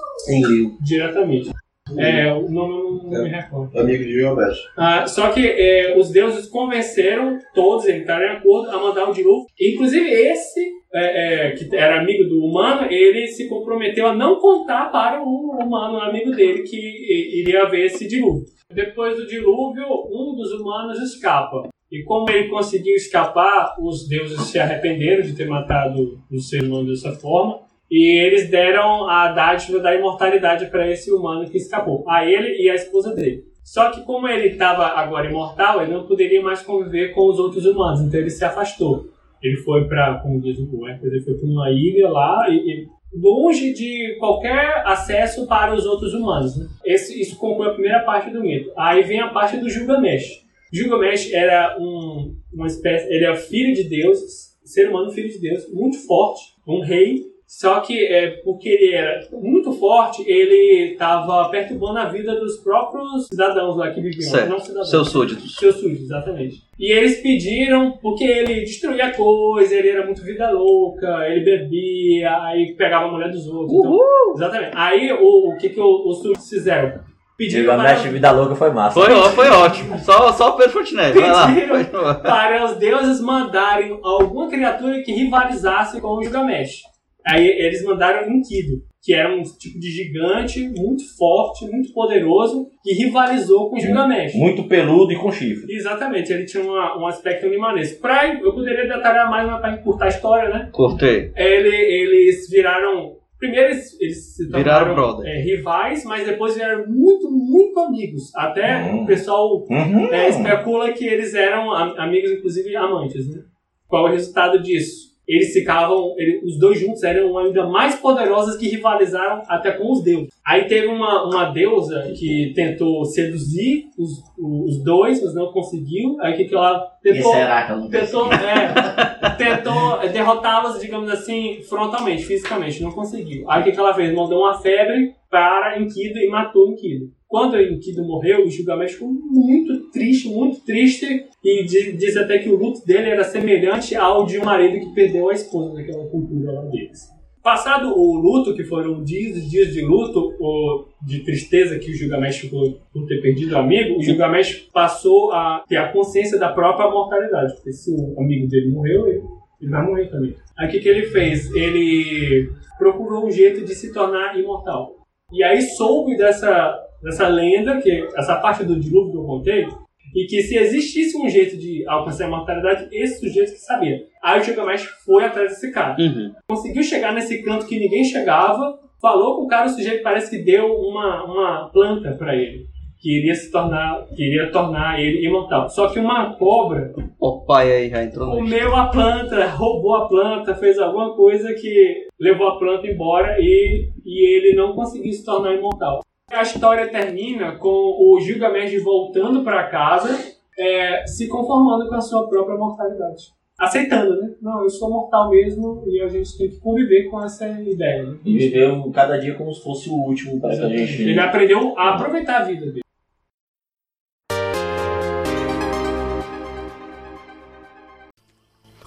diretamente. 0.83 1.51
É, 1.99 2.33
o 2.33 2.49
nome 2.51 2.75
não, 2.75 3.11
não 3.11 3.25
me 3.25 3.31
recordo. 3.31 3.79
Amigo 3.79 4.05
de 4.05 4.13
Gilgamesh. 4.13 4.59
Ah, 4.77 5.07
só 5.07 5.31
que 5.31 5.47
é, 5.47 5.97
os 5.99 6.11
deuses 6.11 6.47
convenceram 6.49 7.39
todos, 7.55 7.89
entraram 7.89 8.27
em 8.27 8.37
acordo, 8.37 8.71
a 8.71 8.79
mandar 8.79 9.09
o 9.09 9.13
dilúvio. 9.13 9.47
Inclusive 9.61 10.09
esse, 10.09 10.61
é, 10.93 11.49
é, 11.49 11.51
que 11.53 11.75
era 11.75 12.01
amigo 12.01 12.25
do 12.25 12.45
humano, 12.45 12.91
ele 12.91 13.27
se 13.29 13.49
comprometeu 13.49 14.07
a 14.07 14.15
não 14.15 14.39
contar 14.39 14.91
para 14.91 15.23
o 15.23 15.57
humano, 15.61 16.01
amigo 16.01 16.31
dele, 16.33 16.63
que 16.63 17.41
iria 17.41 17.63
haver 17.63 17.87
esse 17.87 18.07
dilúvio. 18.07 18.45
Depois 18.73 19.17
do 19.17 19.27
dilúvio, 19.27 19.85
um 20.11 20.35
dos 20.37 20.53
humanos 20.53 20.99
escapa. 21.01 21.69
E 21.91 22.05
como 22.05 22.31
ele 22.31 22.49
conseguiu 22.49 22.95
escapar, 22.95 23.75
os 23.81 24.07
deuses 24.07 24.41
se 24.43 24.61
arrependeram 24.61 25.23
de 25.23 25.35
ter 25.35 25.49
matado 25.49 26.21
o 26.31 26.39
ser 26.39 26.63
humano 26.63 26.89
dessa 26.89 27.11
forma. 27.13 27.59
E 27.91 28.25
eles 28.25 28.49
deram 28.49 29.09
a 29.09 29.33
dádiva 29.33 29.81
da 29.81 29.95
imortalidade 29.95 30.67
para 30.67 30.91
esse 30.91 31.11
humano 31.11 31.49
que 31.51 31.57
escapou, 31.57 32.05
a 32.09 32.25
ele 32.25 32.63
e 32.63 32.71
a 32.71 32.75
esposa 32.75 33.15
dele. 33.15 33.45
Só 33.65 33.91
que 33.91 34.03
como 34.05 34.29
ele 34.29 34.49
estava 34.49 34.87
agora 34.87 35.29
imortal, 35.29 35.83
ele 35.83 35.93
não 35.93 36.07
poderia 36.07 36.43
mais 36.43 36.63
conviver 36.63 37.13
com 37.13 37.29
os 37.29 37.39
outros 37.39 37.67
humanos, 37.67 38.01
então 38.01 38.21
ele 38.21 38.31
se 38.31 38.45
afastou. 38.45 39.09
Ele 39.43 39.57
foi 39.57 39.89
para, 39.89 40.19
como 40.21 40.41
diz 40.41 40.59
o 40.59 40.87
Hércules, 40.87 41.13
ele 41.13 41.25
foi 41.25 41.35
para 41.35 41.49
uma 41.49 41.71
ilha 41.71 42.09
lá 42.09 42.47
e, 42.49 42.57
e 42.57 42.89
longe 43.13 43.73
de 43.73 44.17
qualquer 44.19 44.83
acesso 44.87 45.47
para 45.47 45.75
os 45.75 45.85
outros 45.87 46.15
humanos. 46.15 46.57
Né? 46.57 46.67
Esse, 46.85 47.21
isso 47.21 47.39
conclui 47.39 47.69
a 47.69 47.73
primeira 47.73 48.01
parte 48.01 48.31
do 48.31 48.41
mito. 48.41 48.71
Aí 48.77 49.03
vem 49.03 49.21
a 49.21 49.29
parte 49.29 49.57
do 49.57 49.69
Gilgamesh. 49.69 50.45
Gilgamesh 50.73 51.33
era 51.33 51.77
um, 51.81 52.37
uma 52.53 52.67
espécie, 52.67 53.13
ele 53.13 53.25
é 53.25 53.35
filho 53.35 53.75
de 53.75 53.85
Deus, 53.85 54.19
ser 54.65 54.89
humano 54.89 55.11
filho 55.11 55.29
de 55.29 55.41
Deus, 55.41 55.73
muito 55.73 55.99
forte, 56.07 56.43
um 56.67 56.81
rei. 56.81 57.30
Só 57.51 57.81
que 57.81 58.07
é, 58.07 58.29
porque 58.45 58.69
ele 58.69 58.95
era 58.95 59.27
muito 59.33 59.73
forte, 59.73 60.23
ele 60.25 60.93
estava 60.93 61.49
perturbando 61.49 61.99
a 61.99 62.05
vida 62.05 62.39
dos 62.39 62.59
próprios 62.59 63.27
cidadãos 63.27 63.77
lá 63.77 63.91
que 63.91 64.01
viviam. 64.01 64.31
Certo. 64.31 64.51
Não 64.51 64.61
cidadãos. 64.61 64.89
Seus 64.89 65.11
súditos. 65.11 65.57
Seus 65.57 65.75
súditos, 65.75 66.05
exatamente. 66.05 66.63
E 66.79 66.93
eles 66.93 67.21
pediram, 67.21 67.99
porque 68.01 68.23
ele 68.23 68.61
destruía 68.61 69.13
coisa, 69.13 69.75
ele 69.75 69.89
era 69.89 70.07
muito 70.07 70.23
vida 70.23 70.49
louca, 70.53 71.27
ele 71.29 71.45
bebia, 71.45 72.41
aí 72.45 72.73
pegava 72.77 73.07
a 73.07 73.11
mulher 73.11 73.33
dos 73.33 73.49
outros. 73.49 73.73
Então, 73.73 73.99
exatamente. 74.37 74.73
Aí 74.77 75.13
o, 75.13 75.51
o 75.51 75.57
que, 75.57 75.71
que 75.71 75.81
os 75.81 76.23
súditos 76.23 76.49
fizeram? 76.49 77.01
Pediram 77.37 77.63
Gilgamesh 77.63 78.03
para, 78.03 78.11
Vida 78.13 78.31
Louca 78.31 78.55
foi 78.55 78.71
massa. 78.71 79.01
Foi, 79.01 79.13
foi 79.31 79.49
ótimo. 79.49 79.99
Só, 79.99 80.31
só 80.33 80.51
o 80.51 80.57
Pedro 80.57 80.73
Fontenelle. 80.73 81.19
Vai 81.19 81.31
lá. 81.33 81.47
pediram 81.49 82.15
para 82.23 82.65
os 82.65 82.77
deuses 82.77 83.21
mandarem 83.21 83.99
alguma 84.05 84.49
criatura 84.49 85.03
que 85.03 85.11
rivalizasse 85.11 86.01
com 86.01 86.09
o 86.09 86.23
Gilgamesh. 86.23 86.83
Aí 87.27 87.47
eles 87.47 87.83
mandaram 87.85 88.31
Enkidu, 88.31 88.83
que 89.03 89.15
era 89.15 89.35
um 89.35 89.43
tipo 89.43 89.79
de 89.79 89.91
gigante 89.91 90.69
muito 90.77 91.03
forte, 91.17 91.65
muito 91.71 91.93
poderoso, 91.93 92.69
que 92.83 92.93
rivalizou 92.93 93.71
com 93.71 93.77
o 93.77 93.81
Gilgamesh. 93.81 94.35
Muito 94.35 94.65
peludo 94.65 95.13
e 95.13 95.17
com 95.17 95.31
chifre. 95.33 95.73
Exatamente, 95.75 96.33
ele 96.33 96.45
tinha 96.45 96.63
uma- 96.63 96.99
um 96.99 97.07
aspecto 97.07 97.47
animalesco. 97.47 98.01
Pra, 98.01 98.27
eu 98.35 98.53
poderia 98.53 98.87
detalhar 98.87 99.31
mais, 99.31 99.47
mas 99.47 99.61
para 99.61 99.75
encurtar 99.75 100.05
a 100.07 100.09
história, 100.09 100.49
né? 100.51 100.69
Cortei. 100.73 101.33
Ele- 101.37 101.69
eles 101.77 102.49
viraram. 102.51 103.19
Primeiro 103.39 103.69
eles, 103.71 103.99
eles 103.99 104.35
se 104.37 104.47
Viraram 104.49 104.95
tornaram 104.95 105.27
é, 105.27 105.41
rivais, 105.41 106.05
mas 106.05 106.27
depois 106.27 106.55
viraram 106.57 106.85
muito, 106.87 107.31
muito 107.31 107.81
amigos. 107.81 108.25
Até 108.37 108.83
Hum. 108.83 109.03
o 109.03 109.07
pessoal 109.07 109.65
Uhum. 109.71 110.13
é, 110.13 110.29
especula 110.29 110.93
que 110.93 111.07
eles 111.07 111.33
eram 111.33 111.73
am- 111.73 111.95
amigos, 111.99 112.31
inclusive 112.33 112.77
amantes, 112.77 113.27
né? 113.35 113.41
Qual 113.89 114.07
é 114.07 114.11
o 114.11 114.13
resultado 114.13 114.61
disso? 114.63 115.10
Eles 115.33 115.53
ficavam, 115.53 116.15
ele- 116.19 116.41
os 116.45 116.59
dois 116.59 116.81
juntos 116.81 117.03
eram 117.05 117.39
ainda 117.39 117.67
mais 117.69 117.95
poderosos 117.95 118.57
que 118.57 118.69
rivalizaram 118.69 119.43
até 119.49 119.71
com 119.71 119.93
os 119.93 120.03
deuses. 120.03 120.29
Aí 120.45 120.65
teve 120.65 120.89
uma, 120.89 121.25
uma 121.29 121.45
deusa 121.53 122.13
que 122.19 122.53
tentou 122.55 123.05
seduzir 123.05 123.85
os, 123.97 124.11
os 124.39 124.83
dois, 124.83 125.23
mas 125.23 125.35
não 125.35 125.53
conseguiu. 125.53 126.17
Aí 126.21 126.35
o 126.35 126.37
que, 126.37 126.45
que 126.47 126.55
ela 126.55 126.81
tentou? 127.03 127.33
Será 127.33 127.63
que 127.67 127.73
ela 127.73 127.81
não 127.81 127.89
tentou, 127.89 128.33
é, 128.33 129.31
tentou 129.39 130.09
derrotá-los, 130.13 130.81
digamos 130.81 131.11
assim, 131.11 131.61
frontalmente, 131.69 132.25
fisicamente, 132.25 132.83
não 132.83 132.91
conseguiu. 132.93 133.49
Aí 133.51 133.61
o 133.61 133.65
que, 133.65 133.73
que 133.73 133.79
ela 133.79 133.95
fez? 133.95 134.13
Mandou 134.15 134.41
uma 134.41 134.55
febre 134.61 135.15
para 135.31 135.81
Enkidu 135.81 136.19
e 136.19 136.29
matou 136.29 136.71
Enkidu. 136.73 137.11
Quando 137.29 137.61
Enkidu 137.61 138.03
morreu, 138.05 138.45
o 138.45 138.51
Gilgamesh 138.51 138.93
ficou 138.95 139.09
muito 139.13 139.89
triste, 139.91 140.29
muito 140.29 140.61
triste, 140.65 141.07
e 141.45 141.65
di- 141.65 141.93
diz 141.93 142.17
até 142.17 142.39
que 142.39 142.49
o 142.49 142.57
luto 142.57 142.85
dele 142.85 143.09
era 143.09 143.23
semelhante 143.23 143.95
ao 143.95 144.27
de 144.27 144.39
um 144.39 144.45
marido 144.45 144.81
que 144.81 144.93
perdeu 144.95 145.29
a 145.29 145.33
esposa 145.33 145.75
naquela 145.75 146.07
cultura 146.09 146.51
lá 146.53 146.63
deles. 146.63 147.09
Passado 147.43 147.97
o 147.97 148.15
luto, 148.17 148.55
que 148.55 148.65
foram 148.65 149.03
dias 149.03 149.37
e 149.39 149.49
dias 149.49 149.73
de 149.73 149.81
luto, 149.81 150.35
ou 150.41 150.89
de 151.07 151.21
tristeza 151.25 151.79
que 151.79 151.91
o 151.91 151.95
Gilgamesh 151.95 152.39
ficou 152.41 152.79
por 152.93 153.07
ter 153.07 153.23
perdido 153.23 153.55
o 153.55 153.59
amigo, 153.59 153.99
o 153.99 154.03
Gilgamesh 154.03 154.69
passou 154.75 155.33
a 155.33 155.65
ter 155.67 155.77
a 155.77 155.91
consciência 155.91 156.39
da 156.39 156.51
própria 156.53 156.91
mortalidade. 156.91 157.55
Porque 157.55 157.73
se 157.73 157.91
o 157.93 158.21
amigo 158.21 158.47
dele 158.47 158.71
morreu, 158.71 159.07
ele, 159.09 159.23
ele 159.63 159.71
vai 159.71 159.87
morrer 159.87 160.11
também. 160.11 160.35
Aí 160.59 160.69
o 160.69 160.71
que, 160.71 160.81
que 160.81 160.89
ele 160.89 161.07
fez? 161.07 161.51
Ele 161.55 162.51
procurou 162.79 163.25
um 163.27 163.31
jeito 163.31 163.65
de 163.65 163.75
se 163.75 163.91
tornar 163.93 164.39
imortal. 164.39 164.97
E 165.33 165.43
aí 165.43 165.63
soube 165.63 166.17
dessa, 166.17 166.79
dessa 167.03 167.29
lenda, 167.29 167.81
que 167.81 168.09
essa 168.17 168.37
parte 168.37 168.65
do 168.65 168.79
dilúvio 168.79 169.13
que 169.13 169.19
eu 169.19 169.25
contei, 169.25 169.69
e 170.15 170.27
que 170.27 170.43
se 170.43 170.57
existisse 170.57 171.17
um 171.17 171.29
jeito 171.29 171.57
de 171.57 171.87
alcançar 171.87 172.25
a 172.25 172.27
imortalidade, 172.29 172.89
esse 172.93 173.21
sujeito 173.21 173.53
que 173.53 173.59
sabia. 173.59 174.07
Aí 174.23 174.41
o 174.41 174.43
Gilgamesh 174.43 174.85
foi 175.05 175.25
atrás 175.25 175.51
desse 175.51 175.71
cara. 175.73 175.97
Uhum. 176.01 176.35
Conseguiu 176.49 176.83
chegar 176.83 177.13
nesse 177.13 177.43
canto 177.43 177.67
que 177.67 177.79
ninguém 177.79 178.05
chegava, 178.05 178.79
falou 179.01 179.37
com 179.37 179.45
o 179.45 179.49
cara, 179.49 179.67
o 179.67 179.71
sujeito 179.71 180.03
parece 180.03 180.31
que 180.31 180.45
deu 180.45 180.67
uma, 180.67 181.25
uma 181.25 181.71
planta 181.71 182.13
pra 182.13 182.35
ele. 182.35 182.67
Que 183.01 183.19
iria 183.19 183.35
se 183.35 183.51
tornar, 183.51 184.07
que 184.15 184.23
iria 184.23 184.53
tornar 184.53 185.01
ele 185.01 185.27
imortal. 185.27 185.69
Só 185.71 185.89
que 185.89 185.99
uma 185.99 186.35
cobra 186.35 186.93
O 187.19 187.41
pai 187.47 187.73
aí 187.73 187.89
já 187.89 188.03
entrou 188.03 188.27
no. 188.29 188.37
comeu 188.37 188.77
a 188.77 188.89
planta, 188.89 189.47
roubou 189.47 189.95
a 189.97 190.07
planta, 190.07 190.55
fez 190.55 190.79
alguma 190.79 191.15
coisa 191.17 191.55
que 191.55 192.07
levou 192.21 192.47
a 192.49 192.59
planta 192.59 192.87
embora 192.87 193.37
e, 193.41 193.89
e 194.05 194.37
ele 194.37 194.55
não 194.55 194.75
conseguiu 194.75 195.13
se 195.13 195.25
tornar 195.25 195.55
imortal. 195.55 196.01
A 196.31 196.43
história 196.43 196.89
termina 196.89 197.57
com 197.57 197.69
o 197.69 198.21
Gilgamesh 198.21 198.83
voltando 198.85 199.43
para 199.43 199.67
casa, 199.69 200.17
é, 200.59 201.05
se 201.07 201.27
conformando 201.27 201.89
com 201.89 201.95
a 201.95 202.01
sua 202.01 202.29
própria 202.29 202.57
mortalidade. 202.57 203.33
Aceitando, 203.59 204.17
né? 204.19 204.31
Não, 204.41 204.63
eu 204.63 204.71
sou 204.71 204.89
mortal 204.89 205.29
mesmo 205.29 205.85
e 205.87 206.01
a 206.01 206.09
gente 206.09 206.39
tem 206.39 206.49
que 206.49 206.59
conviver 206.61 207.11
com 207.11 207.23
essa 207.23 207.47
ideia. 207.61 208.05
Né? 208.05 208.17
E 208.25 208.39
viveu 208.39 208.91
cada 208.91 209.19
dia 209.19 209.35
como 209.35 209.53
se 209.53 209.63
fosse 209.63 209.91
o 209.91 209.95
último 209.95 210.41
para 210.41 210.57
que 210.57 210.63
a 210.63 210.69
gente. 210.69 211.03
Ele 211.03 211.21
aprendeu 211.21 211.79
a 211.79 211.95
aproveitar 211.95 212.41
a 212.41 212.45
vida 212.45 212.67
dele. 212.67 212.81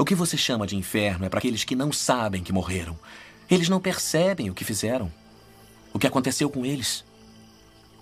O 0.03 0.05
que 0.05 0.15
você 0.15 0.35
chama 0.35 0.67
de 0.67 0.75
inferno 0.75 1.23
é 1.23 1.29
para 1.29 1.37
aqueles 1.37 1.63
que 1.63 1.77
não 1.77 1.89
sabem 1.89 2.43
que 2.43 2.51
morreram. 2.51 2.99
Eles 3.49 3.69
não 3.69 3.79
percebem 3.79 4.49
o 4.49 4.53
que 4.53 4.65
fizeram. 4.65 5.09
O 5.93 5.97
que 5.97 6.05
aconteceu 6.05 6.49
com 6.49 6.65
eles. 6.65 7.05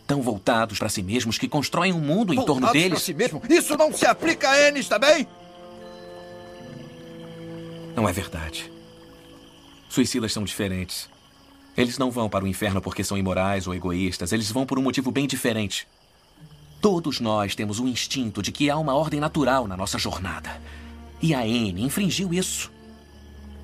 Tão 0.08 0.20
voltados 0.20 0.80
para 0.80 0.90
si 0.90 1.04
mesmos 1.04 1.38
que 1.38 1.48
constroem 1.48 1.94
um 1.94 2.00
mundo 2.00 2.34
em 2.34 2.44
torno 2.44 2.72
deles. 2.72 2.90
pra 2.90 3.00
si 3.00 3.14
mesmo? 3.14 3.40
Isso 3.48 3.78
não 3.78 3.94
se 3.94 4.08
aplica 4.08 4.50
a 4.50 4.68
Ennis 4.68 4.88
também? 4.88 5.28
Não 7.96 8.10
é 8.10 8.12
verdade. 8.12 8.74
Suicidas 9.88 10.34
são 10.34 10.44
diferentes. 10.44 11.08
Eles 11.78 12.00
não 12.00 12.10
vão 12.10 12.28
para 12.28 12.44
o 12.44 12.48
inferno 12.48 12.82
porque 12.82 13.04
são 13.04 13.16
imorais 13.16 13.68
ou 13.68 13.76
egoístas. 13.76 14.32
Eles 14.32 14.50
vão 14.50 14.66
por 14.66 14.80
um 14.80 14.82
motivo 14.82 15.12
bem 15.12 15.28
diferente. 15.28 15.88
Todos 16.82 17.20
nós 17.20 17.54
temos 17.54 17.78
um 17.78 17.88
instinto 17.88 18.42
de 18.42 18.52
que 18.52 18.72
há 18.72 18.78
uma 18.80 18.96
ordem 18.96 19.20
natural 19.20 19.68
na 19.68 19.78
nossa 19.78 20.00
jornada. 20.00 20.60
E 21.22 21.34
a 21.34 21.42
Anne 21.42 21.84
infringiu 21.84 22.34
isso. 22.34 22.72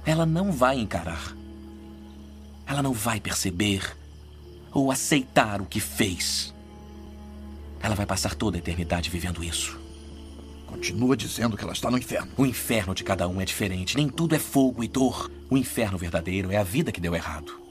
Ela 0.06 0.26
não 0.26 0.52
vai 0.52 0.80
encarar. 0.80 1.36
Ela 2.66 2.84
não 2.84 2.94
vai 2.94 3.20
perceber 3.20 3.96
ou 4.72 4.92
aceitar 4.92 5.62
o 5.62 5.66
que 5.66 5.80
fez. 5.80 6.54
Ela 7.80 7.96
vai 7.96 8.06
passar 8.06 8.36
toda 8.36 8.58
a 8.58 8.60
eternidade 8.60 9.10
vivendo 9.10 9.44
isso. 9.44 9.80
Continua 10.68 11.16
dizendo 11.16 11.56
que 11.56 11.64
ela 11.64 11.74
está 11.74 11.90
no 11.90 11.98
inferno. 11.98 12.32
O 12.38 12.46
inferno 12.46 12.94
de 12.94 13.04
cada 13.04 13.28
um 13.28 13.40
é 13.40 13.46
diferente. 13.46 13.96
Nem 13.96 14.10
tudo 14.10 14.36
é 14.36 14.40
fogo 14.40 14.84
e 14.84 14.88
dor. 14.88 15.32
O 15.50 15.58
inferno 15.58 15.98
verdadeiro 15.98 16.52
é 16.52 16.58
a 16.58 16.64
vida 16.64 16.92
que 16.92 17.02
deu 17.02 17.16
errado. 17.16 17.67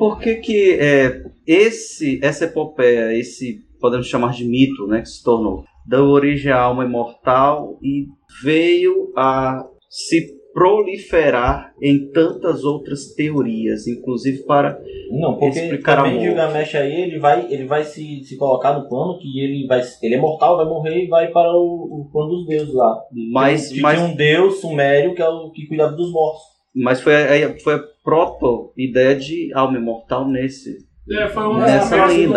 Por 0.00 0.18
que 0.18 0.36
que 0.36 0.72
é, 0.80 1.22
esse, 1.46 2.18
essa 2.22 2.46
epopeia, 2.46 3.12
esse 3.14 3.60
podemos 3.78 4.06
chamar 4.06 4.32
de 4.32 4.44
mito, 4.44 4.86
né, 4.86 5.00
que 5.02 5.08
se 5.08 5.22
tornou, 5.22 5.64
deu 5.86 6.04
origem 6.06 6.50
à 6.50 6.60
alma 6.60 6.84
imortal 6.84 7.78
e 7.82 8.06
veio 8.42 9.12
a 9.16 9.62
se 9.88 10.40
proliferar 10.52 11.72
em 11.80 12.10
tantas 12.10 12.64
outras 12.64 13.14
teorias, 13.14 13.86
inclusive 13.86 14.44
para 14.44 14.78
Não, 15.10 15.38
porque 15.38 15.58
explicar 15.60 15.98
a 15.98 16.02
também. 16.04 16.20
Gilgamesh 16.20 16.74
aí, 16.74 17.02
ele 17.02 17.18
vai, 17.18 17.46
ele 17.52 17.66
vai 17.66 17.84
se, 17.84 18.22
se 18.24 18.36
colocar 18.36 18.78
no 18.78 18.88
plano 18.88 19.18
que 19.18 19.40
ele 19.40 19.66
vai 19.66 19.80
ele 20.02 20.14
é 20.14 20.20
mortal, 20.20 20.56
vai 20.56 20.66
morrer 20.66 21.04
e 21.04 21.08
vai 21.08 21.28
para 21.30 21.52
o, 21.52 22.00
o 22.00 22.10
plano 22.12 22.30
dos 22.30 22.46
deuses 22.46 22.74
lá. 22.74 23.00
Mas- 23.32 23.70
tem, 23.70 23.80
mas- 23.80 24.00
um 24.00 24.14
deus 24.14 24.60
sumério 24.60 25.14
que 25.14 25.22
é 25.22 25.28
o 25.28 25.50
que 25.50 25.66
cuidava 25.66 25.92
dos 25.92 26.10
mortos. 26.12 26.42
Mas 26.74 27.00
foi 27.00 27.14
a, 27.44 27.58
foi 27.58 27.74
a 27.74 27.84
proto 28.04 28.72
ideia 28.76 29.14
de 29.16 29.52
alma 29.54 29.78
imortal 29.78 30.28
nesse. 30.28 30.88
É, 31.10 31.26
foi 31.28 31.42
uma 31.42 31.60
Nessa 31.60 31.96
das 31.96 32.06
essa 32.08 32.30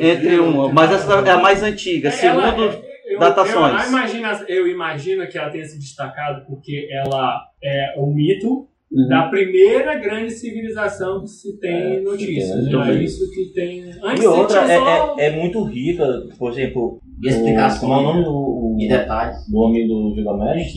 Entre 0.00 0.38
uma, 0.38 0.72
mas 0.72 0.90
essa 0.92 1.12
é 1.20 1.30
a 1.30 1.38
mais 1.38 1.62
antiga, 1.62 2.08
Ela- 2.08 2.16
segundo 2.52 2.82
eu, 3.06 3.18
datações. 3.18 3.82
Eu 3.82 3.88
imagino, 3.90 4.28
eu 4.48 4.68
imagino 4.68 5.26
que 5.28 5.36
ela 5.36 5.50
tenha 5.50 5.64
se 5.66 5.78
destacado 5.78 6.46
porque 6.46 6.88
ela 6.90 7.42
é 7.62 7.94
o 7.98 8.06
mito 8.06 8.66
Uhum. 8.92 9.08
da 9.08 9.24
primeira 9.24 9.98
grande 9.98 10.30
civilização 10.30 11.22
que 11.22 11.28
se 11.30 11.58
tem 11.58 12.02
notícia. 12.04 12.54
tem, 12.54 12.62
né? 12.72 12.76
né? 12.86 12.94
É 12.94 13.02
isso 13.02 13.28
que 13.32 13.46
tem. 13.52 13.82
Antes 14.02 14.22
E 14.22 14.26
outra, 14.26 14.60
é, 14.70 14.78
só- 14.78 15.16
é, 15.18 15.26
é 15.26 15.30
muito 15.36 15.64
rica, 15.64 16.06
por 16.38 16.52
exemplo, 16.52 17.00
E 17.20 17.28
explicações, 17.28 17.78
o, 17.78 17.80
como 17.80 17.92
é 17.94 17.96
o 17.98 18.02
nome 18.02 18.24
do, 18.24 18.30
o, 18.30 18.76
e 18.78 18.86
detalhes. 18.88 19.36
do 19.50 19.58
homem 19.58 19.88
do 19.88 20.12
Gilgamesh? 20.14 20.72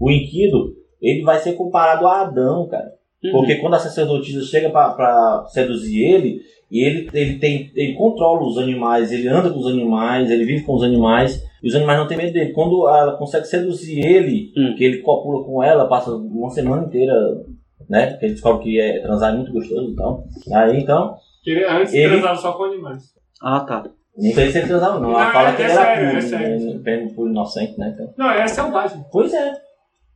O 0.00 0.10
Enkidu, 0.10 0.76
ele 1.00 1.22
vai 1.22 1.38
ser 1.38 1.52
comparado 1.54 2.06
a 2.06 2.22
Adão, 2.22 2.66
cara. 2.68 2.92
Uhum. 3.24 3.32
Porque 3.32 3.56
quando 3.56 3.74
a 3.74 3.78
sacerdotisa 3.78 4.42
chega 4.44 4.70
pra- 4.70 4.90
pra 4.90 5.44
seduzir 5.48 6.00
ele, 6.04 6.40
e 6.70 6.84
ele, 6.84 7.08
ele, 7.12 7.38
tem, 7.38 7.70
ele 7.74 7.94
controla 7.94 8.46
os 8.46 8.58
animais, 8.58 9.10
ele 9.10 9.26
anda 9.26 9.50
com 9.50 9.58
os 9.58 9.66
animais, 9.66 10.30
ele 10.30 10.44
vive 10.44 10.64
com 10.64 10.74
os 10.74 10.82
animais, 10.84 11.42
e 11.62 11.68
os 11.68 11.74
animais 11.74 11.98
não 11.98 12.06
têm 12.06 12.16
medo 12.18 12.32
dele. 12.32 12.52
Quando 12.52 12.86
ela 12.88 13.16
consegue 13.16 13.46
seduzir 13.46 13.98
ele, 14.06 14.52
Hum. 14.56 14.74
que 14.76 14.84
ele 14.84 14.98
copula 14.98 15.44
com 15.44 15.62
ela, 15.62 15.88
passa 15.88 16.10
uma 16.14 16.50
semana 16.50 16.86
inteira, 16.86 17.12
né? 17.88 18.12
Que 18.18 18.26
ele 18.26 18.34
descobre 18.34 18.62
que 18.62 18.80
é, 18.80 19.00
transar 19.00 19.32
é 19.32 19.36
muito 19.36 19.52
gostoso 19.52 19.90
e 19.92 19.96
tal. 19.96 20.24
Aí 20.54 20.78
então, 20.78 21.16
ele 21.46 21.64
antes 21.64 21.94
ele- 21.94 22.08
transava 22.10 22.36
só 22.36 22.52
com 22.52 22.64
animais. 22.64 23.02
Ah, 23.42 23.60
tá. 23.60 23.84
não 24.16 24.32
sei 24.32 24.50
se 24.50 24.58
ele 24.58 24.66
transava, 24.68 25.00
não. 25.00 25.10
Ela 25.12 25.24
Não, 25.26 25.32
fala 25.32 25.48
é- 25.48 25.52
que 25.56 25.62
é 25.62 25.64
ele 25.64 25.72
era 25.72 25.84
sério, 25.84 26.04
é 26.06 26.10
puro, 26.10 26.22
sério. 26.22 26.60
né? 26.60 26.80
Puro, 26.84 27.14
puro 27.14 27.30
inocente, 27.30 27.78
né? 27.78 27.92
Então, 27.94 28.12
Não, 28.16 28.30
é 28.30 28.46
selvagem. 28.46 29.04
pois 29.10 29.32
é, 29.32 29.52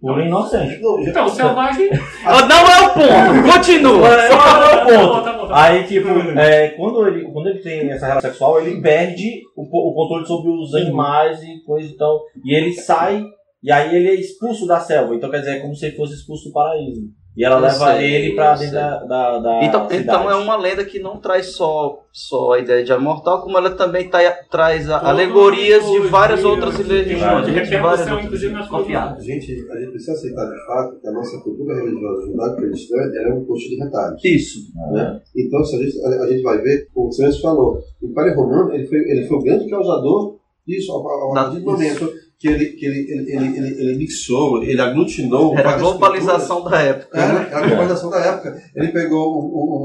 puro 0.03 0.21
inocente. 0.21 0.81
Então, 1.09 1.29
selvagem. 1.29 1.89
Não 2.49 2.57
é 2.67 2.87
o 2.87 2.93
ponto, 2.93 3.53
continua. 3.53 4.09
É, 4.09 4.29
só 4.31 4.37
Tá 4.37 4.59
para 4.59 4.83
o 4.83 4.85
bom, 4.85 5.09
ponto. 5.09 5.25
tá 5.25 5.33
bom, 5.33 5.39
tá 5.43 5.47
bom. 5.47 5.55
Aí, 5.55 5.85
tipo, 5.85 6.09
é, 6.39 6.69
quando, 6.71 7.07
ele, 7.07 7.33
quando 7.33 7.49
ele 7.51 7.61
tem 7.61 7.89
essa 7.91 8.07
relação 8.09 8.31
sexual, 8.31 8.61
ele 8.61 8.81
perde 8.81 9.41
o, 9.57 9.63
o 9.63 9.95
controle 9.95 10.27
sobre 10.27 10.51
os 10.51 10.75
animais 10.75 11.41
e 11.43 11.63
coisa 11.65 11.89
e 11.89 11.97
tal. 11.97 12.21
E 12.45 12.55
ele 12.55 12.73
sai, 12.73 13.25
e 13.63 13.71
aí 13.71 13.95
ele 13.95 14.09
é 14.09 14.15
expulso 14.15 14.67
da 14.67 14.81
selva. 14.81 15.15
Então, 15.15 15.31
quer 15.31 15.39
dizer, 15.39 15.59
é 15.59 15.61
como 15.61 15.75
se 15.75 15.87
ele 15.87 15.97
fosse 15.97 16.15
expulso 16.15 16.49
do 16.49 16.53
paraíso. 16.53 17.01
E 17.35 17.43
ela 17.45 17.57
Eu 17.57 17.61
leva 17.63 17.95
sei, 17.97 18.15
ele 18.15 18.35
pra 18.35 18.55
dentro 18.55 18.75
da, 18.75 19.05
da, 19.05 19.39
da 19.39 19.65
Então, 19.65 19.89
cidade. 19.89 20.03
então 20.03 20.31
é 20.31 20.35
uma 20.37 20.55
lenda 20.57 20.85
que 20.85 20.99
não 20.99 21.17
traz 21.17 21.47
só, 21.47 22.01
só 22.13 22.53
a 22.53 22.59
ideia 22.59 22.85
de 22.85 22.93
alma 22.93 23.15
mortal, 23.15 23.41
como 23.43 23.57
ela 23.57 23.71
também 23.71 24.07
tá- 24.11 24.21
traz 24.51 24.91
a- 24.91 24.99
alegorias 25.09 25.83
de 25.91 25.99
várias 26.09 26.45
outras 26.45 26.77
religiões. 26.77 27.21
Várias. 27.23 27.47
de 27.47 27.53
várias 27.55 27.69
Repercussão, 27.71 28.13
outras 28.13 28.25
inclusive. 28.27 28.55
A 28.55 29.21
gente, 29.21 29.71
a 29.71 29.79
gente 29.81 29.91
precisa 29.93 30.13
aceitar 30.13 30.45
de 30.45 30.67
fato 30.67 31.01
que 31.01 31.09
a 31.09 31.13
nossa 31.13 31.41
cultura 31.41 31.75
religiosa 31.75 32.27
judaico-cristã 32.27 32.97
é 32.99 33.33
um 33.33 33.45
coxo 33.47 33.67
de 33.69 33.77
retalhos. 33.77 34.25
Isso. 34.25 34.59
Né? 34.93 35.21
Então, 35.35 35.65
se 35.65 35.77
a, 35.77 35.79
gente, 35.79 36.05
a, 36.05 36.09
a 36.25 36.27
gente 36.29 36.43
vai 36.43 36.59
ver, 36.59 36.87
como 36.93 37.09
o 37.09 37.13
senhor 37.13 37.33
falou, 37.41 37.79
o 38.03 38.07
Império 38.07 38.35
Romano 38.35 38.75
ele 38.75 38.87
foi, 38.87 38.99
ele 38.99 39.27
foi 39.27 39.39
o 39.39 39.43
grande 39.43 39.71
causador 39.71 40.37
disso, 40.67 40.93
ao, 40.93 41.09
ao, 41.09 41.31
a 41.33 41.35
partir 41.45 41.61
do 41.61 41.65
momento 41.73 42.13
que 42.43 42.49
ele, 42.49 42.67
que 42.73 42.85
ele, 42.85 42.99
ele, 43.09 43.37
ele, 43.37 43.57
ele, 43.57 43.81
ele 43.83 43.99
mixou, 43.99 44.61
ele 44.65 44.81
aglutinou. 44.81 45.57
Era 45.57 45.71
a 45.71 45.77
globalização 45.79 46.65
da 46.65 46.77
época. 46.83 47.17
Era, 47.17 47.33
né? 47.35 47.47
era 47.49 47.59
a 47.65 47.67
globalização 47.69 48.11
da 48.11 48.19
época. 48.19 48.61
Ele 48.75 48.89
pegou 48.89 49.29
o, 49.29 49.39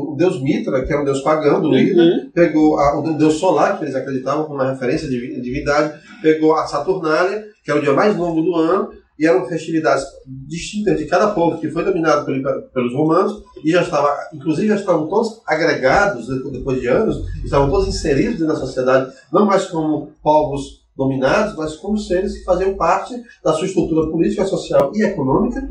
o, 0.10 0.14
o 0.14 0.16
deus 0.18 0.42
Mitra, 0.42 0.84
que 0.84 0.92
era 0.92 1.04
um 1.04 1.06
deus 1.06 1.22
pagão 1.22 1.62
do 1.62 1.70
líder, 1.70 1.96
Uhum. 2.02 2.32
pegou 2.34 2.80
a- 2.80 3.00
o 3.00 3.16
deus 3.16 3.36
solar, 3.36 3.78
que 3.78 3.86
eles 3.86 3.94
acreditavam 3.94 4.46
como 4.46 4.56
uma 4.56 4.72
referência 4.72 5.08
de 5.08 5.14
divi- 5.20 5.40
divindade, 5.40 6.00
pegou 6.24 6.56
a 6.56 6.66
Saturnália, 6.66 7.44
que 7.64 7.70
é 7.70 7.76
o 7.76 7.82
dia 7.82 7.94
mais 7.94 8.18
longo 8.18 8.42
do 8.42 8.56
ano, 8.56 8.90
e 9.20 9.26
eram 9.28 9.46
festividades 9.48 10.04
distintas 10.48 10.98
de 10.98 11.06
cada 11.06 11.28
povo 11.30 11.60
que 11.60 11.70
foi 11.70 11.84
dominado 11.84 12.26
pelo- 12.26 12.62
pelos 12.74 12.94
romanos, 12.94 13.34
e 13.64 13.70
já 13.72 13.84
estava, 13.84 14.10
inclusive 14.34 14.68
já 14.70 14.76
estavam 14.76 15.08
todos 15.08 15.42
agregados 15.46 16.28
depois 16.28 16.52
depois 16.54 16.82
de 16.82 16.88
anos, 16.88 17.18
estavam 17.44 17.70
todos 17.70 17.88
inseridos 17.88 18.40
da 18.48 18.56
sociedade, 18.56 19.12
não 19.32 19.46
mais 19.46 19.66
como 19.66 20.10
povos 20.24 20.87
dominados, 20.98 21.56
mas 21.56 21.76
como 21.76 21.98
seres 21.98 22.38
que 22.40 22.44
faziam 22.44 22.76
parte 22.76 23.14
da 23.44 23.54
sua 23.54 23.68
estrutura 23.68 24.10
política, 24.10 24.46
social 24.46 24.92
e 24.96 25.04
econômica, 25.04 25.62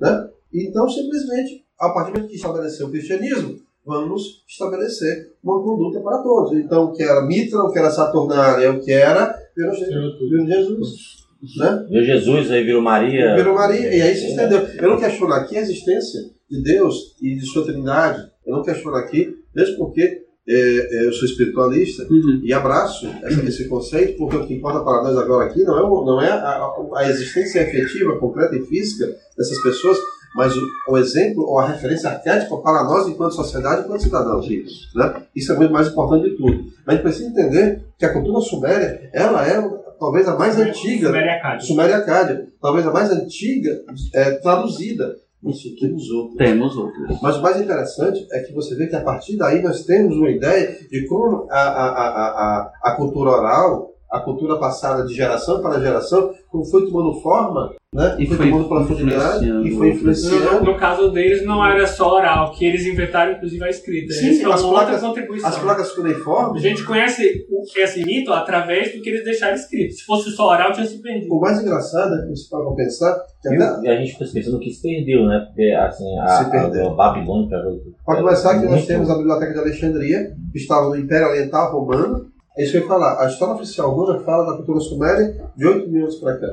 né? 0.00 0.28
Então, 0.54 0.88
simplesmente, 0.88 1.64
a 1.78 1.90
partir 1.90 2.12
do 2.12 2.14
momento 2.18 2.30
que 2.30 2.36
estabeleceu 2.36 2.86
o 2.86 2.90
cristianismo, 2.90 3.56
vamos 3.84 4.44
estabelecer 4.48 5.32
uma 5.42 5.62
conduta 5.62 6.00
para 6.00 6.18
todos. 6.22 6.52
Então, 6.52 6.84
o 6.84 6.92
que 6.92 7.02
era 7.02 7.26
Mitra, 7.26 7.58
o 7.60 7.70
que 7.72 7.78
era 7.78 7.90
Saturnália, 7.90 8.72
o 8.72 8.80
que 8.80 8.92
era 8.92 9.34
virou 9.56 9.74
Je- 9.74 9.84
virou 10.28 10.46
Jesus. 10.46 11.16
Né? 11.58 11.86
Viu 11.90 12.02
Jesus, 12.04 12.50
aí 12.50 12.64
virou 12.64 12.82
Maria. 12.82 13.36
Virou 13.36 13.54
Maria, 13.54 13.94
e 13.94 14.00
aí 14.02 14.14
se 14.14 14.28
estendeu. 14.30 14.60
Eu 14.60 14.88
não 14.88 14.98
questiono 14.98 15.32
aqui 15.34 15.56
a 15.56 15.60
existência 15.60 16.20
de 16.50 16.62
Deus 16.62 17.14
e 17.20 17.34
de 17.36 17.44
sua 17.46 17.64
trindade. 17.64 18.26
Eu 18.46 18.56
não 18.56 18.62
questiono 18.62 18.96
aqui, 18.96 19.36
mesmo 19.54 19.76
porque 19.76 20.00
é, 20.00 20.06
é, 20.06 20.25
eu 20.48 21.12
sou 21.12 21.24
espiritualista 21.24 22.06
e 22.44 22.52
abraço 22.52 23.06
essa- 23.22 23.42
esse 23.44 23.68
conceito, 23.68 24.16
porque 24.16 24.36
o 24.36 24.46
que 24.46 24.54
importa 24.54 24.80
para 24.80 25.02
nós 25.02 25.16
agora 25.18 25.46
aqui 25.46 25.64
não 25.64 25.76
é, 25.78 25.82
o- 25.82 26.04
não 26.04 26.20
é 26.22 26.30
a, 26.30 26.36
a- 26.36 26.74
a 26.98 27.08
existência 27.10 27.60
efetiva, 27.60 28.16
concreta 28.18 28.54
e 28.56 28.62
física 28.62 29.06
dessas 29.36 29.60
pessoas, 29.62 29.98
mas 30.36 30.54
o, 30.56 30.60
o 30.88 30.98
exemplo 30.98 31.42
ou 31.44 31.58
a 31.58 31.66
referência 31.66 32.10
arquétipa 32.10 32.58
para 32.58 32.84
nós 32.84 33.08
enquanto 33.08 33.34
sociedade, 33.34 33.84
enquanto 33.84 34.02
cidadãos. 34.02 34.46
Né? 34.94 35.22
Isso 35.34 35.52
é 35.52 35.56
muito 35.56 35.72
mais 35.72 35.88
importante 35.88 36.30
de 36.30 36.36
tudo. 36.36 36.64
Mas 36.86 36.88
a 36.88 36.92
gente 36.92 37.02
precisa 37.02 37.28
entender 37.30 37.84
que 37.98 38.04
a 38.04 38.12
cultura 38.12 38.40
suméria, 38.40 39.10
ela 39.14 39.46
é 39.48 39.60
talvez 39.98 40.28
a 40.28 40.36
mais 40.38 40.58
antiga. 40.60 41.06
Suméria 41.08 41.32
Acádia. 41.32 41.66
Suméria 41.66 41.96
Acádia, 41.96 42.48
talvez 42.60 42.86
a 42.86 42.92
mais 42.92 43.10
antiga 43.10 43.80
é, 44.14 44.30
traduzida. 44.32 45.16
Enfim, 45.46 45.76
temos 45.76 46.10
outras. 46.10 46.36
Temos 46.36 46.76
outras. 46.76 47.20
Mas 47.22 47.36
o 47.36 47.42
mais 47.42 47.60
interessante 47.60 48.26
é 48.32 48.40
que 48.40 48.52
você 48.52 48.74
vê 48.74 48.88
que 48.88 48.96
a 48.96 49.02
partir 49.02 49.36
daí 49.36 49.62
nós 49.62 49.84
temos 49.84 50.16
uma 50.16 50.30
ideia 50.30 50.76
de 50.90 51.06
como 51.06 51.46
a, 51.50 51.60
a, 51.60 51.86
a, 51.86 52.26
a, 52.26 52.72
a 52.82 52.96
cultura 52.96 53.30
oral, 53.30 53.95
a 54.10 54.20
cultura 54.20 54.56
passada 54.58 55.04
de 55.04 55.14
geração 55.14 55.60
para 55.60 55.80
geração, 55.80 56.32
como 56.48 56.64
foi 56.64 56.86
tomando 56.86 57.20
forma, 57.20 57.74
né? 57.92 58.16
E 58.18 58.26
foi, 58.26 58.36
foi 58.36 58.50
tomando 58.50 58.68
profundidade 58.68 59.44
influenciando 59.44 59.66
e 59.68 59.70
foi 59.76 59.88
influenciando. 59.90 60.54
No, 60.64 60.72
no 60.72 60.76
caso 60.78 61.10
deles, 61.10 61.44
não 61.44 61.64
era 61.64 61.86
só 61.86 62.14
oral, 62.14 62.52
que 62.52 62.64
eles 62.64 62.86
inventaram, 62.86 63.32
inclusive, 63.32 63.64
a 63.64 63.68
escrita. 63.70 64.12
Sim, 64.14 64.42
é 64.42 64.52
as 64.52 64.62
outra 64.62 64.84
placas- 64.84 65.00
contribuição. 65.00 65.48
as 65.48 65.58
placas 65.58 65.90
A 65.90 65.94
cuneiformes. 65.96 66.62
gente 66.62 66.84
conhece 66.84 67.46
o- 67.50 67.80
esse 67.80 68.04
mito 68.04 68.32
através 68.32 68.94
do 68.94 69.02
que 69.02 69.08
eles 69.10 69.24
deixaram 69.24 69.54
escrito. 69.54 69.94
Se 69.94 70.04
fosse 70.04 70.30
só 70.30 70.48
oral, 70.50 70.72
tinha 70.72 70.86
se 70.86 71.00
perdido. 71.02 71.34
O 71.34 71.40
mais 71.40 71.60
engraçado 71.60 72.14
é 72.14 72.22
que 72.22 72.28
você 72.36 72.48
para 72.48 72.74
pensar 72.74 73.18
que 73.42 73.48
E, 73.54 73.56
até 73.62 73.86
e 73.86 73.88
a 73.88 73.96
gente 73.96 74.12
fica 74.12 74.24
pensando 74.32 74.58
que 74.60 74.70
se 74.70 74.82
perdeu, 74.82 75.24
né? 75.26 75.44
Porque 75.46 75.70
assim, 75.72 76.18
a, 76.20 76.28
Se 76.44 76.50
perdeu. 76.50 76.88
a, 76.88 76.92
a 76.92 76.94
Babilônia. 76.94 77.58
Para 78.04 78.20
começar, 78.22 78.50
que 78.58 78.64
nós 78.66 78.70
muito- 78.74 78.86
temos 78.86 79.10
a 79.10 79.16
Biblioteca 79.16 79.52
de 79.52 79.58
Alexandria, 79.58 80.30
que 80.52 80.58
estava 80.58 80.88
no 80.90 80.96
Império 80.96 81.28
Oriental 81.28 81.72
Romano. 81.72 82.26
É 82.56 82.62
isso 82.62 82.72
que 82.72 82.78
eu 82.78 82.82
ia 82.82 82.88
falar. 82.88 83.20
A 83.22 83.26
história 83.28 83.54
oficial 83.54 83.90
romana 83.94 84.20
fala 84.20 84.50
da 84.50 84.56
cultura 84.56 84.80
suméria 84.80 85.50
de 85.56 85.66
8 85.66 85.88
mil 85.90 86.02
anos 86.04 86.16
para 86.16 86.38
cá. 86.38 86.46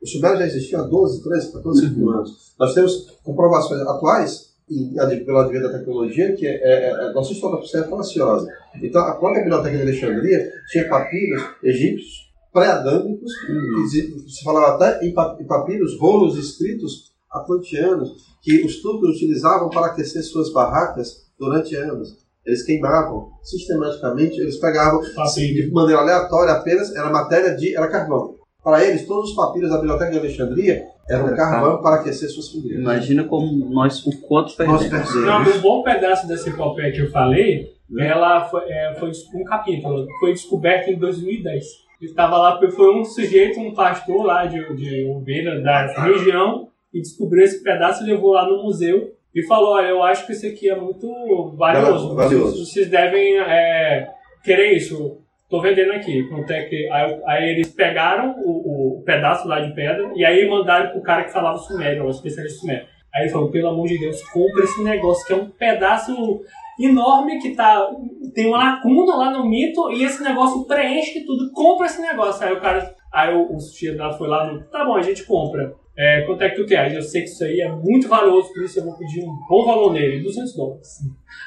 O 0.00 0.06
sumério 0.06 0.38
já 0.38 0.46
existia 0.46 0.78
há 0.80 0.82
12, 0.82 1.22
13, 1.22 1.52
14 1.52 1.88
mil 1.90 2.10
anos. 2.10 2.52
Nós 2.58 2.74
temos 2.74 3.10
comprovações 3.24 3.80
atuais, 3.82 4.52
e 4.70 4.98
ad- 4.98 5.24
pelo 5.24 5.38
advento 5.38 5.68
da 5.70 5.78
tecnologia, 5.78 6.34
que 6.34 6.46
é, 6.46 6.54
é, 6.54 6.84
é- 6.90 6.90
a 7.08 7.12
nossa 7.12 7.32
história 7.32 7.58
oficial 7.58 7.84
é 7.84 7.88
falaciosa. 7.88 8.48
Então, 8.82 9.02
a 9.02 9.16
própria 9.16 9.42
Biblioteca 9.42 9.76
de 9.76 9.82
Alexandria 9.82 10.50
tinha 10.70 10.88
papiros 10.88 11.42
egípcios 11.62 12.30
pré-adâmicos, 12.52 13.32
que 13.46 13.88
se- 13.88 14.44
falava 14.44 14.74
até 14.76 15.04
em 15.06 15.12
papiros, 15.46 15.98
rolos 15.98 16.38
escritos 16.38 17.10
atlantianos, 17.30 18.12
que 18.42 18.64
os 18.64 18.80
turcos 18.82 19.16
utilizavam 19.16 19.68
para 19.70 19.86
aquecer 19.86 20.22
suas 20.22 20.52
barracas 20.52 21.26
durante 21.38 21.74
anos. 21.76 22.21
Eles 22.44 22.64
queimavam 22.64 23.30
sistematicamente, 23.42 24.40
eles 24.40 24.58
pegavam 24.58 25.00
assim, 25.18 25.52
de 25.52 25.70
maneira 25.70 26.00
aleatória 26.00 26.54
apenas, 26.54 26.94
era 26.94 27.10
matéria 27.10 27.54
de. 27.54 27.76
era 27.76 27.88
carvão. 27.88 28.34
Para 28.62 28.84
eles, 28.84 29.06
todos 29.06 29.30
os 29.30 29.36
papiros 29.36 29.70
da 29.70 29.78
Biblioteca 29.78 30.10
de 30.12 30.18
Alexandria 30.18 30.86
eram 31.08 31.26
Era 31.26 31.36
carvão 31.36 31.82
para 31.82 31.96
aquecer 31.96 32.28
suas 32.28 32.48
fogueiras. 32.48 32.80
Imagina 32.80 33.24
como 33.24 33.68
nós, 33.70 34.06
o 34.06 34.20
quanto 34.20 34.46
Nós 34.46 34.56
perdemos. 34.56 34.88
perdemos. 34.88 35.14
Não, 35.26 35.42
um 35.42 35.60
bom 35.60 35.82
pedaço 35.82 36.28
dessa 36.28 36.48
epopeia 36.48 36.92
que 36.92 37.00
eu 37.00 37.10
falei, 37.10 37.72
ela 37.98 38.44
foi, 38.48 38.62
é, 38.68 38.94
foi 38.98 39.10
um 39.34 39.44
capítulo, 39.44 40.06
foi 40.20 40.32
descoberto 40.32 40.88
em 40.88 40.98
2010. 40.98 41.64
Estava 42.00 42.38
lá, 42.38 42.52
porque 42.52 42.74
foi 42.74 42.94
um 42.94 43.04
sujeito, 43.04 43.60
um 43.60 43.74
pastor 43.74 44.24
lá 44.24 44.46
de, 44.46 44.74
de 44.74 45.04
ovelha 45.06 45.60
da 45.60 45.86
região, 46.04 46.68
e 46.92 47.00
descobriu 47.00 47.44
esse 47.44 47.62
pedaço 47.62 48.02
e 48.02 48.06
levou 48.06 48.32
lá 48.32 48.46
no 48.48 48.62
museu 48.62 49.12
e 49.34 49.42
falou: 49.46 49.74
Olha, 49.74 49.88
eu 49.88 50.02
acho 50.02 50.26
que 50.26 50.32
isso 50.32 50.46
aqui 50.46 50.68
é 50.68 50.76
muito 50.76 51.08
valioso. 51.56 52.14
Valioso. 52.14 52.56
Vocês, 52.56 52.68
vocês 52.68 52.90
devem 52.90 53.38
é, 53.38 54.08
querer 54.44 54.72
isso. 54.72 55.18
tô 55.48 55.60
vendendo 55.60 55.92
aqui. 55.92 56.22
Quanto 56.28 56.50
é 56.50 56.62
que... 56.64 56.88
Aí, 56.90 57.20
aí 57.26 57.50
eles 57.50 57.72
pegaram 57.72 58.34
o, 58.44 58.98
o 58.98 59.02
pedaço 59.04 59.46
lá 59.48 59.60
de 59.60 59.74
pedra 59.74 60.10
e 60.14 60.24
aí 60.24 60.48
mandaram 60.48 60.90
pro 60.90 61.02
cara 61.02 61.24
que 61.24 61.32
falava 61.32 61.58
sumério, 61.58 62.04
o 62.04 62.10
especialista 62.10 62.60
sumério. 62.60 62.86
Aí 63.14 63.24
ele 63.24 63.30
falou, 63.30 63.50
pelo 63.50 63.68
amor 63.68 63.86
de 63.86 63.98
Deus, 63.98 64.22
compra 64.30 64.64
esse 64.64 64.82
negócio, 64.82 65.26
que 65.26 65.32
é 65.34 65.36
um 65.36 65.50
pedaço 65.50 66.40
enorme 66.80 67.38
que 67.38 67.54
tá. 67.54 67.86
Tem 68.34 68.46
uma 68.46 68.58
lacuna 68.58 69.16
lá 69.16 69.30
no 69.30 69.48
mito 69.48 69.90
e 69.92 70.02
esse 70.04 70.22
negócio 70.22 70.64
preenche 70.64 71.24
tudo. 71.24 71.52
Compra 71.52 71.86
esse 71.86 72.00
negócio. 72.00 72.44
Aí 72.46 72.52
o 72.52 72.60
cara. 72.60 72.94
Aí 73.12 73.34
o, 73.34 73.42
o 73.42 73.96
lá 73.96 74.12
foi 74.12 74.28
lá 74.28 74.50
no. 74.50 74.62
Tá 74.70 74.84
bom, 74.84 74.96
a 74.96 75.02
gente 75.02 75.24
compra. 75.24 75.74
É, 75.96 76.22
quanto 76.22 76.42
é 76.42 76.50
que 76.50 76.56
tu 76.56 76.66
quer? 76.66 76.78
Aí 76.78 76.94
Eu 76.94 77.02
sei 77.02 77.22
que 77.22 77.28
isso 77.28 77.44
aí 77.44 77.60
é 77.60 77.70
muito 77.70 78.08
valioso, 78.08 78.52
por 78.52 78.62
isso 78.62 78.78
eu 78.78 78.84
vou 78.84 78.96
pedir 78.96 79.22
um 79.22 79.36
bom 79.48 79.66
valor 79.66 79.92
nele, 79.92 80.22
200 80.22 80.54
dólares. 80.56 80.88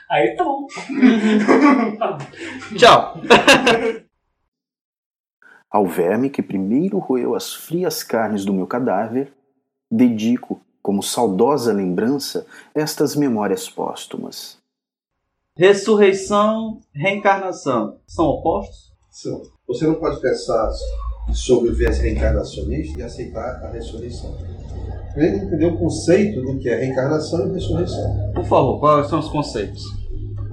Aí 0.10 0.36
tá 0.36 0.44
bom. 0.44 0.68
Tá 1.98 2.12
bom. 2.18 2.26
Tchau. 2.78 3.16
Ao 5.70 5.86
verme 5.86 6.30
que 6.30 6.42
primeiro 6.42 7.00
roeu 7.00 7.36
as 7.36 7.54
frias 7.54 8.02
carnes 8.04 8.46
do 8.46 8.54
meu 8.54 8.68
cadáver, 8.68 9.34
dedico, 9.92 10.62
como 10.82 11.02
saudosa 11.04 11.74
lembrança, 11.74 12.46
estas 12.74 13.16
memórias 13.16 13.68
póstumas. 13.70 14.58
Ressurreição, 15.58 16.80
reencarnação. 16.94 18.00
São 18.08 18.26
opostos? 18.26 18.94
São. 19.10 19.42
Você 19.68 19.88
não 19.88 19.96
pode 19.96 20.22
pensar 20.22 20.70
sobre 21.34 21.70
o 21.70 21.76
viés 21.76 22.00
reencarnacionista 22.00 23.00
e 23.00 23.04
aceitar 23.04 23.64
a 23.64 23.72
ressurreição. 23.72 24.36
Primeiro 25.14 25.46
entender 25.46 25.66
o 25.68 25.78
conceito 25.78 26.42
do 26.42 26.58
que 26.60 26.70
é 26.70 26.76
reencarnação 26.76 27.48
e 27.48 27.54
ressurreição. 27.54 28.32
Por 28.34 28.46
favor, 28.46 28.80
quais 28.80 29.08
são 29.08 29.20
os 29.20 29.30
conceitos? 29.30 29.84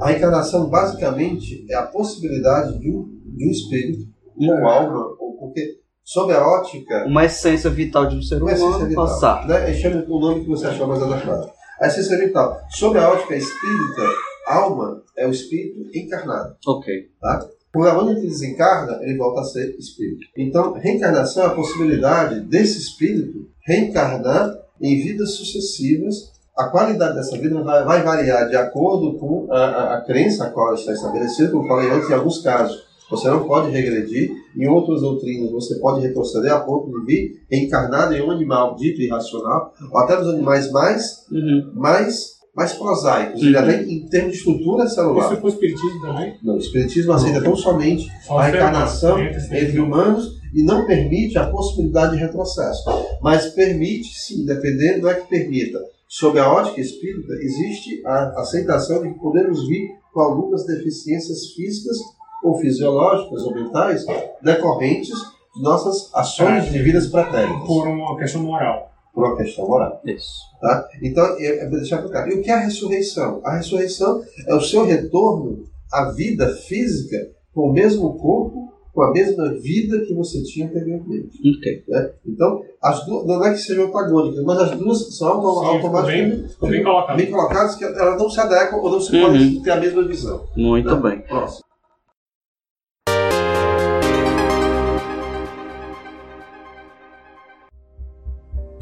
A 0.01 0.09
reencarnação 0.09 0.69
basicamente 0.69 1.67
é 1.71 1.75
a 1.75 1.83
possibilidade 1.83 2.79
de 2.79 2.91
um, 2.91 3.09
de 3.37 3.49
um 3.49 3.51
espírito, 3.51 4.05
uma 4.37 4.73
alma, 4.73 5.17
ou 5.19 5.37
porque 5.39 5.79
sob 6.05 6.33
a 6.33 6.45
ótica 6.47 7.07
Uma 7.07 7.25
essência 7.25 7.71
vital 7.71 8.07
de 8.07 8.17
um 8.17 8.23
ser 8.23 8.43
humano 8.43 8.87
vital. 8.87 9.05
passar. 9.07 9.47
Né? 9.47 9.73
Chama 9.75 10.05
o 10.09 10.21
nome 10.21 10.43
que 10.43 10.49
você 10.49 10.67
achou 10.67 10.87
mais 10.87 11.03
adequado. 11.03 11.51
A 11.81 11.87
essência 11.87 12.19
vital. 12.19 12.61
Sob 12.71 12.99
a 12.99 13.11
ótica 13.11 13.37
espírita, 13.37 14.03
alma 14.47 15.03
é 15.17 15.27
o 15.27 15.31
espírito 15.31 15.81
encarnado. 15.97 16.57
Ok. 16.67 17.11
Tá? 17.21 17.49
Quando 17.73 18.11
ele 18.11 18.21
desencarna, 18.21 18.99
ele 19.03 19.17
volta 19.17 19.41
a 19.41 19.45
ser 19.45 19.75
espírito. 19.79 20.27
Então, 20.37 20.75
reencarnação 20.75 21.45
é 21.45 21.47
a 21.47 21.55
possibilidade 21.55 22.41
desse 22.41 22.79
espírito 22.79 23.47
reencarnar 23.65 24.55
em 24.81 25.03
vidas 25.03 25.35
sucessivas. 25.35 26.33
A 26.57 26.69
qualidade 26.69 27.15
dessa 27.15 27.39
vida 27.39 27.63
vai, 27.63 27.85
vai 27.85 28.03
variar 28.03 28.49
de 28.49 28.57
acordo 28.57 29.19
com 29.19 29.51
a, 29.51 29.59
a, 29.59 29.95
a 29.97 30.01
crença 30.03 30.45
a 30.45 30.51
qual 30.51 30.69
ela 30.69 30.77
está 30.79 30.93
estabelecida, 30.93 31.51
como 31.51 31.67
falei 31.67 31.91
antes, 31.91 32.11
em 32.11 32.15
alguns 32.15 32.43
casos. 32.43 32.93
Você 33.13 33.29
não 33.29 33.47
pode 33.47 33.71
regredir, 33.71 34.31
em 34.57 34.67
outras 34.67 35.03
doutrinas 35.03 35.51
você 35.51 35.75
pode 35.77 36.01
retroceder 36.01 36.51
a 36.51 36.61
ponto 36.61 36.91
de 36.91 37.05
vir 37.05 37.43
reencarnado 37.51 38.15
em 38.15 38.23
um 38.23 38.31
animal 38.31 38.75
dito 38.75 39.03
irracional, 39.03 39.73
ou 39.91 39.99
até 39.99 40.17
nos 40.17 40.29
animais 40.29 40.71
mais, 40.71 41.27
mais, 41.75 42.39
mais 42.55 42.73
prosaicos, 42.75 43.43
Uhum. 43.43 43.59
até 43.59 43.83
em 43.83 44.07
termos 44.07 44.33
de 44.33 44.39
estrutura 44.39 44.87
celular. 44.87 45.25
Isso 45.25 45.33
é 45.35 45.37
com 45.37 45.47
o 45.47 45.51
espiritismo 45.51 46.01
também? 46.03 46.39
Não, 46.43 46.55
o 46.55 46.59
Espiritismo 46.59 47.13
aceita 47.13 47.43
tão 47.43 47.57
somente 47.57 48.11
Só 48.27 48.39
a 48.39 48.45
reencarnação 48.45 49.17
demais, 49.17 49.51
entre 49.53 49.81
humanos 49.81 50.39
e 50.55 50.63
não 50.63 50.85
permite 50.87 51.39
a 51.39 51.47
possibilidade 51.49 52.13
de 52.13 52.19
retrocesso. 52.23 52.83
Mas 53.23 53.47
permite, 53.47 54.09
sim, 54.19 54.45
dependendo, 54.45 55.03
não 55.03 55.11
é 55.11 55.15
que 55.15 55.29
permita. 55.29 55.79
Sob 56.07 56.39
a 56.39 56.53
ótica 56.53 56.79
espírita, 56.79 57.33
existe 57.41 58.03
a 58.05 58.39
aceitação 58.41 59.03
de 59.03 59.15
que 59.15 59.19
podemos 59.19 59.67
vir 59.67 59.89
com 60.13 60.21
algumas 60.21 60.67
deficiências 60.67 61.47
físicas 61.57 61.97
ou 62.45 62.59
fisiológicas 62.61 63.43
ou 63.45 63.55
mentais 63.55 64.05
decorrentes 64.43 65.17
de 65.57 65.63
nossas 65.63 66.11
ações 66.15 66.71
de 66.71 66.83
vidas 66.83 67.07
pretéritas. 67.07 67.67
Por 67.67 67.89
uma 67.89 68.19
questão 68.19 68.43
moral. 68.43 68.92
Por 69.15 69.25
uma 69.25 69.37
questão 69.37 69.67
moral. 69.69 70.01
Isso. 70.07 70.41
Tá? 70.61 70.89
Então, 71.03 71.25
é, 71.39 71.65
é 71.65 71.67
deixar 71.69 72.03
claro. 72.03 72.31
E 72.31 72.35
o 72.35 72.43
que 72.43 72.51
é 72.51 72.55
a 72.55 72.61
ressurreição? 72.61 73.41
A 73.45 73.57
ressurreição 73.57 74.23
é 74.47 74.55
o 74.55 74.61
seu 74.61 74.85
retorno 74.85 75.65
à 75.93 76.11
vida 76.13 76.49
física 76.49 77.17
com 77.55 77.69
o 77.69 77.73
mesmo 77.73 78.15
corpo, 78.19 78.73
com 78.95 79.03
a 79.03 79.11
mesma 79.13 79.53
vida 79.55 80.01
que 80.07 80.15
você 80.15 80.43
tinha 80.43 80.67
anteriormente. 80.67 81.39
Ok. 81.59 81.85
Né? 81.89 82.11
Então, 82.27 82.63
as 82.83 83.05
duas, 83.07 83.27
não 83.27 83.45
é 83.45 83.53
que 83.53 83.59
sejam 83.59 83.87
antagônicas, 83.87 84.45
mas 84.45 84.59
as 84.59 84.71
duas 84.79 85.17
são 85.17 85.41
Sim, 85.41 85.67
automaticamente 85.67 86.37
bem- 86.61 86.71
bem 86.71 87.17
bem 87.17 87.31
colocadas, 87.31 87.75
que 87.75 87.85
elas 87.85 88.19
não 88.19 88.29
se 88.31 88.41
adequam 88.41 88.77
ou 88.79 88.91
não 88.91 89.01
se 89.01 89.15
Uhum. 89.15 89.23
podem 89.23 89.63
ter 89.63 89.71
a 89.71 89.81
mesma 89.81 90.03
visão. 90.07 90.47
Muito 90.57 90.95
né? 90.95 91.11
bem. 91.11 91.21
Próximo. 91.23 91.62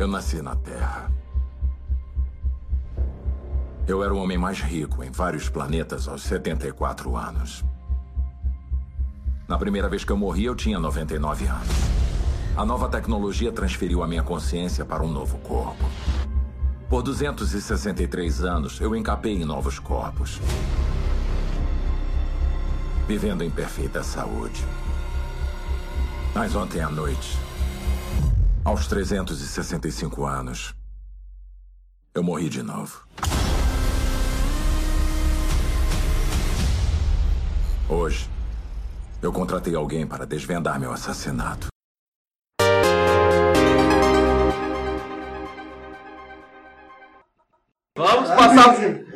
Eu 0.00 0.08
nasci 0.08 0.40
na 0.40 0.56
Terra. 0.56 1.12
Eu 3.86 4.02
era 4.02 4.14
o 4.14 4.16
homem 4.16 4.38
mais 4.38 4.58
rico 4.58 5.04
em 5.04 5.10
vários 5.10 5.50
planetas 5.50 6.08
aos 6.08 6.22
74 6.22 7.14
anos. 7.14 7.62
Na 9.46 9.58
primeira 9.58 9.90
vez 9.90 10.02
que 10.02 10.10
eu 10.10 10.16
morri, 10.16 10.46
eu 10.46 10.54
tinha 10.54 10.78
99 10.78 11.44
anos. 11.44 11.68
A 12.56 12.64
nova 12.64 12.88
tecnologia 12.88 13.52
transferiu 13.52 14.02
a 14.02 14.08
minha 14.08 14.22
consciência 14.22 14.86
para 14.86 15.02
um 15.02 15.12
novo 15.12 15.36
corpo. 15.40 15.84
Por 16.88 17.02
263 17.02 18.42
anos, 18.42 18.80
eu 18.80 18.96
encapei 18.96 19.34
em 19.34 19.44
novos 19.44 19.78
corpos. 19.78 20.40
Vivendo 23.06 23.44
em 23.44 23.50
perfeita 23.50 24.02
saúde. 24.02 24.64
Mas 26.34 26.54
ontem 26.54 26.80
à 26.80 26.88
noite, 26.88 27.36
aos 28.64 28.86
365 28.86 30.24
anos, 30.26 30.74
eu 32.14 32.22
morri 32.22 32.48
de 32.48 32.62
novo. 32.62 33.06
Hoje, 37.88 38.28
eu 39.22 39.32
contratei 39.32 39.74
alguém 39.74 40.06
para 40.06 40.26
desvendar 40.26 40.78
meu 40.78 40.92
assassinato. 40.92 41.68
Vamos 47.96 48.28
passar 48.30 48.74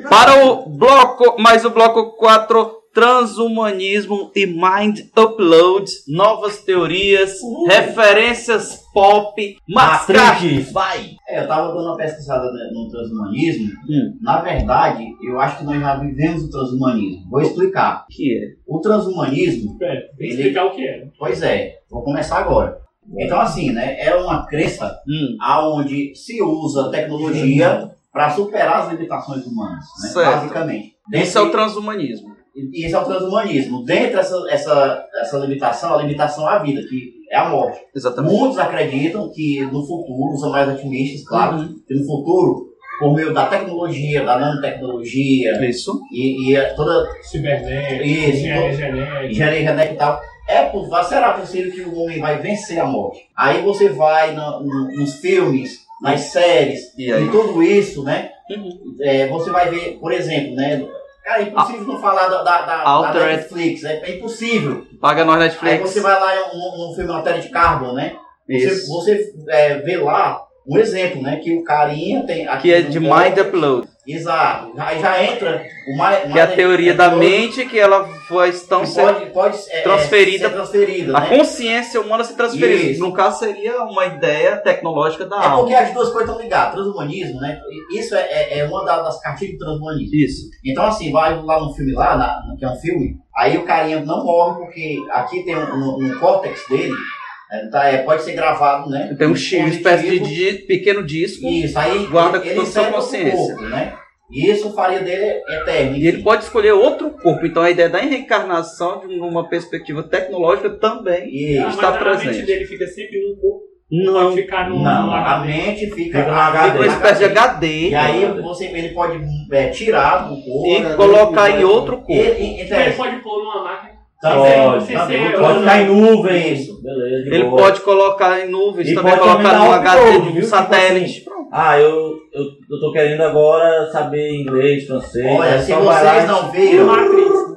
para 0.08 0.44
o 0.44 0.68
bloco, 0.68 1.40
mais 1.40 1.64
o 1.64 1.70
bloco 1.70 2.16
4, 2.16 2.84
transhumanismo 2.94 4.30
e 4.34 4.46
mind 4.46 5.00
upload, 5.16 5.90
novas 6.08 6.58
teorias, 6.58 7.40
referências 7.66 8.84
pop, 8.94 9.56
Matrix. 9.68 10.70
Vai! 10.72 11.16
É, 11.28 11.42
eu 11.42 11.48
tava 11.48 11.68
dando 11.74 11.88
uma 11.88 11.96
pesquisada 11.96 12.50
né, 12.52 12.70
no 12.72 12.88
transhumanismo. 12.88 13.66
Hum. 13.90 14.16
Na 14.22 14.40
verdade, 14.40 15.04
eu 15.22 15.40
acho 15.40 15.58
que 15.58 15.64
nós 15.64 15.80
já 15.80 15.96
vivemos 15.96 16.44
o 16.44 16.50
transhumanismo. 16.50 17.28
Vou 17.28 17.40
explicar. 17.42 18.04
O 18.04 18.14
que 18.14 18.38
é? 18.38 18.54
O 18.66 18.80
transhumanismo. 18.80 19.76
É, 19.82 19.96
tem 20.16 20.28
que 20.28 20.34
explicar 20.34 20.66
o 20.66 20.70
que 20.70 20.86
é. 20.86 21.08
Pois 21.18 21.42
é, 21.42 21.78
vou 21.90 22.02
começar 22.04 22.38
agora. 22.38 22.78
Então, 23.18 23.40
assim, 23.40 23.70
né? 23.70 24.00
É 24.00 24.14
uma 24.14 24.46
crença 24.46 24.96
Hum. 25.06 25.36
aonde 25.40 26.14
se 26.14 26.40
usa 26.40 26.90
tecnologia 26.90 27.90
para 28.12 28.30
superar 28.30 28.82
as 28.82 28.92
limitações 28.92 29.44
humanas, 29.44 29.84
né? 30.02 30.08
Certo. 30.08 30.30
Basicamente. 30.36 30.94
Esse 31.12 31.36
é 31.36 31.40
o 31.40 31.50
transhumanismo. 31.50 32.34
E 32.55 32.85
esse 32.86 32.94
é 32.94 32.98
o 32.98 33.05
transhumanismo. 33.05 33.85
Dentro 33.85 34.16
dessa 34.16 34.36
essa, 34.48 35.05
essa 35.20 35.39
limitação, 35.39 35.94
a 35.94 36.02
limitação 36.02 36.48
é 36.48 36.55
a 36.55 36.59
vida, 36.59 36.81
que 36.82 37.12
é 37.31 37.36
a 37.36 37.48
morte. 37.48 37.81
Exatamente. 37.94 38.32
Muitos 38.35 38.59
acreditam 38.59 39.31
que 39.32 39.60
no 39.72 39.85
futuro, 39.86 40.36
são 40.39 40.51
mais 40.51 40.68
otimistas, 40.68 41.26
claro, 41.26 41.56
Uhum. 41.56 41.74
que 41.86 41.94
no 41.94 42.06
futuro, 42.06 42.66
por 43.01 43.12
meio 43.14 43.35
da 43.35 43.47
tecnologia, 43.47 44.22
da 44.24 44.39
nanotecnologia 44.39 45.68
Isso. 45.68 46.01
e, 46.12 46.51
e 46.51 46.56
a- 46.56 46.74
toda 46.74 47.09
Cibernética, 47.22 48.05
Isso, 48.05 48.39
engenharia 48.39 48.70
to- 48.70 48.76
genética. 48.76 49.26
engenharia 49.26 49.60
genética 49.62 49.94
e 49.94 49.97
tal, 49.97 50.20
é, 50.48 51.02
será 51.05 51.32
possível 51.32 51.72
que 51.72 51.81
o 51.82 51.98
homem 51.98 52.20
vai 52.20 52.39
vencer 52.39 52.78
a 52.78 52.86
morte? 52.86 53.20
Aí 53.36 53.62
você 53.62 53.89
vai 53.89 54.32
no- 54.35 54.60
no- 54.62 54.97
nos 54.97 55.14
filmes, 55.16 55.81
nas 56.02 56.20
séries, 56.20 56.97
E 56.98 57.10
em 57.10 57.31
tudo 57.31 57.62
isso, 57.62 58.05
né? 58.05 58.31
Uhum. 58.51 58.94
É, 59.01 59.26
você 59.26 59.51
vai 59.51 59.70
ver, 59.70 59.98
por 59.98 60.12
exemplo, 60.12 60.55
né? 60.55 60.86
Cara, 61.24 61.40
é 61.40 61.42
impossível 61.44 61.86
não 61.86 62.01
falar 62.01 62.28
da, 62.28 62.42
da, 62.42 62.60
da- 62.66 62.84
da 63.12 63.26
Netflix, 63.26 63.82
é, 63.84 64.01
é 64.05 64.16
impossível. 64.16 64.86
Paga 65.01 65.24
nós 65.24 65.36
Aí 65.36 65.44
Netflix. 65.44 65.80
você 65.90 66.01
vai 66.01 66.20
lá 66.20 66.48
num, 66.52 66.88
num 66.88 66.94
filme 66.94 67.10
Altered 67.12 67.48
Carbon, 67.48 67.92
né? 67.94 68.14
Você, 68.46 68.56
Isso. 68.66 68.86
você 68.92 69.32
é, 69.48 69.78
vê 69.78 69.96
lá 69.96 70.43
um 70.66 70.78
exemplo, 70.78 71.23
né? 71.23 71.36
Que 71.43 71.53
o 71.57 71.62
carinha 71.65 72.24
tem. 72.27 72.47
aqui 72.49 72.62
Que 72.62 72.74
é 72.74 72.81
de 72.82 72.99
corpo- 73.01 73.16
mind 73.23 73.39
upload. 73.39 73.89
Exato. 74.07 74.73
Aí 74.77 75.01
já 75.01 75.24
entra 75.24 75.62
o 75.89 75.93
mind, 75.93 76.32
Que 76.32 76.39
é 76.39 76.43
a 76.43 76.47
teoria 76.47 76.93
da 76.93 77.11
mente 77.16 77.65
que 77.65 77.78
ela 77.78 78.07
foi 78.28 78.53
tão 78.53 78.85
que 78.85 78.93
pode, 78.95 79.27
pode 79.31 79.59
é, 79.70 79.81
transferida. 79.81 80.49
ser 80.49 80.55
transferida, 80.55 81.16
a 81.16 81.20
né? 81.20 81.28
consciência 81.39 82.01
humana 82.03 82.23
se 82.23 82.36
transferida. 82.36 82.82
Isso. 82.91 83.01
No 83.01 83.15
caso, 83.15 83.39
seria 83.39 83.82
uma 83.82 84.05
ideia 84.05 84.59
tecnológica 84.59 85.24
da 85.24 85.36
É 85.36 85.47
alma. 85.47 85.57
porque 85.61 85.74
as 85.74 85.93
duas 85.95 86.11
coisas 86.11 86.28
estão 86.28 86.43
ligadas. 86.43 86.74
Transhumanismo, 86.74 87.41
né? 87.41 87.59
Isso 87.97 88.15
é, 88.15 88.20
é, 88.31 88.59
é 88.59 88.65
uma 88.66 88.85
da- 88.85 89.01
das 89.03 89.19
cartilhas 89.23 89.55
do 89.59 89.65
transhumanismo. 89.65 90.15
Isso. 90.15 90.51
Então, 90.62 90.85
assim, 90.85 91.11
vai 91.11 91.43
lá 91.43 91.61
no 91.61 91.73
filme 91.73 91.93
lá, 91.93 92.15
na- 92.15 92.43
que 92.59 92.65
é 92.65 92.69
um 92.69 92.77
filme, 92.77 93.16
aí 93.35 93.57
o 93.57 93.65
carinha 93.65 94.01
não 94.01 94.23
morre 94.23 94.59
porque 94.66 94.99
aqui 95.12 95.43
tem 95.45 95.57
um, 95.57 95.78
no, 95.78 95.99
no 95.99 96.20
córtex 96.20 96.61
dele, 96.69 96.93
é, 96.93 97.23
tá, 97.70 97.89
é, 97.89 97.98
pode 97.98 98.22
ser 98.22 98.32
gravado, 98.32 98.89
né? 98.90 99.14
Tem 99.18 99.28
um 99.28 99.36
X, 99.36 99.74
espécie 99.76 100.09
de 100.10 100.18
di- 100.20 100.59
pequeno 100.66 101.02
disco. 101.05 101.47
Isso, 101.47 101.78
aí 101.78 102.06
guarda 102.06 102.39
ele, 102.39 102.55
toda 102.55 102.62
a 102.68 102.70
sua 102.70 102.86
no 102.86 102.93
consciência. 102.93 103.31
corpo, 103.32 103.62
né? 103.62 103.94
E 104.31 104.51
isso 104.51 104.72
faria 104.74 105.01
dele 105.01 105.43
eterno. 105.48 105.97
E 105.97 106.06
ele 106.06 106.22
pode 106.22 106.44
escolher 106.44 106.72
outro 106.72 107.10
corpo. 107.10 107.44
Então 107.47 107.62
a 107.62 107.70
ideia 107.70 107.89
da 107.90 107.98
reencarnação, 107.98 109.06
de 109.06 109.20
uma 109.20 109.48
perspectiva 109.48 110.02
tecnológica, 110.02 110.70
também 110.70 111.59
Ah, 111.62 111.68
está 111.68 111.90
mas 111.90 112.01
a 112.02 112.05
mente 112.10 112.20
presente. 112.22 112.47
dele 112.47 112.64
fica 112.64 112.86
sempre 112.86 113.20
num 113.20 113.36
corpo. 113.36 113.64
Não. 113.93 114.31
Pode 114.31 114.43
ficar 114.43 114.68
num, 114.70 114.82
Não, 114.82 115.06
num 115.06 115.12
a 115.12 115.44
mente 115.44 115.86
fica, 115.90 116.18
Fica 116.18 116.22
no 116.32 116.35
HD. 116.35 116.68
Fica 116.70 116.78
uma 116.78 116.86
espécie 116.86 117.18
de 117.18 117.24
HD. 117.26 117.89
E 117.90 117.94
aí 117.94 118.26
você, 118.43 118.64
ele 118.66 118.89
pode 118.89 119.20
é, 119.52 119.68
tirar 119.68 120.26
do 120.28 120.43
corpo. 120.43 120.68
E 120.68 120.97
colocar 120.97 121.51
em 121.51 121.64
outro 121.64 121.98
corpo. 121.98 122.12
Ele, 122.12 122.62
Então 122.62 122.81
ele 122.81 122.93
pode 122.94 123.16
pôr 123.20 123.39
numa 123.44 123.62
máquina. 123.62 123.93
Pode, 124.23 124.85
Sem 124.86 124.97
também. 124.97 125.31
ser- 125.31 125.39
pode 125.39 125.59
ficar 125.59 125.81
em 125.82 125.86
nuvem. 125.86 126.53
Isso, 126.55 126.82
beleza. 126.82 127.35
Ele 127.35 127.45
boa. 127.45 127.57
pode 127.62 127.81
colocar 127.82 128.41
em 128.41 128.49
nuvens, 128.51 128.89
E 128.89 128.95
também 128.95 129.12
pode 129.19 129.23
colocar 129.23 129.59
no 129.59 129.73
HD 129.73 130.11
de 130.12 130.16
um 130.28 130.32
Tipo 130.32 130.47
satélite. 130.47 131.20
assim, 131.28 131.49
ah, 131.53 131.78
eu, 131.78 131.91
eu, 132.32 132.45
eu 132.70 132.81
tô 132.81 132.93
querendo 132.93 133.23
agora 133.23 133.91
saber 133.93 134.32
inglês, 134.35 134.86
francês. 134.86 135.27
Olha, 135.27 135.53
aí 135.55 135.62
se 135.62 135.73
vocês 135.74 136.27
não 136.27 136.51
viram, 136.51 136.89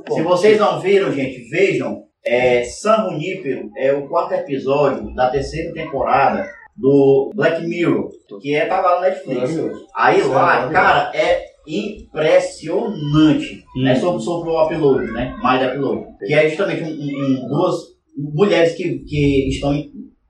se 0.10 0.22
vocês 0.22 0.60
não 0.60 0.80
viram, 0.80 1.12
gente, 1.12 1.50
vejam. 1.50 2.04
É, 2.26 2.62
San 2.66 3.06
Junípero 3.10 3.70
é 3.78 3.94
o 3.94 4.06
quarto 4.10 4.34
episódio 4.34 5.16
da 5.16 5.30
terceira 5.30 5.72
temporada 5.74 6.46
do 6.76 7.32
Black 7.34 7.66
Mirror, 7.66 8.10
que 8.42 8.54
é 8.54 8.66
tá 8.66 8.82
lá 8.82 8.96
no 8.96 9.02
Netflix. 9.02 9.56
Aí 9.96 10.20
é 10.20 10.26
lá, 10.26 10.68
cara, 10.68 11.12
é 11.16 11.46
impressionante. 11.68 13.64
Hum. 13.76 13.88
É 13.88 13.96
sobre, 13.96 14.22
sobre 14.24 14.50
o 14.50 14.64
upload, 14.64 15.12
né? 15.12 15.36
Mind 15.44 15.62
upload. 15.76 16.06
Que 16.26 16.34
é 16.34 16.50
justamente 16.50 16.84
um- 16.84 16.88
um- 16.88 17.46
um- 17.46 17.48
duas 17.48 17.76
mulheres 18.18 18.74
que, 18.76 19.00
que 19.00 19.50
estão, 19.50 19.74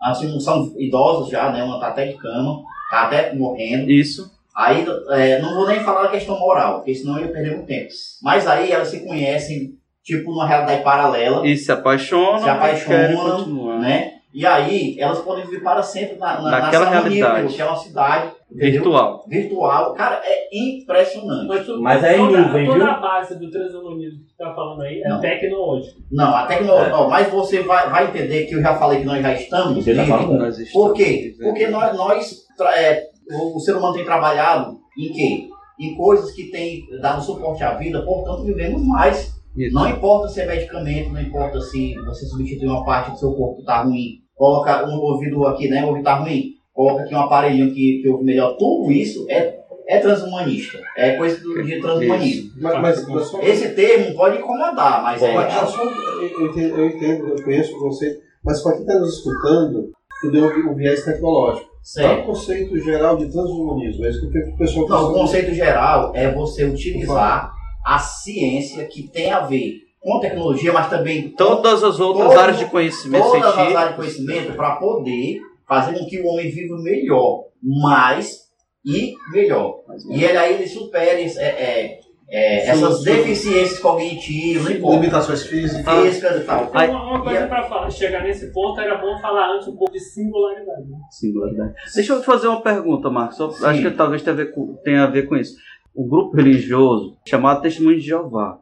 assim, 0.01 0.39
são 0.39 0.73
idosas 0.77 1.30
já, 1.30 1.51
né? 1.51 1.64
Uma 1.64 1.80
tá 1.80 1.88
até 1.89 2.07
de 2.07 2.18
cama, 2.18 2.61
tá 2.89 3.03
até 3.03 3.34
morrendo. 3.35 3.89
Isso. 3.89 4.30
Aí, 4.55 4.85
é, 5.11 5.39
não 5.39 5.53
vou 5.53 5.68
nem 5.68 5.80
falar 5.81 6.03
da 6.03 6.09
questão 6.09 6.39
moral, 6.39 6.77
porque 6.77 6.95
senão 6.95 7.18
eu 7.19 7.26
ia 7.27 7.31
perder 7.31 7.51
muito 7.55 7.68
tempo. 7.68 7.89
Mas 8.23 8.47
aí 8.47 8.72
elas 8.72 8.88
se 8.88 9.01
conhecem, 9.05 9.73
tipo, 10.03 10.31
numa 10.31 10.47
realidade 10.47 10.84
paralela. 10.84 11.45
E 11.47 11.55
se 11.55 11.72
apaixonam. 11.72 12.41
se 12.41 12.49
apaixonam, 12.49 13.80
né? 13.80 14.14
E 14.34 14.45
aí 14.45 14.99
elas 14.99 15.20
podem 15.20 15.45
viver 15.45 15.64
para 15.64 15.82
sempre 15.82 16.18
na, 16.18 16.41
na, 16.41 16.52
Naquela 16.52 16.86
na 16.86 16.91
realidade. 16.99 17.54
que 17.56 17.62
é 17.62 17.66
uma 17.66 17.76
cidade 17.78 18.32
entendeu? 18.52 18.72
Virtual. 18.74 19.24
Virtual. 19.28 19.94
Cara, 19.94 20.22
é 20.24 20.49
impressionante. 20.54 21.48
Mas, 21.48 21.66
tu- 21.66 21.82
Mas 21.82 22.04
é 22.04 22.16
em 22.18 22.20
toda, 22.28 22.41
nuvem, 22.41 22.66
toda 22.66 22.78
viu? 22.78 22.88
a 22.88 22.99
base 22.99 23.40
do 23.40 23.49
transhumanismo 23.49 24.20
que 24.26 24.36
tá 24.38 24.54
falando 24.54 24.82
aí 24.82 25.02
é 25.02 25.08
Não. 25.10 25.20
tecnológico. 25.20 25.99
Não, 26.12 26.36
a 26.36 26.45
tecnologia. 26.45 26.95
ó, 26.95 27.10
mas 27.10 27.30
você 27.30 27.62
vai, 27.64 27.90
vai 27.90 28.08
entender 28.08 28.45
que 28.45 28.56
eu 28.56 28.62
já 28.62 28.76
falei 28.76 28.99
que 28.99 29.06
nós 29.06 29.22
já 29.22 29.34
estamos. 29.34 29.84
Você 29.84 29.95
já 29.95 30.06
falou, 30.06 30.38
nós 30.38 30.60
estamos 30.60 30.72
Por 30.90 30.94
quê? 30.94 31.34
Porque 31.41 31.68
nós, 31.68 31.95
nós 31.98 32.45
é, 32.76 33.08
o, 33.32 33.56
o 33.58 33.60
ser 33.60 33.76
humano 33.76 33.94
tem 33.95 34.06
trabalhado 34.06 34.78
em 34.99 35.12
quê? 35.14 35.48
Em 35.80 35.95
coisas 35.95 36.32
que 36.32 36.45
têm 36.52 36.86
dado 37.02 37.22
suporte 37.24 37.64
à 37.64 37.76
vida, 37.76 38.02
portanto 38.04 38.44
vivemos 38.44 38.84
mais. 38.86 39.36
Isso. 39.57 39.73
Não 39.75 39.89
importa 39.89 40.27
se 40.29 40.39
é 40.41 40.45
medicamento, 40.45 41.09
não 41.11 41.21
importa 41.21 41.59
se 41.61 41.95
você 42.05 42.25
substitui 42.27 42.67
uma 42.67 42.85
parte 42.85 43.11
do 43.11 43.17
seu 43.17 43.31
corpo 43.34 43.55
que 43.55 43.61
está 43.61 43.81
ruim, 43.81 44.19
coloca 44.35 44.85
um 44.88 44.97
ouvido 44.99 45.45
aqui, 45.47 45.67
né? 45.67 45.84
O 45.84 45.88
ouvido 45.88 45.99
está 46.03 46.15
ruim, 46.15 46.51
coloca 46.73 47.03
aqui 47.03 47.15
um 47.15 47.19
aparelhinho 47.21 47.73
que, 47.73 48.01
que 48.01 48.07
ouve 48.09 48.23
melhor. 48.23 48.55
Tudo 48.57 48.91
isso 48.91 49.25
é, 49.29 49.55
é 49.88 49.97
transhumanista. 49.99 50.79
É 50.95 51.13
coisa 51.17 51.41
do, 51.41 51.63
de 51.63 51.81
transhumanismo. 51.81 52.51
Mas, 52.61 52.81
mas, 52.81 53.07
mas 53.07 53.27
só- 53.27 53.41
Esse 53.41 53.69
termo 53.73 54.15
pode 54.15 54.38
incomodar, 54.38 55.01
mas 55.01 55.21
é. 55.23 55.34
Mas, 55.34 55.53
mas 55.53 55.69
só- 55.71 55.84
eu, 55.84 56.45
entendo, 56.47 56.77
eu 56.77 56.85
entendo, 56.88 57.27
eu 57.29 57.43
conheço 57.43 57.75
o 57.75 57.79
conceito, 57.79 58.19
mas 58.45 58.61
para 58.61 58.73
quem 58.73 58.81
está 58.81 58.99
nos 58.99 59.17
escutando, 59.17 59.89
tu 60.21 60.31
deu 60.31 60.45
o 60.69 60.75
viés 60.75 61.03
tecnológico. 61.03 61.65
Qual 61.67 62.05
é 62.05 62.09
o 62.09 62.15
Certo. 62.15 62.25
conceito 62.25 62.77
geral 62.79 63.17
de 63.17 63.31
transhumanismo? 63.31 64.05
É 64.05 64.09
isso 64.09 64.29
que 64.29 64.38
o 64.39 64.57
pessoal 64.57 64.88
Não, 64.89 65.09
o 65.09 65.13
conceito 65.13 65.53
geral 65.53 66.11
é 66.13 66.29
você 66.31 66.65
utilizar 66.65 67.51
a 67.95 67.99
ciência 67.99 68.85
que 68.85 69.03
tem 69.07 69.31
a 69.31 69.39
ver 69.41 69.81
com 69.99 70.19
tecnologia, 70.19 70.72
mas 70.73 70.89
também 70.89 71.30
com 71.30 71.35
Todas 71.38 71.84
as 71.84 71.99
outras 71.99 72.27
todo- 72.30 72.39
áreas 72.39 72.59
de 72.59 72.65
conhecimento 72.65 73.23
todas 73.23 73.43
as 73.43 73.53
científico. 73.53 73.77
áreas 73.77 73.91
de 73.91 73.97
conhecimento 73.97 74.53
para 74.53 74.76
poder 74.76 75.39
fazer 75.68 75.97
com 75.97 76.05
que 76.05 76.19
o 76.22 76.27
homem 76.27 76.49
viva 76.51 76.76
melhor, 76.81 77.45
mais 77.61 78.47
e 78.85 79.15
melhor. 79.31 79.81
E 80.11 80.23
ele 80.23 80.38
aí 80.38 80.53
ele 80.55 80.68
supere 80.68 81.23
é, 81.38 81.43
é, 81.45 81.99
é, 82.30 82.59
Sim, 82.61 82.69
essas 82.72 82.97
sim. 82.99 83.03
deficiências 83.05 83.80
cognitivas, 83.80 84.64
não 84.65 84.72
importa. 84.72 84.95
Limitações 84.97 85.43
físicas. 85.43 86.03
físicas 86.03 86.41
e 86.41 86.43
tal. 86.45 86.64
Então, 86.65 86.89
uma, 86.91 87.03
uma 87.15 87.23
coisa 87.23 87.47
para 87.47 87.64
falar, 87.64 87.89
chegar 87.89 88.23
nesse 88.23 88.51
ponto 88.53 88.80
era 88.80 88.95
bom 88.97 89.18
falar 89.19 89.55
antes 89.55 89.68
um 89.68 89.76
pouco 89.76 89.91
de 89.93 89.99
singularidade. 89.99 90.88
Né? 90.89 90.97
Singularidade. 91.09 91.73
Deixa 91.95 92.14
eu 92.14 92.19
te 92.22 92.26
fazer 92.26 92.47
uma 92.47 92.61
pergunta, 92.61 93.09
Marcos. 93.09 93.38
Sim. 93.57 93.65
acho 93.65 93.81
que 93.81 93.91
talvez 93.91 94.22
tenha 94.22 94.34
a, 94.34 94.38
ver 94.38 94.51
com, 94.53 94.73
tenha 94.84 95.03
a 95.03 95.07
ver 95.07 95.27
com 95.27 95.35
isso. 95.35 95.53
O 95.98 96.07
grupo 96.07 96.38
religioso 96.38 97.18
chamado 97.28 97.64
Testemunho 97.64 97.98
de 97.98 98.06
Jeová, 98.06 98.60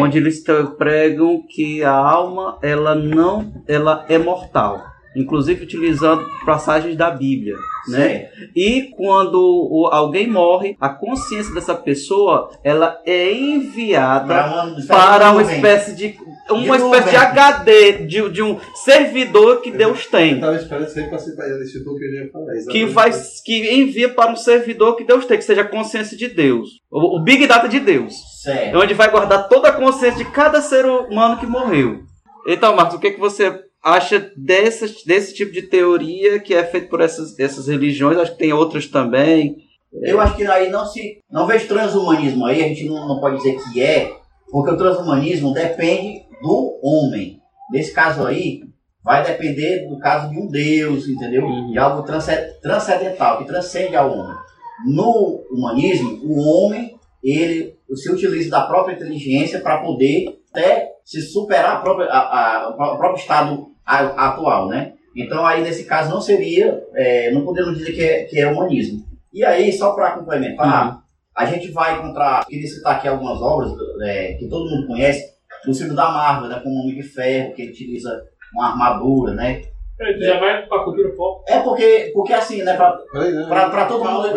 onde 0.00 0.16
eles 0.16 0.42
pregam 0.78 1.42
que 1.46 1.84
a 1.84 1.92
alma 1.92 2.58
ela 2.62 2.94
não 2.94 3.62
ela 3.68 4.06
é 4.08 4.16
mortal, 4.16 4.82
inclusive 5.16 5.64
utilizando 5.64 6.24
passagens 6.44 6.96
da 6.96 7.10
Bíblia, 7.10 7.54
né? 7.88 7.98
Certo. 7.98 8.50
E 8.56 8.90
quando 8.96 9.88
alguém 9.92 10.26
morre, 10.28 10.76
a 10.80 10.88
consciência 10.88 11.52
dessa 11.54 11.74
pessoa 11.74 12.50
ela 12.64 13.00
é 13.04 13.32
enviada 13.32 14.34
Para 14.34 14.62
uma 14.64 14.78
espécie 14.78 14.88
para 14.88 15.24
de 15.24 15.32
uma 15.32 15.42
espécie 15.42 15.94
de 15.96 16.18
uma 16.50 16.76
De 16.76 16.84
espécie 16.84 17.10
de. 17.10 17.16
HD 17.16 17.92
de, 18.06 18.30
de 18.30 18.42
um 18.42 18.58
servidor 18.74 19.60
que 19.60 19.70
Deus 19.70 20.06
tem 20.06 20.30
Eu 20.30 20.34
estava 20.36 20.56
esperando 20.56 20.88
aí 20.96 21.08
para 21.08 21.18
citar 21.18 21.46
esse 21.48 21.82
que 21.82 21.88
eu 21.88 22.24
ia 22.24 22.30
falar. 22.30 22.46
que 22.70 22.84
vai 22.86 23.10
que 23.44 23.74
envia 23.74 24.08
para 24.08 24.30
um 24.30 24.36
servidor 24.36 24.96
que 24.96 25.04
Deus 25.04 25.24
tem, 25.26 25.38
que 25.38 25.44
seja 25.44 25.62
a 25.62 25.68
consciência 25.68 26.16
de 26.16 26.28
Deus, 26.28 26.68
o, 26.90 27.16
o 27.18 27.22
Big 27.22 27.46
Data 27.46 27.68
de 27.68 27.80
Deus, 27.80 28.14
é 28.46 28.52
Certo. 28.52 28.78
onde 28.78 28.94
vai 28.94 29.10
guardar 29.10 29.48
toda 29.48 29.68
a 29.68 29.72
consciência 29.72 30.24
de 30.24 30.30
cada 30.30 30.60
ser 30.60 30.84
humano 30.84 31.38
que 31.38 31.46
morreu. 31.46 32.00
Então, 32.46 32.74
Marcos, 32.74 32.96
o 32.96 32.98
que, 32.98 33.12
que 33.12 33.20
você 33.20 33.60
acha 33.82 34.30
desse, 34.36 35.06
desse 35.06 35.34
tipo 35.34 35.52
de 35.52 35.62
teoria 35.62 36.38
que 36.40 36.54
é 36.54 36.64
feito 36.64 36.88
por 36.88 37.00
essas, 37.00 37.38
essas 37.38 37.66
religiões? 37.68 38.16
Acho 38.18 38.32
que 38.32 38.38
tem 38.38 38.52
outras 38.52 38.86
também. 38.86 39.56
Eu 40.02 40.20
acho 40.20 40.36
que 40.36 40.46
aí 40.46 40.70
não 40.70 40.86
se. 40.86 41.18
Não 41.30 41.46
vejo 41.46 41.68
transhumanismo 41.68 42.46
aí, 42.46 42.62
a 42.64 42.68
gente 42.68 42.84
não, 42.86 43.06
não 43.06 43.20
pode 43.20 43.36
dizer 43.36 43.58
que 43.72 43.82
é, 43.82 44.12
porque 44.50 44.70
o 44.70 44.76
transhumanismo 44.76 45.52
depende 45.52 46.22
do 46.42 46.78
homem. 46.82 47.38
Nesse 47.70 47.92
caso 47.92 48.26
aí, 48.26 48.62
vai 49.04 49.22
depender 49.24 49.86
do 49.88 49.98
caso 49.98 50.30
de 50.30 50.38
um 50.38 50.46
Deus, 50.48 51.06
entendeu? 51.08 51.46
De 51.70 51.78
algo 51.78 52.02
transce- 52.04 52.58
transcendental, 52.62 53.38
que 53.38 53.44
transcende 53.46 53.94
ao 53.96 54.10
homem. 54.16 54.36
No 54.86 55.44
humanismo, 55.50 56.20
o 56.24 56.40
homem, 56.40 56.94
ele 57.22 57.76
se 57.94 58.10
utiliza 58.10 58.50
da 58.50 58.62
própria 58.62 58.94
inteligência 58.94 59.60
para 59.60 59.78
poder 59.82 60.38
até 60.50 60.88
se 61.04 61.20
superar 61.20 61.76
a 61.76 61.80
própria, 61.80 62.06
a- 62.08 62.64
a- 62.64 62.68
o 62.70 62.96
próprio 62.98 63.20
estado 63.20 63.66
atual, 63.84 64.68
né? 64.68 64.94
Então 65.14 65.44
aí 65.44 65.62
nesse 65.62 65.84
caso 65.84 66.10
não 66.10 66.20
seria, 66.20 66.82
é, 66.94 67.30
não 67.30 67.44
podemos 67.44 67.76
dizer 67.76 67.92
que 67.92 68.02
é, 68.02 68.24
que 68.24 68.40
é 68.40 68.50
humanismo. 68.50 69.04
E 69.32 69.44
aí, 69.44 69.72
só 69.72 69.92
para 69.92 70.12
complementar, 70.12 71.02
a 71.34 71.46
gente 71.46 71.70
vai 71.70 71.98
encontrar, 71.98 72.44
queria 72.46 72.68
citar 72.68 72.96
aqui 72.96 73.08
algumas 73.08 73.40
obras 73.40 73.72
é, 74.02 74.34
que 74.34 74.46
todo 74.46 74.68
mundo 74.68 74.86
conhece, 74.86 75.32
do 75.64 75.74
filme 75.74 75.94
da 75.94 76.10
Marvel, 76.10 76.48
né, 76.48 76.60
como 76.62 76.80
Homem 76.80 76.96
de 76.96 77.02
Ferro, 77.02 77.54
que 77.54 77.62
ele 77.62 77.70
utiliza 77.70 78.22
uma 78.52 78.70
armadura, 78.70 79.32
né? 79.32 79.62
Tu 79.98 80.24
já 80.24 80.40
vai 80.40 80.66
pra 80.66 80.84
cultura 80.84 81.10
pop? 81.10 81.44
É 81.48 81.60
porque, 81.60 82.10
porque 82.14 82.32
assim, 82.32 82.62
né, 82.62 82.74
pra, 82.74 82.92
pra, 83.48 83.70
pra 83.70 83.84
todo 83.84 84.04
mundo, 84.04 84.28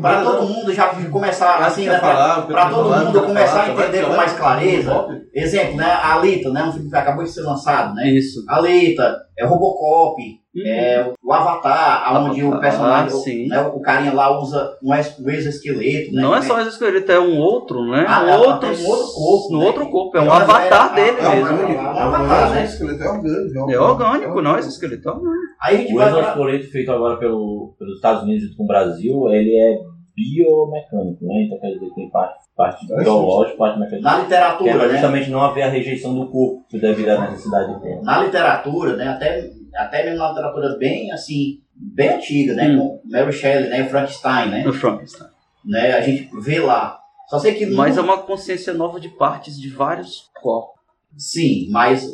pra 0.00 0.22
todo 0.22 0.46
mundo 0.46 0.72
já 0.72 0.88
começar, 1.10 1.56
assim, 1.58 1.86
né, 1.86 1.98
pra, 1.98 2.42
pra 2.42 2.68
todo 2.68 2.88
mundo 2.90 3.22
começar 3.22 3.62
a 3.64 3.68
entender 3.70 4.04
com 4.04 4.14
mais 4.14 4.32
clareza. 4.32 5.08
Exemplo, 5.34 5.76
né, 5.76 5.84
a 5.86 6.14
Alita, 6.14 6.50
né, 6.50 6.62
um 6.64 6.72
filme 6.72 6.90
que 6.90 6.96
acabou 6.96 7.24
de 7.24 7.30
ser 7.30 7.42
lançado, 7.42 7.94
né? 7.94 8.08
Isso. 8.08 8.44
Alita, 8.48 9.16
é 9.40 9.46
Robocop, 9.46 10.20
é 10.66 11.12
o 11.24 11.32
Avatar, 11.32 12.22
onde 12.24 12.42
o 12.44 12.58
personagem, 12.60 13.48
Ah, 13.52 13.62
né, 13.62 13.70
o 13.72 13.80
carinha 13.80 14.12
lá 14.12 14.36
usa 14.40 14.76
um 14.82 14.92
ex- 14.94 15.16
um 15.18 15.30
exoesqueleto. 15.30 16.12
Né, 16.12 16.20
Não 16.22 16.34
é 16.34 16.42
só 16.42 16.60
exoesqueleto, 16.60 17.12
é 17.12 17.20
um 17.20 17.38
outro, 17.38 17.84
né? 17.86 18.04
Ah, 18.08 18.22
um 18.24 18.28
ela 18.28 18.46
outro, 18.48 18.68
tem 18.74 18.84
um 18.84 18.88
outro 18.88 19.06
corpo, 19.14 19.52
No 19.52 19.58
né? 19.60 19.64
outro 19.66 19.88
corpo, 19.90 20.18
é 20.18 20.20
um 20.20 20.24
Ela 20.24 20.36
avatar 20.42 20.66
era- 20.66 20.88
dele 20.88 21.16
é 21.20 21.28
um 21.28 21.34
mesmo. 21.36 21.50
orgânico, 21.52 21.80
é 21.80 21.84
um 21.84 21.98
avatar, 21.98 22.50
né? 22.50 22.64
esqueleto 22.64 23.02
é 23.02 23.08
orgânico. 23.10 23.70
É 23.70 23.80
orgânico, 23.80 24.42
não 24.42 24.56
é 24.56 24.58
exoesqueleto, 24.58 25.08
é 25.08 25.12
orgânico. 25.12 25.40
Aí 25.62 25.76
a 25.76 25.78
gente 25.80 25.92
O 25.92 25.96
vai 25.96 26.10
pra... 26.10 26.20
exoesqueleto 26.20 26.70
feito 26.72 26.90
agora 26.92 27.16
pelo, 27.18 27.74
pelos 27.78 27.94
Estados 27.96 28.22
Unidos 28.24 28.44
junto 28.44 28.56
com 28.56 28.64
o 28.64 28.66
Brasil, 28.66 29.28
ele 29.30 29.54
é 29.56 29.78
biomecânico, 30.34 31.24
né? 31.24 31.42
Então 31.44 31.58
quer 31.58 31.72
dizer 31.74 31.86
que 31.88 31.94
tem 31.94 32.10
parte, 32.10 32.44
parte 32.56 32.86
biológica, 32.86 33.56
parte 33.56 33.78
mecânica. 33.78 34.08
Na 34.10 34.18
literatura, 34.18 34.70
Que 34.72 34.78
é 34.78 34.86
né? 34.86 34.92
justamente 34.92 35.30
não 35.30 35.40
haver 35.42 35.62
a 35.62 35.68
rejeição 35.68 36.14
do 36.14 36.26
corpo 36.28 36.64
devido 36.72 37.08
à 37.10 37.30
necessidade 37.30 37.80
dela. 37.80 38.02
na 38.02 38.22
literatura, 38.24 38.96
né, 38.96 39.08
até, 39.08 39.50
até 39.74 40.04
mesmo 40.04 40.18
na 40.18 40.28
literatura 40.30 40.76
bem 40.78 41.10
assim, 41.12 41.60
bem 41.74 42.08
antiga, 42.10 42.54
né, 42.54 42.76
com 42.76 43.00
Mary 43.04 43.32
Shelley, 43.32 43.70
né, 43.70 43.84
Frankenstein, 43.88 44.50
né, 44.50 44.62
No 44.64 44.72
Frankenstein. 44.72 45.28
né, 45.64 45.92
a 45.92 46.00
gente 46.00 46.28
vê 46.40 46.60
lá. 46.60 46.98
Só 47.28 47.38
sei 47.38 47.54
que 47.54 47.66
Mas 47.66 47.96
é 47.96 48.02
não- 48.02 48.04
uma 48.08 48.18
consciência 48.18 48.74
nova 48.74 48.98
de 48.98 49.08
partes 49.10 49.58
de 49.58 49.70
vários 49.70 50.28
corpos. 50.42 50.80
sim, 51.16 51.68
mas 51.70 52.06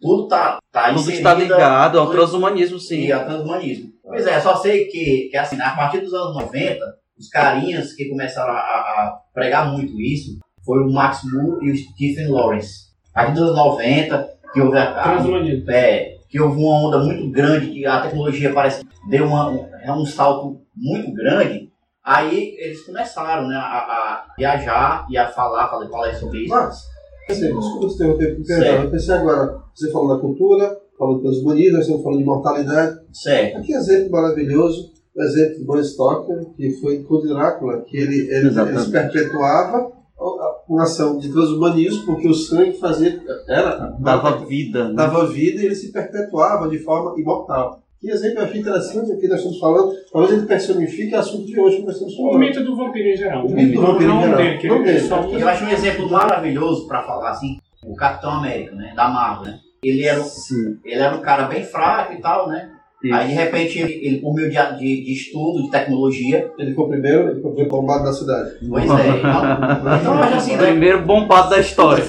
tudo 0.00 0.26
tá 0.28 0.58
tá 0.70 0.88
Tudo 0.88 1.00
inserida- 1.00 1.16
está 1.30 1.34
ligado 1.34 1.98
ao 1.98 2.06
tudo- 2.06 2.16
transhumanismo, 2.16 2.78
sim. 2.78 3.04
E 3.06 3.12
ao 3.12 3.24
transhumanismo. 3.24 3.92
Pois 4.02 4.26
é, 4.26 4.38
só 4.40 4.54
sei 4.56 4.84
que, 4.86 5.28
que 5.30 5.36
assim, 5.36 5.58
a 5.60 5.70
partir 5.70 6.00
dos 6.00 6.12
anos 6.12 6.34
90, 6.34 6.84
os 7.18 7.28
carinhas 7.28 7.92
que 7.92 8.08
começaram 8.08 8.52
a, 8.52 8.56
a 8.56 9.20
pregar 9.32 9.72
muito 9.72 10.00
isso 10.00 10.38
foi 10.64 10.82
o 10.82 10.92
Max 10.92 11.20
Moore 11.24 11.66
e 11.66 11.70
o 11.70 11.76
Stephen 11.76 12.28
Lawrence. 12.28 12.92
A 13.12 13.20
partir 13.20 13.34
dos 13.34 13.42
anos 13.42 13.56
90, 13.56 14.34
que 14.52 14.60
houve 14.60 14.78
a, 14.78 14.90
a, 14.90 15.02
Transhumanismo. 15.02 15.70
é, 15.70 16.16
que 16.28 16.40
houve 16.40 16.58
uma 16.58 16.88
onda 16.88 16.98
muito 16.98 17.30
grande, 17.30 17.70
que 17.70 17.86
a 17.86 18.00
tecnologia 18.00 18.52
parece 18.52 18.84
que 18.84 19.10
deu 19.10 19.26
uma, 19.26 19.50
um, 19.50 19.66
é 19.82 19.92
um 19.92 20.04
salto 20.04 20.60
muito 20.74 21.12
grande. 21.12 21.70
Aí 22.02 22.56
eles 22.58 22.84
começaram 22.84 23.46
né, 23.48 23.56
a, 23.56 23.60
a 23.60 24.26
viajar 24.36 25.06
e 25.08 25.16
a 25.16 25.28
falar, 25.28 25.68
fazer 25.68 25.88
palestras 25.88 26.20
sobre 26.20 26.40
isso. 26.40 26.54
Mas, 26.54 26.82
assim, 27.30 27.54
desculpa 27.54 27.88
te 27.88 27.94
interromper, 27.94 28.36
porque 28.36 28.54
Certo. 28.54 28.84
eu 28.84 28.90
pensei 28.90 29.14
agora, 29.14 29.58
você 29.74 29.90
falou 29.90 30.14
da 30.14 30.20
cultura, 30.20 30.78
falou 30.98 31.16
do 31.16 31.22
transhumanismo, 31.22 31.72
nós 31.72 31.82
estamos 31.82 32.02
falando 32.02 32.18
de 32.18 32.24
mortalidade. 32.24 33.00
Certo. 33.12 33.58
Aqui 33.58 33.72
exemplo 33.72 34.10
maravilhoso, 34.10 34.92
o 35.16 35.22
exemplo 35.22 35.58
de 35.58 35.64
Bram 35.64 35.82
Stoker, 35.84 36.44
que 36.56 36.70
foi 36.80 37.02
com 37.02 37.14
o 37.14 37.20
Drácula, 37.22 37.82
que 37.86 37.96
ele, 37.96 38.28
ele, 38.30 38.48
ele 38.48 38.90
perpetuava 38.90 39.92
uma 40.68 40.82
ação 40.84 41.18
de 41.18 41.30
transhumanismo, 41.30 42.06
porque 42.06 42.28
o 42.28 42.34
sangue 42.34 42.72
fazia, 42.78 43.20
era, 43.48 43.94
Dava 44.00 44.44
vida. 44.46 44.88
né? 44.88 44.94
dava 44.94 45.26
vida 45.26 45.60
e 45.62 45.66
ele 45.66 45.74
se 45.74 45.92
perpetuava 45.92 46.68
de 46.68 46.78
forma 46.78 47.14
imortal. 47.20 47.80
Que 48.00 48.10
exemplo 48.10 48.40
eu 48.40 48.44
achei 48.44 48.60
interessante 48.60 49.12
aqui 49.12 49.26
nós 49.28 49.38
estamos 49.38 49.58
falando, 49.58 49.92
talvez 50.12 50.32
ele 50.36 50.46
personifique 50.46 51.14
o 51.14 51.18
assunto 51.18 51.46
de 51.46 51.58
hoje 51.58 51.76
que 51.78 51.82
nós 51.84 51.94
estamos 51.94 52.14
O 52.14 52.16
falando. 52.18 52.38
mito 52.38 52.62
do 52.64 52.76
vampiro 52.76 53.08
em 53.08 53.16
geral. 53.16 53.46
O 53.46 53.50
mito 53.52 53.80
do 53.80 53.86
vampiro 53.86 54.10
em 54.12 54.20
geral. 54.20 54.36
dele, 54.36 54.68
Não 54.68 54.82
dele. 54.82 55.00
só 55.00 55.22
Eu 55.30 55.48
acho 55.48 55.64
um 55.64 55.70
exemplo 55.70 56.10
maravilhoso 56.10 56.86
pra 56.86 57.02
falar 57.02 57.30
assim, 57.30 57.58
o 57.86 57.94
Capitão 57.94 58.30
América, 58.32 58.74
né? 58.74 58.92
Da 58.96 59.08
Marvel, 59.08 59.52
né? 59.52 59.58
Ele 59.82 60.02
era, 60.04 60.22
ele 60.84 61.00
era 61.00 61.14
um 61.16 61.20
cara 61.20 61.44
bem 61.44 61.62
fraco 61.64 62.12
e 62.14 62.20
tal, 62.20 62.48
né? 62.48 62.70
Aí 63.12 63.28
de 63.28 63.34
repente 63.34 63.78
ele, 63.78 64.00
ele 64.02 64.18
por 64.18 64.34
meio 64.34 64.50
de, 64.50 64.56
de, 64.78 65.04
de 65.04 65.12
estudo, 65.12 65.62
de 65.62 65.70
tecnologia. 65.70 66.50
Ele 66.58 66.74
foi 66.74 66.84
o 66.84 66.88
primeiro, 66.88 67.30
ele 67.30 67.40
foi 67.40 67.50
o 67.50 67.54
primeiro 67.54 67.70
bombado 67.70 68.04
da 68.04 68.12
cidade. 68.12 68.50
Pois 68.68 68.90
é. 68.90 69.08
Então, 69.18 69.96
então 70.00 70.14
mas 70.14 70.32
assim, 70.34 70.56
né? 70.56 70.66
Primeiro 70.66 71.02
bombado 71.02 71.50
da 71.50 71.60
história. 71.60 72.04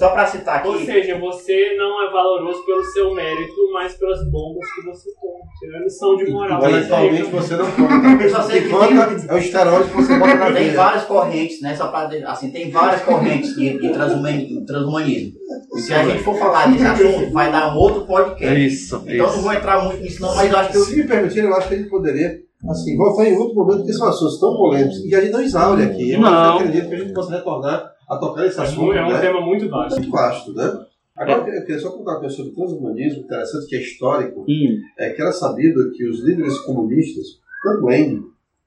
Só 0.00 0.08
pra 0.10 0.26
citar 0.26 0.56
aqui. 0.56 0.68
Ou 0.68 0.78
seja, 0.78 1.18
você 1.18 1.74
não 1.76 2.02
é 2.08 2.10
valoroso 2.10 2.64
pelo 2.64 2.82
seu 2.84 3.14
mérito, 3.14 3.54
mas 3.72 3.94
pelas 3.94 4.24
bombas 4.30 4.66
que 4.74 4.82
você 4.86 5.10
toma. 5.20 5.40
Tirando 5.60 5.82
lição 5.84 6.16
de 6.16 6.30
moral. 6.30 6.58
Intelectualmente 6.58 7.22
você 7.24 7.56
não 7.56 7.70
conta. 7.70 8.22
Eu 8.24 8.30
só 8.30 8.42
sei 8.42 8.62
que 8.62 8.68
Conta 8.70 8.86
tem- 9.06 9.28
é 9.28 9.34
o 9.34 9.38
esteroide 9.38 9.90
que 9.90 9.96
você 9.96 10.18
bota 10.18 10.34
na 10.36 10.44
Tem 10.46 10.54
veia. 10.54 10.72
várias 10.74 11.04
correntes, 11.04 11.60
né? 11.60 11.76
Só 11.76 11.88
pra, 11.88 12.08
assim, 12.28 12.50
tem 12.50 12.70
várias 12.70 13.02
correntes 13.02 13.54
de, 13.54 13.78
de 13.78 13.88
transhumani- 13.92 14.64
transhumanismo. 14.64 15.32
E 15.76 15.80
se 15.80 15.92
a 15.92 16.02
gente 16.04 16.22
for 16.22 16.34
falar 16.38 16.68
desse 16.72 16.86
assunto, 16.86 17.30
vai 17.32 17.52
dar 17.52 17.74
um 17.74 17.78
outro 17.78 18.06
podcast. 18.06 18.46
É 18.46 18.58
isso, 18.58 19.02
Então 19.06 19.26
isso. 19.26 19.36
não 19.36 19.42
vou 19.42 19.52
entrar 19.52 19.84
muito 19.84 20.00
nisso 20.02 20.22
não, 20.22 20.34
mas 20.34 20.50
eu 20.50 20.58
acho 20.58 20.70
que 20.70 20.76
eu... 20.78 20.82
Se 20.84 20.96
me 20.96 21.04
permitirem, 21.06 21.48
eu 21.50 21.54
acho 21.56 21.68
que 21.68 21.74
a 21.74 21.76
gente 21.76 21.90
poderia, 21.90 22.38
assim, 22.70 22.96
voltar 22.96 23.26
em 23.28 23.36
outro 23.36 23.54
momento, 23.54 23.78
porque 23.78 23.92
são 23.92 24.08
assuntos 24.08 24.40
tão 24.40 24.56
polêmicos 24.56 25.04
e 25.04 25.14
a 25.14 25.20
gente 25.20 25.32
não 25.32 25.42
exaure 25.42 25.82
aqui. 25.82 26.12
Eu 26.12 26.20
Não. 26.20 26.56
acredito 26.56 26.88
que 26.88 26.94
a 26.94 26.98
gente 26.98 27.12
possa 27.12 27.32
retornar 27.36 27.90
a 28.10 28.16
tocar 28.16 28.44
esse 28.44 28.60
assunto. 28.60 28.92
É 28.92 29.06
um 29.06 29.12
né? 29.12 29.20
tema 29.20 29.40
muito 29.40 29.68
vasto. 29.68 29.96
Muito 29.96 30.10
vasto, 30.10 30.52
né? 30.52 30.84
Agora, 31.16 31.48
eu 31.48 31.60
queria 31.62 31.78
só 31.78 31.90
contar 31.90 32.12
uma 32.12 32.20
coisa 32.20 32.34
sobre 32.34 32.52
o 32.52 32.54
transhumanismo, 32.54 33.22
interessante, 33.22 33.66
que 33.66 33.76
é 33.76 33.80
histórico. 33.80 34.44
Hum. 34.48 34.80
É 34.98 35.10
que 35.10 35.22
era 35.22 35.32
sabido 35.32 35.92
que 35.92 36.08
os 36.08 36.20
líderes 36.20 36.58
comunistas, 36.60 37.38
tanto 37.62 37.86
Lenin, 37.86 38.24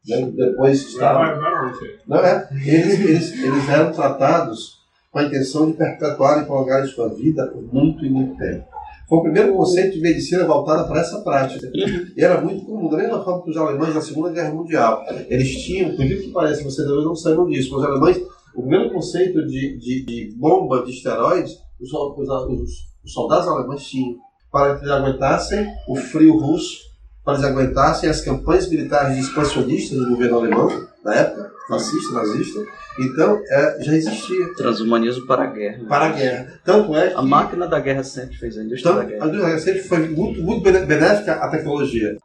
né, 0.07 0.31
depois 0.35 0.95
longe. 0.95 1.99
não 2.07 2.17
é? 2.17 2.47
Eles, 2.51 2.99
eles, 2.99 3.43
eles 3.43 3.69
eram 3.69 3.91
tratados 3.91 4.83
com 5.11 5.19
a 5.19 5.23
intenção 5.23 5.71
de 5.71 5.77
perpetuar 5.77 6.41
e 6.41 6.45
prolongar 6.45 6.85
sua 6.87 7.09
vida 7.09 7.47
por 7.47 7.61
muito 7.73 8.05
e 8.05 8.09
muito 8.09 8.37
tempo. 8.37 8.65
Foi 9.07 9.17
o 9.19 9.23
primeiro 9.23 9.53
conceito 9.53 9.93
de 9.93 10.01
medicina 10.01 10.45
voltada 10.45 10.85
para 10.85 11.01
essa 11.01 11.21
prática. 11.21 11.69
E 11.73 12.23
era 12.23 12.39
muito 12.41 12.65
comum, 12.65 12.89
da 12.89 12.97
mesma 12.97 13.23
forma 13.23 13.43
que 13.43 13.49
os 13.49 13.57
alemães 13.57 13.93
na 13.93 14.01
Segunda 14.01 14.31
Guerra 14.31 14.53
Mundial. 14.53 15.03
Eles 15.27 15.49
tinham, 15.63 15.95
por 15.95 16.05
que 16.05 16.31
pareça, 16.31 16.63
vocês 16.63 16.87
talvez 16.87 17.05
não 17.05 17.15
saibam 17.15 17.47
disso, 17.47 17.69
mas 17.71 17.81
os 17.81 17.89
alemães, 17.89 18.21
o 18.55 18.61
primeiro 18.61 18.91
conceito 18.91 19.45
de, 19.45 19.77
de, 19.77 20.05
de 20.05 20.35
bomba 20.37 20.83
de 20.83 20.91
esteroides, 20.91 21.57
os, 21.79 21.91
os, 21.93 22.29
os, 22.29 22.71
os 23.03 23.13
soldados 23.13 23.47
alemães 23.47 23.83
tinham, 23.83 24.17
para 24.51 24.75
que 24.75 24.81
eles 24.81 24.91
aguentassem 24.91 25.67
o 25.87 25.95
frio 25.95 26.37
russo, 26.37 26.77
para 27.23 27.33
eles 27.33 27.45
aguentassem 27.45 28.09
as 28.09 28.21
campanhas 28.21 28.69
militares 28.69 29.17
expansionistas 29.17 29.97
do 29.97 30.09
governo 30.09 30.37
alemão, 30.37 30.87
na 31.03 31.15
época, 31.15 31.51
fascista, 31.67 32.13
nazista. 32.13 32.63
Então, 32.99 33.41
é, 33.49 33.83
já 33.83 33.93
existia. 33.93 34.53
Transhumanismo 34.55 35.25
para 35.25 35.43
a 35.43 35.47
guerra. 35.47 35.85
Para 35.87 36.05
a 36.05 36.09
guerra. 36.09 36.61
Tanto 36.63 36.95
é 36.95 37.09
que. 37.09 37.15
A 37.15 37.21
máquina 37.21 37.67
da 37.67 37.79
guerra 37.79 38.03
sempre 38.03 38.37
fez 38.37 38.57
a 38.57 38.63
indústria 38.63 38.95
da 38.95 39.03
guerra. 39.03 39.25
a 39.25 39.27
indústria 39.27 39.59
sempre 39.59 39.81
foi 39.83 40.09
muito, 40.09 40.41
muito 40.41 40.61
benéfica 40.61 41.33
à 41.33 41.49
tecnologia. 41.49 42.17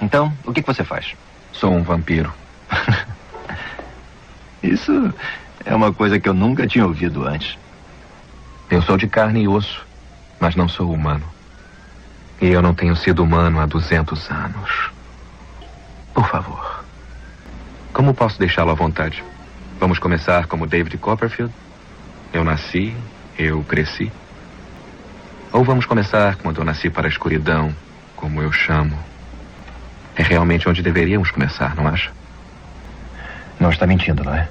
Então, 0.00 0.32
o 0.44 0.52
que 0.52 0.62
que 0.62 0.66
você 0.66 0.82
faz? 0.82 1.14
Sou 1.52 1.72
um 1.72 1.82
vampiro. 1.82 2.32
Isso 4.62 5.12
é 5.64 5.74
uma 5.74 5.92
coisa 5.92 6.18
que 6.18 6.28
eu 6.28 6.34
nunca 6.34 6.66
tinha 6.66 6.86
ouvido 6.86 7.26
antes. 7.26 7.58
Eu 8.70 8.80
sou 8.82 8.96
de 8.96 9.06
carne 9.06 9.42
e 9.42 9.48
osso, 9.48 9.84
mas 10.38 10.54
não 10.54 10.68
sou 10.68 10.92
humano. 10.92 11.24
E 12.40 12.46
eu 12.46 12.62
não 12.62 12.74
tenho 12.74 12.96
sido 12.96 13.22
humano 13.22 13.60
há 13.60 13.66
200 13.66 14.30
anos. 14.30 14.90
Por 16.14 16.26
favor. 16.28 16.84
Como 17.92 18.14
posso 18.14 18.38
deixá-lo 18.38 18.70
à 18.70 18.74
vontade? 18.74 19.22
Vamos 19.78 19.98
começar 19.98 20.46
como 20.46 20.66
David 20.66 20.96
Copperfield? 20.98 21.52
Eu 22.32 22.44
nasci, 22.44 22.94
eu 23.38 23.62
cresci. 23.64 24.10
Ou 25.52 25.64
vamos 25.64 25.84
começar 25.84 26.36
quando 26.36 26.58
eu 26.58 26.64
nasci 26.64 26.88
para 26.88 27.06
a 27.06 27.10
escuridão, 27.10 27.74
como 28.16 28.40
eu 28.40 28.52
chamo? 28.52 29.09
É 30.20 30.22
realmente 30.22 30.68
onde 30.68 30.82
deveríamos 30.82 31.30
começar, 31.30 31.74
não 31.74 31.86
acha? 31.86 32.12
Não 33.58 33.70
está 33.70 33.86
mentindo, 33.86 34.22
não 34.22 34.34
é? 34.34 34.46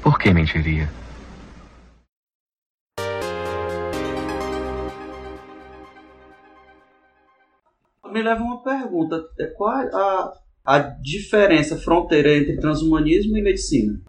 Por 0.00 0.20
que 0.20 0.32
mentiria? 0.32 0.88
Me 8.12 8.22
leva 8.22 8.42
uma 8.42 8.62
pergunta. 8.62 9.20
É 9.38 9.46
qual 9.46 9.74
a, 9.74 10.32
a 10.64 10.78
diferença, 10.78 11.76
fronteira 11.76 12.36
entre 12.36 12.56
transhumanismo 12.58 13.36
e 13.36 13.42
medicina? 13.42 14.00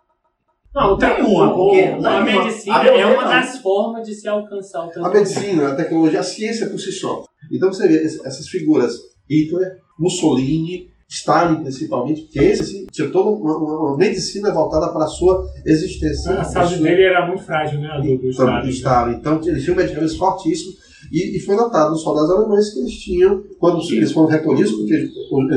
Não, 0.74 0.98
tem 0.98 1.10
Nenhuma, 1.24 1.46
uma. 1.46 1.54
porque- 1.56 1.82
a 1.82 1.98
nenhuma. 1.98 2.22
medicina 2.44 2.76
A 2.78 2.84
meu 2.84 2.94
é 2.94 3.06
uma 3.06 3.24
não. 3.24 3.30
das 3.32 3.58
formas 3.60 4.08
de 4.08 4.14
se 4.14 4.28
alcançar 4.28 4.82
o 4.86 4.90
A 4.90 4.92
transhumanismo. 4.92 5.40
medicina, 5.40 5.70
a 5.72 5.76
tecnologia, 5.76 6.20
a 6.20 6.24
ciência 6.24 6.70
por 6.70 6.80
si 6.80 6.92
só. 6.92 7.24
Então 7.52 7.74
você 7.74 7.88
vê 7.88 8.04
essas 8.06 8.48
figuras, 8.48 8.94
Hitler, 9.30 9.78
Mussolini, 10.00 10.90
Stalin 11.10 11.62
principalmente, 11.62 12.22
porque 12.24 12.40
esse 12.40 12.62
assim, 12.62 12.86
tinha 12.92 13.10
toda 13.10 13.30
uma, 13.30 13.58
uma- 13.58 13.80
uma 13.92 13.98
medicina 13.98 14.52
voltada 14.54 14.92
para 14.92 15.06
a 15.06 15.08
sua 15.08 15.48
existência. 15.66 16.34
A 16.40 16.44
saúde 16.44 16.78
dele 16.84 17.04
era 17.04 17.26
muito 17.26 17.44
frágil, 17.44 17.80
né? 17.80 17.88
A 17.90 17.98
do, 18.00 18.08
do 18.08 18.14
Então, 18.16 18.30
Stalin. 18.30 18.70
Stalin. 18.70 19.16
Então 19.16 19.42
eles 19.46 19.64
tinham 19.64 19.78
medicamentos 19.78 20.18
fortíssimos 20.18 20.76
e, 21.12 21.38
e 21.38 21.40
foi 21.40 21.56
notado 21.56 21.92
nos 21.92 22.02
soldados 22.02 22.30
alemães 22.32 22.74
que 22.74 22.80
eles 22.80 22.94
tinham, 23.00 23.42
quando 23.58 23.82
eles 23.90 24.12
foram 24.12 24.28
recolhidos, 24.28 24.72
porque 24.74 24.94
eles 24.94 25.12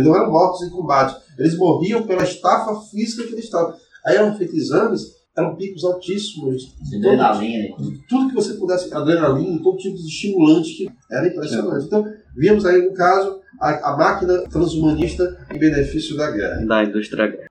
não 0.05 0.15
eram 0.15 0.31
mortos 0.31 0.63
em 0.63 0.71
combate, 0.71 1.17
eles 1.37 1.57
morriam 1.57 2.03
pela 2.05 2.23
estafa 2.23 2.73
física 2.89 3.25
que 3.27 3.33
eles 3.33 3.45
estavam. 3.47 3.75
Aí 4.07 4.17
eram 4.17 4.37
feitos 4.37 4.55
exames, 4.57 5.03
eram 5.37 5.57
picos 5.57 5.83
altíssimos. 5.85 6.77
Adrenalina. 6.95 7.77
de 7.79 7.99
tudo 8.09 8.29
que 8.29 8.35
você 8.37 8.55
pudesse, 8.55 8.93
adrenalina, 8.95 9.61
todo 9.63 9.77
tipo 9.79 9.97
de 9.97 10.07
estimulante 10.07 10.75
que 10.75 10.91
era 11.11 11.27
impressionante. 11.27 11.87
Então, 11.87 12.05
vimos 12.37 12.65
aí 12.65 12.83
no 12.83 12.93
caso 12.95 13.41
a, 13.61 13.93
a 13.93 13.97
máquina 13.97 14.49
transhumanista 14.49 15.47
em 15.53 15.59
benefício 15.59 16.17
da 16.17 16.31
guerra. 16.31 16.65
Da 16.67 16.85
indústria 16.85 17.27
guerra. 17.27 17.51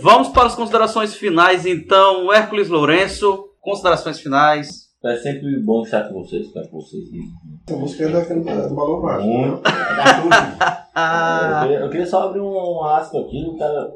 Vamos 0.00 0.28
para 0.28 0.46
as 0.46 0.54
considerações 0.54 1.14
finais, 1.14 1.66
então. 1.66 2.32
Hércules 2.32 2.68
Lourenço, 2.68 3.50
considerações 3.60 4.18
finais. 4.18 4.90
É 5.04 5.16
sempre 5.16 5.58
bom 5.60 5.82
estar 5.82 6.08
com 6.08 6.22
vocês, 6.22 6.46
estar 6.46 6.62
com 6.68 6.80
vocês. 6.80 7.04
Essa 7.68 7.76
música 7.76 8.04
é 8.04 8.08
daquele 8.08 8.40
do 8.40 8.74
balão 8.74 9.02
mágico. 9.02 9.28
Muito. 9.28 9.62
Eu, 10.94 11.62
queria, 11.62 11.78
eu 11.80 11.88
queria 11.88 12.06
só 12.06 12.24
abrir 12.24 12.40
um 12.40 12.84
asco 12.84 13.18
aqui, 13.18 13.56
cara. 13.58 13.94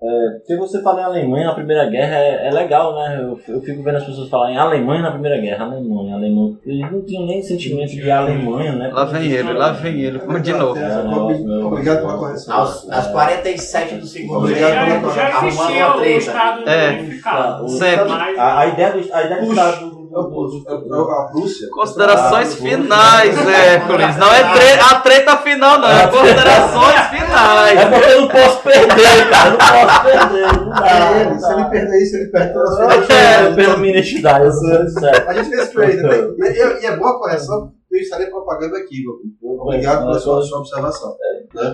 É, 0.00 0.30
porque 0.38 0.56
você 0.56 0.80
fala 0.80 1.00
em 1.00 1.04
Alemanha 1.04 1.46
na 1.46 1.54
Primeira 1.54 1.84
Guerra 1.86 2.18
é, 2.18 2.46
é 2.46 2.50
legal, 2.52 2.94
né? 2.94 3.18
Eu, 3.20 3.40
eu 3.48 3.60
fico 3.60 3.82
vendo 3.82 3.96
as 3.96 4.04
pessoas 4.04 4.28
falarem 4.28 4.56
Alemanha 4.56 5.02
na 5.02 5.10
Primeira 5.10 5.38
Guerra, 5.38 5.64
Alemanha, 5.64 6.14
Alemanha. 6.14 6.56
Eles 6.64 6.92
não 6.92 7.02
tinham 7.02 7.26
nem 7.26 7.42
sentimento 7.42 7.90
de 7.90 8.08
Alemanha, 8.08 8.76
né? 8.76 8.90
Lá 8.92 9.04
vem 9.06 9.32
ele, 9.32 9.52
lá 9.52 9.72
vem 9.72 10.00
ele, 10.00 10.20
de 10.40 10.52
novo. 10.52 10.78
Obrigado 11.66 12.00
pela 12.02 12.16
correção. 12.16 12.54
Aos, 12.54 12.88
às 12.88 13.08
47 13.08 13.96
do 13.96 14.06
segundo 14.06 14.38
Obrigado 14.38 15.00
pela 15.00 15.00
correção. 15.00 15.48
existia 15.48 15.96
o. 15.96 16.04
Estado 16.04 16.68
É. 16.68 16.90
unificado. 17.00 17.68
Sempre. 17.68 18.12
A 18.38 18.66
ideia 18.68 18.92
do, 18.92 19.14
a 19.14 19.24
ideia 19.24 19.40
do 19.40 19.50
Estado. 19.50 19.87
É 20.10 20.20
a 20.20 21.24
Prússia. 21.30 21.68
Considerações 21.70 22.52
Ah, 22.54 22.56
finais, 22.56 23.46
Hércules. 23.48 24.16
Não 24.16 24.32
é 24.32 24.52
tre- 24.52 24.80
a 24.80 24.94
treta 25.00 25.36
final, 25.38 25.78
não. 25.78 25.88
É 25.88 26.06
considerações 26.06 27.00
finais. 27.10 27.78
É 27.78 27.86
porque 27.86 28.10
eu 28.10 28.20
não 28.22 28.28
posso 28.28 28.58
perder, 28.62 29.30
cara. 29.30 29.48
Eu 29.48 29.52
não 29.52 29.58
posso 29.58 30.02
perder. 30.02 30.52
Não 30.56 30.70
dá. 30.70 30.86
É, 30.88 31.24
não 31.24 31.38
se 31.38 31.52
ele 31.52 31.64
perder 31.64 32.02
isso, 32.02 32.16
ele 32.16 32.26
perde 32.30 32.52
todas 32.54 32.70
as 32.70 32.78
Eu 32.78 32.86
coisas. 33.06 33.54
pela 33.56 33.76
minha 33.76 33.92
identidade. 33.92 34.44
eu 34.46 34.52
sou. 34.52 35.08
A 35.26 35.32
gente 35.34 35.50
fez 35.50 35.68
trade, 35.70 35.96
né? 36.02 36.16
E, 36.38 36.86
é 36.86 36.96
boa 36.96 37.10
a 37.10 37.18
correção, 37.18 37.72
eu 37.90 37.98
estarei 38.00 38.26
propagando 38.28 38.76
equívoco. 38.76 39.20
Obrigado 39.42 40.00
pela 40.06 40.18
sua, 40.18 40.42
sua 40.42 40.58
observação. 40.58 41.16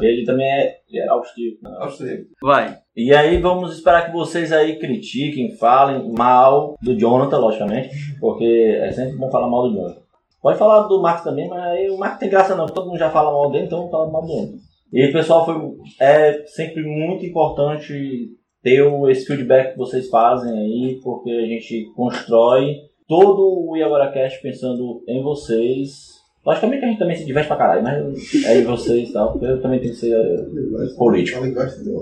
Ele 0.02 0.24
também 0.24 0.46
é 0.46 0.76
geral 0.88 1.18
austríaco. 1.18 1.58
né? 1.62 1.76
Austríaco. 1.80 2.24
Vai. 2.42 2.78
E 2.96 3.12
aí 3.14 3.40
vamos 3.40 3.72
esperar 3.74 4.06
que 4.06 4.12
vocês 4.12 4.52
aí 4.52 4.78
critiquem, 4.78 5.56
falem 5.56 6.12
mal 6.12 6.76
do 6.80 6.96
Jonathan, 6.96 7.38
logicamente, 7.38 7.90
porque 8.20 8.44
é 8.80 8.92
sempre 8.92 9.16
bom 9.16 9.30
falar 9.30 9.48
mal 9.48 9.68
do 9.68 9.74
Jonathan. 9.76 10.00
Pode 10.40 10.58
falar 10.58 10.86
do 10.86 11.00
Max 11.02 11.24
também, 11.24 11.48
mas 11.48 11.60
aí 11.62 11.90
o 11.90 11.96
Max 11.98 12.18
tem 12.18 12.28
graça 12.28 12.54
não, 12.54 12.66
todo 12.66 12.86
mundo 12.88 12.98
já 12.98 13.10
fala 13.10 13.32
mal 13.32 13.50
dele, 13.50 13.64
então 13.64 13.78
vamos 13.78 13.90
falar 13.90 14.10
mal 14.12 14.22
do 14.22 14.28
Jonathan. 14.28 14.58
E 14.92 15.10
pessoal, 15.12 15.44
foi, 15.44 15.56
é 16.00 16.44
sempre 16.46 16.82
muito 16.84 17.24
importante 17.26 18.28
ter 18.62 18.82
o- 18.82 19.08
esse 19.10 19.26
feedback 19.26 19.72
que 19.72 19.78
vocês 19.78 20.08
fazem 20.08 20.52
aí, 20.56 21.00
porque 21.02 21.30
a 21.30 21.46
gente 21.46 21.90
constrói 21.96 22.76
todo 23.08 23.68
o 23.68 23.76
IagoraCast 23.76 24.40
pensando 24.42 25.02
em 25.08 25.22
vocês. 25.22 26.14
Logicamente 26.44 26.84
a 26.84 26.88
gente 26.88 26.98
também 26.98 27.16
se 27.16 27.24
diverte 27.24 27.48
pra 27.48 27.56
caralho, 27.56 27.82
mas 27.82 28.44
é 28.44 28.58
em 28.58 28.64
vocês 28.64 29.08
e 29.08 29.12
tal, 29.12 29.32
porque 29.32 29.46
eu 29.46 29.62
também 29.62 29.80
tenho 29.80 29.92
que 29.92 29.98
ser 29.98 30.14
eh, 30.14 30.96
político. 30.98 31.40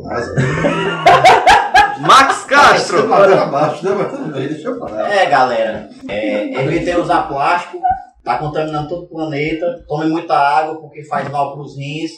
Rasa. 0.05 0.35
Max 2.01 2.45
Castro. 2.45 3.09
Ladeira 3.09 3.43
abaixo, 3.43 3.85
né? 3.85 3.95
Mas 3.97 4.11
tudo 4.11 4.33
bem, 4.33 4.49
deixa 4.49 4.69
eu 4.69 4.79
falar. 4.79 5.13
É, 5.13 5.27
galera, 5.27 5.89
é, 6.09 6.63
evitem 6.63 6.97
usar 6.97 7.29
plástico, 7.29 7.81
tá 8.25 8.39
contaminando 8.39 8.89
todo 8.89 9.05
o 9.05 9.09
planeta. 9.09 9.85
Tome 9.87 10.07
muita 10.07 10.35
água 10.35 10.81
porque 10.81 11.05
faz 11.05 11.31
mal 11.31 11.55
pros 11.55 11.77
rins. 11.77 12.11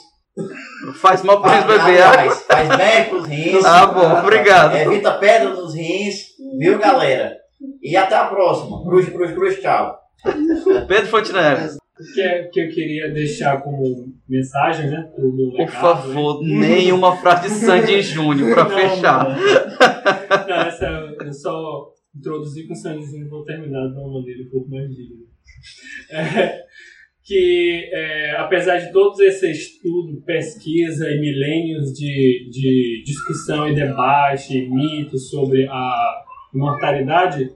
Faz 1.01 1.23
mal 1.23 1.40
pra 1.40 1.55
eles 1.55 1.66
beber 1.66 2.02
Aliás, 2.02 2.43
Faz 2.43 2.69
bem 2.69 3.05
pros 3.09 3.27
rins. 3.27 3.65
Ah, 3.65 3.86
bom, 3.86 4.19
obrigado. 4.20 4.77
Evita 4.77 5.12
pedra 5.12 5.51
nos 5.51 5.74
rins, 5.74 6.28
viu, 6.59 6.78
galera? 6.78 7.43
E 7.82 7.97
até 7.97 8.14
a 8.16 8.26
próxima. 8.26 8.82
Cruz, 8.85 9.09
cruz, 9.09 9.32
cruz, 9.32 9.60
tchau. 9.60 9.98
Pedro 10.89 11.06
Fontenelle. 11.06 11.76
O 11.98 12.12
que, 12.14 12.20
é- 12.20 12.44
que 12.52 12.60
eu 12.60 12.68
queria 12.70 13.09
deixar 13.12 13.62
como 13.62 14.12
mensagem, 14.28 14.90
né? 14.90 15.09
Pro 15.14 15.32
meu 15.32 15.51
Por 15.51 15.59
legado 15.59 15.72
favor, 15.81 16.40
aí. 16.43 16.51
nenhuma 16.51 17.16
frase 17.16 17.48
de 17.48 17.55
Sandy 17.55 18.02
Júnior 18.02 18.52
pra 18.52 18.64
Não, 18.64 18.70
fechar. 18.70 19.28
Não, 19.28 19.36
Não, 20.48 20.62
essa 20.66 20.86
eu 20.86 21.32
só 21.32 21.93
introduzi 22.16 22.66
com 22.66 22.72
o 22.72 22.76
Sandyzinho 22.76 23.26
e 23.26 23.28
vou 23.28 23.44
terminar 23.44 23.86
de 23.89 23.94
uma 23.98 24.18
maneira 24.20 24.43
um 24.43 24.51
pouco 24.51 24.68
mais 24.70 24.89
digna. 24.90 25.22
É, 26.10 26.59
que 27.22 27.89
é, 27.93 28.36
apesar 28.39 28.78
de 28.78 28.93
todo 28.93 29.22
esse 29.22 29.51
estudo, 29.51 30.20
pesquisa 30.26 31.09
e 31.09 31.20
milênios 31.20 31.93
de, 31.93 32.48
de 32.51 33.02
discussão 33.06 33.68
e 33.68 33.74
debate, 33.74 34.68
mitos 34.68 35.31
sobre 35.31 35.66
a 35.68 36.22
imortalidade, 36.55 37.52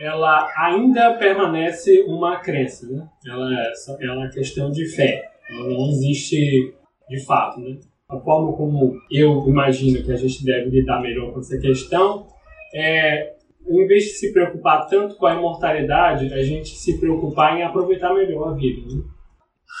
ela 0.00 0.50
ainda 0.56 1.14
permanece 1.14 2.04
uma 2.08 2.38
crença, 2.38 2.86
né? 2.90 3.06
Ela 3.26 3.52
é, 3.52 3.72
ela 4.00 4.14
é 4.14 4.18
uma 4.18 4.30
questão 4.30 4.70
de 4.70 4.86
fé. 4.86 5.30
Ela 5.50 5.68
não 5.68 5.88
existe 5.88 6.74
de 7.08 7.24
fato, 7.24 7.60
né? 7.60 7.78
A 8.08 8.18
forma 8.18 8.52
como 8.56 8.98
eu 9.10 9.44
imagino 9.48 10.04
que 10.04 10.12
a 10.12 10.16
gente 10.16 10.44
deve 10.44 10.70
lidar 10.70 11.00
melhor 11.00 11.32
com 11.32 11.40
essa 11.40 11.58
questão 11.58 12.26
é, 12.74 13.34
em 13.68 13.86
vez 13.86 14.04
de 14.04 14.10
se 14.10 14.32
preocupar 14.32 14.86
tanto 14.86 15.16
com 15.16 15.26
a 15.26 15.34
imortalidade, 15.34 16.32
a 16.32 16.42
gente 16.42 16.70
se 16.70 16.98
preocupar 16.98 17.56
em 17.56 17.62
aproveitar 17.62 18.12
melhor 18.14 18.48
a 18.48 18.54
vida. 18.54 18.94
Né? 18.94 19.02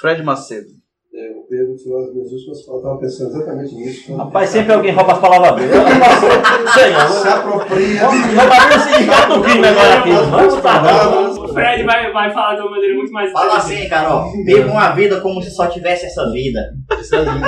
Fred 0.00 0.22
Macedo. 0.22 0.81
É, 1.14 1.30
o 1.38 1.42
Pedro 1.46 1.76
falou 1.84 2.06
as 2.06 2.14
minhas 2.14 2.32
últimas 2.32 2.62
palavras, 2.64 2.82
estava 2.84 2.98
pensando 2.98 3.28
exatamente 3.36 3.74
nisso. 3.74 4.16
Rapaz, 4.16 4.48
sempre 4.48 4.72
alguém 4.72 4.92
rouba 4.94 5.12
as 5.12 5.18
palavras 5.18 5.56
dele. 5.56 5.72
Se 7.22 7.28
apropria. 7.28 8.06
Roubaria 8.06 8.76
o 8.76 8.80
sindicato 8.80 9.34
do 9.34 9.42
crime 9.42 9.66
agora 9.66 9.98
aqui. 9.98 10.10
Tá 10.62 10.78
bom. 11.10 11.44
O 11.44 11.48
Fred 11.52 11.82
vai, 11.84 12.10
vai 12.12 12.32
falar 12.32 12.54
de 12.54 12.62
uma 12.62 12.70
maneira 12.70 12.94
muito 12.96 13.12
mais 13.12 13.30
Fala 13.30 13.58
assim, 13.58 13.86
Carol. 13.90 14.32
Viva 14.42 14.70
uma 14.70 14.90
vida 14.92 15.20
como 15.20 15.42
se 15.42 15.50
só 15.50 15.66
tivesse 15.66 16.06
essa 16.06 16.30
vida. 16.32 16.58
Isso 16.98 17.14
é 17.14 17.18
lindo. 17.18 17.46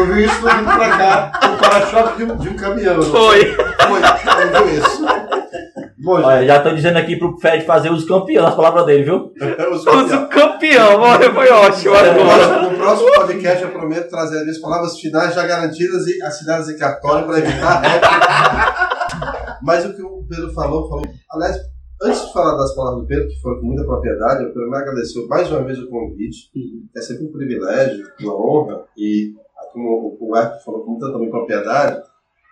Eu 0.00 0.06
vi 0.14 0.24
isso 0.24 0.40
vindo 0.40 0.64
pra 0.64 0.88
cá, 0.96 1.32
no 1.50 1.56
para-choque 1.58 2.16
de, 2.16 2.32
um- 2.32 2.36
de 2.38 2.48
um 2.48 2.54
caminhão. 2.56 3.02
Foi. 3.02 3.44
Foi, 3.44 4.00
eu 4.58 4.66
vi 4.66 4.78
isso. 4.78 5.04
Bom, 6.02 6.20
Olha, 6.20 6.44
já 6.44 6.60
tô 6.60 6.74
dizendo 6.74 6.98
aqui 6.98 7.16
pro 7.16 7.38
Fred 7.38 7.64
fazer 7.64 7.92
os 7.92 8.04
campeões, 8.04 8.48
as 8.48 8.56
palavras 8.56 8.86
dele, 8.86 9.04
viu? 9.04 9.32
os 9.70 9.86
O 9.86 10.28
campeão, 10.28 11.00
olha, 11.00 11.32
foi 11.32 11.48
ótimo. 11.48 11.92
No 11.92 11.96
Agora. 11.96 12.24
próximo, 12.24 12.70
no 12.70 12.76
próximo 12.76 13.12
podcast 13.12 13.62
eu 13.62 13.70
prometo 13.70 14.10
trazer 14.10 14.38
as 14.38 14.42
minhas 14.42 14.58
palavras 14.58 14.98
finais 14.98 15.32
já 15.32 15.46
garantidas 15.46 16.04
e 16.08 16.20
assinadas 16.20 16.68
em 16.68 16.76
cartório 16.76 17.24
para 17.24 17.38
evitar 17.38 17.80
réplica. 17.80 19.58
Mas 19.62 19.86
o 19.86 19.94
que 19.94 20.02
o 20.02 20.26
Pedro 20.28 20.52
falou, 20.52 20.88
falou. 20.88 21.06
Aliás, 21.30 21.56
antes 22.02 22.26
de 22.26 22.32
falar 22.32 22.56
das 22.56 22.74
palavras 22.74 23.02
do 23.02 23.06
Pedro, 23.06 23.28
que 23.28 23.40
foram 23.40 23.60
com 23.60 23.66
muita 23.66 23.84
propriedade, 23.84 24.42
eu 24.42 24.52
quero 24.52 24.70
me 24.70 24.76
agradecer 24.76 25.24
mais 25.28 25.48
uma 25.52 25.62
vez 25.62 25.78
o 25.78 25.88
convite. 25.88 26.50
É 26.96 27.00
sempre 27.00 27.26
um 27.26 27.32
privilégio, 27.32 28.04
uma 28.20 28.34
honra, 28.34 28.84
e 28.98 29.34
como 29.72 30.18
o 30.20 30.34
Arco 30.34 30.64
falou 30.64 30.84
com 30.84 30.90
muita 30.90 31.12
também 31.12 31.30
propriedade, 31.30 32.02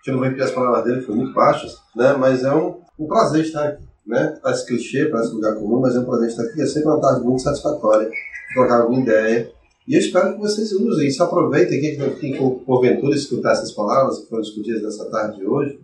que 0.02 0.10
eu 0.10 0.12
não 0.12 0.20
vou 0.20 0.28
repetir 0.28 0.46
as 0.46 0.54
palavras 0.54 0.84
dele, 0.84 1.00
que 1.00 1.06
foram 1.06 1.18
muito 1.18 1.34
baixas, 1.34 1.76
né? 1.94 2.14
mas 2.18 2.42
é 2.44 2.54
um, 2.54 2.79
um 3.00 3.06
prazer 3.06 3.44
estar 3.44 3.64
aqui. 3.66 3.82
Né? 4.06 4.38
Parece 4.42 4.66
clichê, 4.66 5.06
parece 5.06 5.32
lugar 5.32 5.54
comum, 5.54 5.80
mas 5.80 5.94
é 5.94 6.00
um 6.00 6.04
prazer 6.04 6.28
estar 6.28 6.42
aqui. 6.42 6.60
É 6.60 6.66
sempre 6.66 6.88
uma 6.88 7.00
tarde 7.00 7.22
muito 7.24 7.42
satisfatória, 7.42 8.10
trocar 8.54 8.80
alguma 8.80 9.00
ideia. 9.00 9.50
E 9.86 9.94
eu 9.94 10.00
espero 10.00 10.34
que 10.34 10.40
vocês 10.40 10.72
usem, 10.72 11.10
se 11.10 11.22
aproveitem, 11.22 11.80
quem, 11.80 12.14
quem 12.16 12.36
por- 12.38 12.60
porventura 12.64 13.14
escutar 13.14 13.52
essas 13.52 13.72
palavras 13.72 14.18
que 14.18 14.28
foram 14.28 14.42
discutidas 14.42 14.82
nessa 14.82 15.04
tarde 15.10 15.38
de 15.38 15.46
hoje, 15.46 15.80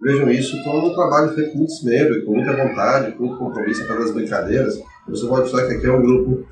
vejam 0.00 0.30
isso 0.30 0.56
como 0.64 0.88
um 0.88 0.94
trabalho 0.94 1.34
feito 1.34 1.52
com 1.52 1.58
muito 1.58 1.72
esmero 1.72 2.14
e 2.14 2.22
com 2.24 2.32
muita 2.32 2.56
vontade, 2.56 3.12
com 3.12 3.24
muito 3.24 3.38
compromisso 3.38 3.86
para 3.86 4.02
as 4.02 4.10
brincadeiras. 4.10 4.78
Você 5.08 5.26
pode 5.26 5.42
mostrar 5.42 5.66
que 5.66 5.74
aqui 5.74 5.86
é 5.86 5.92
um 5.92 6.02
grupo 6.02 6.46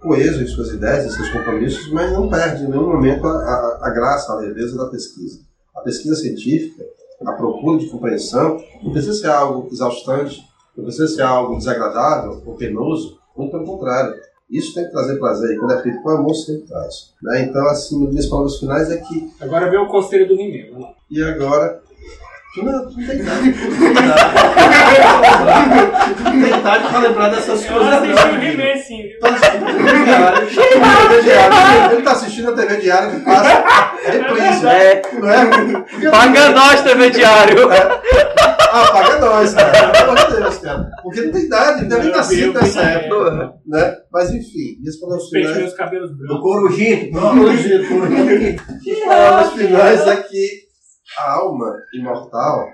coeso 0.00 0.42
em 0.42 0.46
suas 0.46 0.70
ideias, 0.70 1.06
em 1.06 1.10
seus 1.10 1.28
compromissos, 1.30 1.90
mas 1.92 2.12
não 2.12 2.28
perde 2.28 2.64
em 2.64 2.68
nenhum 2.68 2.86
momento 2.92 3.26
a, 3.26 3.30
a, 3.30 3.78
a 3.88 3.90
graça, 3.90 4.32
a 4.32 4.36
leveza 4.36 4.76
da 4.76 4.86
pesquisa. 4.86 5.40
A 5.74 5.80
pesquisa 5.80 6.14
científica, 6.16 6.84
a 7.24 7.32
procura 7.32 7.78
de 7.78 7.88
compreensão, 7.88 8.62
não 8.82 8.92
precisa 8.92 9.14
ser 9.14 9.30
algo 9.30 9.68
exaustante, 9.70 10.42
não 10.76 10.84
precisa 10.84 11.08
ser 11.08 11.22
algo 11.22 11.56
desagradável 11.56 12.42
ou 12.44 12.54
penoso, 12.54 13.18
muito 13.36 13.50
pelo 13.52 13.64
contrário. 13.64 14.14
Isso 14.50 14.74
tem 14.74 14.84
que 14.84 14.92
trazer 14.92 15.18
prazer, 15.18 15.56
e 15.56 15.58
quando 15.58 15.72
é 15.72 15.82
feito 15.82 16.00
com 16.02 16.10
amor, 16.10 16.34
sempre 16.34 16.68
traz. 16.68 17.12
Né? 17.22 17.42
Então, 17.42 17.66
assim, 17.66 18.06
minhas 18.08 18.26
palavras 18.26 18.58
finais 18.58 18.90
é 18.90 18.98
que 18.98 19.28
Agora 19.40 19.68
vem 19.68 19.80
o 19.80 19.88
conselho 19.88 20.28
do 20.28 20.36
Rimeu. 20.36 20.86
e 21.10 21.22
agora. 21.22 21.82
Tu 22.56 22.64
não, 22.64 22.86
tu 22.88 22.98
não 22.98 23.06
tem 23.06 23.16
idade. 23.20 23.52
Tu 23.52 23.68
não 26.24 26.42
tem 26.42 26.58
idade 26.58 26.88
pra 26.88 26.98
lembrar 27.00 27.28
dessas 27.28 27.62
Eu 27.66 27.72
coisas. 27.72 27.92
assisti 27.92 28.12
o 28.12 28.32
não, 28.32 28.32
menino. 28.38 28.62
sim, 28.82 29.02
viu? 29.02 29.20
Tá 29.20 29.28
assistindo 29.28 29.66
a 29.66 29.72
TV 29.74 31.22
diária. 31.22 31.92
Ele 31.92 32.02
tá 32.02 32.12
assistindo 32.12 32.48
a 32.48 32.52
TV 32.54 32.76
diária 32.78 33.10
que 33.10 33.20
passa 33.20 33.92
reprise. 34.10 34.66
É. 34.66 35.02
Não 35.12 35.30
é? 35.30 36.10
Paga 36.10 36.50
nós, 36.50 36.80
TV 36.80 37.10
Diário. 37.10 37.68
Ah, 38.72 38.86
paga 38.92 39.18
nós, 39.18 39.52
cara. 39.54 39.88
Pelo 39.90 40.10
amor 40.12 40.30
de 40.30 40.36
Deus, 40.36 40.58
cara. 40.58 40.90
Porque 41.02 41.20
não 41.22 41.32
tem 41.32 41.42
idade, 41.42 41.82
não 41.82 41.88
deve 41.88 42.02
nem 42.02 42.10
Eu 42.10 42.16
nascido 42.16 42.42
eu 42.42 42.52
nessa 42.54 42.80
época. 42.82 43.54
Né? 43.66 43.96
Mas 44.12 44.30
enfim, 44.30 44.78
minhas 44.80 44.96
palavras 44.98 45.28
finais. 45.28 45.56
meus 45.58 45.74
cabelos 45.74 46.10
brancos. 46.16 46.36
Do 46.36 46.42
Corujito. 46.42 47.18
Corujito, 47.18 47.88
corujito. 47.88 48.62
As 48.62 48.98
palavras 49.06 49.52
finais 49.52 50.06
é 50.06 50.16
que 50.16 50.65
a 51.18 51.32
alma 51.32 51.76
imortal 51.94 52.68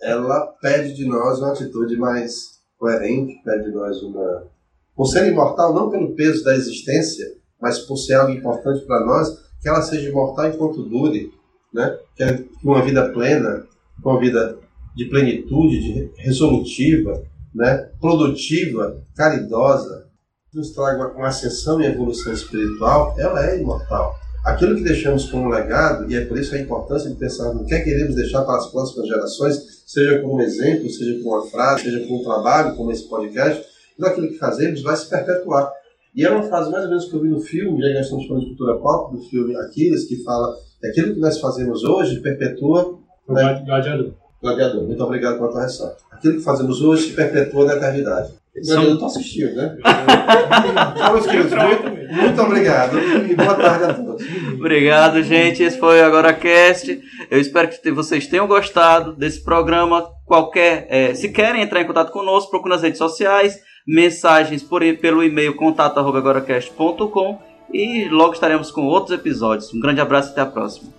ela 0.00 0.46
pede 0.60 0.94
de 0.94 1.04
nós 1.06 1.38
uma 1.38 1.52
atitude 1.52 1.96
mais 1.96 2.58
coerente, 2.78 3.42
pede 3.44 3.64
de 3.64 3.72
nós 3.72 4.00
uma. 4.02 4.46
Por 4.94 5.06
ser 5.06 5.26
imortal, 5.26 5.74
não 5.74 5.90
pelo 5.90 6.14
peso 6.14 6.44
da 6.44 6.54
existência, 6.54 7.26
mas 7.60 7.80
por 7.80 7.96
ser 7.96 8.14
algo 8.14 8.32
importante 8.32 8.84
para 8.86 9.04
nós, 9.04 9.28
que 9.60 9.68
ela 9.68 9.82
seja 9.82 10.08
imortal 10.08 10.48
enquanto 10.48 10.88
dure, 10.88 11.32
né? 11.72 11.98
que 12.16 12.48
uma 12.62 12.82
vida 12.82 13.12
plena, 13.12 13.66
uma 14.04 14.18
vida 14.20 14.58
de 14.94 15.04
plenitude, 15.06 15.80
de 15.80 16.22
resolutiva, 16.22 17.22
né, 17.54 17.88
produtiva, 18.00 19.00
caridosa, 19.16 20.06
nos 20.52 20.70
traga 20.70 21.12
uma 21.16 21.28
ascensão 21.28 21.80
e 21.80 21.86
evolução 21.86 22.32
espiritual, 22.32 23.14
ela 23.18 23.44
é 23.44 23.60
imortal. 23.60 24.14
Aquilo 24.48 24.76
que 24.76 24.82
deixamos 24.82 25.30
como 25.30 25.50
legado, 25.50 26.10
e 26.10 26.16
é 26.16 26.24
por 26.24 26.38
isso 26.38 26.54
a 26.54 26.58
importância 26.58 27.10
de 27.10 27.16
pensar 27.16 27.52
no 27.52 27.66
que 27.66 27.74
é 27.74 27.80
que 27.80 27.84
queremos 27.84 28.14
deixar 28.14 28.42
para 28.44 28.56
as 28.56 28.66
próximas 28.70 29.06
gerações, 29.06 29.82
seja 29.86 30.20
como 30.20 30.36
um 30.36 30.40
exemplo, 30.40 30.88
seja 30.88 31.22
com 31.22 31.28
uma 31.28 31.46
frase, 31.46 31.82
seja 31.82 32.06
com 32.06 32.18
um 32.18 32.24
trabalho, 32.24 32.74
como 32.74 32.90
esse 32.90 33.06
podcast, 33.06 33.62
tudo 33.94 34.06
aquilo 34.06 34.28
que 34.28 34.38
fazemos 34.38 34.82
vai 34.82 34.96
se 34.96 35.06
perpetuar. 35.06 35.70
E 36.14 36.24
é 36.24 36.30
uma 36.30 36.44
frase 36.44 36.70
mais 36.70 36.84
ou 36.84 36.88
menos 36.88 37.04
que 37.04 37.14
eu 37.14 37.20
vi 37.20 37.28
no 37.28 37.40
filme, 37.40 37.80
já 37.82 37.88
que 37.88 37.94
nós 37.94 38.04
estamos 38.04 38.26
falando 38.26 38.42
de 38.42 38.48
cultura 38.48 38.78
pop, 38.78 39.14
do 39.14 39.22
filme 39.24 39.54
Aquiles, 39.54 40.04
que 40.04 40.22
fala 40.22 40.56
que 40.80 40.86
aquilo 40.86 41.14
que 41.14 41.20
nós 41.20 41.38
fazemos 41.38 41.84
hoje 41.84 42.18
perpetua. 42.20 42.98
Né? 43.28 43.62
Gladiador. 43.66 44.14
Gladiador, 44.40 44.84
muito 44.84 45.04
obrigado 45.04 45.36
pela 45.36 45.52
correção. 45.52 45.92
Aquilo 46.10 46.36
que 46.36 46.42
fazemos 46.42 46.80
hoje 46.80 47.08
se 47.08 47.12
perpetua 47.12 47.66
na 47.66 47.76
eternidade. 47.76 48.32
Gladiador 48.66 48.94
está 48.94 49.06
assistindo, 49.06 49.54
né? 49.54 49.76
Então, 50.94 51.12
meus 51.12 51.26
queridos, 51.26 51.52
muito, 52.10 52.42
obrigado 52.42 52.98
e 52.98 53.34
boa 53.34 53.54
tarde 53.54 53.84
a 53.84 53.94
todos. 53.94 54.24
Obrigado, 54.54 55.22
gente. 55.22 55.62
Esse 55.62 55.78
foi 55.78 56.00
o 56.00 56.04
Agora 56.04 56.32
Cast. 56.32 57.00
Eu 57.30 57.40
espero 57.40 57.68
que 57.68 57.90
vocês 57.92 58.26
tenham 58.26 58.46
gostado 58.46 59.14
desse 59.14 59.42
programa. 59.42 60.06
Qualquer, 60.24 60.86
é, 60.88 61.14
se 61.14 61.30
querem 61.30 61.62
entrar 61.62 61.80
em 61.80 61.86
contato 61.86 62.12
conosco, 62.12 62.50
procure 62.50 62.74
nas 62.74 62.82
redes 62.82 62.98
sociais, 62.98 63.58
mensagens 63.86 64.62
por, 64.62 64.82
pelo 64.96 65.22
e-mail 65.22 65.54
contato@agoracast.com 65.56 67.38
e 67.72 68.08
logo 68.08 68.32
estaremos 68.32 68.70
com 68.70 68.86
outros 68.86 69.18
episódios. 69.18 69.72
Um 69.72 69.80
grande 69.80 70.00
abraço 70.00 70.30
e 70.30 70.32
até 70.32 70.40
a 70.40 70.46
próxima. 70.46 70.97